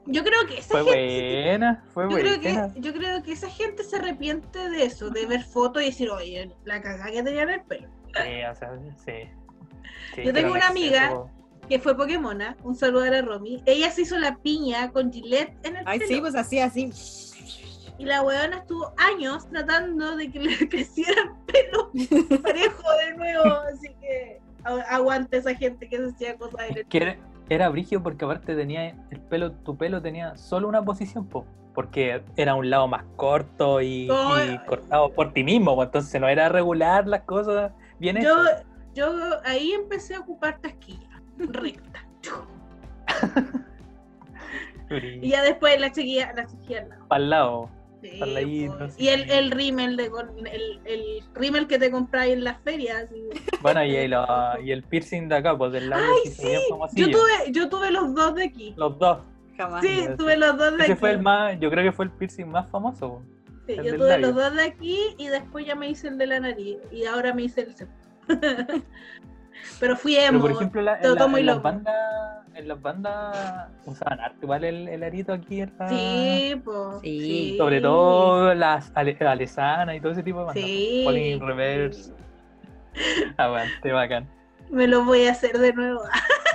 Yo 0.07 0.24
creo 0.24 0.47
que 0.49 0.59
esa 0.59 0.70
Fue 0.70 0.84
gente, 0.84 1.43
buena, 1.45 1.84
fue 1.93 2.05
yo 2.05 2.11
buena. 2.11 2.38
creo 2.40 2.40
que, 2.72 2.80
yo 2.80 2.93
creo 2.93 3.22
que 3.22 3.32
esa 3.32 3.49
gente 3.51 3.84
se 3.84 3.97
arrepiente 3.97 4.70
de 4.70 4.84
eso, 4.84 5.11
de 5.11 5.26
ver 5.26 5.45
fotos 5.45 5.82
y 5.82 5.86
decir, 5.86 6.11
oye, 6.11 6.51
la 6.64 6.80
cagada 6.82 7.11
que 7.11 7.22
tenía 7.22 7.43
en 7.43 7.51
el 7.51 7.62
pelo. 7.62 7.88
Sí, 8.14 8.43
o 8.51 8.55
sea, 8.55 8.70
sí. 9.05 9.12
Sí, 10.14 10.22
Yo 10.24 10.32
tengo 10.32 10.53
una 10.53 10.68
amiga- 10.68 11.05
exceso, 11.05 11.30
que 11.68 11.78
fue 11.78 11.97
Pokémona, 11.97 12.57
un 12.64 12.74
saludo 12.74 13.05
a 13.05 13.11
la 13.11 13.22
Romy, 13.22 13.62
ella 13.64 13.90
se 13.93 14.03
hizo 14.03 14.18
la 14.18 14.36
piña 14.38 14.90
con 14.90 15.12
Gillette 15.12 15.55
en 15.64 15.76
el 15.76 15.84
Ay, 15.86 15.99
pelo. 16.01 16.09
sí, 16.14 16.20
pues 16.20 16.34
así, 16.34 16.59
así. 16.59 16.90
Y 17.99 18.05
la 18.05 18.22
weona 18.22 18.59
estuvo 18.59 18.93
años 18.97 19.49
tratando 19.49 20.16
de 20.16 20.30
que 20.30 20.40
le 20.40 20.68
creciera 20.68 21.22
el 21.22 21.30
pelo 21.47 21.90
parejo 22.43 22.82
de 23.07 23.16
nuevo, 23.16 23.45
así 23.72 23.88
que 24.01 24.40
agu- 24.64 24.84
aguante 24.88 25.36
esa 25.36 25.55
gente 25.55 25.88
que 25.88 25.99
se 25.99 26.07
hacía 26.09 26.36
cosas 26.36 26.61
Que 26.88 26.99
era, 26.99 27.16
era 27.49 27.68
brigio 27.68 28.03
porque 28.03 28.24
aparte 28.24 28.55
tenía 28.57 28.88
el 29.11 29.20
pelo, 29.20 29.53
tu 29.53 29.76
pelo 29.76 30.01
tenía 30.03 30.36
solo 30.36 30.68
una 30.68 30.82
posición, 30.82 31.26
po, 31.26 31.45
porque 31.74 32.22
era 32.36 32.55
un 32.55 32.70
lado 32.70 32.88
más 32.88 33.05
corto 33.16 33.80
y, 33.80 34.09
Oh, 34.11 34.36
y 34.43 34.59
cortado 34.66 35.11
por 35.12 35.32
ti 35.32 35.45
mismo, 35.45 35.74
po, 35.76 35.84
entonces 35.84 36.20
no 36.20 36.28
era 36.28 36.49
regular 36.49 37.07
las 37.07 37.22
cosas 37.22 37.72
bien 37.99 38.16
Yo, 38.20 38.43
hechas. 38.43 38.64
yo 38.95 39.12
ahí 39.45 39.72
empecé 39.72 40.14
a 40.16 40.20
ocupar 40.20 40.59
tasquilla, 40.61 41.20
recta. 41.38 42.07
Y 45.22 45.30
ya 45.30 45.43
después 45.43 45.80
la 45.80 45.93
seguía, 45.95 46.32
la 46.34 46.47
seguía 46.47 46.80
al 46.82 46.88
lado. 46.90 47.09
Para 47.09 47.22
el 47.24 47.30
lado. 47.30 47.70
Sí, 48.03 48.69
pues. 48.79 48.95
Y 49.01 49.09
el, 49.09 49.31
el 49.31 49.51
rímel 49.53 49.97
de 49.97 50.11
con- 50.11 50.47
el, 50.47 50.81
el 50.85 51.23
rímel 51.35 51.69
que 51.69 51.79
te 51.79 51.91
compráis 51.91 52.33
en 52.33 52.43
las 52.45 52.61
ferias. 52.63 53.05
así. 53.05 53.23
Bueno, 53.63 53.85
y 53.85 53.95
el, 53.95 54.15
y 54.65 54.73
el 54.73 54.83
piercing 54.83 55.29
de 55.29 55.37
acá, 55.37 55.57
pues 55.57 55.71
del 55.73 55.89
lado 55.89 56.03
Ay, 56.25 56.31
sí, 56.33 56.49
yo 56.97 57.11
tuve, 57.11 57.53
yo 57.53 57.69
tuve 57.69 57.91
los 57.93 58.13
dos 58.15 58.35
de 58.35 58.45
aquí. 58.45 58.75
Los 58.77 58.99
dos. 58.99 59.19
Jamás. 59.57 59.83
Sí, 59.83 60.05
tuve 60.19 60.37
los 60.37 60.59
dos 60.59 60.77
de 60.77 60.83
Ese 60.83 60.93
aquí. 60.93 61.01
fue 61.01 61.11
el 61.13 61.23
más, 61.23 61.59
yo 61.61 61.71
creo 61.71 61.85
que 61.85 61.93
fue 61.93 62.07
el 62.07 62.11
piercing 62.11 62.47
más 62.49 62.69
famoso. 62.71 63.23
Sí, 63.67 63.77
yo 63.77 63.95
tuve 63.97 64.09
labio. 64.09 64.27
los 64.27 64.35
dos 64.35 64.55
de 64.57 64.65
aquí 64.65 64.99
y 65.19 65.29
después 65.29 65.65
ya 65.65 65.77
me 65.77 65.89
hice 65.89 66.09
el 66.09 66.19
de 66.19 66.27
la 66.27 66.41
nariz 66.41 66.79
y 66.91 67.05
ahora 67.05 67.33
me 67.33 67.43
hice 67.43 67.61
el. 67.61 67.75
Pero 69.81 69.97
fui 69.97 70.15
Pero 70.17 70.29
emo. 70.29 70.41
por 70.41 70.51
ejemplo, 70.53 70.83
la- 70.83 70.97
en, 70.97 71.03
todo 71.03 71.15
la- 71.17 71.27
muy 71.27 71.41
en 71.41 71.47
las 71.47 71.63
bandas, 71.63 72.47
en 72.55 72.69
las 72.69 72.83
bandas 72.83 73.69
usaban 73.87 74.21
arte, 74.21 74.39
igual 74.43 74.65
el, 74.65 74.89
el 74.89 75.03
arito 75.03 75.33
aquí 75.33 75.61
era... 75.61 75.89
Sí, 75.89 76.61
pues. 76.65 77.01
Sí. 77.03 77.55
Sobre 77.59 77.81
todo 77.81 78.55
las 78.55 78.93
ale- 78.95 79.17
Alesana 79.21 79.95
y 79.97 80.01
todo 80.01 80.13
ese 80.13 80.23
tipo 80.23 80.41
de 80.41 80.45
bandas. 80.47 80.65
Sí. 80.65 81.03
Falling 81.05 81.27
in 81.35 81.41
Reverse. 81.41 82.13
Aguante, 83.37 83.93
bacán. 83.93 84.29
Me 84.71 84.87
lo 84.87 85.05
voy 85.05 85.27
a 85.27 85.33
hacer 85.33 85.59
de 85.59 85.73
nuevo. 85.73 86.01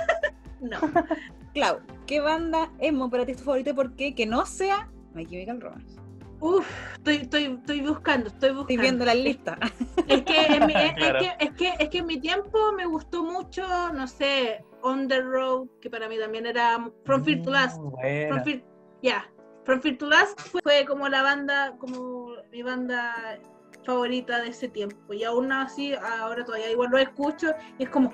no. 0.60 0.78
Clau, 1.54 1.78
¿qué 2.06 2.20
banda 2.20 2.70
emo 2.78 3.10
para 3.10 3.24
ti 3.24 3.32
es 3.32 3.38
tu 3.38 3.44
favorita 3.44 3.70
y 3.70 3.72
por 3.72 3.94
qué? 3.96 4.14
Que 4.14 4.26
no 4.26 4.44
sea 4.46 4.88
My 5.14 5.26
Chemical 5.26 5.60
Romance. 5.60 5.98
Uf, 6.40 6.66
estoy, 6.94 7.16
estoy, 7.16 7.44
estoy 7.58 7.80
buscando, 7.80 8.28
estoy 8.28 8.50
buscando. 8.50 8.60
Estoy 8.60 8.76
viendo 8.76 9.04
la 9.04 9.14
lista. 9.14 9.58
Es 10.06 10.22
que, 10.22 10.46
en 10.46 10.66
mi, 10.66 10.72
es, 10.76 10.92
Claro. 10.94 11.18
que, 11.18 11.32
es, 11.44 11.50
que, 11.52 11.74
es 11.78 11.88
que 11.90 11.98
en 11.98 12.06
mi 12.06 12.20
tiempo 12.20 12.72
me 12.72 12.86
gustó 12.86 13.24
mucho, 13.24 13.66
no 13.92 14.06
sé, 14.06 14.64
On 14.82 15.08
the 15.08 15.20
Road, 15.20 15.66
que 15.80 15.90
para 15.90 16.08
mí 16.08 16.18
también 16.18 16.46
era 16.46 16.78
From 17.04 17.24
Fear 17.24 17.42
to 17.42 17.50
Last. 17.50 17.78
Mm, 17.78 17.90
buena. 17.90 18.28
From 18.28 18.44
Fear, 18.44 18.62
ya, 19.02 19.30
From 19.64 19.80
Fear 19.80 19.98
to 19.98 20.06
Last 20.06 20.40
fue, 20.40 20.60
fue 20.62 20.84
como 20.86 21.08
la 21.08 21.22
banda, 21.22 21.74
como 21.78 22.34
mi 22.52 22.62
banda 22.62 23.38
favorita 23.84 24.40
de 24.40 24.48
ese 24.50 24.68
tiempo. 24.68 25.12
Y 25.12 25.24
aún 25.24 25.50
así, 25.50 25.94
ahora 25.94 26.44
todavía 26.44 26.70
igual 26.70 26.90
lo 26.90 26.98
escucho 26.98 27.52
y 27.78 27.84
es 27.84 27.90
como, 27.90 28.12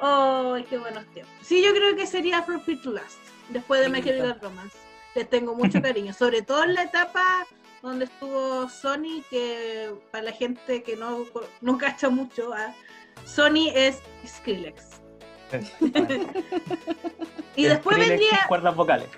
¡oh, 0.00 0.56
qué 0.68 0.78
buenos 0.78 1.04
tiempos! 1.12 1.34
Sí, 1.42 1.62
yo 1.62 1.72
creo 1.74 1.94
que 1.94 2.06
sería 2.06 2.42
From 2.42 2.60
Fear 2.60 2.80
to 2.80 2.92
Last, 2.92 3.18
después 3.50 3.82
de 3.82 3.88
My 3.88 4.00
Bonito. 4.00 4.16
Chemical 4.16 4.40
Romance. 4.40 4.78
Les 5.14 5.28
tengo 5.30 5.54
mucho 5.54 5.80
cariño, 5.80 6.12
sobre 6.12 6.42
todo 6.42 6.64
en 6.64 6.74
la 6.74 6.82
etapa 6.82 7.46
donde 7.86 8.04
estuvo 8.06 8.68
Sony, 8.68 9.22
que 9.30 9.92
para 10.10 10.24
la 10.24 10.32
gente 10.32 10.82
que 10.82 10.96
no, 10.96 11.24
no 11.60 11.78
cacha 11.78 12.08
mucho, 12.10 12.52
ah, 12.54 12.74
Sony 13.24 13.70
es 13.74 13.98
Skrillex. 14.26 14.84
Y 17.56 17.64
después 17.64 17.96
Skrillex 17.96 18.20
vendría, 18.20 18.44
cuerdas 18.48 18.76
vocales. 18.76 19.08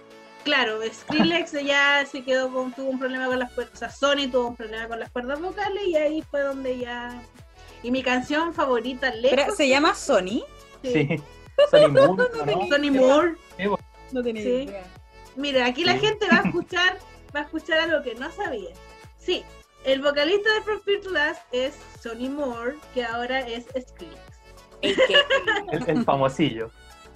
claro, 0.45 0.81
Skrillex 0.93 1.53
ya 1.64 2.05
se 2.07 2.23
quedó 2.23 2.53
con, 2.53 2.73
tuvo 2.73 2.91
un 2.91 2.99
problema 2.99 3.27
con 3.27 3.39
las 3.39 3.53
cuerdas, 3.53 3.75
o 3.75 3.79
sea, 3.79 3.91
Sony 3.91 4.31
tuvo 4.31 4.49
un 4.49 4.57
problema 4.57 4.87
con 4.89 5.01
las 5.01 5.11
cuerdas 5.11 5.41
vocales 5.41 5.83
y 5.87 5.97
ahí 5.97 6.23
fue 6.31 6.43
donde 6.43 6.79
ya... 6.79 7.21
Y 7.83 7.91
mi 7.91 8.03
canción 8.03 8.53
favorita, 8.55 9.11
lejos, 9.14 9.37
Pero 9.39 9.55
se 9.57 9.69
llama 9.69 9.95
Sony. 9.95 10.43
Sí. 10.83 11.21
Sonny 11.71 11.89
Moore, 11.91 12.23
¿o 12.41 12.47
¿no? 12.47 12.69
Sony 12.69 12.91
Moore. 12.93 13.35
No 14.12 14.23
tenía 14.23 14.43
Sí. 14.43 14.49
idea. 14.49 14.85
Mira, 15.37 15.66
aquí 15.66 15.85
la 15.85 15.95
Sí. 15.95 16.01
gente 16.07 16.27
va 16.29 16.39
a 16.39 16.43
escuchar, 16.49 16.99
va 17.35 17.41
a 17.41 17.43
escuchar 17.45 17.79
algo 17.81 18.03
que 18.03 18.14
no 18.14 18.31
sabía. 18.33 18.70
Sí, 19.18 19.45
el 19.85 20.01
vocalista 20.03 20.53
de 20.55 20.62
From 20.62 20.81
Fear 20.83 21.01
to 21.03 21.11
Last 21.11 21.43
es 21.53 21.74
Sonny 22.01 22.29
Moore, 22.29 22.76
que 22.95 23.05
ahora 23.05 23.41
es 23.41 23.64
Skrillex. 23.66 24.20
El, 24.83 24.95
que, 24.97 25.14
El, 25.72 25.89
el 25.99 26.05
famosillo. 26.05 26.70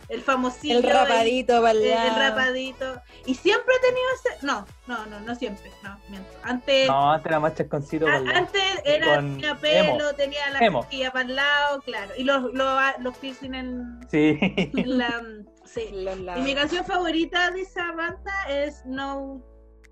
El 0.09 0.21
famosito. 0.21 0.77
el 0.79 0.83
rapadito 0.83 1.61
para 1.63 1.71
El, 1.71 1.83
el 1.85 2.15
rapadito. 2.17 3.01
Y 3.25 3.35
siempre 3.35 3.73
he 3.77 3.81
tenido 3.81 4.07
ese. 4.17 4.45
No, 4.47 4.67
no, 4.87 5.07
no, 5.07 5.21
no 5.21 5.35
siempre. 5.37 5.71
No, 5.83 5.99
miento. 6.11 6.29
Antes. 6.43 6.87
No, 6.89 7.13
antes 7.13 7.27
era 7.27 7.41
más 7.41 7.55
chasconcito. 7.55 8.07
a- 8.07 8.17
antes 8.17 8.63
era, 8.85 9.15
con 9.15 9.37
tenía 9.37 9.55
pelo, 9.55 9.95
emo. 9.95 10.13
tenía 10.15 10.51
la 10.51 10.59
Emo. 10.59 10.79
cosquilla 10.81 11.13
para 11.13 11.25
el 11.25 11.37
lado, 11.37 11.81
claro. 11.83 12.13
Y 12.19 12.25
los, 12.25 12.43
los, 12.53 12.79
los 12.99 13.17
piercing 13.19 13.55
en, 13.55 14.01
Sí. 14.11 14.37
en 14.43 14.99
la. 14.99 15.23
Sí. 15.65 15.89
Los 15.93 16.19
Y 16.39 16.43
mi 16.43 16.55
canción 16.57 16.85
favorita 16.85 17.51
de 17.53 17.63
esa 17.63 17.93
banda 17.93 18.35
es 18.51 18.85
No, 18.85 19.41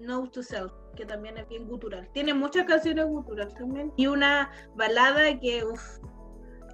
no 0.01 0.29
to 0.29 0.43
Self, 0.43 0.73
que 0.97 1.05
también 1.05 1.37
es 1.39 1.49
bien 1.49 1.69
gutural. 1.69 2.09
Tiene 2.13 2.35
muchas 2.35 2.67
canciones 2.67 3.07
guturales 3.07 3.55
también. 3.55 3.93
Y 3.97 4.07
una 4.07 4.51
balada 4.75 5.39
que, 5.39 5.65
uff. 5.65 5.99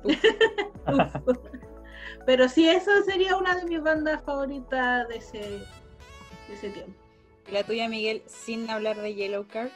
Pero 2.27 2.49
sí, 2.49 2.69
eso 2.69 2.91
sería 3.05 3.37
una 3.37 3.57
de 3.57 3.65
mis 3.65 3.83
bandas 3.83 4.23
favoritas 4.23 5.09
de 5.09 5.17
ese, 5.17 5.39
de 5.39 6.55
ese 6.55 6.71
tiempo. 6.71 6.93
¿Y 7.49 7.53
la 7.53 7.63
tuya, 7.63 7.89
Miguel, 7.89 8.23
sin 8.27 8.69
hablar 8.71 8.97
de 8.97 9.15
Yellow 9.15 9.47
Card? 9.47 9.71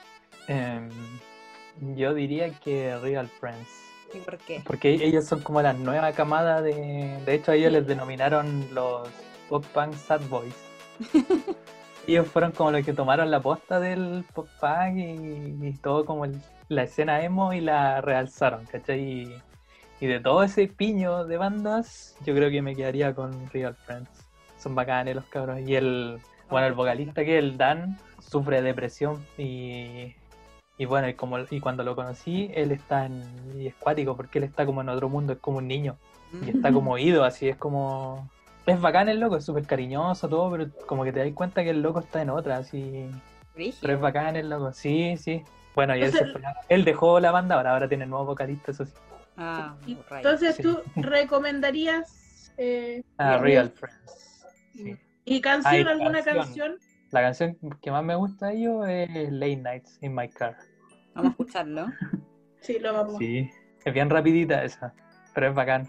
Em, 0.48 0.88
yo 1.94 2.14
diría 2.14 2.50
que 2.60 2.96
Real 2.98 3.28
Friends. 3.28 3.68
¿Y 4.12 4.18
por 4.18 4.38
qué? 4.38 4.62
Porque 4.66 4.90
ellos 4.90 5.24
son 5.24 5.40
como 5.40 5.62
la 5.62 5.72
nueva 5.72 6.12
camada 6.12 6.62
de. 6.62 7.20
De 7.24 7.34
hecho, 7.34 7.52
a 7.52 7.54
ellos 7.54 7.72
les 7.72 7.86
denominaron 7.86 8.66
los 8.74 9.08
pop 9.48 9.64
punk 9.66 9.94
sad 9.94 10.20
boys. 10.28 10.54
ellos 12.06 12.26
fueron 12.28 12.52
como 12.52 12.70
los 12.70 12.84
que 12.84 12.92
tomaron 12.92 13.30
la 13.30 13.40
posta 13.40 13.78
del 13.80 14.24
pop 14.34 14.48
punk 14.60 14.96
y, 14.96 15.68
y 15.68 15.72
todo 15.82 16.04
como 16.04 16.24
el- 16.24 16.40
la 16.68 16.84
escena 16.84 17.22
emo 17.22 17.52
y 17.52 17.60
la 17.60 18.00
realzaron, 18.00 18.64
¿cachai? 18.66 19.00
Y, 19.00 19.34
y 20.00 20.06
de 20.06 20.20
todo 20.20 20.42
ese 20.42 20.66
piño 20.68 21.24
de 21.24 21.36
bandas, 21.36 22.16
yo 22.24 22.34
creo 22.34 22.50
que 22.50 22.62
me 22.62 22.74
quedaría 22.76 23.14
con 23.14 23.48
Real 23.50 23.74
Friends. 23.84 24.08
Son 24.58 24.74
bacanes 24.74 25.14
los 25.16 25.24
cabros. 25.26 25.60
Y 25.60 25.74
el, 25.74 26.18
bueno, 26.48 26.66
el 26.66 26.74
vocalista 26.74 27.24
que 27.24 27.38
es 27.38 27.44
el 27.44 27.56
Dan 27.58 27.98
sufre 28.20 28.56
de 28.56 28.68
depresión 28.68 29.24
y, 29.36 30.14
y 30.78 30.84
bueno, 30.86 31.08
y, 31.08 31.14
como, 31.14 31.38
y 31.50 31.60
cuando 31.60 31.82
lo 31.82 31.96
conocí, 31.96 32.50
él 32.54 32.70
está 32.72 33.06
en, 33.06 33.22
y 33.58 33.66
es 33.66 33.74
cuático 33.74 34.16
porque 34.16 34.38
él 34.38 34.44
está 34.44 34.64
como 34.64 34.80
en 34.80 34.88
otro 34.90 35.08
mundo, 35.08 35.32
es 35.34 35.38
como 35.40 35.58
un 35.58 35.68
niño 35.68 35.96
y 36.46 36.50
está 36.50 36.72
como 36.72 36.92
oído, 36.94 37.24
así 37.24 37.48
es 37.48 37.56
como... 37.56 38.30
Es 38.70 38.80
bacán 38.80 39.08
el 39.08 39.20
loco, 39.20 39.36
es 39.36 39.44
súper 39.44 39.66
cariñoso 39.66 40.28
todo, 40.28 40.50
pero 40.50 40.70
como 40.86 41.04
que 41.04 41.12
te 41.12 41.20
das 41.20 41.32
cuenta 41.34 41.62
que 41.62 41.70
el 41.70 41.82
loco 41.82 42.00
está 42.00 42.22
en 42.22 42.30
otra, 42.30 42.58
así... 42.58 43.10
Pero 43.80 43.94
es 43.94 44.00
bacán 44.00 44.36
el 44.36 44.48
loco, 44.48 44.72
sí, 44.72 45.16
sí. 45.16 45.42
Bueno, 45.74 45.94
y 45.96 46.02
él, 46.02 46.12
se 46.12 46.26
fue- 46.26 46.40
él 46.68 46.84
dejó 46.84 47.20
la 47.20 47.30
banda, 47.30 47.56
ahora, 47.56 47.72
ahora 47.72 47.88
tiene 47.88 48.06
nuevo 48.06 48.24
vocalista, 48.26 48.70
eso 48.72 48.84
sí. 48.86 48.92
Ah. 49.36 49.76
Entonces, 49.86 50.56
Sí. 50.56 50.62
¿tú 50.62 50.80
recomendarías 50.96 52.52
eh, 52.56 53.02
Ah, 53.18 53.38
Real 53.38 53.70
Friends. 53.70 54.46
sí. 54.72 54.96
¿Y 55.24 55.40
canción, 55.40 55.74
Ay, 55.74 55.80
alguna 55.86 56.22
canción. 56.22 56.36
canción? 56.44 56.78
La 57.10 57.20
canción 57.22 57.56
que 57.82 57.90
más 57.90 58.04
me 58.04 58.14
gusta 58.14 58.48
de 58.48 58.56
ellos 58.56 58.86
es 58.88 59.32
Late 59.32 59.56
Nights 59.56 59.98
in 60.02 60.14
My 60.14 60.28
Car. 60.28 60.56
Vamos 61.14 61.30
a 61.30 61.32
escucharlo. 61.32 61.86
Sí, 62.62 62.78
lo 62.78 62.92
vamos. 62.92 63.16
Sí, 63.16 63.48
es 63.86 63.94
bien 63.94 64.10
rapidita 64.10 64.62
esa, 64.62 64.92
pero 65.34 65.48
es 65.48 65.54
bacán. 65.54 65.88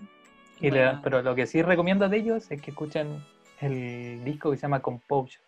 Y 0.61 0.69
le- 0.69 0.83
Buena. 0.85 1.01
pero 1.03 1.21
lo 1.21 1.33
que 1.35 1.47
sí 1.47 1.61
recomiendo 1.61 2.07
de 2.07 2.17
ellos 2.17 2.49
es 2.51 2.61
que 2.61 2.71
escuchen 2.71 3.23
el 3.59 4.23
disco 4.23 4.51
que 4.51 4.57
se 4.57 4.61
llama 4.63 4.79
Composure. 4.81 5.43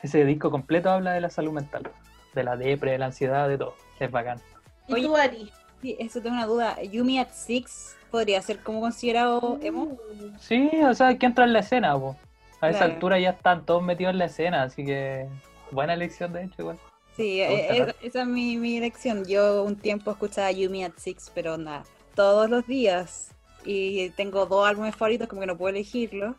Ese 0.00 0.24
disco 0.24 0.50
completo 0.50 0.90
habla 0.90 1.12
de 1.12 1.20
la 1.20 1.30
salud 1.30 1.52
mental, 1.52 1.90
de 2.34 2.44
la 2.44 2.56
depre, 2.56 2.92
de 2.92 2.98
la 2.98 3.06
ansiedad, 3.06 3.48
de 3.48 3.58
todo. 3.58 3.74
Es 3.98 4.10
bacán. 4.10 4.40
¿Y 4.86 5.02
tú, 5.02 5.16
Ari? 5.16 5.50
Sí, 5.82 5.96
eso 5.98 6.20
tengo 6.20 6.36
una 6.36 6.46
duda. 6.46 6.80
Yumi 6.82 7.18
at 7.18 7.30
Six 7.32 7.96
podría 8.10 8.40
ser 8.42 8.60
como 8.60 8.80
considerado 8.80 9.58
emo. 9.62 9.96
Sí, 10.38 10.70
o 10.88 10.94
sea, 10.94 11.08
hay 11.08 11.18
que 11.18 11.26
entrar 11.26 11.46
en 11.48 11.52
la 11.52 11.60
escena, 11.60 11.98
po. 11.98 12.16
A 12.60 12.70
esa 12.70 12.78
Claro. 12.80 12.94
altura 12.94 13.18
ya 13.18 13.30
están 13.30 13.64
todos 13.66 13.82
metidos 13.82 14.12
en 14.12 14.18
la 14.18 14.24
escena, 14.26 14.62
así 14.62 14.84
que 14.84 15.26
buena 15.70 15.94
elección 15.94 16.32
de 16.32 16.44
hecho 16.44 16.54
igual. 16.62 16.78
Sí, 17.16 17.40
eh, 17.40 17.66
eh, 17.70 17.94
esa 18.02 18.22
es 18.22 18.26
mi, 18.26 18.56
mi 18.56 18.76
elección. 18.78 19.24
Yo 19.26 19.62
un 19.64 19.76
tiempo 19.76 20.10
escuchaba 20.12 20.50
Yumi 20.52 20.84
at 20.84 20.92
Six, 20.96 21.30
pero 21.34 21.56
nada, 21.58 21.84
todos 22.14 22.48
los 22.48 22.66
días. 22.66 23.33
Y 23.64 24.10
tengo 24.10 24.46
dos 24.46 24.66
álbumes 24.66 24.94
favoritos, 24.96 25.28
como 25.28 25.40
que 25.40 25.46
no 25.46 25.56
puedo 25.56 25.70
elegirlos. 25.74 26.36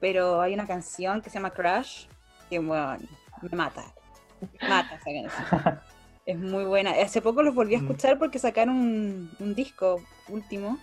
Pero 0.00 0.40
hay 0.40 0.54
una 0.54 0.66
canción 0.66 1.20
que 1.22 1.30
se 1.30 1.34
llama 1.34 1.50
Crash, 1.50 2.06
que 2.50 2.58
bueno, 2.58 2.96
me 3.42 3.56
mata. 3.56 3.84
Me 4.60 4.68
mata 4.68 4.94
esa 4.96 5.04
canción. 5.50 5.80
Es 6.24 6.38
muy 6.38 6.62
buena. 6.64 6.92
Hace 6.92 7.20
poco 7.20 7.42
los 7.42 7.52
volví 7.52 7.74
a 7.74 7.78
Mm. 7.80 7.82
escuchar 7.82 8.16
porque 8.16 8.38
sacaron 8.38 8.76
un, 8.76 9.30
un 9.40 9.54
disco 9.56 10.00
último. 10.28 10.78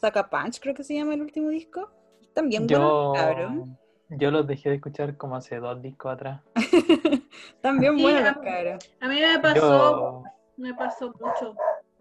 Saca 0.00 0.28
Punch, 0.28 0.58
creo 0.60 0.74
que 0.74 0.82
se 0.82 0.94
llama 0.96 1.14
el 1.14 1.22
último 1.22 1.50
disco. 1.50 1.88
También 2.34 2.66
bueno, 2.66 2.82
Yo, 2.88 3.12
cabrón. 3.14 3.78
yo 4.08 4.32
los 4.32 4.44
dejé 4.44 4.70
de 4.70 4.74
escuchar 4.76 5.16
como 5.16 5.36
hace 5.36 5.60
dos 5.60 5.80
discos 5.80 6.12
atrás. 6.14 6.40
También 7.60 7.96
Sí, 7.96 8.02
bueno, 8.02 8.34
cabros. 8.42 8.90
A 9.00 9.06
mí 9.08 9.20
me 9.20 9.38
pasó, 9.38 9.60
Yo, 9.60 10.22
me 10.56 10.74
pasó 10.74 11.08
mucho. 11.12 11.54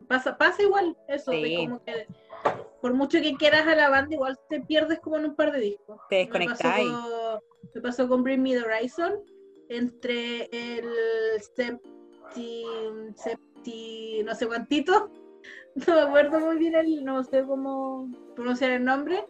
Pasa, 0.08 0.36
pasa 0.36 0.64
igual 0.64 0.98
eso, 1.08 1.30
de 1.32 1.56
como 1.58 1.84
que 1.84 2.08
por 2.82 2.94
mucho 2.94 3.20
que 3.22 3.36
quieras 3.36 3.68
a 3.68 3.76
la 3.76 3.90
banda, 3.90 4.16
igual 4.16 4.38
te 4.50 4.60
pierdes 4.62 5.00
como 5.00 5.18
en 5.18 5.26
un 5.26 5.36
par 5.36 5.52
de 5.52 5.60
discos. 5.60 6.00
Te 6.10 6.16
Me 6.16 6.20
desconectáis. 6.22 6.90
con- 6.90 7.40
Me 7.76 7.82
pasó 7.82 8.08
con 8.08 8.24
Bring 8.24 8.42
Me 8.42 8.52
the 8.54 8.62
Horizon, 8.62 9.14
entre 9.70 10.46
el 10.52 10.86
septi, 11.56 12.64
septi, 13.16 14.24
no 14.26 14.36
sé 14.36 14.48
cuántito, 14.48 15.10
no 15.88 15.96
me 15.96 16.02
acuerdo 16.02 16.40
muy 16.40 16.58
bien 16.58 16.76
el, 16.76 17.04
no 17.06 17.24
sé 17.24 17.44
cómo 17.44 18.10
pronunciar 18.36 18.72
el 18.72 18.84
nombre. 18.84 19.24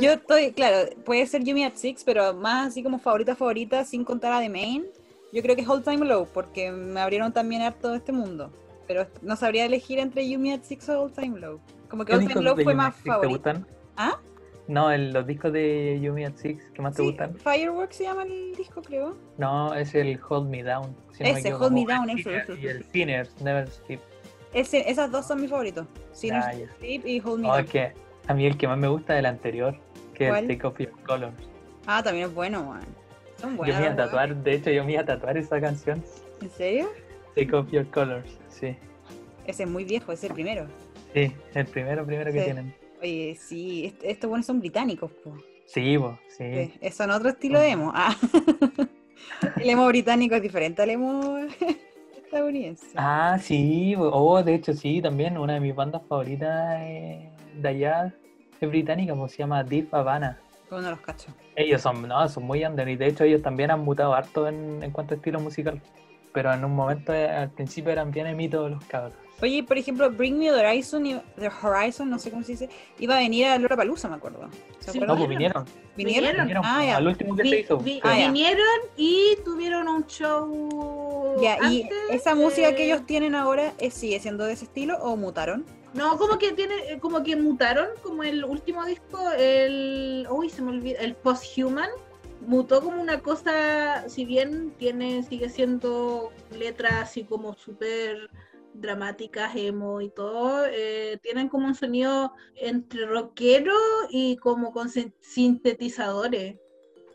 Yo 0.00 0.12
estoy, 0.12 0.52
claro, 0.52 0.88
puede 1.04 1.26
ser 1.26 1.42
Yumi 1.42 1.64
at 1.64 1.74
Six, 1.74 2.04
pero 2.04 2.32
más 2.34 2.68
así 2.68 2.82
como 2.82 2.98
favorita, 2.98 3.34
favorita, 3.34 3.84
sin 3.84 4.04
contar 4.04 4.32
a 4.32 4.40
The 4.40 4.48
Main. 4.48 4.86
Yo 5.32 5.42
creo 5.42 5.56
que 5.56 5.62
es 5.62 5.68
All 5.68 5.82
Time 5.82 6.04
Low, 6.06 6.28
porque 6.32 6.70
me 6.70 7.00
abrieron 7.00 7.32
también 7.32 7.62
harto 7.62 7.92
este 7.94 8.12
mundo. 8.12 8.50
Pero 8.86 9.06
no 9.22 9.34
sabría 9.34 9.64
elegir 9.64 9.98
entre 9.98 10.28
Yumi 10.28 10.52
at 10.52 10.62
Six 10.62 10.88
o 10.90 11.02
All 11.02 11.12
Time 11.12 11.40
Low. 11.40 11.60
Como 11.94 12.04
que 12.06 12.10
¿qué 12.10 12.14
All 12.14 12.18
Time 12.22 12.28
discos 12.28 12.44
Low 12.44 12.54
de 12.56 12.64
fue 12.64 12.74
más 12.74 12.94
Six 12.94 13.04
te 13.04 13.10
favorito. 13.10 13.28
gustan? 13.36 13.66
¿Ah? 13.96 14.18
No, 14.66 14.90
el- 14.90 15.12
los 15.12 15.24
discos 15.28 15.52
de 15.52 16.00
Yumi 16.02 16.24
at 16.24 16.34
Six 16.34 16.64
que 16.74 16.82
más 16.82 16.96
te 16.96 17.02
gustan. 17.02 17.36
Fireworks 17.36 17.94
se 17.94 18.02
llama 18.02 18.24
el 18.24 18.52
disco, 18.56 18.82
creo. 18.82 19.16
No, 19.38 19.72
es 19.76 19.94
el 19.94 20.18
Hold 20.28 20.48
Me 20.50 20.64
Down. 20.64 20.96
si 21.12 21.22
no 21.22 21.28
me 21.32 21.38
Ese, 21.38 21.48
equivoco. 21.50 21.66
Hold 21.66 21.74
Me 21.74 21.84
Down, 21.94 22.10
eso, 22.10 22.30
eso, 22.32 22.54
Y 22.56 22.66
el 22.66 22.84
Sinners, 22.86 23.40
Never 23.40 23.68
Sleep. 23.68 24.00
Ese, 24.52 24.90
esas 24.90 25.12
dos 25.12 25.24
son 25.24 25.40
mis 25.40 25.50
favoritos. 25.50 25.86
Sinners 26.10 26.46
Ah. 26.48 26.52
Sleep 26.80 27.06
y 27.06 27.20
Hold 27.24 27.42
Me 27.42 27.48
Oh, 27.48 27.52
Down. 27.58 27.66
es 27.72 27.92
A 28.26 28.34
mí 28.34 28.44
el 28.44 28.56
que 28.58 28.66
más 28.66 28.78
me 28.78 28.88
gusta 28.88 29.12
es 29.14 29.20
el 29.20 29.26
anterior, 29.26 29.76
que 30.14 30.24
es 30.24 30.30
¿Cuál? 30.32 30.50
el 30.50 30.56
Take 30.58 30.66
Off 30.66 30.78
Your 30.80 30.90
Colors. 31.06 31.48
Ah, 31.86 32.02
también 32.02 32.26
es 32.26 32.34
bueno, 32.34 32.64
man. 32.64 32.80
Son 33.36 33.52
Yo 33.52 33.56
buenas. 33.58 33.78
me 33.78 33.84
iba 33.84 33.92
a 33.92 33.96
tatuar, 33.96 34.34
de 34.34 34.52
hecho 34.52 34.70
yo 34.72 34.82
me 34.82 34.94
iba 34.94 35.02
a 35.02 35.06
tatuar 35.06 35.36
esa 35.38 35.60
canción. 35.60 36.02
¿En 36.42 36.50
serio? 36.50 36.88
Take 37.36 37.54
Off 37.54 37.70
Your 37.70 37.86
Colors, 37.90 38.36
sí. 38.48 38.76
Ese 39.46 39.62
es 39.62 39.68
muy 39.68 39.84
viejo, 39.84 40.10
ese 40.10 40.26
es 40.26 40.32
primero. 40.32 40.66
Sí, 41.14 41.32
el 41.54 41.66
primero, 41.66 42.04
primero 42.04 42.32
que 42.32 42.42
tienen. 42.42 42.74
Oye, 43.00 43.36
sí, 43.38 43.86
est- 43.86 44.02
estos 44.04 44.28
buenos 44.28 44.46
son 44.46 44.58
británicos, 44.60 45.10
po. 45.12 45.34
Sí, 45.66 45.96
sí. 46.28 46.72
Sí, 46.82 46.90
son 46.90 47.10
otro 47.10 47.28
estilo 47.30 47.60
de 47.60 47.68
emo. 47.70 47.92
Ah. 47.94 48.14
el 49.60 49.70
emo 49.70 49.86
británico 49.86 50.34
es 50.34 50.42
diferente 50.42 50.82
al 50.82 50.90
emo 50.90 51.38
estadounidense. 52.24 52.86
Ah, 52.96 53.38
sí, 53.40 53.94
oh, 53.98 54.42
de 54.42 54.54
hecho 54.54 54.72
sí, 54.74 55.00
también 55.00 55.38
una 55.38 55.54
de 55.54 55.60
mis 55.60 55.74
bandas 55.74 56.02
favoritas 56.08 56.78
eh, 56.80 57.30
de 57.54 57.68
allá 57.68 58.12
es 58.60 58.68
británica, 58.68 59.14
pues 59.14 59.32
se 59.32 59.38
llama 59.38 59.62
Deep 59.62 59.94
Havana. 59.94 60.40
De 60.70 60.80
los 60.90 61.00
cachos. 61.00 61.32
Ellos 61.54 61.80
son, 61.82 62.08
no, 62.08 62.28
son 62.28 62.42
muy 62.42 62.64
under 62.64 62.88
y 62.88 62.96
de 62.96 63.06
hecho 63.06 63.22
ellos 63.22 63.42
también 63.42 63.70
han 63.70 63.80
mutado 63.84 64.12
harto 64.12 64.48
en, 64.48 64.82
en 64.82 64.90
cuanto 64.90 65.14
a 65.14 65.16
estilo 65.16 65.38
musical. 65.38 65.80
Pero 66.32 66.52
en 66.52 66.64
un 66.64 66.74
momento, 66.74 67.14
eh, 67.14 67.28
al 67.30 67.50
principio 67.50 67.92
eran 67.92 68.10
bien 68.10 68.26
emitos 68.26 68.68
los 68.68 68.84
cabros. 68.86 69.16
Oye, 69.42 69.62
por 69.64 69.76
ejemplo, 69.76 70.10
Bring 70.10 70.38
Me 70.38 70.46
the 70.50 70.52
Horizon, 70.64 71.22
the 71.36 71.48
Horizon, 71.62 72.08
no 72.08 72.18
sé 72.18 72.30
cómo 72.30 72.42
se 72.44 72.52
dice, 72.52 72.68
iba 72.98 73.16
a 73.16 73.18
venir 73.18 73.46
a 73.46 73.58
Lola 73.58 73.76
Palusa, 73.76 74.08
me 74.08 74.14
acuerdo. 74.14 74.48
¿Se 74.78 74.92
Sí, 74.92 75.00
No, 75.00 75.16
pues 75.16 75.28
vinieron. 75.28 75.64
¿Vinieron? 75.96 76.50
Ah, 76.64 76.84
ya. 76.84 76.96
al 76.96 77.06
último 77.08 77.34
que 77.36 77.42
Vi- 77.42 77.50
se 77.50 77.60
hizo. 77.60 77.78
vi- 77.78 78.00
Ah, 78.02 78.14
vinieron 78.16 78.64
y 78.96 79.36
tuvieron 79.44 79.88
un 79.88 80.06
show. 80.06 81.36
Ya, 81.42 81.58
y 81.68 81.88
esa 82.10 82.34
música 82.34 82.74
que 82.74 82.84
eh, 82.84 82.86
ellos 82.86 83.04
tienen 83.06 83.34
ahora 83.34 83.72
¿es, 83.78 83.94
sigue 83.94 84.18
siendo 84.20 84.44
de 84.44 84.52
ese 84.54 84.64
estilo 84.66 84.96
o 84.98 85.16
mutaron? 85.16 85.64
No, 85.94 86.16
como 86.16 86.38
que 86.38 86.52
tiene, 86.52 86.74
eh, 86.88 86.98
como 87.00 87.22
que 87.22 87.36
mutaron, 87.36 87.88
como 88.02 88.22
el 88.22 88.44
último 88.44 88.84
disco, 88.84 89.30
el. 89.38 90.26
Uy, 90.30 90.48
se 90.50 90.62
me 90.62 90.70
olvida, 90.70 91.00
el 91.00 91.14
Posthuman. 91.16 91.88
Mutó 92.46 92.82
como 92.82 93.00
una 93.00 93.20
cosa, 93.20 94.08
si 94.08 94.24
bien 94.24 94.74
tiene, 94.78 95.22
sigue 95.22 95.48
siendo 95.48 96.30
letras 96.50 96.92
así 96.94 97.24
como 97.24 97.54
súper 97.54 98.28
dramáticas, 98.74 99.54
emo 99.56 100.00
y 100.00 100.10
todo, 100.10 100.64
eh, 100.66 101.18
tienen 101.22 101.48
como 101.48 101.66
un 101.66 101.74
sonido 101.74 102.32
entre 102.56 103.06
rockero 103.06 103.72
y 104.10 104.36
como 104.36 104.72
con 104.72 104.88
sin- 104.88 105.14
sintetizadores. 105.20 106.56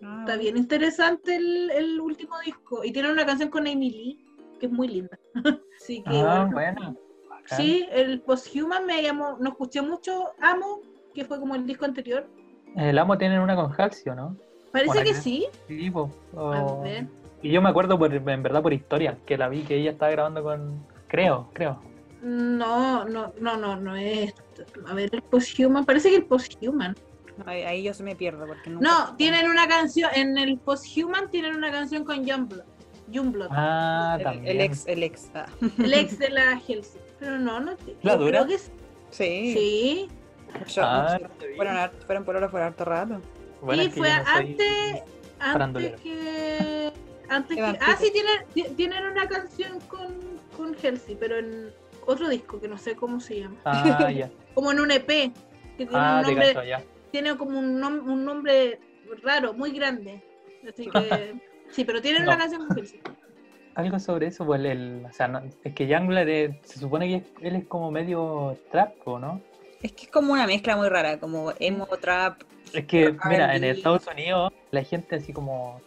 Ah, 0.02 0.24
Está 0.26 0.38
bien 0.38 0.58
interesante 0.58 1.36
el, 1.36 1.70
el 1.72 2.00
último 2.00 2.36
disco. 2.46 2.84
Y 2.84 2.92
tiene 2.92 3.12
una 3.12 3.26
canción 3.26 3.50
con 3.50 3.68
Amy 3.68 3.90
Lee, 3.92 4.26
que 4.60 4.68
es 4.68 4.72
muy 4.72 4.88
linda. 4.88 5.20
Así 5.78 6.02
que 6.04 6.16
Ah, 6.16 6.50
bueno. 6.52 6.96
Sí, 7.46 7.88
el 7.92 8.22
Posthuman 8.22 8.86
me 8.86 9.02
llamó, 9.02 9.38
no 9.40 9.50
escuché 9.50 9.82
mucho 9.82 10.26
Amo, 10.40 10.82
que 11.16 11.26
fue 11.26 11.40
como 11.40 11.56
el 11.56 11.66
disco 11.66 11.86
anterior. 11.86 12.28
El 12.76 12.98
amo 13.00 13.18
tienen 13.18 13.40
una 13.40 13.56
con 13.56 13.74
Halsey, 13.76 14.12
¿o 14.12 14.16
¿no? 14.16 14.38
Parece 14.72 14.88
Bueno, 14.94 15.04
que 15.10 15.14
sí. 15.16 15.48
A 16.38 16.38
Oh. 16.38 16.82
ver. 16.84 17.08
Y 17.42 17.52
yo 17.52 17.62
me 17.62 17.70
acuerdo 17.70 17.98
por, 17.98 18.14
en 18.14 18.44
verdad 18.44 18.62
por 18.62 18.74
historia, 18.74 19.18
que 19.26 19.38
la 19.38 19.50
vi 19.50 19.64
que 19.64 19.78
ella 19.78 19.92
estaba 19.92 20.12
grabando 20.12 20.44
con. 20.44 20.86
Creo, 21.10 21.50
creo. 21.54 21.82
No, 22.22 23.04
no, 23.06 23.34
no, 23.40 23.58
no, 23.58 23.76
no 23.76 23.96
es. 23.96 24.34
A 24.88 24.94
ver, 24.94 25.10
el 25.14 25.22
Posthuman, 25.22 25.86
parece 25.86 26.10
que 26.10 26.16
el 26.18 26.26
Posthuman. 26.26 26.96
ahí, 27.46 27.62
ahí 27.64 27.84
yo 27.84 27.94
se 27.94 28.04
me 28.04 28.16
pierdo 28.16 28.46
porque 28.48 28.70
nunca- 28.70 28.88
No, 28.88 29.16
tienen 29.16 29.50
una 29.50 29.68
canción, 29.68 30.10
en 30.14 30.38
el 30.38 30.58
Posthuman 30.58 31.30
tienen 31.32 31.56
una 31.56 31.72
canción 31.72 32.04
con 32.04 32.26
Youngblood. 32.26 32.64
Youngblood, 33.10 33.48
Ah, 33.52 34.16
el, 34.20 34.24
también. 34.24 34.48
el 34.48 34.62
ex, 34.62 34.86
el 34.88 35.04
ex. 35.04 35.32
ah. 35.34 35.46
el 35.80 35.94
ex 35.94 36.18
de 36.20 36.30
la 36.30 36.52
Halsey. 36.52 37.02
Pero 37.20 37.38
no, 37.40 37.60
no. 37.60 37.76
¿La 38.04 38.16
dura? 38.16 38.46
creo 38.46 38.48
que 38.48 38.58
sí. 38.60 38.72
Sí. 39.12 39.54
Sí. 39.58 40.10
Mucho- 40.60 40.82
Ah, 40.84 41.18
no 41.22 41.30
fueron, 41.56 41.92
fueron 42.06 42.24
por 42.26 42.36
ahora 42.36 42.50
por 42.52 42.62
harto 42.62 42.86
rato. 42.86 43.22
Bueno, 43.62 43.84
que 43.84 43.90
fue 43.92 44.10
no 44.10 44.24
antes, 44.26 45.04
antes 45.40 46.02
que. 46.02 46.92
Antes 47.30 47.56
que. 47.58 47.62
Ah, 47.82 47.96
sí, 48.00 48.12
tienen, 48.12 48.46
ti- 48.54 48.76
tienen 48.76 49.06
una 49.06 49.28
canción 49.28 49.80
con, 49.82 50.16
con 50.60 50.76
Halsey, 50.84 51.16
pero 51.20 51.38
en 51.38 51.72
otro 52.06 52.30
disco 52.30 52.60
que 52.60 52.68
no 52.68 52.78
sé 52.78 52.96
cómo 52.96 53.20
se 53.20 53.40
llama. 53.42 53.56
Ah, 53.66 54.12
ya. 54.12 54.30
Como 54.54 54.72
en 54.72 54.80
un 54.80 54.92
EP. 54.92 55.08
Que 55.08 55.86
tiene 55.86 55.92
Ah, 55.94 56.18
un 56.20 56.26
te 56.26 56.32
nombre, 56.32 56.54
cacho, 56.54 56.68
ya. 56.68 56.84
tiene 57.12 57.38
como 57.38 57.58
un, 57.60 57.80
nom- 57.82 58.02
un 58.04 58.26
nombre 58.26 58.80
raro, 59.24 59.54
muy 59.54 59.72
grande. 59.72 60.22
Así 60.68 60.88
que. 60.90 61.36
Sí, 61.72 61.84
pero 61.86 62.02
tienen 62.02 62.26
No. 62.26 62.32
una 62.32 62.40
canción 62.40 62.66
con 62.68 62.76
Halsey. 62.80 63.00
Algo 63.76 64.00
sobre 64.00 64.26
eso, 64.28 64.44
pues 64.44 64.60
el, 64.66 65.06
o 65.08 65.14
sea, 65.14 65.28
no- 65.28 65.40
es 65.64 65.74
que 65.76 65.86
Youngblood 65.88 66.28
es- 66.28 66.56
se 66.64 66.80
supone 66.80 67.08
que 67.08 67.16
es- 67.18 67.32
él 67.42 67.56
es 67.58 67.66
como 67.68 67.92
medio 67.92 68.58
trap, 68.72 68.96
¿o 69.08 69.20
¿no? 69.20 69.40
Es 69.82 69.92
que 69.94 70.06
es 70.06 70.12
como 70.12 70.34
una 70.34 70.48
mezcla 70.48 70.76
muy 70.76 70.90
rara, 70.90 71.20
como 71.20 71.54
emo, 71.60 71.86
trap. 72.02 72.42
Es 72.74 72.86
que, 72.86 73.16
mira, 73.30 73.56
en. 73.56 73.64
Estados 73.64 74.08
Unidos, 74.08 74.52
la 74.72 74.84
gente 74.84 75.16
así 75.18 75.32
como 75.32 75.80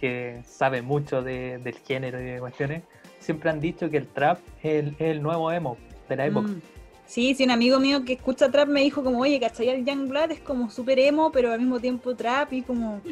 que 0.00 0.42
sabe 0.44 0.82
mucho 0.82 1.22
de- 1.22 1.58
del 1.58 1.78
género 1.78 2.20
y 2.20 2.24
de 2.24 2.40
cuestiones, 2.40 2.82
siempre 3.28 3.50
han 3.50 3.60
dicho 3.60 3.90
que 3.90 3.98
el 3.98 4.06
trap 4.06 4.38
es 4.62 4.64
el, 4.84 4.88
es 4.98 5.00
el 5.16 5.22
nuevo 5.22 5.52
emo 5.52 5.76
de 6.08 6.16
la 6.16 6.24
época. 6.24 6.48
Mm. 6.48 6.62
Sí, 7.04 7.34
sí, 7.34 7.44
un 7.44 7.50
amigo 7.50 7.78
mío 7.78 8.02
que 8.02 8.14
escucha 8.14 8.50
trap 8.50 8.68
me 8.68 8.80
dijo 8.80 9.04
como, 9.04 9.20
oye, 9.20 9.38
¿cachai? 9.38 9.68
El 9.68 9.84
Youngblood 9.84 10.30
es 10.30 10.40
como 10.40 10.70
súper 10.70 10.98
emo, 10.98 11.30
pero 11.30 11.52
al 11.52 11.58
mismo 11.58 11.78
tiempo 11.78 12.14
trap 12.16 12.54
y 12.54 12.62
como... 12.62 13.02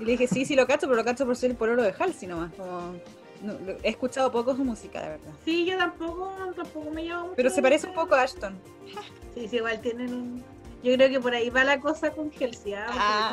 Y 0.00 0.04
le 0.04 0.12
dije, 0.12 0.28
sí, 0.28 0.44
sí 0.44 0.54
lo 0.54 0.64
cacho, 0.68 0.86
pero 0.86 0.94
lo 0.94 1.04
cacho 1.04 1.26
por 1.26 1.34
ser 1.34 1.50
el 1.50 1.56
pololo 1.56 1.82
de 1.82 1.92
Halsey 1.98 2.28
nomás. 2.28 2.52
Como... 2.54 2.94
no, 3.42 3.52
lo- 3.66 3.76
he 3.82 3.88
escuchado 3.88 4.30
poco 4.30 4.54
su 4.54 4.62
música, 4.64 5.02
de 5.02 5.08
verdad. 5.08 5.32
Sí, 5.44 5.64
yo 5.66 5.76
tampoco, 5.76 6.32
tampoco 6.54 6.88
me 6.92 7.04
llama 7.04 7.22
mucho. 7.22 7.34
Pero 7.34 7.50
se 7.50 7.60
parece 7.62 7.88
un 7.88 7.96
la 7.96 8.00
poco 8.00 8.14
a 8.14 8.22
Ashton. 8.22 8.54
Sí, 9.34 9.48
sí, 9.48 9.56
igual 9.56 9.80
tienen 9.80 10.14
un... 10.14 10.44
Yo 10.84 10.94
creo 10.94 11.08
que 11.08 11.18
por 11.18 11.32
ahí 11.34 11.48
va 11.50 11.64
la 11.64 11.80
cosa 11.80 12.10
con 12.10 12.30
Halsey, 12.38 12.74
¿ah? 12.74 12.86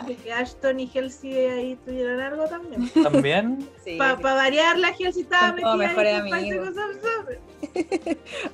Porque 0.08 0.20
Ah. 0.20 0.24
que 0.24 0.32
Ashton 0.34 0.80
y 0.80 0.89
Halsey 0.95 1.36
ahí 1.47 1.76
tuvieran 1.86 2.20
algo 2.22 2.45
también. 2.47 2.89
También, 3.04 3.60
Sí, 3.84 3.97
Para 3.97 4.16
sí. 4.18 4.24
variar, 4.24 4.78
la 4.80 4.88
Halsey 4.88 5.22
estaba 5.24 5.52
metida 5.52 5.76
mejores 5.76 6.14
ahí 6.32 6.58
con 6.58 6.74
Summer. 6.74 7.39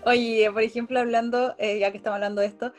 Oye, 0.06 0.50
por 0.52 0.62
ejemplo, 0.62 1.00
hablando, 1.00 1.56
eh, 1.58 1.80
ya 1.80 1.92
que 1.92 1.98
estamos 1.98 2.16
hablando 2.16 2.42
de 2.42 2.48
esto, 2.48 2.74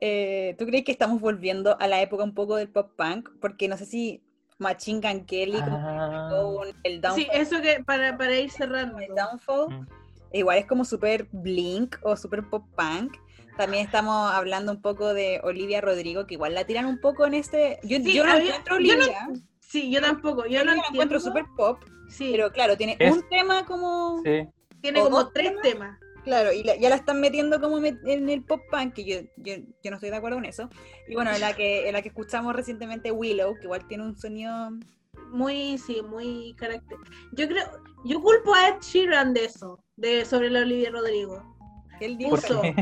eh, 0.00 0.56
¿tú 0.58 0.66
crees 0.66 0.84
que 0.84 0.92
estamos 0.92 1.20
volviendo 1.20 1.76
a 1.80 1.86
la 1.86 2.00
época 2.02 2.24
un 2.24 2.34
poco 2.34 2.56
del 2.56 2.68
pop 2.68 2.90
punk? 2.96 3.28
Porque 3.40 3.68
no 3.68 3.76
sé 3.76 3.86
si 3.86 4.22
Machine 4.58 5.00
Gun 5.00 5.24
Kelly, 5.24 5.60
como 5.60 5.76
Ah. 5.78 6.64
el 6.82 7.00
Downfall, 7.00 7.22
Sí, 7.22 7.28
eso 7.32 7.60
que 7.62 7.82
para, 7.84 8.16
para 8.18 8.36
ir 8.38 8.50
cerrando. 8.50 8.98
el 8.98 9.14
Downfall, 9.14 9.68
Mm. 9.70 9.86
igual 10.32 10.58
es 10.58 10.66
como 10.66 10.84
súper 10.84 11.28
blink 11.32 11.96
o 12.02 12.16
súper 12.16 12.42
pop 12.48 12.64
punk. 12.76 13.14
También 13.56 13.84
estamos 13.84 14.30
hablando 14.32 14.72
un 14.72 14.80
poco 14.80 15.12
de 15.14 15.40
Olivia 15.42 15.80
Rodrigo, 15.80 16.26
que 16.26 16.34
igual 16.34 16.54
la 16.54 16.64
tiran 16.64 16.86
un 16.86 16.98
poco 17.00 17.26
en 17.26 17.34
este... 17.34 17.78
Yo, 17.82 17.98
Sí, 17.98 18.14
yo 18.14 18.24
no 18.24 18.32
había- 18.32 18.56
encuentro 18.56 18.78
yo 18.80 18.96
no- 18.96 19.02
Olivia, 19.04 19.28
Sí, 19.60 19.90
yo 19.90 20.00
tampoco. 20.00 20.46
Yo 20.46 20.64
no 20.64 20.74
la 20.74 20.82
encuentro 20.90 21.20
súper 21.20 21.44
pop, 21.56 21.78
Sí, 22.08 22.30
pero 22.32 22.50
claro, 22.52 22.76
tiene 22.76 22.96
Es- 22.98 23.12
un 23.14 23.28
tema 23.28 23.64
como... 23.66 24.20
sí. 24.24 24.48
tiene 24.80 25.00
como 25.00 25.28
tres 25.30 25.50
temas. 25.50 25.62
temas. 25.62 26.00
Claro, 26.24 26.52
y 26.52 26.62
la- 26.64 26.76
ya 26.76 26.88
la 26.88 26.96
están 26.96 27.20
metiendo 27.20 27.60
como 27.60 27.78
met- 27.80 28.00
en 28.06 28.28
el 28.28 28.42
pop 28.44 28.60
punk, 28.70 28.94
que 28.94 29.04
yo, 29.04 29.20
yo, 29.36 29.54
yo 29.82 29.90
no 29.90 29.96
estoy 29.96 30.10
de 30.10 30.16
acuerdo 30.16 30.36
con 30.38 30.44
eso. 30.44 30.68
Y 31.08 31.14
bueno, 31.14 31.30
la 31.38 31.54
que, 31.54 31.86
en 31.88 31.92
la 31.94 32.02
que 32.02 32.08
escuchamos 32.08 32.54
recientemente 32.54 33.10
Willow, 33.12 33.54
que 33.56 33.64
igual 33.64 33.86
tiene 33.86 34.04
un 34.04 34.16
sonido... 34.16 34.70
Muy, 35.32 35.78
sí, 35.78 36.02
muy 36.02 36.54
carácter. 36.58 36.98
Yo 37.32 37.46
creo, 37.46 37.64
yo 38.04 38.20
culpo 38.20 38.52
a 38.54 38.68
Ed 38.68 38.80
Sheeran 38.80 39.32
de 39.32 39.44
eso, 39.44 39.78
de 39.96 40.24
sobre 40.24 40.50
la 40.50 40.60
Olivia 40.60 40.90
Rodrigo. 40.90 41.56
Él 42.00 42.16
dijo 42.18 42.30
¿Por 42.30 42.40
Puso, 42.40 42.62
qué? 42.62 42.74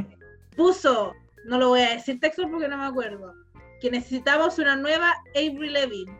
Puso, 0.58 1.14
no 1.46 1.56
lo 1.58 1.68
voy 1.68 1.80
a 1.80 1.90
decir 1.90 2.20
texto 2.20 2.46
porque 2.50 2.68
no 2.68 2.76
me 2.76 2.84
acuerdo, 2.84 3.32
que 3.80 3.90
necesitamos 3.90 4.58
una 4.58 4.76
nueva 4.76 5.14
Avril 5.34 5.72
Lavigne. 5.72 6.12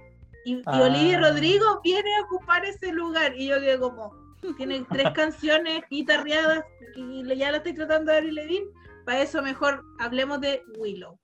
Y, 0.46 0.54
y 0.54 0.62
Ah. 0.64 0.80
Olivia 0.82 1.18
Rodrigo 1.20 1.80
viene 1.84 2.08
a 2.16 2.22
ocupar 2.22 2.64
ese 2.64 2.92
lugar. 2.92 3.34
Y 3.36 3.48
yo 3.48 3.58
quedé 3.60 3.78
como, 3.78 4.14
tiene 4.56 4.86
tres 4.90 5.10
canciones 5.14 5.82
guitarreadas 5.90 6.64
y 6.96 7.22
ya 7.36 7.50
la 7.50 7.58
estoy 7.58 7.74
tratando 7.74 8.12
de 8.12 8.18
Avril 8.18 8.36
Lavigne. 8.36 8.66
Para 9.04 9.20
eso 9.22 9.42
mejor 9.42 9.84
hablemos 9.98 10.40
de 10.40 10.62
Willow, 10.78 11.18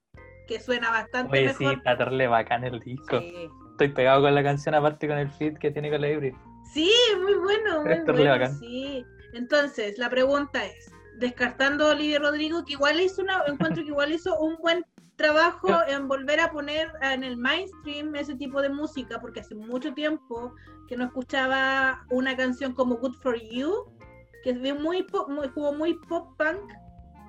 que 0.49 0.59
suena 0.61 0.91
bastante 0.91 1.39
Oye, 1.39 1.55
sí, 1.55 1.65
mejor. 1.65 1.79
está 1.79 1.97
terrible 1.97 2.27
bacán 2.27 2.65
el 2.65 2.81
disco. 2.81 3.21
Sí. 3.21 3.49
Estoy 3.71 3.89
pegado 3.89 4.23
con 4.23 4.35
la 4.35 4.43
canción, 4.43 4.75
aparte 4.75 5.09
con 5.09 5.19
el 5.19 5.31
feed 5.31 5.57
que 5.59 5.71
tiene 5.71 5.91
con 5.91 6.01
la 6.01 6.09
Avril. 6.09 6.35
Sí, 6.73 6.91
muy 7.23 7.35
bueno, 7.35 7.83
muy 7.83 7.95
bueno, 8.05 8.31
bacán. 8.31 8.59
sí. 8.59 9.05
Entonces, 9.33 9.99
la 9.99 10.09
pregunta 10.11 10.65
es, 10.65 10.91
descartando 11.19 11.87
a 11.87 11.93
Olivia 11.93 12.19
Rodrigo, 12.19 12.65
que 12.65 12.73
igual 12.75 13.01
hizo 13.01 13.23
una, 13.23 13.43
encuentro 13.47 13.83
que 13.83 13.91
igual 13.91 14.13
hizo 14.13 14.39
un 14.39 14.57
buen 14.57 14.85
trabajo 15.17 15.69
en 15.87 16.09
volver 16.09 16.41
a 16.41 16.51
poner 16.51 16.91
en 17.03 17.23
el 17.23 17.37
mainstream 17.37 18.15
ese 18.17 18.35
tipo 18.35 18.61
de 18.61 18.69
música, 18.69 19.21
porque 19.21 19.41
hace 19.41 19.55
mucho 19.55 19.95
tiempo 19.95 20.55
que 20.89 20.97
no 20.97 21.05
escuchaba 21.05 22.05
una 22.11 22.37
canción 22.37 22.73
como 22.73 22.97
Good 22.97 23.15
for 23.15 23.41
You, 23.41 23.93
que 24.43 24.51
es 24.51 24.81
muy 24.81 25.03
pop, 25.05 25.29
muy, 25.29 25.49
como 25.51 25.73
muy 25.73 25.95
pop 25.95 26.37
punk, 26.37 26.73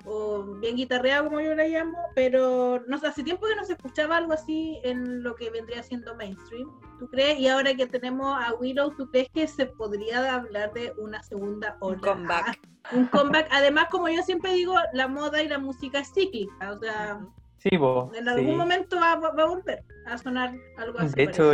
o 0.06 0.44
bien 0.60 0.76
guitarreado 0.76 1.26
como 1.26 1.42
yo 1.42 1.56
la 1.56 1.68
llamo, 1.68 1.98
pero 2.14 2.82
no 2.88 2.98
sé, 2.98 3.08
hace 3.08 3.24
tiempo 3.24 3.48
que 3.48 3.56
no 3.56 3.64
se 3.66 3.74
escuchaba 3.74 4.18
algo 4.18 4.34
así 4.34 4.80
en 4.84 5.24
lo 5.24 5.36
que 5.36 5.50
vendría 5.50 5.84
siendo 5.84 6.16
mainstream. 6.16 6.70
¿Tú 7.00 7.08
crees? 7.10 7.40
Y 7.40 7.48
ahora 7.48 7.74
que 7.76 7.88
tenemos 7.88 8.36
a 8.40 8.54
Willow, 8.54 8.92
¿tú 8.96 9.10
crees 9.10 9.30
que 9.34 9.48
se 9.48 9.66
podría 9.66 10.36
hablar 10.36 10.74
de 10.74 10.94
una 10.98 11.22
segunda 11.24 11.78
Un 11.82 11.94
ola? 11.94 12.02
comeback. 12.02 12.60
un 12.94 13.08
comeback. 13.08 13.48
Además, 13.52 13.88
como 13.92 14.08
yo 14.10 14.22
siempre 14.22 14.54
digo, 14.54 14.76
la 14.94 15.08
moda 15.08 15.42
y 15.42 15.48
la 15.48 15.58
música 15.58 16.00
es 16.00 16.14
cíclica. 16.14 16.72
O 16.72 16.78
sea, 16.78 17.20
Sí, 17.58 17.80
po, 17.80 18.12
En 18.14 18.30
algún 18.30 18.52
sí. 18.52 18.56
momento 18.56 18.96
va, 18.98 19.14
a 19.14 19.46
volver 19.48 19.84
a 20.06 20.20
sonar 20.20 20.54
algo 20.78 21.00
así. 21.00 21.16
De 21.16 21.24
hecho. 21.24 21.52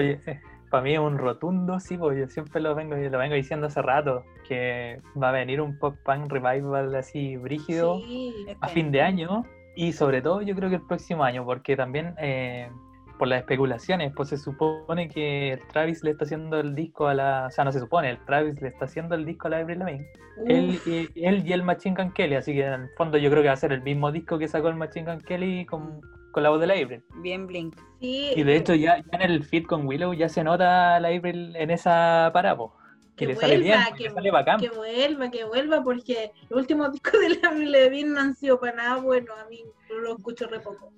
Para 0.71 0.83
mí 0.83 0.93
es 0.93 0.99
un 0.99 1.17
rotundo, 1.17 1.79
sí, 1.79 1.97
pues 1.97 2.17
yo 2.17 2.27
siempre 2.27 2.61
lo 2.61 2.73
vengo, 2.73 2.95
lo 2.95 3.17
vengo 3.17 3.35
diciendo 3.35 3.67
hace 3.67 3.81
rato, 3.81 4.23
que 4.47 4.99
va 5.21 5.29
a 5.29 5.31
venir 5.33 5.61
un 5.61 5.77
pop 5.77 5.95
punk 6.03 6.31
revival 6.31 6.95
así 6.95 7.35
brígido 7.37 7.99
Sí. 7.99 8.33
a 8.61 8.67
fin 8.69 8.91
de 8.91 9.01
año 9.01 9.43
y 9.75 9.91
sobre 9.91 10.21
todo 10.21 10.41
yo 10.41 10.55
creo 10.55 10.69
que 10.69 10.77
el 10.77 10.87
próximo 10.87 11.23
año, 11.23 11.45
porque 11.45 11.75
también 11.75 12.15
eh, 12.17 12.69
por 13.19 13.27
las 13.27 13.41
especulaciones, 13.41 14.13
pues 14.15 14.29
se 14.29 14.37
supone 14.37 15.09
que 15.09 15.53
el 15.53 15.67
Travis 15.67 16.03
le 16.03 16.11
está 16.11 16.23
haciendo 16.23 16.59
el 16.59 16.73
disco 16.73 17.07
a 17.07 17.13
la, 17.13 17.45
o 17.47 17.51
sea, 17.51 17.65
no 17.65 17.71
se 17.71 17.79
supone, 17.79 18.09
el 18.09 18.25
Travis 18.25 18.59
le 18.61 18.69
está 18.69 18.85
haciendo 18.85 19.13
el 19.13 19.25
disco 19.25 19.47
a 19.47 19.51
la 19.51 19.57
Avril 19.57 19.79
Lavigne, 19.79 20.07
él, 20.47 20.79
y, 20.85 21.07
él 21.23 21.45
y 21.45 21.53
el 21.53 21.63
Machine 21.63 21.95
Gun 21.95 22.13
Kelly, 22.13 22.35
así 22.35 22.53
que 22.53 22.65
en 22.65 22.73
el 22.73 22.89
fondo 22.97 23.17
yo 23.17 23.29
creo 23.29 23.43
que 23.43 23.49
va 23.49 23.53
a 23.53 23.57
ser 23.57 23.73
el 23.73 23.83
mismo 23.83 24.11
disco 24.11 24.39
que 24.39 24.47
sacó 24.47 24.69
el 24.69 24.75
Machine 24.75 25.11
Gun 25.11 25.21
Kelly 25.21 25.65
con, 25.65 26.01
con 26.31 26.43
la 26.43 26.49
voz 26.49 26.59
de 26.59 26.67
la 26.67 26.73
Avril. 26.73 27.03
Bien 27.17 27.47
Blink. 27.47 27.75
sí, 27.99 28.31
Y 28.35 28.43
de 28.43 28.55
hecho 28.55 28.73
ya, 28.73 28.97
ya 28.97 29.19
en 29.19 29.21
el 29.21 29.43
feed 29.43 29.65
con 29.65 29.85
Willow 29.85 30.13
ya 30.13 30.29
se 30.29 30.43
nota 30.43 30.99
la 30.99 31.09
Avril 31.09 31.55
en 31.55 31.71
esa 31.71 32.29
parapo. 32.33 32.75
Que, 33.15 33.27
que 33.27 33.33
le 33.33 33.35
sale 33.39 33.57
bien, 33.57 33.77
vuelva, 33.77 33.97
que 33.97 34.03
le 34.03 34.09
sale 34.09 34.31
bacán. 34.31 34.59
que 34.59 34.69
vuelva, 34.69 35.29
que 35.29 35.43
vuelva, 35.43 35.83
porque 35.83 36.31
los 36.49 36.61
últimos 36.61 36.91
discos 36.93 37.19
de 37.19 37.29
la 37.41 37.49
Avril 37.49 37.71
Lavigne 37.71 38.09
no 38.09 38.19
han 38.21 38.35
sido 38.35 38.59
para 38.59 38.75
nada 38.75 38.95
bueno. 39.01 39.33
A 39.35 39.47
mí 39.49 39.63
lo 39.89 40.15
escucho 40.15 40.47
re 40.47 40.59
poco. 40.59 40.91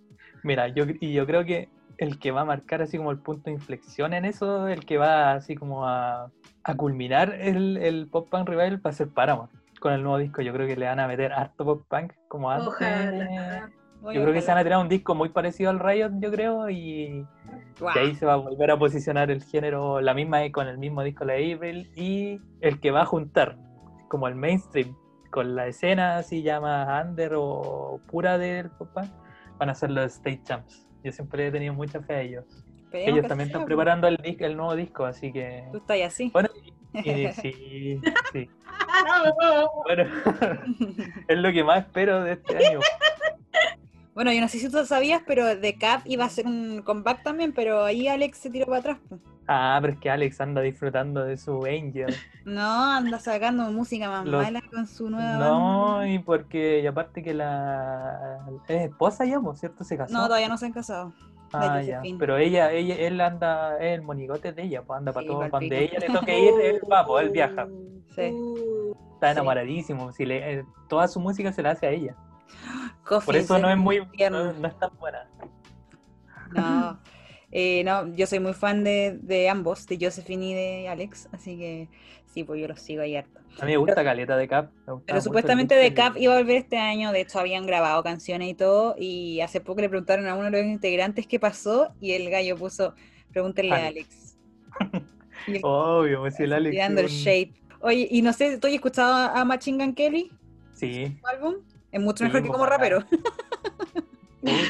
Mira, 0.44 0.68
yo, 0.68 0.86
y 1.00 1.14
yo 1.14 1.26
creo 1.26 1.44
que 1.44 1.70
el 1.98 2.20
que 2.20 2.32
va 2.32 2.42
a 2.42 2.46
marcar 2.46 2.82
así 2.82 2.98
como 2.98 3.12
el 3.12 3.20
punto 3.20 3.44
de 3.46 3.52
inflexión 3.52 4.14
en 4.14 4.26
eso, 4.26 4.68
el 4.68 4.86
que 4.86 4.98
va 4.98 5.34
así 5.34 5.56
como 5.56 5.88
a, 5.88 6.32
a 6.64 6.76
culminar 6.76 7.34
el, 7.40 7.78
el 7.78 8.08
pop 8.08 8.30
punk 8.30 8.48
revival 8.48 8.86
va 8.86 8.90
a 8.90 8.94
ser 8.94 9.10
Paramore. 9.10 9.52
Con 9.80 9.94
el 9.94 10.02
nuevo 10.04 10.18
disco 10.18 10.42
yo 10.42 10.54
creo 10.54 10.68
que 10.68 10.78
le 10.78 10.86
van 10.86 11.00
a 11.00 11.08
meter 11.08 11.34
harto 11.34 11.66
pop 11.66 11.84
punk 11.90 12.14
como 12.28 12.50
antes. 12.52 12.68
Ojalá. 12.68 13.70
Yo 14.12 14.22
creo 14.22 14.34
que 14.34 14.42
se 14.42 14.48
van 14.52 14.58
a 14.58 14.64
tirar 14.64 14.80
un 14.80 14.90
disco 14.90 15.16
muy 15.16 15.30
parecido 15.30 15.70
al 15.70 15.80
Riot, 15.80 16.12
yo 16.20 16.32
creo, 16.32 16.70
y 16.70 17.26
ahí 17.96 18.16
se 18.16 18.26
va 18.26 18.34
a 18.34 18.38
volver 18.38 18.72
a 18.72 18.78
posicionar 18.78 19.32
el 19.32 19.44
género, 19.44 20.02
la 20.02 20.14
misma 20.14 20.40
con 20.52 20.68
el 20.68 20.78
mismo 20.78 21.04
disco 21.04 21.26
de 21.26 21.54
Avril, 21.54 21.92
y 21.96 22.40
el 22.62 22.80
que 22.80 22.92
va 22.92 23.02
a 23.04 23.06
juntar 23.06 23.58
como 24.10 24.28
el 24.28 24.36
mainstream 24.36 24.96
con 25.32 25.56
la 25.56 25.68
escena 25.68 26.18
así 26.18 26.44
más 26.62 27.06
under 27.06 27.32
o 27.36 28.00
pura 28.08 28.38
del 28.38 28.70
punk, 28.72 29.10
van 29.58 29.70
a 29.70 29.74
ser 29.74 29.90
los 29.92 30.06
State 30.14 30.42
Champs. 30.44 30.88
Yo 31.04 31.12
siempre 31.12 31.48
he 31.48 31.52
tenido 31.52 31.74
mucha 31.74 32.02
fe 32.02 32.14
a 32.14 32.22
ellos. 32.22 32.46
Ellos 32.92 33.26
también 33.28 33.50
sea, 33.50 33.58
están 33.58 33.66
preparando 33.66 34.08
el, 34.08 34.18
dis- 34.18 34.40
el 34.42 34.56
nuevo 34.56 34.76
disco, 34.76 35.06
así 35.06 35.32
que... 35.34 35.64
Tú 35.72 35.78
estás 35.78 35.98
así. 36.06 36.30
Bueno, 36.32 36.50
y- 36.94 37.28
sí, 37.42 38.00
sí. 38.32 38.50
Bueno, 39.86 40.04
es 41.28 41.38
lo 41.38 41.52
que 41.52 41.64
más 41.64 41.80
espero 41.86 42.24
de 42.24 42.34
este 42.34 42.58
año. 42.68 42.80
Bueno, 44.14 44.32
yo 44.32 44.42
no 44.42 44.48
sé 44.48 44.60
si 44.60 44.70
tú 44.70 44.86
sabías, 44.86 45.22
pero 45.26 45.60
The 45.60 45.76
Cap 45.78 46.02
iba 46.06 46.24
a 46.24 46.28
hacer 46.28 46.46
un 46.46 46.82
comeback 46.84 47.24
también, 47.24 47.52
pero 47.54 47.84
ahí 47.84 48.08
Alex 48.08 48.38
se 48.38 48.50
tiró 48.50 48.66
para 48.68 48.80
atrás. 48.80 48.98
pues. 49.10 49.20
Ah, 49.48 49.78
pero 49.82 49.94
es 49.94 50.00
que 50.00 50.10
Alex 50.10 50.40
anda 50.40 50.62
disfrutando 50.62 51.24
de 51.26 51.36
su 51.38 51.66
Angel. 51.66 52.14
No, 52.46 52.92
anda 52.92 53.20
sacando 53.20 53.72
música 53.72 54.10
más 54.10 54.26
Los- 54.26 54.44
mala 54.44 54.62
con 54.70 54.86
su 54.86 55.10
nueva 55.10 55.38
No, 55.38 55.86
banda. 55.94 56.10
y 56.10 56.20
porque, 56.20 56.82
y 56.82 56.88
aparte 56.88 57.24
que 57.24 57.34
la 57.34 58.40
es 58.68 58.90
esposa 58.90 59.24
ya, 59.26 59.40
por 59.40 59.56
cierto, 59.58 59.84
se 59.86 59.98
casó. 59.98 60.14
No, 60.14 60.26
todavía 60.28 60.50
no 60.50 60.58
se 60.58 60.66
han 60.66 60.74
casado. 60.74 61.14
ah, 61.54 61.82
ya. 61.82 62.02
Pero 62.20 62.38
ella, 62.38 62.72
ella, 62.74 62.96
él 62.96 63.22
anda, 63.22 63.78
es 63.78 63.96
el 63.96 64.02
monigote 64.02 64.52
de 64.52 64.64
ella, 64.64 64.82
pues 64.84 64.98
anda 64.98 65.14
para 65.14 65.24
Sí, 65.24 65.28
todo, 65.32 65.48
donde 65.50 65.84
ella 65.86 66.00
le 66.00 66.08
toque 66.10 66.38
ir, 66.48 66.54
él 66.62 66.82
va, 66.92 67.06
pues 67.06 67.26
él 67.26 67.32
viaja. 67.32 67.68
Sí. 68.14 68.34
Está 69.14 69.32
enamoradísimo, 69.32 70.12
si 70.12 70.26
le, 70.26 70.60
eh, 70.60 70.66
toda 70.90 71.08
su 71.08 71.20
música 71.22 71.54
se 71.54 71.64
la 71.64 71.72
hace 71.72 71.88
a 71.88 71.92
ella. 71.92 72.16
Por 73.26 73.36
eso 73.36 73.58
no 73.60 73.70
es 73.70 73.78
muy, 73.78 74.00
no, 74.30 74.54
no 74.54 74.68
es 74.68 74.80
tan 74.80 74.90
buena. 75.00 75.28
No, 76.52 77.00
eh, 77.52 77.84
no, 77.84 78.14
yo 78.16 78.28
soy 78.28 78.40
muy 78.40 78.54
fan 78.54 78.84
de, 78.84 79.18
de 79.22 79.50
ambos, 79.50 79.88
de 79.88 79.98
Josephine 80.00 80.46
y 80.50 80.54
de 80.54 80.88
Alex, 80.90 81.30
así 81.32 81.58
que 81.58 81.90
sí, 82.26 82.44
pues 82.44 82.62
yo 82.62 82.68
los 82.68 82.80
sigo 82.80 83.02
ahí 83.02 83.16
harto. 83.16 83.40
A 83.60 83.66
mí 83.66 83.72
me 83.72 83.78
gusta 83.78 84.04
Caleta 84.04 84.36
de 84.38 84.48
Cap. 84.48 84.72
Pero 85.06 85.22
supuestamente 85.22 85.78
disco 85.80 85.96
Cap 85.96 86.18
iba 86.18 86.34
a 86.36 86.38
volver 86.40 86.58
este 86.58 86.78
año, 86.78 87.12
de 87.12 87.22
hecho 87.22 87.40
habían 87.40 87.66
grabado 87.66 88.02
canciones 88.04 88.50
y 88.50 88.54
todo, 88.54 88.96
y 88.98 89.42
hace 89.42 89.62
poco 89.62 89.82
le 89.82 89.90
preguntaron 89.90 90.28
a 90.28 90.36
uno 90.36 90.50
de 90.50 90.64
los 90.64 90.72
integrantes 90.72 91.28
qué 91.28 91.40
pasó, 91.40 91.94
y 92.00 92.14
el 92.14 92.30
gallo 92.30 92.56
puso, 92.58 92.94
pregúntenle 93.32 93.76
a 93.76 93.88
Alex. 93.88 94.38
El- 95.48 95.60
Obvio, 95.64 96.22
pues 96.22 96.40
el 96.40 96.54
Alex. 96.54 96.72
tirando 96.72 97.02
el 97.02 97.08
shape. 97.08 97.54
Oye, 97.82 98.08
y 98.10 98.22
no 98.22 98.32
sé, 98.32 98.58
¿tú 98.60 98.68
has 98.68 98.74
escuchado 98.74 99.14
a 99.14 99.42
a 99.42 99.44
Machine 99.46 99.84
Gun 99.84 99.94
Kelly, 99.94 100.32
Sí, 100.74 101.18
su 101.20 101.28
álbum? 101.28 101.56
Es 101.94 102.02
mucho 102.02 102.26
mejor 102.26 102.44
que 102.44 102.50
como 102.50 102.66
rapero. 102.66 103.04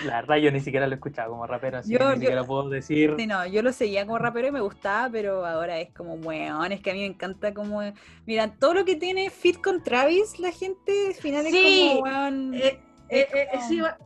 La 0.06 0.22
verdad 0.22 0.36
yo 0.38 0.52
ni 0.52 0.60
siquiera 0.60 0.86
lo 0.86 0.92
he 0.94 0.96
escuchado 0.96 1.32
como 1.32 1.48
rapero, 1.48 1.80
así 1.80 1.92
Yo- 1.92 1.98
que 1.98 2.06
ni 2.06 2.12
yo- 2.12 2.20
siquiera 2.20 2.44
puedo 2.44 2.70
decir. 2.70 3.16
Sí, 3.18 3.26
no, 3.26 3.48
yo 3.48 3.64
lo 3.64 3.74
seguía 3.74 4.06
como 4.06 4.20
rapero 4.20 4.50
y 4.50 4.52
me 4.52 4.62
gustaba, 4.62 5.10
pero 5.10 5.44
ahora 5.48 5.80
es 5.80 5.92
como, 5.94 6.14
weón, 6.14 6.72
es 6.72 6.80
que 6.82 6.92
a 6.92 6.94
mí 6.94 7.00
me 7.00 7.08
encanta 7.08 7.56
como... 7.56 7.82
Mira, 8.28 8.54
todo 8.60 8.76
lo 8.76 8.86
que 8.86 8.98
tiene 8.98 9.32
fit 9.32 9.60
con 9.62 9.82
Travis, 9.82 10.38
la 10.40 10.52
gente 10.52 11.08
al 11.08 11.14
final 11.16 11.48
es 11.48 11.54
como, 11.56 12.02
weón... 12.04 12.54
eh, 12.54 12.80
es 13.10 13.24
eh, 13.24 13.28
eh, 13.34 13.48
como- 13.52 13.64
eso, 13.64 13.74
iba, 13.74 13.98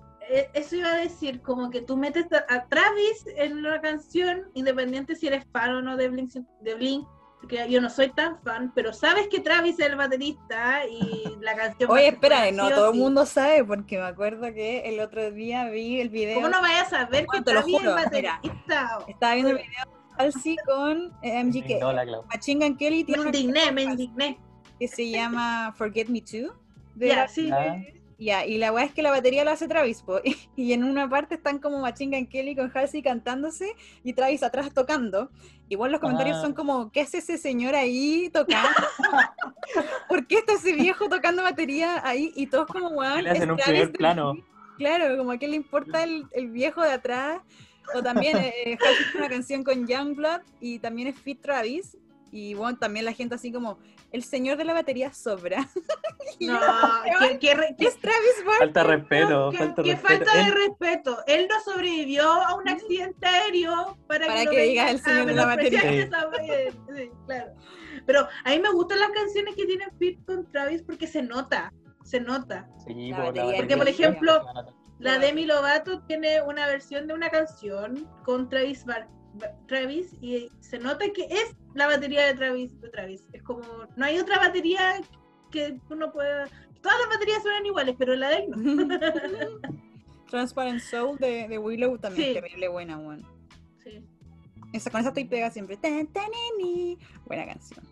eso 0.53 0.75
iba 0.77 0.89
a 0.89 0.97
decir, 0.99 1.41
como 1.41 1.69
que 1.69 1.81
tú 1.81 1.97
metes 1.97 2.27
a, 2.31 2.45
a 2.53 2.65
Travis 2.67 3.25
en 3.35 3.57
una 3.57 3.81
canción, 3.81 4.43
independiente 4.53 5.15
si 5.15 5.27
eres 5.27 5.43
fan 5.51 5.71
o 5.71 5.81
no 5.81 5.97
de 5.97 6.07
Blink, 6.07 6.31
de 6.61 6.75
Blink, 6.75 7.05
yo 7.69 7.81
no 7.81 7.89
soy 7.89 8.09
tan 8.09 8.41
fan, 8.41 8.71
pero 8.75 8.93
sabes 8.93 9.27
que 9.29 9.39
Travis 9.39 9.79
es 9.79 9.85
el 9.85 9.95
baterista 9.95 10.85
y 10.85 11.37
la 11.39 11.55
canción... 11.55 11.89
Oye, 11.89 12.09
espera, 12.09 12.51
no 12.51 12.69
todo 12.69 12.89
el 12.89 12.93
sí. 12.93 12.99
mundo 12.99 13.25
sabe, 13.25 13.63
porque 13.63 13.97
me 13.97 14.05
acuerdo 14.05 14.53
que 14.53 14.81
el 14.89 14.99
otro 14.99 15.31
día 15.31 15.69
vi 15.69 16.01
el 16.01 16.09
video... 16.09 16.35
¿Cómo 16.35 16.49
no 16.49 16.61
vayas 16.61 16.91
a 16.93 17.05
saber 17.05 17.25
que 17.31 17.41
te 17.41 17.53
lo 17.53 17.61
Travis 17.61 17.75
es 17.75 17.83
el 17.83 17.93
baterista? 17.93 18.99
Estaba 19.07 19.33
viendo 19.35 19.51
el 19.51 19.57
video 19.57 19.85
de 19.85 20.23
Halsey 20.23 20.57
con 20.65 21.13
eh, 21.21 21.43
MGK. 21.43 22.25
Machine 22.33 22.67
Gun 22.67 22.77
Kelly 22.77 23.05
Me 23.07 23.17
indigné, 23.23 23.71
me 23.71 23.83
indigné. 23.83 24.39
que 24.79 24.87
se 24.87 25.09
llama 25.09 25.73
Forget 25.77 26.09
Me 26.09 26.21
Too. 26.21 26.53
de 26.95 27.27
sí. 27.29 27.49
Ya, 28.19 28.45
y 28.47 28.57
la 28.57 28.71
weá 28.71 28.83
es 28.83 28.93
que 28.93 29.03
la 29.03 29.11
batería 29.11 29.43
la 29.43 29.51
hace 29.51 29.67
Travis, 29.67 30.01
po, 30.01 30.19
y 30.55 30.73
en 30.73 30.83
una 30.83 31.07
parte 31.07 31.35
están 31.35 31.59
como 31.59 31.79
Machine 31.79 32.17
Gun 32.17 32.27
Kelly 32.27 32.55
con 32.55 32.71
Halsey 32.75 33.03
cantándose 33.03 33.75
y 34.03 34.13
Travis 34.13 34.41
atrás 34.41 34.73
tocando. 34.73 35.29
Igual 35.69 35.91
los 35.91 36.01
comentarios 36.01 36.37
Ah. 36.37 36.41
son 36.41 36.53
como, 36.53 36.91
¿qué 36.91 37.01
hace 37.01 37.19
ese 37.19 37.37
señor 37.37 37.75
ahí 37.75 38.29
tocando? 38.33 38.69
¿Por 40.09 40.25
qué 40.27 40.37
está 40.37 40.53
ese 40.53 40.73
viejo 40.73 41.09
tocando 41.09 41.43
batería 41.43 42.01
ahí? 42.07 42.31
Y 42.35 42.47
todos 42.47 42.67
como, 42.67 42.89
weón, 42.89 43.23
Le 43.23 43.29
hacen 43.31 43.51
un 43.51 43.57
primer 43.57 43.91
plano. 43.91 44.33
Claro, 44.77 45.17
como 45.17 45.31
a 45.31 45.37
qué 45.37 45.47
le 45.47 45.55
importa 45.55 46.03
el, 46.03 46.25
el 46.31 46.49
viejo 46.49 46.81
de 46.81 46.91
atrás. 46.91 47.41
O 47.95 48.01
también 48.03 48.37
eh, 48.37 48.77
Halsey 48.81 49.03
tiene 49.11 49.19
una 49.25 49.29
canción 49.29 49.63
con 49.63 49.87
Youngblood 49.87 50.41
y 50.59 50.79
también 50.79 51.07
es 51.09 51.19
Fit 51.19 51.41
Travis. 51.41 51.97
Y 52.31 52.53
bueno, 52.55 52.77
también 52.77 53.05
la 53.05 53.13
gente 53.13 53.35
así 53.35 53.51
como, 53.51 53.77
el 54.11 54.23
señor 54.23 54.57
de 54.57 54.63
la 54.65 54.73
batería 54.73 55.13
sobra. 55.13 55.67
No, 56.39 56.59
que, 57.19 57.39
que 57.39 57.55
re- 57.55 57.75
que- 57.77 57.87
es 57.87 57.97
Travis 57.99 58.43
Barker. 58.45 58.59
Falta 58.59 58.83
respeto, 58.83 59.49
que- 59.49 59.57
falta 59.57 59.81
que 59.83 59.91
respeto. 59.93 60.07
falta 60.25 60.33
de 60.37 60.43
Él- 60.43 60.53
respeto. 60.53 61.17
Él 61.25 61.47
no 61.49 61.59
sobrevivió 61.73 62.23
a 62.31 62.55
un 62.55 62.69
accidente 62.69 63.25
aéreo 63.25 63.97
para, 64.07 64.27
que 64.45 64.61
digas 64.61 64.85
vengan 64.85 64.87
el 64.89 64.99
señor 65.01 65.25
de 65.25 65.33
la 65.33 65.45
batería. 65.45 65.81
Sí, 66.95 67.09
claro. 67.25 67.53
Pero 68.05 68.27
a 68.43 68.49
mí 68.51 68.59
me 68.59 68.69
gustan 68.71 68.99
las 68.99 69.09
canciones 69.11 69.55
que 69.55 69.65
tienen 69.65 69.89
fit 69.97 70.23
con 70.25 70.45
Travis 70.51 70.83
porque 70.83 71.07
se 71.07 71.23
nota, 71.23 71.73
se 72.03 72.19
nota. 72.19 72.69
Sí, 72.85 73.09
La 73.09 73.17
po, 73.17 73.23
batería 73.23 73.43
batería 73.45 73.57
Porque, 73.57 73.77
por 73.77 73.87
ejemplo. 73.87 74.43
La. 74.99 75.19
Demi 75.19 75.45
Lovato 75.45 76.01
tiene 76.03 76.41
una 76.41 76.65
versión 76.67 77.07
de 77.07 77.13
una 77.13 77.29
canción 77.29 78.07
con 78.25 78.49
Travis 78.49 78.83
Bar- 78.85 79.07
Ba- 79.35 79.51
Travis 79.67 80.13
y 80.21 80.49
se 80.59 80.79
nota 80.79 81.05
que 81.13 81.23
es 81.29 81.55
la 81.77 81.87
batería 81.87 82.25
de 82.25 82.33
Travis 82.33 82.81
de 82.81 82.89
Travis. 82.89 83.23
Es 83.33 83.43
como 83.43 83.61
no 83.95 84.05
hay 84.05 84.17
otra 84.19 84.39
batería 84.39 84.99
que 85.51 85.79
uno 85.89 86.11
pueda 86.11 86.45
todas 86.81 86.97
las 86.99 87.09
baterías 87.09 87.41
suenan 87.41 87.65
iguales, 87.65 87.95
pero 87.97 88.15
la 88.15 88.29
de 88.29 88.35
él 88.37 88.49
no. 88.49 88.57
Transparent 90.29 90.81
Soul 90.81 91.17
de, 91.19 91.47
de 91.47 91.57
Willow 91.57 91.97
también 91.97 92.23
Sí. 92.25 92.37
es 92.37 92.41
terrible 92.43 92.67
buena, 92.67 92.97
weón. 92.97 93.25
Sí. 93.83 94.03
Esa, 94.73 94.89
con 94.89 94.99
esa 94.99 95.09
estoy 95.09 95.25
pega 95.25 95.49
siempre. 95.51 95.77
Tan, 95.77 96.05
tan, 96.07 96.25
ni, 96.57 96.63
ni. 96.63 96.97
Buena 97.25 97.45
canción. 97.45 97.85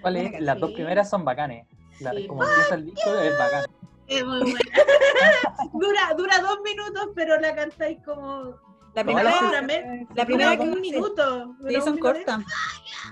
¿Cuál 0.00 0.16
es? 0.16 0.30
Buena 0.30 0.40
Las 0.40 0.60
dos 0.60 0.72
primeras 0.72 1.10
son 1.10 1.24
bacanes. 1.24 1.66
La, 2.00 2.12
Sí. 2.12 2.26
Como 2.26 2.44
empieza 2.44 2.74
el 2.76 2.84
disco 2.86 3.14
es 3.18 3.38
bacán. 3.38 3.64
Es 4.06 4.24
muy 4.24 4.40
buena. 4.40 4.60
dura, 5.74 6.14
dura 6.16 6.38
dos 6.40 6.60
minutos, 6.64 7.10
pero 7.14 7.38
la 7.40 7.54
cantáis 7.54 7.98
como. 8.04 8.58
La 8.96 9.04
primera, 9.04 9.30
las- 9.30 9.40
dura 9.40 9.62
me- 9.62 10.06
la 10.14 10.24
primera 10.26 10.50
dura 10.56 10.64
que 10.64 10.70
un 10.74 10.80
minuto. 10.80 11.56
sí, 11.68 11.74
son 11.82 11.98
cortas. 11.98 12.40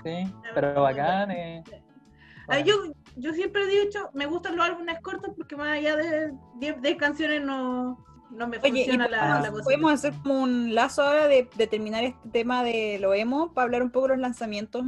Sí, 0.03 0.33
pero 0.53 0.81
bacanes. 0.81 1.63
Ah, 2.47 2.59
yo, 2.59 2.73
yo 3.15 3.33
siempre 3.33 3.63
he 3.63 3.85
dicho, 3.85 4.09
me 4.13 4.25
gustan 4.25 4.55
los 4.55 4.65
álbumes 4.65 4.99
cortos 5.01 5.31
porque 5.37 5.55
más 5.55 5.69
allá 5.77 5.95
de 5.95 6.31
10 6.59 6.81
de 6.81 6.97
canciones 6.97 7.41
no, 7.43 8.03
no 8.31 8.47
me 8.47 8.57
Oye, 8.57 8.69
funciona 8.83 9.07
la, 9.07 9.19
podemos- 9.19 9.41
la 9.43 9.51
cosa. 9.51 9.63
podemos 9.63 9.93
hacer 9.93 10.13
como 10.21 10.41
un 10.41 10.75
lazo 10.75 11.01
ahora 11.03 11.27
de, 11.27 11.47
de 11.55 11.67
terminar 11.67 12.03
este 12.03 12.29
tema 12.29 12.63
de 12.63 12.97
lo 12.99 13.13
emo 13.13 13.53
para 13.53 13.65
hablar 13.65 13.81
un 13.83 13.89
poco 13.91 14.07
de 14.07 14.13
los 14.13 14.21
lanzamientos 14.21 14.83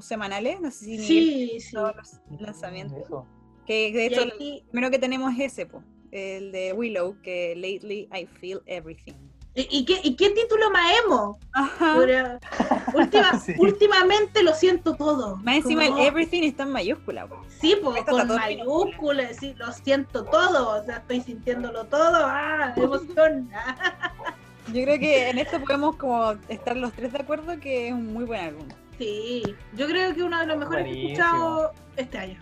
semanales. 0.00 0.60
No 0.60 0.70
sé 0.70 0.84
si 0.84 0.90
Miguel 0.92 1.06
Sí, 1.06 1.60
sí. 1.60 1.72
todos 1.74 1.96
los 1.96 2.40
lanzamientos. 2.40 2.98
Eso. 3.04 3.26
Que 3.66 3.92
de 3.92 4.06
hecho, 4.06 4.22
aquí- 4.22 4.58
el 4.64 4.70
primero 4.70 4.90
que 4.90 4.98
tenemos 4.98 5.32
es 5.34 5.52
ese, 5.52 5.66
po. 5.66 5.82
el 6.12 6.52
de 6.52 6.72
Willow, 6.74 7.16
que 7.22 7.54
lately 7.56 8.06
I 8.14 8.26
feel 8.26 8.60
everything. 8.66 9.14
¿Y, 9.54 9.84
qué, 9.84 10.00
¿Y 10.02 10.16
qué 10.16 10.30
título 10.30 10.70
más 10.70 10.90
emo? 11.04 11.38
Última- 12.94 13.38
Sí. 13.38 13.54
Últimamente 13.58 14.42
lo 14.42 14.54
siento 14.54 14.94
todo. 14.94 15.36
Más 15.36 15.56
encima 15.56 15.86
el 15.86 15.98
everything 15.98 16.42
está 16.42 16.62
en 16.62 16.70
mayúscula. 16.72 17.26
po. 17.26 17.42
Sí, 17.60 17.76
pues 17.82 18.02
con 18.04 18.28
mayúsculas, 18.28 19.36
sí, 19.38 19.54
lo 19.58 19.70
siento 19.72 20.24
todo, 20.24 20.80
o 20.80 20.84
sea, 20.84 20.96
estoy 20.98 21.20
sintiéndolo 21.20 21.84
todo, 21.84 22.24
ah, 22.26 22.72
emoción. 22.76 23.50
Yo 24.72 24.84
creo 24.84 24.98
que 24.98 25.28
en 25.30 25.38
esto 25.38 25.60
podemos 25.60 25.96
como 25.96 26.32
estar 26.48 26.76
los 26.76 26.92
tres 26.92 27.12
de 27.12 27.18
acuerdo 27.18 27.58
que 27.60 27.88
es 27.88 27.92
un 27.92 28.12
muy 28.12 28.24
buen 28.24 28.40
álbum. 28.40 28.68
Sí, 28.96 29.42
yo 29.74 29.86
creo 29.88 30.14
que 30.14 30.22
uno 30.22 30.38
de 30.38 30.46
los 30.46 30.56
mejores 30.58 30.84
que 30.84 30.90
he 30.92 31.12
escuchado 31.12 31.72
este 31.96 32.18
año. 32.18 32.40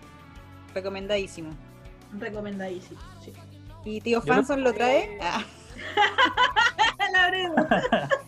Recomendadísimo. 0.75 1.49
Recomendadísimo. 2.19 2.99
Sí. 3.25 3.33
¿Y 3.83 4.01
tío 4.01 4.19
Yo 4.21 4.27
lo- 4.27 4.33
Fanson 4.35 4.63
lo 4.63 4.71
trae? 4.73 5.17
Ah, 5.21 5.43
La 7.11 7.31
verdad. 7.31 8.09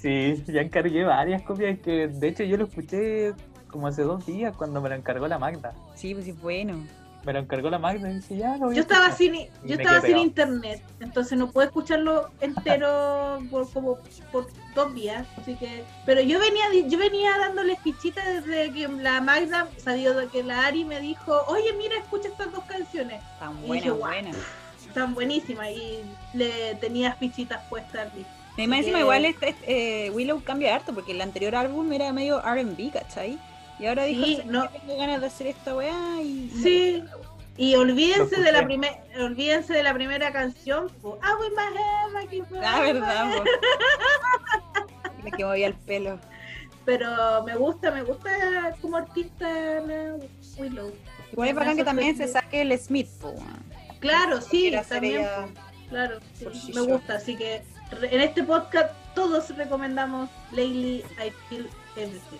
Sí, 0.00 0.44
ya 0.46 0.60
encargué 0.60 1.02
varias 1.02 1.42
copias 1.42 1.76
que 1.80 2.06
de 2.06 2.28
hecho 2.28 2.44
yo 2.44 2.56
lo 2.56 2.66
escuché 2.66 3.34
como 3.68 3.88
hace 3.88 4.02
dos 4.02 4.24
días 4.24 4.54
cuando 4.56 4.80
me 4.80 4.88
lo 4.88 4.94
encargó 4.94 5.26
la 5.26 5.40
Magda. 5.40 5.72
sí, 5.96 6.14
pues 6.14 6.24
sí, 6.26 6.32
bueno. 6.32 6.86
Me 7.24 7.32
lo 7.32 7.40
encargó 7.40 7.68
la 7.68 7.80
Magda 7.80 8.08
y 8.08 8.14
dije, 8.14 8.36
ya 8.36 8.52
lo 8.58 8.66
voy 8.66 8.74
a 8.74 8.76
Yo 8.76 8.82
estaba 8.82 9.08
escuchar". 9.08 9.34
sin, 9.34 9.34
yo 9.68 9.76
me 9.76 9.82
estaba 9.82 9.96
sin 9.96 10.06
pegado. 10.06 10.22
internet, 10.24 10.82
entonces 11.00 11.36
no 11.36 11.50
puedo 11.50 11.66
escucharlo 11.66 12.30
entero 12.40 13.40
por 13.50 13.68
como 13.72 13.98
por 14.30 14.46
dos 14.76 14.94
días, 14.94 15.26
así 15.36 15.56
que, 15.56 15.82
pero 16.06 16.20
yo 16.20 16.38
venía 16.38 16.64
yo 16.86 16.96
venía 16.96 17.36
dándole 17.36 17.74
fichitas 17.82 18.24
desde 18.24 18.72
que 18.72 18.86
la 18.86 19.20
Magda 19.20 19.66
salió 19.78 20.14
de 20.14 20.28
que 20.28 20.44
la 20.44 20.64
Ari 20.66 20.84
me 20.84 21.00
dijo, 21.00 21.42
oye 21.48 21.72
mira 21.76 21.96
escucha 21.98 22.28
estas 22.28 22.52
dos 22.52 22.62
canciones, 22.64 23.20
Tan 23.40 23.58
Y 23.64 23.66
buena, 23.66 23.74
dije, 23.82 23.90
"Guau". 23.90 24.10
buena. 24.12 24.30
Están 24.98 25.14
buenísimas 25.14 25.68
y 25.70 26.00
le 26.34 26.74
tenía 26.76 27.12
fichitas 27.14 27.62
puestas 27.68 28.02
al 28.08 28.12
disco. 28.14 28.30
Y 28.56 28.66
más 28.66 28.80
encima 28.80 28.98
igual 29.00 29.24
este, 29.24 29.50
este, 29.50 30.06
eh, 30.06 30.10
Willow 30.10 30.42
cambia 30.42 30.74
harto 30.74 30.92
porque 30.92 31.12
el 31.12 31.20
anterior 31.20 31.54
álbum 31.54 31.92
era 31.92 32.12
medio 32.12 32.42
R&B, 32.44 32.90
¿cachai? 32.92 33.38
Y 33.78 33.86
ahora 33.86 34.04
dijo, 34.04 34.24
Sí, 34.24 34.32
"¿Sabes 34.36 34.46
no. 34.50 34.68
tengo 34.68 34.96
ganas 34.98 35.20
de 35.20 35.26
hacer 35.28 35.46
esta 35.46 35.76
weá 35.76 36.20
y... 36.20 36.50
Sí. 36.62 37.04
Y 37.56 37.74
olvídense 37.76 38.36
de 38.36 38.52
la 38.52 38.58
escuché. 38.60 38.64
primer, 38.66 38.92
olvídense 39.20 39.72
de 39.72 39.82
la 39.82 39.94
primera 39.94 40.32
canción, 40.32 40.88
po. 41.00 41.18
Ah, 41.22 41.34
head 41.40 42.12
like 42.12 42.36
it 42.36 42.44
was 42.50 42.60
Ah, 42.64 42.80
verdad. 42.80 43.32
La 45.24 45.30
que 45.36 45.44
movía 45.44 45.66
el 45.66 45.74
pelo. 45.74 46.18
Pero 46.84 47.42
me 47.44 47.56
gusta, 47.56 47.90
me 47.90 48.02
gusta 48.02 48.30
como 48.80 48.96
artista 48.96 49.48
la 49.48 50.16
Willow. 50.56 50.92
Igual 51.32 51.48
es 51.48 51.54
bacán 51.54 51.76
que 51.76 51.84
también 51.84 52.16
se 52.16 52.28
saque 52.28 52.62
el 52.62 52.78
Smith, 52.78 53.08
po. 53.20 53.34
Weón. 54.00 54.14
Claro, 54.14 54.40
sí, 54.40 54.72
también. 54.88 55.20
ella-. 55.20 55.46
Claro, 55.88 56.18
sí, 56.34 56.72
me 56.74 56.80
gusta. 56.82 57.14
Así 57.14 57.36
que 57.36 57.62
re- 58.00 58.14
en 58.14 58.20
este 58.20 58.42
podcast 58.44 58.92
todos 59.14 59.48
recomendamos 59.56 60.28
Lately 60.52 61.04
I 61.24 61.30
Feel 61.48 61.68
Everything. 61.96 62.38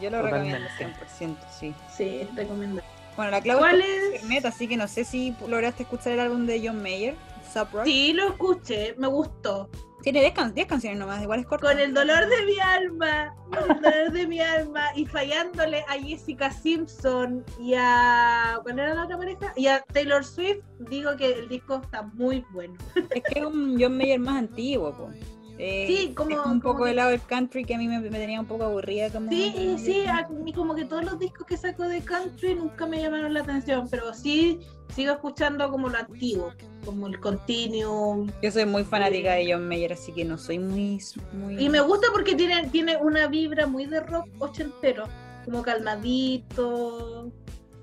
Yo 0.00 0.10
lo 0.10 0.22
recomiendo 0.22 0.66
Totalmente. 0.68 1.06
100%, 1.20 1.36
sí. 1.58 1.74
Sí, 1.96 2.28
recomendamos. 2.34 2.82
Bueno, 3.16 3.30
la 3.30 3.40
Claudia 3.40 3.60
¿Cuál 3.60 3.80
es 3.80 4.14
internet, 4.16 4.44
así 4.46 4.66
que 4.66 4.76
no 4.76 4.88
sé 4.88 5.04
si 5.04 5.36
lograste 5.46 5.84
escuchar 5.84 6.12
el 6.14 6.20
álbum 6.20 6.46
de 6.46 6.60
John 6.66 6.82
Mayer, 6.82 7.14
Sup 7.52 7.72
Rock. 7.72 7.84
Sí, 7.84 8.12
lo 8.12 8.28
escuché, 8.30 8.94
me 8.98 9.06
gustó. 9.06 9.70
Tiene 10.04 10.20
10 10.20 10.32
can- 10.34 10.54
10 10.54 10.66
canciones 10.68 10.98
nomás, 10.98 11.22
igual 11.22 11.40
es 11.40 11.46
corto. 11.46 11.66
Con 11.66 11.78
el 11.78 11.94
dolor 11.94 12.28
de 12.28 12.44
mi 12.44 12.58
alma, 12.60 13.34
con 13.50 13.70
el 13.70 13.80
dolor 13.82 14.12
de 14.12 14.26
mi 14.26 14.38
alma, 14.38 14.82
y 14.94 15.06
fallándole 15.06 15.80
a 15.88 15.94
Jessica 15.94 16.50
Simpson 16.52 17.42
y 17.58 17.72
a. 17.74 18.58
¿Cuál 18.62 18.78
era 18.78 18.94
la 18.94 19.04
otra 19.04 19.16
pareja? 19.16 19.52
Y 19.56 19.66
a 19.66 19.80
Taylor 19.92 20.22
Swift, 20.24 20.58
digo 20.78 21.16
que 21.16 21.32
el 21.32 21.48
disco 21.48 21.80
está 21.82 22.02
muy 22.02 22.44
bueno. 22.52 22.74
Es 22.94 23.22
que 23.22 23.40
es 23.40 23.44
un 23.46 23.80
John 23.80 23.96
Mayer 23.96 24.20
más 24.20 24.36
antiguo, 24.40 24.92
po. 24.94 25.10
Eh, 25.58 25.84
Sí, 25.86 26.12
como- 26.14 26.34
un 26.36 26.42
como 26.42 26.60
poco 26.60 26.82
que- 26.82 26.88
del 26.88 26.96
lado 26.96 27.10
del 27.10 27.20
country 27.22 27.64
que 27.64 27.74
a 27.76 27.78
mí 27.78 27.86
me, 27.86 28.00
me 28.00 28.10
tenía 28.18 28.40
un 28.40 28.46
poco 28.46 28.64
aburrida. 28.64 29.10
Como 29.10 29.30
Sí, 29.30 29.76
sí, 29.78 30.04
a 30.06 30.26
mí 30.28 30.52
como 30.52 30.74
que 30.74 30.84
todos 30.84 31.04
los 31.04 31.18
discos 31.18 31.46
que 31.46 31.56
saco 31.56 31.84
de 31.84 32.00
country 32.00 32.54
nunca 32.56 32.86
me 32.86 33.00
llamaron 33.00 33.32
la 33.32 33.40
atención, 33.40 33.86
pero 33.88 34.12
sí 34.14 34.58
sigo 34.94 35.12
escuchando 35.12 35.70
como 35.70 35.88
lo 35.88 35.96
antiguo, 35.98 36.52
como 36.84 37.06
el 37.06 37.20
Continuum. 37.20 38.30
Yo 38.42 38.50
soy 38.50 38.66
muy 38.66 38.82
fanática 38.84 39.34
de 39.34 39.52
John 39.52 39.68
Mayer, 39.68 39.92
así 39.92 40.12
que 40.12 40.24
no 40.24 40.38
soy 40.38 40.58
muy. 40.58 41.00
muy... 41.32 41.62
Y 41.62 41.68
me 41.68 41.80
gusta 41.80 42.08
porque 42.12 42.34
tiene, 42.34 42.66
tiene 42.70 42.96
una 42.96 43.28
vibra 43.28 43.66
muy 43.68 43.86
de 43.86 44.00
rock 44.00 44.26
ochentero, 44.40 45.04
como 45.44 45.62
calmadito. 45.62 47.30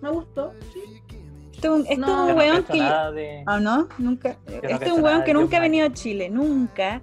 Me 0.02 0.10
gustó, 0.10 0.54
sí. 0.74 0.80
Este 1.54 1.68
es 1.68 1.74
un, 1.74 1.82
este 1.82 1.94
es 1.94 2.36
weón 2.36 2.64
que. 2.64 2.74
de- 3.14 3.44
Ah, 3.46 3.60
no, 3.60 3.88
nunca. 4.00 4.36
este 4.48 4.86
es 4.88 4.92
un 4.92 5.04
weón 5.04 5.20
de 5.20 5.26
que 5.26 5.34
nunca 5.34 5.58
ha 5.58 5.60
venido 5.60 5.88
a 5.88 5.94
Chile, 5.94 6.30
nunca. 6.30 7.02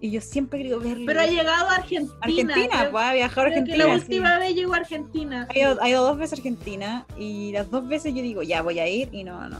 Y 0.00 0.10
yo 0.10 0.20
siempre 0.20 0.58
querido 0.58 0.78
verlo. 0.78 1.04
Pero 1.06 1.20
ha 1.20 1.26
llegado 1.26 1.68
a 1.68 1.76
Argentina. 1.76 2.14
Argentina, 2.20 2.78
creo- 2.80 2.90
pues 2.90 3.04
ha 3.04 3.12
viajado 3.14 3.40
a 3.40 3.44
creo 3.50 3.54
que 3.54 3.60
Argentina. 3.72 3.84
la 3.86 3.94
sí. 3.98 4.00
última 4.04 4.38
vez 4.38 4.54
llegó 4.54 4.74
a 4.74 4.76
Argentina. 4.76 5.48
Ha 5.50 5.58
ido, 5.58 5.82
ha 5.82 5.88
ido 5.88 6.04
dos 6.04 6.18
veces 6.18 6.32
a 6.34 6.36
Argentina 6.36 7.06
y 7.16 7.52
las 7.52 7.70
dos 7.70 7.88
veces 7.88 8.14
yo 8.14 8.22
digo, 8.22 8.42
ya 8.42 8.60
voy 8.62 8.78
a 8.78 8.86
ir 8.88 9.08
y 9.12 9.24
no, 9.24 9.48
no, 9.48 9.58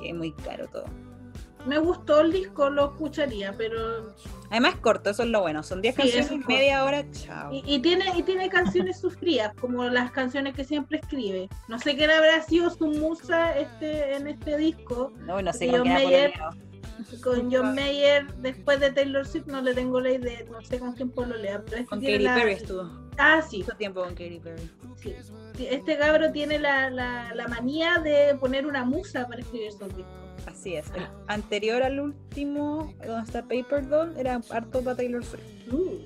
que 0.00 0.08
es 0.10 0.14
muy 0.14 0.32
caro 0.32 0.66
todo. 0.68 0.84
Me 1.66 1.78
gustó 1.78 2.20
el 2.20 2.32
disco, 2.32 2.70
lo 2.70 2.92
escucharía, 2.92 3.52
pero 3.58 4.14
Además 4.50 4.74
es 4.74 4.80
corto, 4.80 5.10
eso 5.10 5.24
es 5.24 5.28
lo 5.30 5.40
bueno. 5.40 5.64
Son 5.64 5.82
10 5.82 5.96
Sí, 5.96 6.02
canciones, 6.02 6.30
es 6.30 6.46
media 6.46 6.84
hora, 6.84 7.04
chao. 7.10 7.52
Y, 7.52 7.64
y 7.66 7.80
tiene 7.80 8.04
y 8.16 8.22
tiene 8.22 8.48
canciones 8.48 9.00
sufridas, 9.00 9.52
como 9.60 9.82
las 9.84 10.12
canciones 10.12 10.54
que 10.54 10.62
siempre 10.64 10.98
escribe. 10.98 11.48
No 11.66 11.80
sé 11.80 11.96
quién 11.96 12.10
habrá 12.12 12.40
sido 12.42 12.70
su 12.70 12.86
musa 12.86 13.58
este 13.58 14.14
en 14.14 14.28
este 14.28 14.56
disco. 14.56 15.12
No, 15.26 15.42
no 15.42 15.52
sé 15.52 15.68
quién. 15.68 15.82
Con 17.22 17.52
John 17.52 17.74
Mayer, 17.74 18.26
después 18.38 18.80
de 18.80 18.90
Taylor 18.92 19.26
Swift, 19.26 19.46
no 19.46 19.60
le 19.60 19.74
tengo 19.74 20.00
la 20.00 20.12
idea, 20.12 20.40
no 20.50 20.60
sé 20.62 20.78
con 20.78 20.92
quién 20.94 21.10
pololea, 21.10 21.62
pero 21.64 21.76
este 21.78 21.88
Con 21.88 22.00
Katy 22.00 22.18
la- 22.18 22.34
Perry 22.34 22.52
estuvo. 22.52 22.90
Ah, 23.18 23.40
sí, 23.42 23.58
Mucho 23.58 23.76
tiempo 23.76 24.00
con 24.02 24.10
Katy 24.10 24.40
Perry. 24.40 24.70
sí. 24.96 25.14
Este 25.70 25.96
cabro 25.98 26.32
tiene 26.32 26.58
la, 26.58 26.90
la, 26.90 27.34
la 27.34 27.48
manía 27.48 27.98
de 27.98 28.34
poner 28.38 28.66
una 28.66 28.84
musa 28.84 29.26
para 29.26 29.40
escribir 29.40 29.72
sus 29.72 29.88
discos. 29.88 30.06
Así 30.46 30.74
es. 30.74 30.86
El 30.94 31.06
anterior 31.28 31.82
al 31.82 31.98
último, 31.98 32.92
donde 33.04 33.22
está 33.24 33.42
Paper 33.42 33.88
Doll, 33.88 34.14
era 34.16 34.40
harto 34.50 34.80
para 34.82 34.96
Taylor 34.96 35.24
Swift. 35.24 35.42
Uh. 35.72 35.98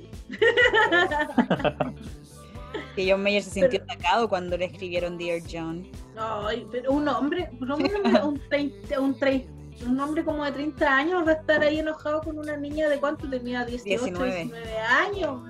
Que 2.95 3.11
John 3.11 3.23
Mayer 3.23 3.43
se 3.43 3.51
sintió 3.51 3.81
Pero- 3.81 3.93
atacado 3.93 4.29
cuando 4.29 4.57
le 4.57 4.67
escribieron 4.67 5.19
Dear 5.19 5.41
John. 5.51 5.87
Ay, 6.17 6.67
pero 6.71 6.93
un 6.93 7.09
hombre, 7.09 7.51
un 7.61 7.71
hombre, 7.71 7.91
un, 8.05 8.17
un, 8.17 8.41
trein- 8.49 9.47
un 9.87 9.99
hombre 10.01 10.25
como 10.25 10.45
de 10.45 10.53
30 10.53 10.97
años 10.97 11.27
va 11.27 11.33
a 11.33 11.35
estar 11.35 11.63
ahí 11.63 11.79
enojado 11.79 12.21
con 12.23 12.39
una 12.39 12.57
niña 12.57 12.89
de 12.89 12.99
cuánto 12.99 13.29
tenía 13.29 13.65
18, 13.65 14.05
19. 14.05 14.35
19 14.45 14.79
años. 14.79 15.43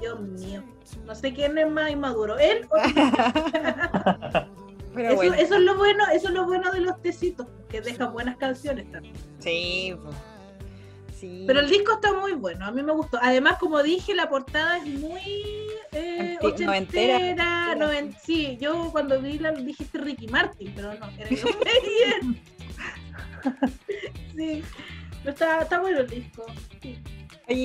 Dios 0.00 0.20
mío. 0.20 0.62
No 1.04 1.14
sé 1.14 1.32
quién 1.34 1.56
es 1.58 1.68
más 1.70 1.90
inmaduro, 1.90 2.38
él 2.38 2.66
o 2.70 2.76
Pero 4.94 5.08
eso, 5.08 5.16
bueno, 5.16 5.34
eso 5.34 5.54
es 5.56 5.60
lo 5.60 5.76
bueno, 5.76 6.04
eso 6.12 6.28
es 6.28 6.34
lo 6.34 6.46
bueno 6.46 6.70
de 6.72 6.80
los 6.80 7.00
tecitos, 7.02 7.46
que 7.68 7.80
dejan 7.82 8.12
buenas 8.14 8.36
canciones 8.38 8.90
también. 8.90 9.14
sí, 9.40 9.94
sí. 11.18 11.44
Pero 11.46 11.60
el 11.60 11.68
disco 11.68 11.92
está 11.94 12.14
muy 12.14 12.32
bueno, 12.32 12.64
a 12.66 12.70
mí 12.70 12.82
me 12.82 12.92
gustó. 12.92 13.18
Además, 13.20 13.58
como 13.58 13.82
dije, 13.82 14.14
la 14.14 14.28
portada 14.30 14.78
es 14.78 14.86
muy 14.86 15.20
eh, 15.92 16.38
Anti- 16.42 16.64
noventera. 16.64 17.16
ochentera, 17.16 17.74
noven- 17.76 18.16
sí, 18.22 18.56
yo 18.60 18.90
cuando 18.90 19.20
vi 19.20 19.38
la 19.38 19.50
dijiste 19.52 19.98
Ricky 19.98 20.28
Martin, 20.28 20.72
pero 20.74 20.94
no, 20.94 21.08
era. 21.18 21.28
sí, 24.36 24.62
pero 25.22 25.30
está, 25.32 25.60
está 25.62 25.80
bueno 25.80 26.00
el 26.00 26.08
disco. 26.08 26.44
Sí. 26.82 26.98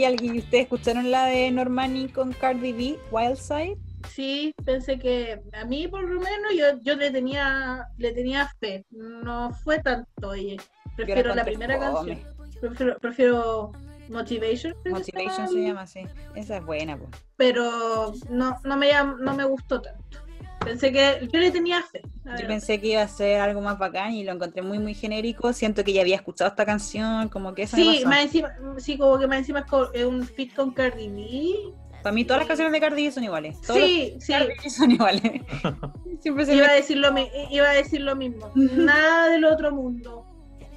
¿alguien- 0.06 0.38
¿ustedes 0.38 0.64
escucharon 0.64 1.10
la 1.12 1.26
de 1.26 1.49
Normani 1.52 2.08
con 2.10 2.34
Cardi 2.34 2.72
B, 2.74 2.99
Wild 3.12 3.38
Side? 3.38 3.78
Sí, 4.10 4.53
pensé 4.66 4.98
que 4.98 5.41
a 5.53 5.66
mí 5.66 5.88
por 5.88 6.02
lo 6.03 6.20
menos 6.20 6.53
yo, 6.56 6.80
yo 6.82 6.95
le 6.95 7.12
tenía 7.12 7.88
le 7.98 8.12
tenía 8.14 8.52
fe. 8.60 8.86
No 8.90 9.52
fue 9.64 9.80
tanto, 9.80 10.30
oye. 10.30 10.58
Prefiero 10.95 11.34
la 11.36 11.45
primera 11.45 11.80
canción. 11.80 12.20
Prefiero, 12.60 12.98
prefiero 12.99 13.72
Motivation. 14.10 14.74
Motivation 14.90 15.48
se 15.48 15.62
llama. 15.62 15.82
así. 15.82 16.02
Esa 16.36 16.58
es 16.58 16.66
buena, 16.66 16.98
pues. 16.98 17.10
Pero 17.38 18.12
no, 18.30 18.60
no, 18.64 18.76
me, 18.78 18.91
no 19.20 19.36
me 19.36 19.45
gustó 19.45 19.82
tanto. 19.82 20.18
Pensé 20.64 20.92
que 20.92 21.28
yo 21.32 21.40
le 21.40 21.52
tenía 21.52 21.82
fe. 21.82 22.02
Yo 22.40 22.48
pensé 22.48 22.80
que 22.80 22.88
iba 22.88 23.02
a 23.02 23.08
ser 23.08 23.42
algo 23.42 23.62
más 23.62 23.78
bacán 23.78 24.14
y 24.14 24.24
lo 24.24 24.32
encontré 24.32 24.62
muy, 24.62 24.80
muy 24.80 24.94
genérico. 24.94 25.52
Siento 25.54 25.84
que 25.84 25.92
ya 25.94 26.02
había 26.02 26.16
escuchado 26.16 26.50
esta 26.50 26.66
canción, 26.66 27.30
como 27.30 27.54
que 27.54 27.64
eso 27.64 27.76
me 27.78 27.84
Sí, 27.84 27.90
pasó. 27.96 28.08
más 28.10 28.22
encima, 28.24 28.54
sí, 28.78 28.98
como 28.98 29.20
que 29.20 29.28
más 29.28 29.40
encima 29.40 29.66
es 29.94 30.06
un 30.06 30.24
fit 30.26 30.54
con 30.54 30.72
Cardi 30.72 31.10
B. 31.10 31.74
Para 32.04 32.14
mí 32.14 32.24
todas 32.26 32.40
las 32.42 32.48
canciones 32.48 32.72
de 32.74 32.80
Cardi 32.80 33.06
B 33.06 33.12
son 33.12 33.24
iguales. 33.24 33.58
Sí, 33.64 34.16
sí. 34.20 34.34
Cardi 34.34 34.54
B 34.64 34.70
son 34.70 34.92
iguales. 34.92 35.22
Siempre 36.22 36.46
se 36.46 36.56
Iba 36.56 36.68
a, 36.68 36.74
decir 36.74 36.98
lo, 36.98 37.12
mi- 37.12 37.30
iba 37.50 37.70
a 37.70 37.74
decir 37.74 38.02
lo 38.02 38.16
mismo. 38.16 38.52
Nada 38.56 39.30
del 39.30 39.44
otro 39.46 39.72
mundo. 39.72 40.26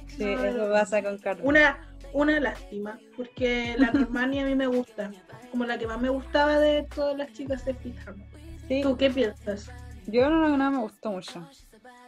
Sí, 0.07 0.23
eso 0.23 0.69
pasa 0.71 1.01
con 1.03 1.17
Cardi 1.19 1.41
B. 1.43 1.47
Una, 1.47 1.79
una 2.13 2.39
lástima, 2.39 2.99
porque 3.15 3.75
la 3.77 3.91
Normani 3.93 4.39
a 4.39 4.45
mí 4.45 4.55
me 4.55 4.67
gusta. 4.67 5.11
Como 5.51 5.63
la 5.65 5.77
que 5.77 5.87
más 5.87 6.01
me 6.01 6.09
gustaba 6.09 6.59
de 6.59 6.83
todas 6.93 7.15
las 7.17 7.31
chicas 7.33 7.63
de 7.65 7.73
Fit 7.75 7.95
Harmony. 8.05 8.25
Sí, 8.67 8.81
¿Tú 8.81 8.97
qué 8.97 9.09
piensas? 9.09 9.69
yo 10.07 10.29
no, 10.29 10.57
no 10.57 10.71
me 10.71 10.77
gustó 10.79 11.11
mucho. 11.11 11.47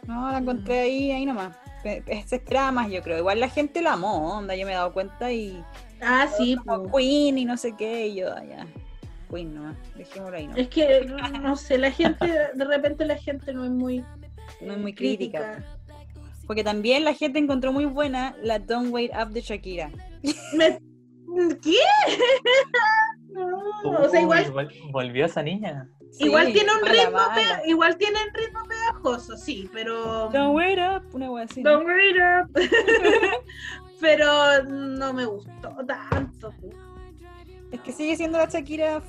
No, 0.06 0.30
la 0.30 0.38
encontré 0.38 0.80
ahí, 0.80 1.10
ahí 1.12 1.26
nomás. 1.26 1.56
se 1.82 2.36
esperaba 2.36 2.72
más, 2.72 2.90
yo 2.90 3.02
creo. 3.02 3.18
Igual 3.18 3.40
la 3.40 3.48
gente 3.48 3.82
lo 3.82 3.90
amó, 3.90 4.36
onda, 4.38 4.56
yo 4.56 4.64
me 4.66 4.72
he 4.72 4.74
dado 4.76 4.92
cuenta 4.92 5.30
y 5.32 5.62
Ah, 6.00 6.28
sí, 6.36 6.56
como 6.56 6.84
pues. 6.84 7.04
Queen 7.04 7.38
y 7.38 7.44
no 7.44 7.56
sé 7.56 7.74
qué, 7.76 8.06
y 8.08 8.16
yo, 8.16 8.32
ah, 8.32 8.42
ya, 8.44 8.66
Queen 9.30 9.54
nomás, 9.54 9.76
dejémoslo 9.96 10.36
ahí, 10.36 10.46
¿no? 10.46 10.56
Es 10.56 10.68
que, 10.68 11.04
no, 11.42 11.56
sé, 11.56 11.76
la 11.78 11.90
gente, 11.90 12.26
de 12.54 12.64
repente 12.64 13.04
la 13.04 13.16
gente 13.16 13.52
no 13.52 13.64
es 13.64 13.70
muy... 13.70 14.04
No 14.60 14.72
es 14.74 14.78
muy 14.78 14.94
crítica. 14.94 15.64
Porque 16.46 16.64
también 16.64 17.04
la 17.04 17.12
gente 17.14 17.38
encontró 17.38 17.72
muy 17.72 17.84
buena 17.84 18.34
la 18.42 18.58
Don't 18.58 18.90
Wait 18.92 19.12
Up 19.14 19.30
de 19.32 19.40
Shakira. 19.42 19.90
Me- 20.54 20.78
¿Qué? 21.60 21.76
No, 23.30 24.00
o 24.00 24.08
sea, 24.08 24.20
igual, 24.20 24.68
volvió 24.90 25.26
esa 25.26 25.42
niña. 25.42 25.88
Igual 26.18 26.52
tiene 26.52 26.70
un 26.72 26.88
ritmo, 26.88 27.18
igual 27.66 27.96
tiene 27.96 28.18
un 28.26 28.34
ritmo 28.34 28.60
pegajoso, 28.68 29.36
sí, 29.36 29.68
pero... 29.72 30.28
Don't 30.32 30.56
wait 30.56 30.78
up, 30.78 31.02
una 31.14 31.30
wea 31.30 31.44
así. 31.44 31.62
¿no? 31.62 31.70
Don't 31.70 31.86
wait 31.86 32.16
up. 32.16 32.50
pero 34.00 34.64
no 34.64 35.12
me 35.12 35.24
gustó 35.26 35.74
tanto. 35.86 36.52
Es 37.70 37.80
que 37.80 37.92
sigue 37.92 38.16
siendo 38.16 38.38
la 38.38 38.46
Shakira 38.46 39.02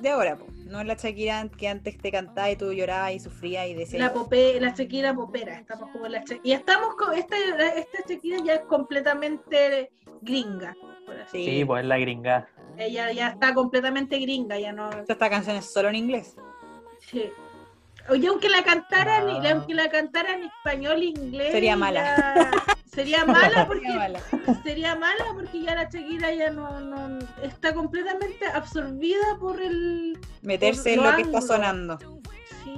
de 0.00 0.08
ahora, 0.08 0.36
po. 0.36 0.46
no 0.64 0.80
es 0.80 0.86
la 0.86 0.94
Shakira 0.94 1.48
que 1.56 1.68
antes 1.68 1.96
te 1.98 2.10
cantaba 2.10 2.50
y 2.50 2.56
tú 2.56 2.72
llorabas 2.72 3.12
y 3.12 3.20
sufrías 3.20 3.68
y 3.68 3.74
decías. 3.74 4.00
La 4.02 4.12
pope, 4.12 4.58
la 4.60 4.70
Shakira 4.70 5.14
popera, 5.14 5.58
estamos 5.58 5.90
como 5.90 6.08
la 6.08 6.24
Sha- 6.24 6.40
y 6.42 6.52
estamos 6.52 6.94
con 6.96 7.12
esta, 7.16 7.36
esta 7.36 7.98
Shakira 8.08 8.38
ya 8.44 8.54
es 8.54 8.60
completamente 8.62 9.92
gringa, 10.22 10.74
por 11.06 11.20
así. 11.20 11.44
Sí, 11.44 11.64
pues 11.64 11.82
es 11.82 11.88
la 11.88 11.98
gringa. 11.98 12.48
Ella 12.78 13.12
ya 13.12 13.28
está 13.28 13.54
completamente 13.54 14.18
gringa, 14.18 14.58
ya 14.58 14.72
no. 14.72 14.90
Esta 15.06 15.28
canción 15.30 15.56
es 15.56 15.72
solo 15.72 15.88
en 15.88 15.96
inglés. 15.96 16.36
Sí. 17.00 17.30
Oye, 18.08 18.26
aunque 18.28 18.48
la 18.48 18.64
cantaran, 18.64 19.28
Ah. 19.28 19.50
aunque 19.52 19.74
la 19.74 19.88
cantaran 19.88 20.40
en 20.42 20.48
español, 20.48 21.02
inglés, 21.02 21.52
Sería 21.52 21.76
mala. 21.76 22.02
ya- 22.16 22.50
Sería 22.86 23.24
mala 23.24 23.66
porque 23.66 23.82
Sería 23.86 23.98
mala. 23.98 24.20
sería 24.64 24.94
mala 24.96 25.24
porque 25.34 25.62
ya 25.62 25.74
la 25.74 25.84
Shakira 25.84 26.32
ya 26.34 26.50
no, 26.50 26.80
no 26.80 27.18
está 27.42 27.72
completamente 27.74 28.44
absorbida 28.46 29.38
por 29.40 29.62
el 29.62 30.18
Meterse 30.42 30.94
en 30.94 31.02
lo 31.04 31.14
que 31.16 31.22
está 31.22 31.40
sonando. 31.40 31.98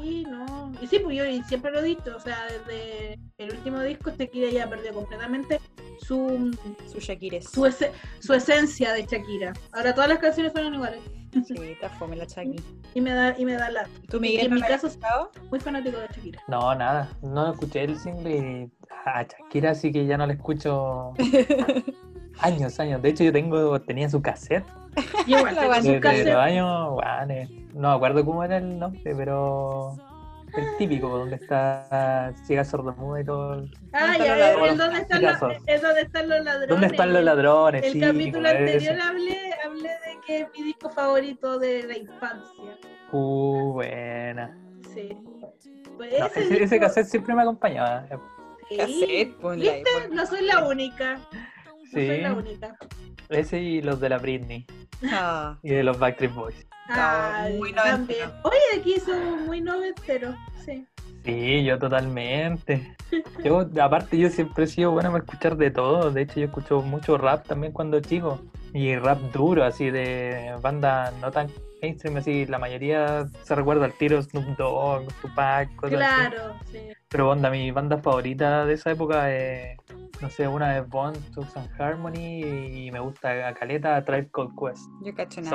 Sí, 0.02 0.24
no. 0.28 0.72
Y 0.80 0.86
sí, 0.86 0.98
pues 0.98 1.16
yo 1.16 1.24
siempre 1.46 1.70
lo 1.70 1.80
he 1.80 1.84
dicho, 1.84 2.16
o 2.16 2.20
sea, 2.20 2.36
desde 2.46 3.18
el 3.38 3.52
último 3.52 3.80
disco 3.80 4.10
Shakira 4.10 4.50
ya 4.50 4.68
perdió 4.68 4.92
completamente 4.92 5.60
su, 6.00 6.50
Su 6.90 6.98
Shakira 6.98 7.38
es. 7.38 7.50
su, 7.50 7.64
ese- 7.66 7.92
su 8.20 8.34
esencia 8.34 8.92
de 8.92 9.02
Shakira. 9.02 9.52
Ahora 9.72 9.94
todas 9.94 10.08
las 10.08 10.18
canciones 10.18 10.52
suenan 10.52 10.74
iguales. 10.74 11.00
Sí, 11.46 11.54
está 11.58 11.88
fome 11.90 12.16
la 12.16 12.24
Shakira. 12.24 12.62
Y 12.94 13.00
me 13.00 13.12
da, 13.12 13.34
y 13.38 13.44
me 13.44 13.54
da 13.54 13.68
la. 13.70 13.88
¿Tú, 14.08 14.18
Y 14.18 14.20
Miguel, 14.20 14.44
en 14.46 14.50
no 14.50 14.56
mi 14.56 14.62
caso- 14.62 14.86
escuchado? 14.86 15.30
Muy 15.50 15.58
fanático 15.60 15.98
de 15.98 16.06
Shakira. 16.08 16.40
No, 16.48 16.74
nada. 16.74 17.08
No 17.22 17.50
escuché 17.52 17.84
el 17.84 17.98
single 17.98 18.36
y 18.36 18.70
a 19.04 19.22
Shakira 19.22 19.74
sí 19.74 19.90
que 19.92 20.06
ya 20.06 20.16
no 20.16 20.26
la 20.26 20.34
escucho 20.34 21.12
años, 22.40 22.78
años. 22.80 23.02
De 23.02 23.08
hecho, 23.10 23.24
yo 23.24 23.32
tengo, 23.32 23.80
tenía 23.80 24.08
su 24.08 24.20
cassette 24.22 24.64
Yo 25.26 25.38
igual 25.38 25.56
tengo 25.56 25.74
su 25.74 25.82
desde 25.82 26.00
cassette. 26.00 26.26
los 26.28 26.36
años, 26.36 26.90
guanes. 26.92 27.50
No 27.74 27.88
me 27.90 27.94
acuerdo 27.96 28.24
cómo 28.24 28.44
era 28.44 28.56
el 28.58 28.78
nombre, 28.78 29.14
pero 29.16 29.96
el 30.56 30.76
típico, 30.78 31.08
donde 31.08 31.34
está 31.34 32.32
ciega 32.46 32.64
sordomuda 32.64 33.20
y 33.20 33.24
todo. 33.24 33.64
Ah, 33.92 34.16
¿Dónde 34.16 34.24
están 34.24 34.38
ya, 34.38 34.52
el, 34.52 34.76
dónde 34.78 35.00
están 35.00 35.22
los, 35.22 36.44
ladrones. 36.44 36.68
¿Dónde 36.68 36.86
están 36.86 37.12
los 37.12 37.24
ladrones? 37.24 37.84
El 37.84 37.92
Sí, 37.94 38.00
capítulo 38.00 38.48
pues, 38.48 38.54
anterior 38.54 39.00
hablé, 39.00 39.38
hablé 39.64 39.88
de 39.88 40.20
que 40.24 40.40
es 40.42 40.46
mi 40.56 40.62
disco 40.64 40.90
favorito 40.90 41.58
de 41.58 41.82
la 41.82 41.98
infancia. 41.98 42.78
Uh, 43.10 43.72
buena. 43.72 44.56
Sí. 44.94 45.16
Pues 45.96 46.18
No, 46.20 46.26
ese, 46.26 46.40
ese, 46.40 46.54
ese 46.54 46.74
disco- 46.76 46.80
cassette 46.86 47.06
siempre 47.08 47.34
me 47.34 47.42
acompañaba. 47.42 48.06
sí. 48.68 48.76
Cassette, 48.76 49.44
ahí, 49.44 49.56
¿Viste? 49.60 49.90
No 50.12 50.24
soy 50.26 50.44
la 50.46 50.64
única. 50.68 51.18
No 51.94 52.00
Sí, 52.00 52.06
soy 52.06 52.20
la 52.22 52.32
única. 52.34 52.76
ese 53.28 53.60
y 53.60 53.82
los 53.82 54.00
de 54.00 54.08
la 54.08 54.18
Britney 54.18 54.66
Ah, 55.12 55.58
y 55.62 55.70
de 55.70 55.82
los 55.84 55.98
Backstreet 55.98 56.34
Boys. 56.34 56.66
Ah, 56.88 57.48
muy 57.56 57.72
también. 57.72 57.96
noventero. 57.98 58.32
Oye, 58.44 58.80
aquí 58.80 59.00
somos 59.00 59.40
muy 59.42 59.60
noventeros. 59.60 60.34
Sí. 60.64 60.86
Sí, 61.24 61.64
yo 61.64 61.78
totalmente. 61.78 62.94
Yo, 63.42 63.66
aparte, 63.80 64.18
yo 64.18 64.28
siempre 64.28 64.64
he 64.64 64.66
sido 64.66 64.90
bueno 64.90 65.10
para 65.10 65.24
escuchar 65.24 65.56
de 65.56 65.70
todo. 65.70 66.10
De 66.10 66.22
hecho, 66.22 66.40
yo 66.40 66.46
escucho 66.46 66.82
mucho 66.82 67.16
rap 67.16 67.46
también 67.46 67.72
cuando 67.72 68.00
chico. 68.00 68.40
Y 68.74 68.94
rap 68.96 69.18
duro, 69.32 69.64
así 69.64 69.90
de 69.90 70.52
bandas 70.60 71.14
no 71.20 71.30
tan 71.30 71.48
mainstream, 71.84 72.16
así 72.16 72.46
la 72.46 72.58
mayoría 72.58 73.26
se 73.42 73.54
recuerda 73.54 73.84
al 73.84 73.92
tiro 73.92 74.20
Snoop 74.22 74.56
Dogg, 74.56 75.06
Tupac, 75.20 75.74
cosas 75.76 76.00
así. 76.00 76.30
Claro, 76.30 76.54
sí. 76.70 76.78
Pero 77.08 77.30
onda, 77.30 77.50
mi 77.50 77.70
banda 77.70 77.98
favorita 77.98 78.64
de 78.66 78.74
esa 78.74 78.90
época 78.92 79.30
es, 79.32 79.76
no 80.20 80.30
sé, 80.30 80.48
una 80.48 80.78
es 80.78 80.88
Bone, 80.88 81.18
Thugs 81.34 81.56
and 81.56 81.68
Harmony 81.80 82.42
y 82.86 82.90
me 82.90 83.00
gusta 83.00 83.48
a 83.48 83.54
Caleta, 83.54 84.02
Tribe 84.04 84.30
Called 84.32 84.50
Quest. 84.58 84.88
yo 85.02 85.14
cacho 85.14 85.40
nada. 85.42 85.50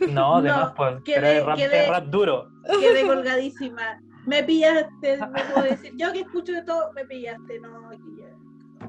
Son, 0.00 0.14
no, 0.14 0.40
de 0.42 0.48
No, 0.50 0.56
más, 0.56 0.72
pues, 0.76 0.94
quedé- 1.04 1.14
pero 1.16 1.26
es 1.26 1.44
rap, 1.44 1.56
quedé- 1.58 1.82
es 1.82 1.88
rap 1.88 2.04
duro. 2.06 2.48
Quedé 2.80 3.06
colgadísima. 3.06 4.00
Me 4.26 4.42
pillaste, 4.42 5.18
no 5.18 5.32
puedo 5.32 5.62
decir. 5.70 5.92
Yo 5.96 6.12
que 6.12 6.20
escucho 6.20 6.52
de 6.52 6.62
todo, 6.62 6.92
me 6.94 7.04
pillaste. 7.04 7.60
No, 7.60 7.88
aquí 7.90 8.16
ya. 8.18 8.30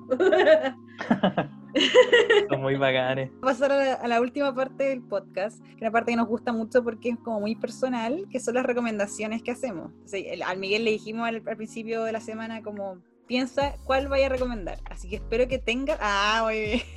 Son 2.50 2.62
muy 2.62 2.76
bacanes. 2.76 3.30
pasar 3.42 3.72
a 3.72 3.78
la, 3.78 3.94
a 3.94 4.08
la 4.08 4.22
última 4.22 4.54
parte 4.54 4.86
del 4.86 5.02
podcast, 5.02 5.62
que 5.64 5.76
es 5.76 5.82
una 5.82 5.92
parte 5.92 6.12
que 6.12 6.18
nos 6.18 6.28
gusta 6.28 6.52
mucho 6.54 6.84
porque 6.84 7.10
es 7.10 7.18
como 7.20 7.40
muy 7.42 7.56
personal, 7.56 8.26
que 8.32 8.40
son 8.40 8.56
las 8.56 8.66
recomendaciones 8.66 9.42
que 9.44 9.52
hacemos. 9.52 9.92
O 10.06 10.08
sea, 10.08 10.20
el- 10.20 10.44
al 10.44 10.58
Miguel 10.58 10.86
le 10.86 10.92
dijimos 10.92 11.28
al, 11.28 11.44
al 11.48 11.58
principio 11.58 12.04
de 12.04 12.12
la 12.12 12.22
semana 12.22 12.62
como 12.62 12.98
piensa 13.28 13.74
cuál 13.84 14.08
vaya 14.08 14.28
a 14.28 14.30
recomendar. 14.30 14.80
Así 14.90 15.10
que 15.10 15.18
espero 15.18 15.48
que 15.48 15.58
tenga... 15.60 15.98
Ah, 16.00 16.42
muy 16.46 16.60
bien. 16.60 16.82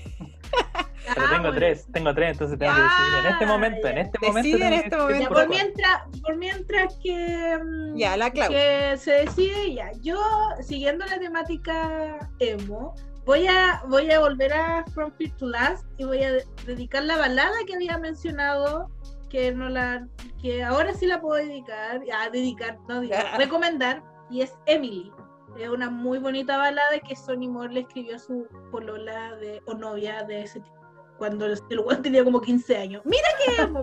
Pero 1.14 1.26
Ah, 1.26 1.30
tengo 1.30 1.42
bueno. 1.44 1.56
tres, 1.56 1.86
tengo 1.92 2.14
tres, 2.14 2.32
entonces 2.32 2.58
tengo 2.58 2.74
que 2.74 2.82
decidir 2.82 3.18
en 3.24 3.32
este 3.32 3.44
Ah, 3.44 3.48
momento, 3.48 3.88
en 3.88 3.98
este 3.98 4.18
Decide 4.20 4.28
momento. 4.32 4.66
en 4.66 4.72
este 4.74 4.96
momento. 4.96 5.22
Ya, 5.22 5.28
por 5.28 5.48
mientras, 5.48 6.02
por 6.22 6.36
mientras 6.36 6.98
que, 7.02 7.58
mm, 7.64 7.96
Ya, 7.96 8.16
la 8.16 8.30
que 8.30 8.96
se 8.98 9.10
decide 9.12 9.74
ya. 9.74 9.90
Yo, 10.02 10.20
siguiendo 10.60 11.04
la 11.06 11.18
temática 11.18 12.30
emo, 12.38 12.94
voy 13.24 13.46
a, 13.46 13.82
voy 13.88 14.10
a 14.10 14.20
volver 14.20 14.52
a 14.52 14.84
From 14.94 15.12
Fear 15.12 15.36
to 15.36 15.46
Last 15.46 15.84
y 15.98 16.04
voy 16.04 16.22
a 16.22 16.32
de- 16.32 16.44
dedicar 16.66 17.04
la 17.04 17.16
balada 17.16 17.54
que 17.66 17.74
había 17.74 17.98
mencionado, 17.98 18.90
que 19.28 19.52
no 19.52 19.68
la, 19.68 20.06
que 20.40 20.62
ahora 20.62 20.92
sí 20.94 21.06
la 21.06 21.20
puedo 21.20 21.34
dedicar, 21.36 22.02
a 22.12 22.30
dedicar, 22.30 22.78
no 22.88 23.00
digo, 23.00 23.14
recomendar, 23.38 24.02
y 24.30 24.42
es 24.42 24.54
Emily. 24.66 25.12
Es 25.58 25.68
una 25.68 25.90
muy 25.90 26.18
bonita 26.18 26.56
balada 26.56 26.98
que 27.00 27.16
Sonny 27.16 27.48
Moore 27.48 27.74
le 27.74 27.80
escribió 27.80 28.16
a 28.16 28.18
su 28.20 28.46
polola 28.70 29.34
de, 29.36 29.60
o 29.66 29.74
novia 29.74 30.22
de 30.22 30.42
ese 30.42 30.60
tipo. 30.60 30.76
Cuando 31.18 31.44
el 31.44 31.60
weón 31.84 32.00
tenía 32.00 32.24
como 32.24 32.40
15 32.40 32.76
años. 32.78 33.02
Mira 33.04 33.28
qué 33.44 33.62
emo. 33.62 33.82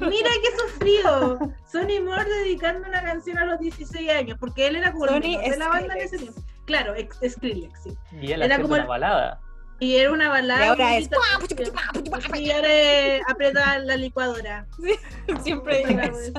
Mira 0.00 0.30
qué 0.42 0.58
sufrido. 0.58 1.38
Sonny 1.70 2.00
Moore 2.00 2.24
dedicando 2.24 2.88
una 2.88 3.02
canción 3.04 3.38
a 3.38 3.44
los 3.44 3.60
16 3.60 4.10
años, 4.10 4.36
porque 4.40 4.66
él 4.66 4.76
era 4.76 4.90
como 4.90 5.06
de 5.06 5.20
la 5.58 5.68
banda 5.68 5.94
en 5.94 6.00
ese 6.00 6.18
tiempo. 6.18 6.40
Claro, 6.70 6.94
ex- 6.94 7.18
Skrillex, 7.34 7.82
sí. 7.82 7.90
Y 8.22 8.32
él 8.32 8.42
Era 8.42 8.60
como 8.60 8.74
una 8.74 8.86
balada. 8.86 9.40
Y 9.82 9.96
era 9.96 10.12
una 10.12 10.28
balada. 10.28 10.64
Y 10.64 10.68
ahora 10.68 10.96
es... 10.98 11.08
Y 12.38 12.50
ahora 12.50 12.68
es 12.72 13.22
apretar 13.28 13.80
la 13.84 13.96
licuadora. 13.96 14.66
Siempre 15.42 15.82
eso. 15.82 16.32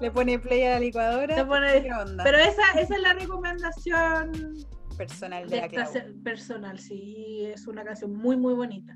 Le 0.00 0.10
pone 0.10 0.38
play 0.38 0.64
a 0.64 0.70
la 0.72 0.80
licuadora. 0.80 1.34
Se 1.36 1.44
pone- 1.44 1.82
¿Qué 1.82 1.92
onda? 1.92 2.24
Pero 2.24 2.38
esa, 2.38 2.62
esa 2.80 2.94
es 2.96 3.00
la 3.00 3.12
recomendación 3.14 4.32
Personal 4.96 5.48
de 5.48 5.54
de 5.54 5.60
la 5.60 5.66
esta 5.66 5.82
Clau. 5.84 5.92
se- 5.92 6.00
personal, 6.24 6.78
sí. 6.80 7.48
Es 7.54 7.66
una 7.68 7.84
canción 7.84 8.12
muy, 8.16 8.36
muy 8.36 8.54
bonita. 8.54 8.92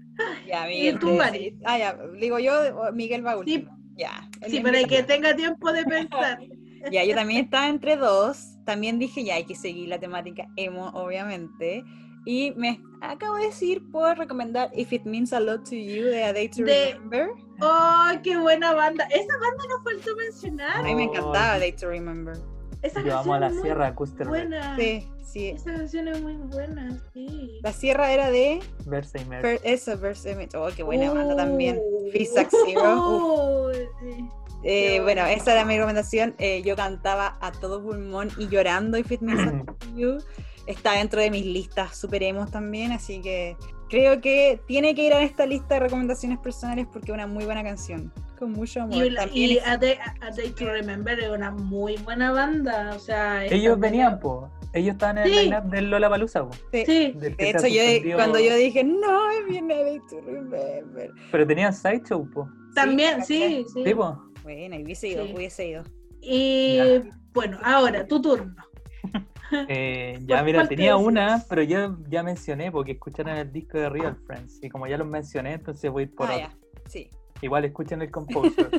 Ya, 0.47 0.67
Miguel. 0.67 0.99
tú, 0.99 1.11
Mari? 1.15 1.57
Ah, 1.65 1.79
ya. 1.79 1.97
Digo 2.21 2.39
yo, 2.41 2.53
Miguel 2.93 3.25
va 3.25 3.37
último. 3.37 3.79
Ya. 3.97 4.29
él 4.41 4.51
Sí, 4.51 4.61
para 4.61 4.83
que 4.85 5.03
tenga 5.05 5.37
tiempo 5.37 5.73
de 5.73 5.85
pensar. 5.85 6.39
Ya, 6.91 7.05
yo 7.05 7.15
también 7.15 7.45
estaba 7.45 7.69
entre 7.69 7.95
dos. 7.97 8.52
También 8.65 8.99
dije, 8.99 9.25
ya 9.25 9.35
hay 9.37 9.45
que 9.45 9.55
seguir 9.55 9.89
la 9.89 9.99
temática 9.99 10.47
emo, 10.57 10.89
obviamente. 10.95 11.85
Y 12.25 12.53
me 12.57 12.81
acabo 13.01 13.35
de 13.37 13.47
decir, 13.47 13.83
puedo 13.91 14.15
recomendar 14.15 14.71
If 14.75 14.93
It 14.93 15.05
Means 15.05 15.33
a 15.33 15.41
Lot 15.41 15.65
to 15.69 15.75
You 15.75 16.05
de 16.05 16.23
A 16.25 16.33
Day 16.33 16.49
to 16.49 16.63
De- 16.65 16.93
Remember. 16.95 17.31
¡Oh, 17.61 18.11
qué 18.23 18.37
buena 18.37 18.73
banda! 18.75 19.05
Esa 19.07 19.37
banda 19.39 19.65
nos 19.69 19.83
faltó 19.83 20.17
mencionar. 20.17 20.77
A 20.79 20.83
mí 20.85 20.95
me 20.95 21.05
encantaba 21.05 21.55
A 21.55 21.59
Day 21.59 21.73
to 21.73 21.89
Remember. 21.89 22.37
Esa 22.83 23.01
Yo 23.03 23.19
amo 23.19 23.33
canción 23.33 23.35
a 23.35 23.41
la 23.41 23.47
es 23.49 23.53
muy 23.55 23.63
Sierra 23.63 23.95
Custer 23.95 24.29
buena. 24.29 24.77
Sí, 24.77 25.09
sí. 25.25 25.49
Esa 25.51 25.73
canción 25.73 26.09
es 26.09 26.21
muy 26.21 26.35
buena, 26.35 26.99
sí. 27.13 27.61
La 27.63 27.73
sierra 27.73 28.13
era 28.13 28.31
de 28.31 28.61
Versa 28.87 29.21
y 29.21 29.25
Mercy. 29.25 29.47
Fer- 29.49 29.61
eso, 29.65 29.99
Verse 29.99 30.31
Image. 30.33 30.57
Oh, 30.57 30.69
qué 30.77 30.83
buena 30.83 31.13
banda 31.13 31.37
también. 31.37 31.81
Fisac 32.13 32.51
Zero. 32.67 32.83
Oh. 32.85 33.73
Eh, 34.65 35.01
bueno, 35.03 35.25
esa 35.27 35.53
era 35.53 35.65
mi 35.65 35.75
recomendación. 35.77 36.35
Eh, 36.39 36.63
yo 36.63 36.77
cantaba 36.77 37.37
a 37.41 37.53
todo 37.53 37.83
pulmón 37.83 38.29
y 38.39 38.49
llorando 38.49 38.97
If 38.99 39.11
It 39.13 39.21
Means 39.21 39.41
a 39.41 39.53
Lot 39.53 39.79
to 39.79 39.87
You. 39.97 40.19
Está 40.67 40.93
dentro 40.93 41.21
de 41.21 41.31
mis 41.31 41.45
listas 41.45 41.97
super 41.97 42.23
emos 42.23 42.51
también, 42.53 42.93
así 42.93 43.21
que 43.21 43.57
creo 43.91 44.21
que 44.21 44.61
tiene 44.69 44.95
que 44.95 45.05
ir 45.05 45.13
a 45.13 45.21
esta 45.21 45.45
lista 45.45 45.75
de 45.75 45.81
recomendaciones 45.81 46.39
personales 46.39 46.87
porque 46.93 47.11
es 47.11 47.15
una 47.15 47.27
muy 47.27 47.45
buena 47.45 47.65
canción. 47.65 48.13
Con 48.39 48.53
mucho 48.53 48.83
amor. 48.83 49.05
Y, 49.05 49.11
la- 49.11 49.29
y 49.33 49.57
es- 49.59 49.67
a, 49.67 49.77
Day, 49.77 49.97
a 50.21 50.31
Day 50.31 50.51
to 50.51 50.65
Remember 50.67 51.19
es 51.19 51.29
una 51.31 51.51
muy 51.51 51.97
buena 51.97 52.31
banda. 52.31 52.93
O 52.95 52.99
sea, 53.01 53.45
Ellos 53.47 53.79
venían, 53.81 54.21
po. 54.21 54.49
ellos 54.73 54.93
estaban 54.93 55.19
en 55.19 55.25
el 55.25 55.31
Sí. 55.33 55.45
line-up 55.47 55.65
del 55.65 55.91
Lola 55.91 56.09
Palusa, 56.09 56.47
Sí. 56.73 56.85
Sí, 56.87 57.13
del 57.17 57.37
De 57.37 57.51
hecho, 57.51 57.67
yo, 57.67 58.15
cuando 58.17 58.39
yo 58.39 58.55
dije, 58.55 58.85
no, 58.85 59.31
es 59.33 59.47
viene 59.49 59.75
Day 59.83 60.01
to 60.09 60.21
Remember. 60.21 61.11
Pero 61.33 61.47
tenían 61.47 61.75
Sideshow, 61.75 62.25
po. 62.31 62.49
también, 62.77 63.25
Sí, 63.25 63.65
sí, 63.65 63.67
sí. 63.75 63.83
Sí, 63.85 63.95
po. 63.95 64.32
Bueno, 64.43 64.77
hubiese 64.77 65.09
ido, 65.09 65.27
Sí. 65.27 65.33
hubiese 65.35 65.67
ido. 65.69 65.85
Y 66.21 66.77
Ya. 66.77 67.03
bueno, 67.33 67.59
ahora, 67.63 68.07
tu 68.07 68.21
turno. 68.21 68.55
Eh, 69.69 70.19
ya, 70.27 70.37
¿Cuál- 70.37 70.45
mira, 70.47 70.67
tenía 70.67 70.97
una, 70.97 71.45
pero 71.49 71.63
yo 71.63 71.99
ya 72.09 72.23
mencioné 72.23 72.73
porque 72.73 72.93
escucharon 72.93 73.37
el 73.37 73.53
disco 73.53 73.77
de 73.79 73.91
Real 73.91 74.17
Friends. 74.27 74.59
Y 74.63 74.71
como 74.71 74.87
ya 74.87 74.97
los 74.97 75.07
mencioné, 75.07 75.53
entonces 75.53 75.91
voy 75.91 76.05
a 76.05 76.07
ir 76.07 76.15
por 76.15 76.31
ah, 76.31 76.35
otro. 76.37 76.47
ya. 76.49 76.55
Sí. 76.89 77.11
Igual 77.43 77.65
escuchen 77.67 78.01
el 78.01 78.11
Composer. 78.11 78.71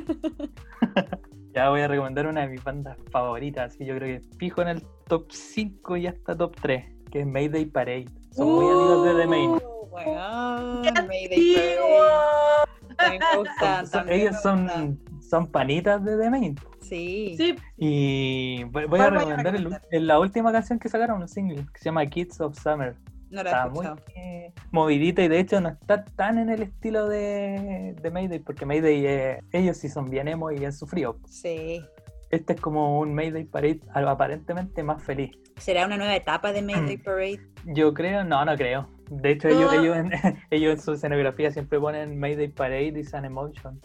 ya 1.53 1.69
voy 1.69 1.81
a 1.81 1.87
recomendar 1.87 2.25
una 2.27 2.41
de 2.41 2.47
mis 2.47 2.63
bandas 2.63 2.97
favoritas. 3.11 3.75
Y 3.79 3.85
yo 3.85 3.95
creo 3.97 4.19
que 4.19 4.27
fijo 4.37 4.61
en 4.63 4.69
el 4.69 4.83
top 5.07 5.31
5 5.31 5.97
y 5.97 6.07
hasta 6.07 6.35
top 6.35 6.55
3, 6.59 6.85
que 7.11 7.19
es 7.21 7.27
Mayday 7.27 7.65
Parade. 7.65 8.05
Son 8.31 8.47
muy 8.51 8.65
amigos 8.65 9.05
de 9.05 9.21
The 9.21 9.27
Main. 9.27 9.49
Uh, 9.51 9.61
weón, 9.91 10.81
¡Qué 10.81 10.91
Mayday 11.03 11.55
Parade. 11.55 12.95
También 12.97 13.21
me 13.31 13.37
gustan, 13.37 13.85
Son- 13.87 13.91
también 13.99 14.19
ellos 14.21 14.33
me 14.33 14.39
son, 14.41 14.63
gustan. 14.63 14.79
son 14.81 14.99
panitas 15.47 16.03
de 16.03 16.17
The 16.17 16.29
Main. 16.29 16.55
Sí. 16.81 17.35
Sí, 17.37 17.55
Y 17.77 18.63
voy, 18.65 18.85
voy 18.85 18.99
a 18.99 19.09
¿Cuál 19.09 19.11
voy 19.13 19.17
a 19.33 19.37
recomendar 19.37 19.55
el- 19.91 20.07
la 20.07 20.19
última 20.19 20.51
canción 20.51 20.79
que 20.79 20.89
sacaron, 20.89 21.21
un 21.21 21.27
single, 21.27 21.65
que 21.73 21.79
se 21.79 21.85
llama 21.85 22.05
Kids 22.05 22.39
of 22.41 22.57
Summer. 22.59 22.95
No 23.29 23.41
la 23.41 23.49
he 23.49 23.53
Está 23.53 23.67
muy 23.69 23.87
eh, 24.15 24.53
movidita 24.71 25.23
y 25.23 25.27
de 25.27 25.39
hecho 25.39 25.59
no 25.59 25.69
está 25.69 26.05
tan 26.05 26.37
en 26.37 26.49
el 26.49 26.61
estilo 26.61 27.07
de, 27.09 27.95
de 27.99 28.11
Mayday, 28.11 28.37
porque 28.39 28.65
Mayday, 28.65 29.05
eh, 29.07 29.39
ellos 29.51 29.77
sí 29.77 29.89
son 29.89 30.09
bien 30.09 30.27
emo 30.27 30.51
y 30.51 30.59
bien 30.59 30.71
sufridos. 30.71 31.15
Sí. 31.27 31.83
Este 32.29 32.53
es 32.53 32.61
como 32.61 32.99
un 32.99 33.13
Mayday 33.15 33.43
Parade 33.45 33.79
algo 33.93 34.09
aparentemente 34.11 34.83
más 34.83 35.01
feliz. 35.03 35.31
¿Será 35.57 35.85
una 35.85 35.97
nueva 35.97 36.15
etapa 36.15 36.51
de 36.51 36.61
Mayday. 36.61 36.97
Parade? 37.03 37.39
Yo 37.65 37.93
creo, 37.93 38.23
no, 38.23 38.43
no 38.45 38.55
creo. 38.55 38.87
De 39.09 39.31
hecho, 39.31 39.47
No. 39.49 39.55
ellos, 39.55 39.73
ellos, 39.73 39.97
en, 39.97 40.11
ellos 40.51 40.73
en 40.73 40.79
su 40.81 40.93
escenografía 40.93 41.49
siempre 41.51 41.79
ponen 41.79 42.19
Mayday 42.19 42.47
Parade 42.49 42.99
is 42.99 43.13
an 43.15 43.25
emotion. 43.25 43.79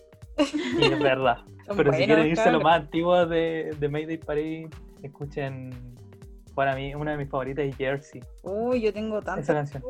Y 0.79 0.85
es 0.93 0.99
verdad. 0.99 1.39
Pero 1.77 1.93
si 1.93 2.05
quieren 2.07 2.27
irse 2.27 2.49
a 2.49 2.53
lo 2.53 2.61
más 2.61 2.81
antiguo 2.81 3.27
de, 3.27 3.75
de 3.79 3.89
Mayday 3.89 4.17
Parade, 4.19 4.69
escuchen 5.03 5.71
para 6.55 6.75
mí 6.75 6.95
una 6.95 7.13
de 7.13 7.19
mis 7.19 7.29
favoritas 7.29 7.65
es 7.67 7.77
Jersey. 7.77 8.21
Uy, 8.43 8.81
yo 8.81 8.93
tengo 8.93 9.19
Esa 9.19 9.27
tanto. 9.37 9.53
canción. 9.53 9.83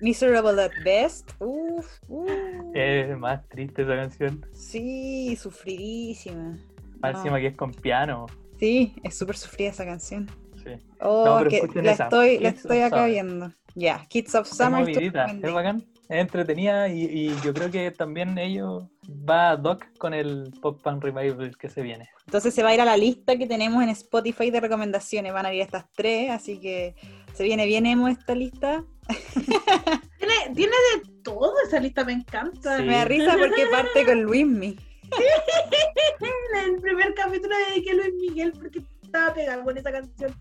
Miserable 0.00 0.62
at 0.62 0.70
Best. 0.84 1.30
Uf, 1.40 1.86
uf. 2.08 2.30
Es 2.74 3.16
más 3.18 3.48
triste 3.48 3.82
esa 3.82 3.96
canción. 3.96 4.46
Sí, 4.52 5.34
sufridísima. 5.36 6.56
Más 7.00 7.12
No. 7.14 7.18
encima 7.18 7.40
que 7.40 7.48
es 7.48 7.56
con 7.56 7.72
piano. 7.72 8.26
Sí, 8.58 8.94
es 9.02 9.16
súper 9.18 9.36
sufrida 9.36 9.70
esa 9.70 9.84
canción. 9.84 10.30
Sí. 10.62 10.70
Oh, 11.00 11.40
No, 11.42 11.48
que 11.48 11.62
la 11.82 11.92
esa, 11.92 12.04
estoy, 12.04 12.38
la 12.38 12.48
estoy 12.50 12.78
acá 12.80 12.96
Summer. 12.98 13.10
viendo. 13.10 13.52
Ya, 13.74 14.06
Kids 14.08 14.34
of 14.36 14.46
Es 14.48 14.56
Summer. 14.56 14.80
movidita, 14.80 15.24
en 15.26 15.44
es 15.44 15.52
bacán. 15.52 15.82
Es 16.08 16.20
entretenida 16.20 16.88
y, 16.88 17.02
y 17.06 17.36
yo 17.42 17.52
creo 17.52 17.70
que 17.70 17.90
también 17.90 18.38
ellos 18.38 18.84
va 19.08 19.50
ad 19.50 19.64
hoc 19.64 19.86
con 19.98 20.14
el 20.14 20.52
Pop 20.60 20.82
Punk 20.82 21.02
Revival 21.04 21.56
que 21.56 21.68
se 21.68 21.82
viene. 21.82 22.08
Entonces 22.26 22.54
se 22.54 22.62
va 22.62 22.70
a 22.70 22.74
ir 22.74 22.80
a 22.80 22.84
la 22.84 22.96
lista 22.96 23.36
que 23.36 23.46
tenemos 23.46 23.82
en 23.82 23.90
Spotify 23.90 24.50
de 24.50 24.60
recomendaciones. 24.60 25.32
Van 25.32 25.46
a 25.46 25.52
ir 25.52 25.62
estas 25.62 25.86
tres, 25.92 26.30
así 26.30 26.58
que 26.60 26.94
se 27.34 27.44
viene 27.44 27.66
bien 27.66 27.86
emo 27.86 28.08
esta 28.08 28.34
lista. 28.34 28.84
tiene, 30.18 30.34
tiene 30.54 30.72
de 30.72 31.10
todo 31.22 31.54
esa 31.66 31.80
lista, 31.80 32.04
me 32.04 32.12
encanta. 32.12 32.78
Sí. 32.78 32.84
Me 32.84 32.96
da 32.96 33.04
risa 33.04 33.36
porque 33.38 33.66
parte 33.66 34.04
con 34.04 34.22
Luismi. 34.22 34.76
En 35.10 36.74
el 36.74 36.80
primer 36.80 37.14
capítulo 37.14 37.54
dediqué 37.68 37.90
a 37.90 37.94
Luis 37.94 38.14
Miguel 38.14 38.52
porque 38.52 38.82
estaba 39.02 39.34
pegado 39.34 39.64
con 39.64 39.76
esa 39.76 39.92
canción. 39.92 40.34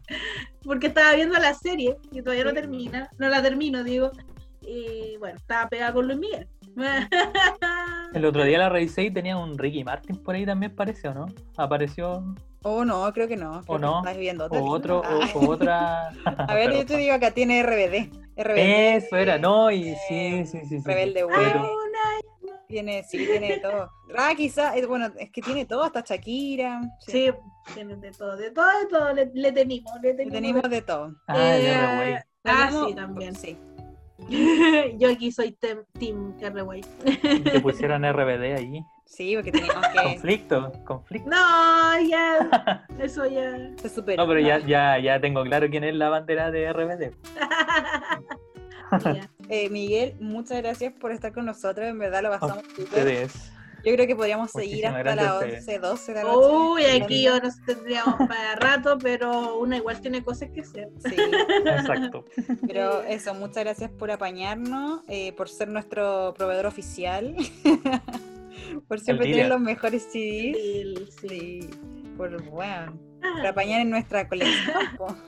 Porque 0.63 0.87
estaba 0.87 1.13
viendo 1.13 1.37
la 1.37 1.53
serie, 1.53 1.97
que 2.11 2.23
todavía 2.23 2.45
no 2.45 2.53
termina, 2.53 3.09
no 3.17 3.29
la 3.29 3.41
termino, 3.41 3.83
digo. 3.83 4.11
Y 4.61 5.17
bueno, 5.17 5.37
estaba 5.37 5.67
pegada 5.69 5.93
con 5.93 6.07
Luis 6.07 6.19
Miguel. 6.19 6.47
El 8.13 8.25
otro 8.25 8.43
día 8.43 8.57
la 8.59 8.69
revisé 8.69 9.03
y 9.03 9.11
tenía 9.11 9.37
un 9.37 9.57
Ricky 9.57 9.83
Martin 9.83 10.15
por 10.17 10.35
ahí 10.35 10.45
también 10.45 10.75
parece, 10.75 11.07
¿o 11.07 11.13
no? 11.13 11.25
Apareció 11.57 12.23
Oh, 12.65 12.85
no, 12.85 13.11
creo 13.11 13.27
que 13.27 13.35
no. 13.35 13.61
Creo 13.63 13.75
¿O 13.75 13.77
no? 13.79 13.99
Estás 13.99 14.17
viendo 14.17 14.45
otra 14.45 14.59
o 14.61 14.69
otro 14.69 15.01
Ah. 15.03 15.19
o, 15.33 15.39
o 15.39 15.49
otra. 15.49 16.07
A 16.25 16.53
ver, 16.55 16.69
Pero- 16.69 16.79
yo 16.79 16.85
te 16.85 16.97
digo 16.97 17.13
acá 17.13 17.31
tiene 17.31 17.61
RBD. 17.61 18.09
RBD. 18.37 18.95
Eso 18.95 19.17
era, 19.17 19.37
no, 19.37 19.69
y 19.69 19.95
sí, 20.07 20.45
sí, 20.45 20.59
sí. 20.65 20.79
sí, 20.79 20.81
Rebelde 20.85 21.19
sí, 21.21 21.25
Bueno. 21.25 21.51
pero- 21.51 21.69
Tiene, 22.67 23.03
sí, 23.03 23.17
tiene 23.17 23.49
de 23.49 23.57
todo. 23.59 23.89
Ah, 24.17 24.31
quizá, 24.35 24.75
eh, 24.77 24.85
bueno, 24.85 25.07
es 25.19 25.29
que 25.31 25.41
tiene 25.41 25.65
todo, 25.65 25.83
hasta 25.83 26.01
Shakira. 26.01 26.81
Sí. 27.01 27.11
Sí, 27.11 27.31
tiene 27.75 27.95
de 27.97 28.11
todo, 28.11 28.35
de 28.37 28.49
todo, 28.51 28.65
de 28.79 28.85
todo, 28.87 29.13
le, 29.13 29.29
le 29.33 29.51
tenemos, 29.51 29.91
le 30.01 30.09
Le 30.09 30.13
tenemos. 30.15 30.33
tenemos 30.41 30.69
de 30.69 30.81
todo. 30.81 31.13
Ah, 31.27 31.35
Eh. 31.57 32.23
Ah, 32.45 32.67
Tenemos- 32.69 32.87
sí, 32.89 32.95
también. 32.95 33.35
Sí. 33.35 33.57
Yo 34.99 35.09
aquí 35.09 35.31
soy 35.31 35.55
tem- 35.59 35.85
Team 35.99 36.33
R-Way. 36.39 36.81
Te 37.43 37.59
pusieron 37.59 38.03
RBD 38.03 38.55
ahí. 38.57 38.83
Sí, 39.05 39.35
porque 39.35 39.51
teníamos 39.51 39.87
que. 39.87 40.03
Conflicto, 40.03 40.71
conflicto. 40.85 41.29
No, 41.29 42.01
ya, 42.01 42.85
eso 42.99 43.25
ya. 43.27 43.69
Se 43.77 43.89
superó. 43.89 44.23
No, 44.23 44.27
pero 44.27 44.39
ya, 44.39 44.59
ya, 44.59 44.97
ya 44.99 45.19
tengo 45.19 45.43
claro 45.43 45.69
quién 45.69 45.83
es 45.83 45.95
la 45.95 46.09
bandera 46.09 46.51
de 46.51 46.71
RBD. 46.71 47.11
Eh, 49.49 49.69
Miguel, 49.71 50.15
muchas 50.19 50.61
gracias 50.61 50.93
por 50.93 51.11
estar 51.11 51.33
con 51.33 51.45
nosotros. 51.45 51.87
En 51.87 51.97
verdad 51.97 52.21
lo 52.21 52.29
pasamos 52.29 52.63
ustedes. 52.77 53.51
Yo 53.83 53.93
creo 53.93 54.07
que 54.07 54.15
podríamos 54.15 54.51
seguir 54.51 54.87
hasta 54.87 55.15
las 55.15 55.41
gracias 55.41 55.67
a 55.67 55.73
11, 55.73 55.79
12 55.79 56.13
de 56.13 56.23
la 56.23 56.31
noche. 56.31 56.47
Uy, 56.47 56.85
aquí 57.01 57.23
yo 57.23 57.39
nos 57.39 57.61
tendríamos 57.65 58.15
para 58.15 58.55
rato, 58.55 58.97
pero 58.97 59.57
uno 59.57 59.75
igual 59.75 59.99
tiene 59.99 60.23
cosas 60.23 60.49
que 60.51 60.61
hacer. 60.61 60.89
Sí, 61.05 61.15
Exacto. 61.65 62.23
pero 62.65 63.01
eso, 63.03 63.33
muchas 63.33 63.65
gracias 63.65 63.91
por 63.91 64.09
apañarnos, 64.09 65.01
eh, 65.09 65.33
por 65.33 65.49
ser 65.49 65.67
nuestro 65.67 66.33
proveedor 66.37 66.65
oficial, 66.65 67.35
por 68.87 68.99
siempre 69.01 69.29
tener 69.29 69.49
los 69.49 69.59
mejores 69.59 70.03
CDs. 70.03 70.57
Sí, 70.57 70.95
sí. 71.21 71.61
Sí, 71.63 71.69
por, 72.15 72.41
bueno, 72.49 72.97
por 73.21 73.45
apañar 73.47 73.81
en 73.81 73.89
nuestra 73.89 74.27
colección. 74.27 74.75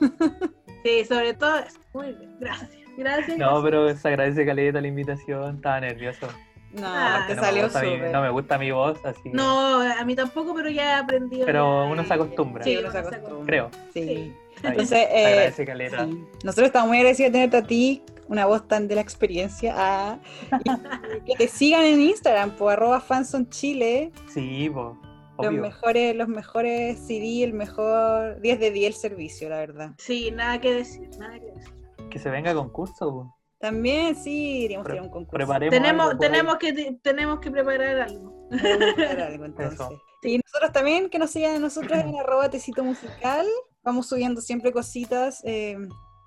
Sí, 0.84 1.04
sobre 1.04 1.34
todo 1.34 1.58
eso. 1.58 1.80
Muy 1.94 2.12
bien, 2.12 2.36
gracias. 2.38 2.70
Gracias. 2.96 3.36
No, 3.36 3.60
pero 3.60 3.92
se 3.96 4.06
agradece 4.06 4.46
caleta 4.46 4.80
la 4.80 4.86
invitación. 4.86 5.56
Estaba 5.56 5.80
nervioso. 5.80 6.28
No, 6.72 6.82
Ah, 6.86 7.24
te 7.26 7.34
no, 7.34 7.40
me 7.40 7.46
salió 7.46 7.62
gusta 7.64 7.82
mi, 7.82 7.94
súper. 7.94 8.10
no 8.12 8.22
me 8.22 8.30
gusta 8.30 8.58
mi 8.58 8.70
voz, 8.70 8.98
así 9.04 9.30
No, 9.32 9.80
a 9.80 10.04
mí 10.04 10.14
tampoco, 10.14 10.54
pero 10.54 10.68
ya 10.68 10.90
he 10.98 11.00
aprendido. 11.00 11.46
Pero 11.46 11.86
uno 11.86 12.04
se 12.04 12.12
acostumbra. 12.14 12.64
Sí, 12.64 12.76
uno 12.76 12.90
se 12.90 12.98
uno 13.00 13.08
se 13.08 13.14
acostumbra. 13.16 13.46
creo. 13.46 13.70
Sí. 13.94 14.02
Sí. 14.04 14.34
Entonces, 14.62 15.06
eh, 15.10 15.26
agradece 15.26 15.64
caleta. 15.66 16.04
Sí. 16.06 16.24
Nosotros 16.44 16.66
estamos 16.66 16.88
muy 16.88 16.98
agradecidos 16.98 17.30
de 17.32 17.32
tenerte 17.38 17.56
a 17.58 17.62
ti, 17.62 18.02
una 18.28 18.46
voz 18.46 18.66
tan 18.68 18.88
de 18.88 18.94
la 18.96 19.00
experiencia. 19.00 19.74
ah, 19.76 20.18
y 20.64 21.20
que 21.32 21.36
te 21.36 21.48
sigan 21.48 21.84
en 21.84 22.00
Instagram, 22.00 22.50
por 22.52 22.72
arroba 22.72 23.00
fansonchile. 23.00 24.12
Sí, 24.28 24.68
po, 24.70 24.98
Los 25.38 25.52
mejores, 25.52 26.16
los 26.16 26.28
mejores 26.28 26.98
CD, 27.06 27.44
el 27.44 27.52
mejor 27.52 28.40
10 28.40 28.58
de 28.60 28.70
10 28.70 28.86
el 28.88 28.94
servicio, 29.00 29.48
la 29.48 29.58
verdad. 29.58 29.90
Sí, 29.98 30.30
nada 30.30 30.60
que 30.60 30.72
decir, 30.74 31.08
nada 31.18 31.38
que 31.38 31.46
decir. 31.52 31.72
Que 32.10 32.18
se 32.18 32.30
venga 32.30 32.50
a 32.50 32.54
concurso. 32.54 33.10
po. 33.10 33.35
También 33.58 34.14
sí, 34.16 34.64
iríamos 34.64 34.86
a 34.86 34.90
Pre- 34.90 34.98
a 34.98 35.02
un 35.02 35.08
concurso. 35.10 35.30
Preparemos 35.36 35.70
Tenemos, 35.74 36.10
ahí. 36.12 36.18
tenemos, 36.18 36.56
que, 36.56 36.98
tenemos 37.02 37.40
que 37.40 37.50
preparar 37.50 38.00
algo. 38.00 38.48
Entonces. 38.50 39.98
Y 40.22 40.38
nosotros 40.38 40.72
también, 40.72 41.08
que 41.08 41.18
nos 41.18 41.30
sigan 41.30 41.56
a 41.56 41.58
nosotros 41.58 41.98
en 41.98 42.14
arroba 42.20 42.50
tecito 42.50 42.84
musical. 42.84 43.46
Vamos 43.82 44.08
subiendo 44.08 44.40
siempre 44.40 44.72
cositas. 44.72 45.40
eh, 45.44 45.76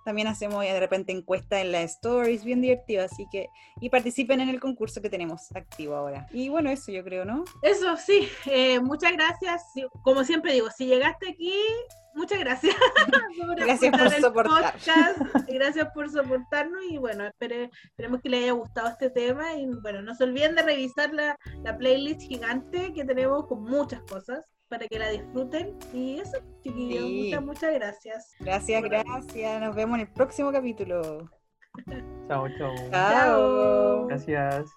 también 0.10 0.28
hacemos 0.28 0.64
de 0.64 0.80
repente 0.80 1.12
encuestas 1.12 1.62
en 1.62 1.72
las 1.72 1.84
stories, 1.92 2.44
bien 2.44 2.62
divertido. 2.62 3.04
Así 3.04 3.28
que, 3.32 3.48
y 3.80 3.90
participen 3.92 4.42
en 4.42 4.50
el 4.50 4.60
concurso 4.60 5.02
que 5.04 5.10
tenemos 5.12 5.56
activo 5.56 5.94
ahora. 5.96 6.26
Y 6.32 6.50
bueno, 6.50 6.72
eso 6.72 6.92
yo 6.92 7.04
creo, 7.04 7.26
¿no? 7.26 7.44
Eso 7.62 7.96
sí, 7.96 8.28
eh, 8.48 8.80
muchas 8.80 9.12
gracias. 9.14 9.62
Como 10.02 10.24
siempre 10.24 10.54
digo, 10.54 10.68
si 10.76 10.88
llegaste 10.88 11.30
aquí, 11.30 11.54
muchas 12.16 12.40
gracias. 12.40 12.76
por 13.46 13.56
Gracias 13.56 13.92
por 13.96 14.10
soportar. 14.20 14.74
podcast, 14.74 15.48
Gracias 15.48 15.88
por 15.94 16.10
soportarnos 16.10 16.84
y 16.90 16.98
bueno, 16.98 17.26
espere- 17.26 17.70
esperemos 17.84 18.22
que 18.22 18.30
les 18.30 18.44
haya 18.44 18.54
gustado 18.54 18.90
este 18.90 19.12
tema 19.12 19.54
y 19.54 19.68
bueno, 19.84 20.02
no 20.02 20.16
se 20.16 20.24
olviden 20.24 20.56
de 20.56 20.64
revisar 20.64 21.14
la, 21.14 21.38
la 21.64 21.78
playlist 21.78 22.22
gigante 22.22 22.94
que 22.94 23.06
tenemos 23.06 23.46
con 23.46 23.64
muchas 23.64 24.02
cosas 24.10 24.44
para 24.70 24.88
que 24.88 25.00
la 25.00 25.10
disfruten 25.10 25.78
y 25.94 26.20
eso, 26.20 26.38
chiquillos, 26.62 27.04
Sí. 27.04 27.24
muchas, 27.26 27.46
muchas 27.46 27.74
gracias. 27.74 28.36
Gracias, 28.40 28.84
gracias. 28.84 29.62
Nos 29.62 29.76
vemos 29.76 29.96
en 29.96 30.02
el 30.02 30.14
próximo 30.14 30.52
capítulo. 30.52 31.30
Chao, 32.28 32.48
chao. 32.58 32.76
Chao. 32.92 34.08
Gracias. 34.08 34.70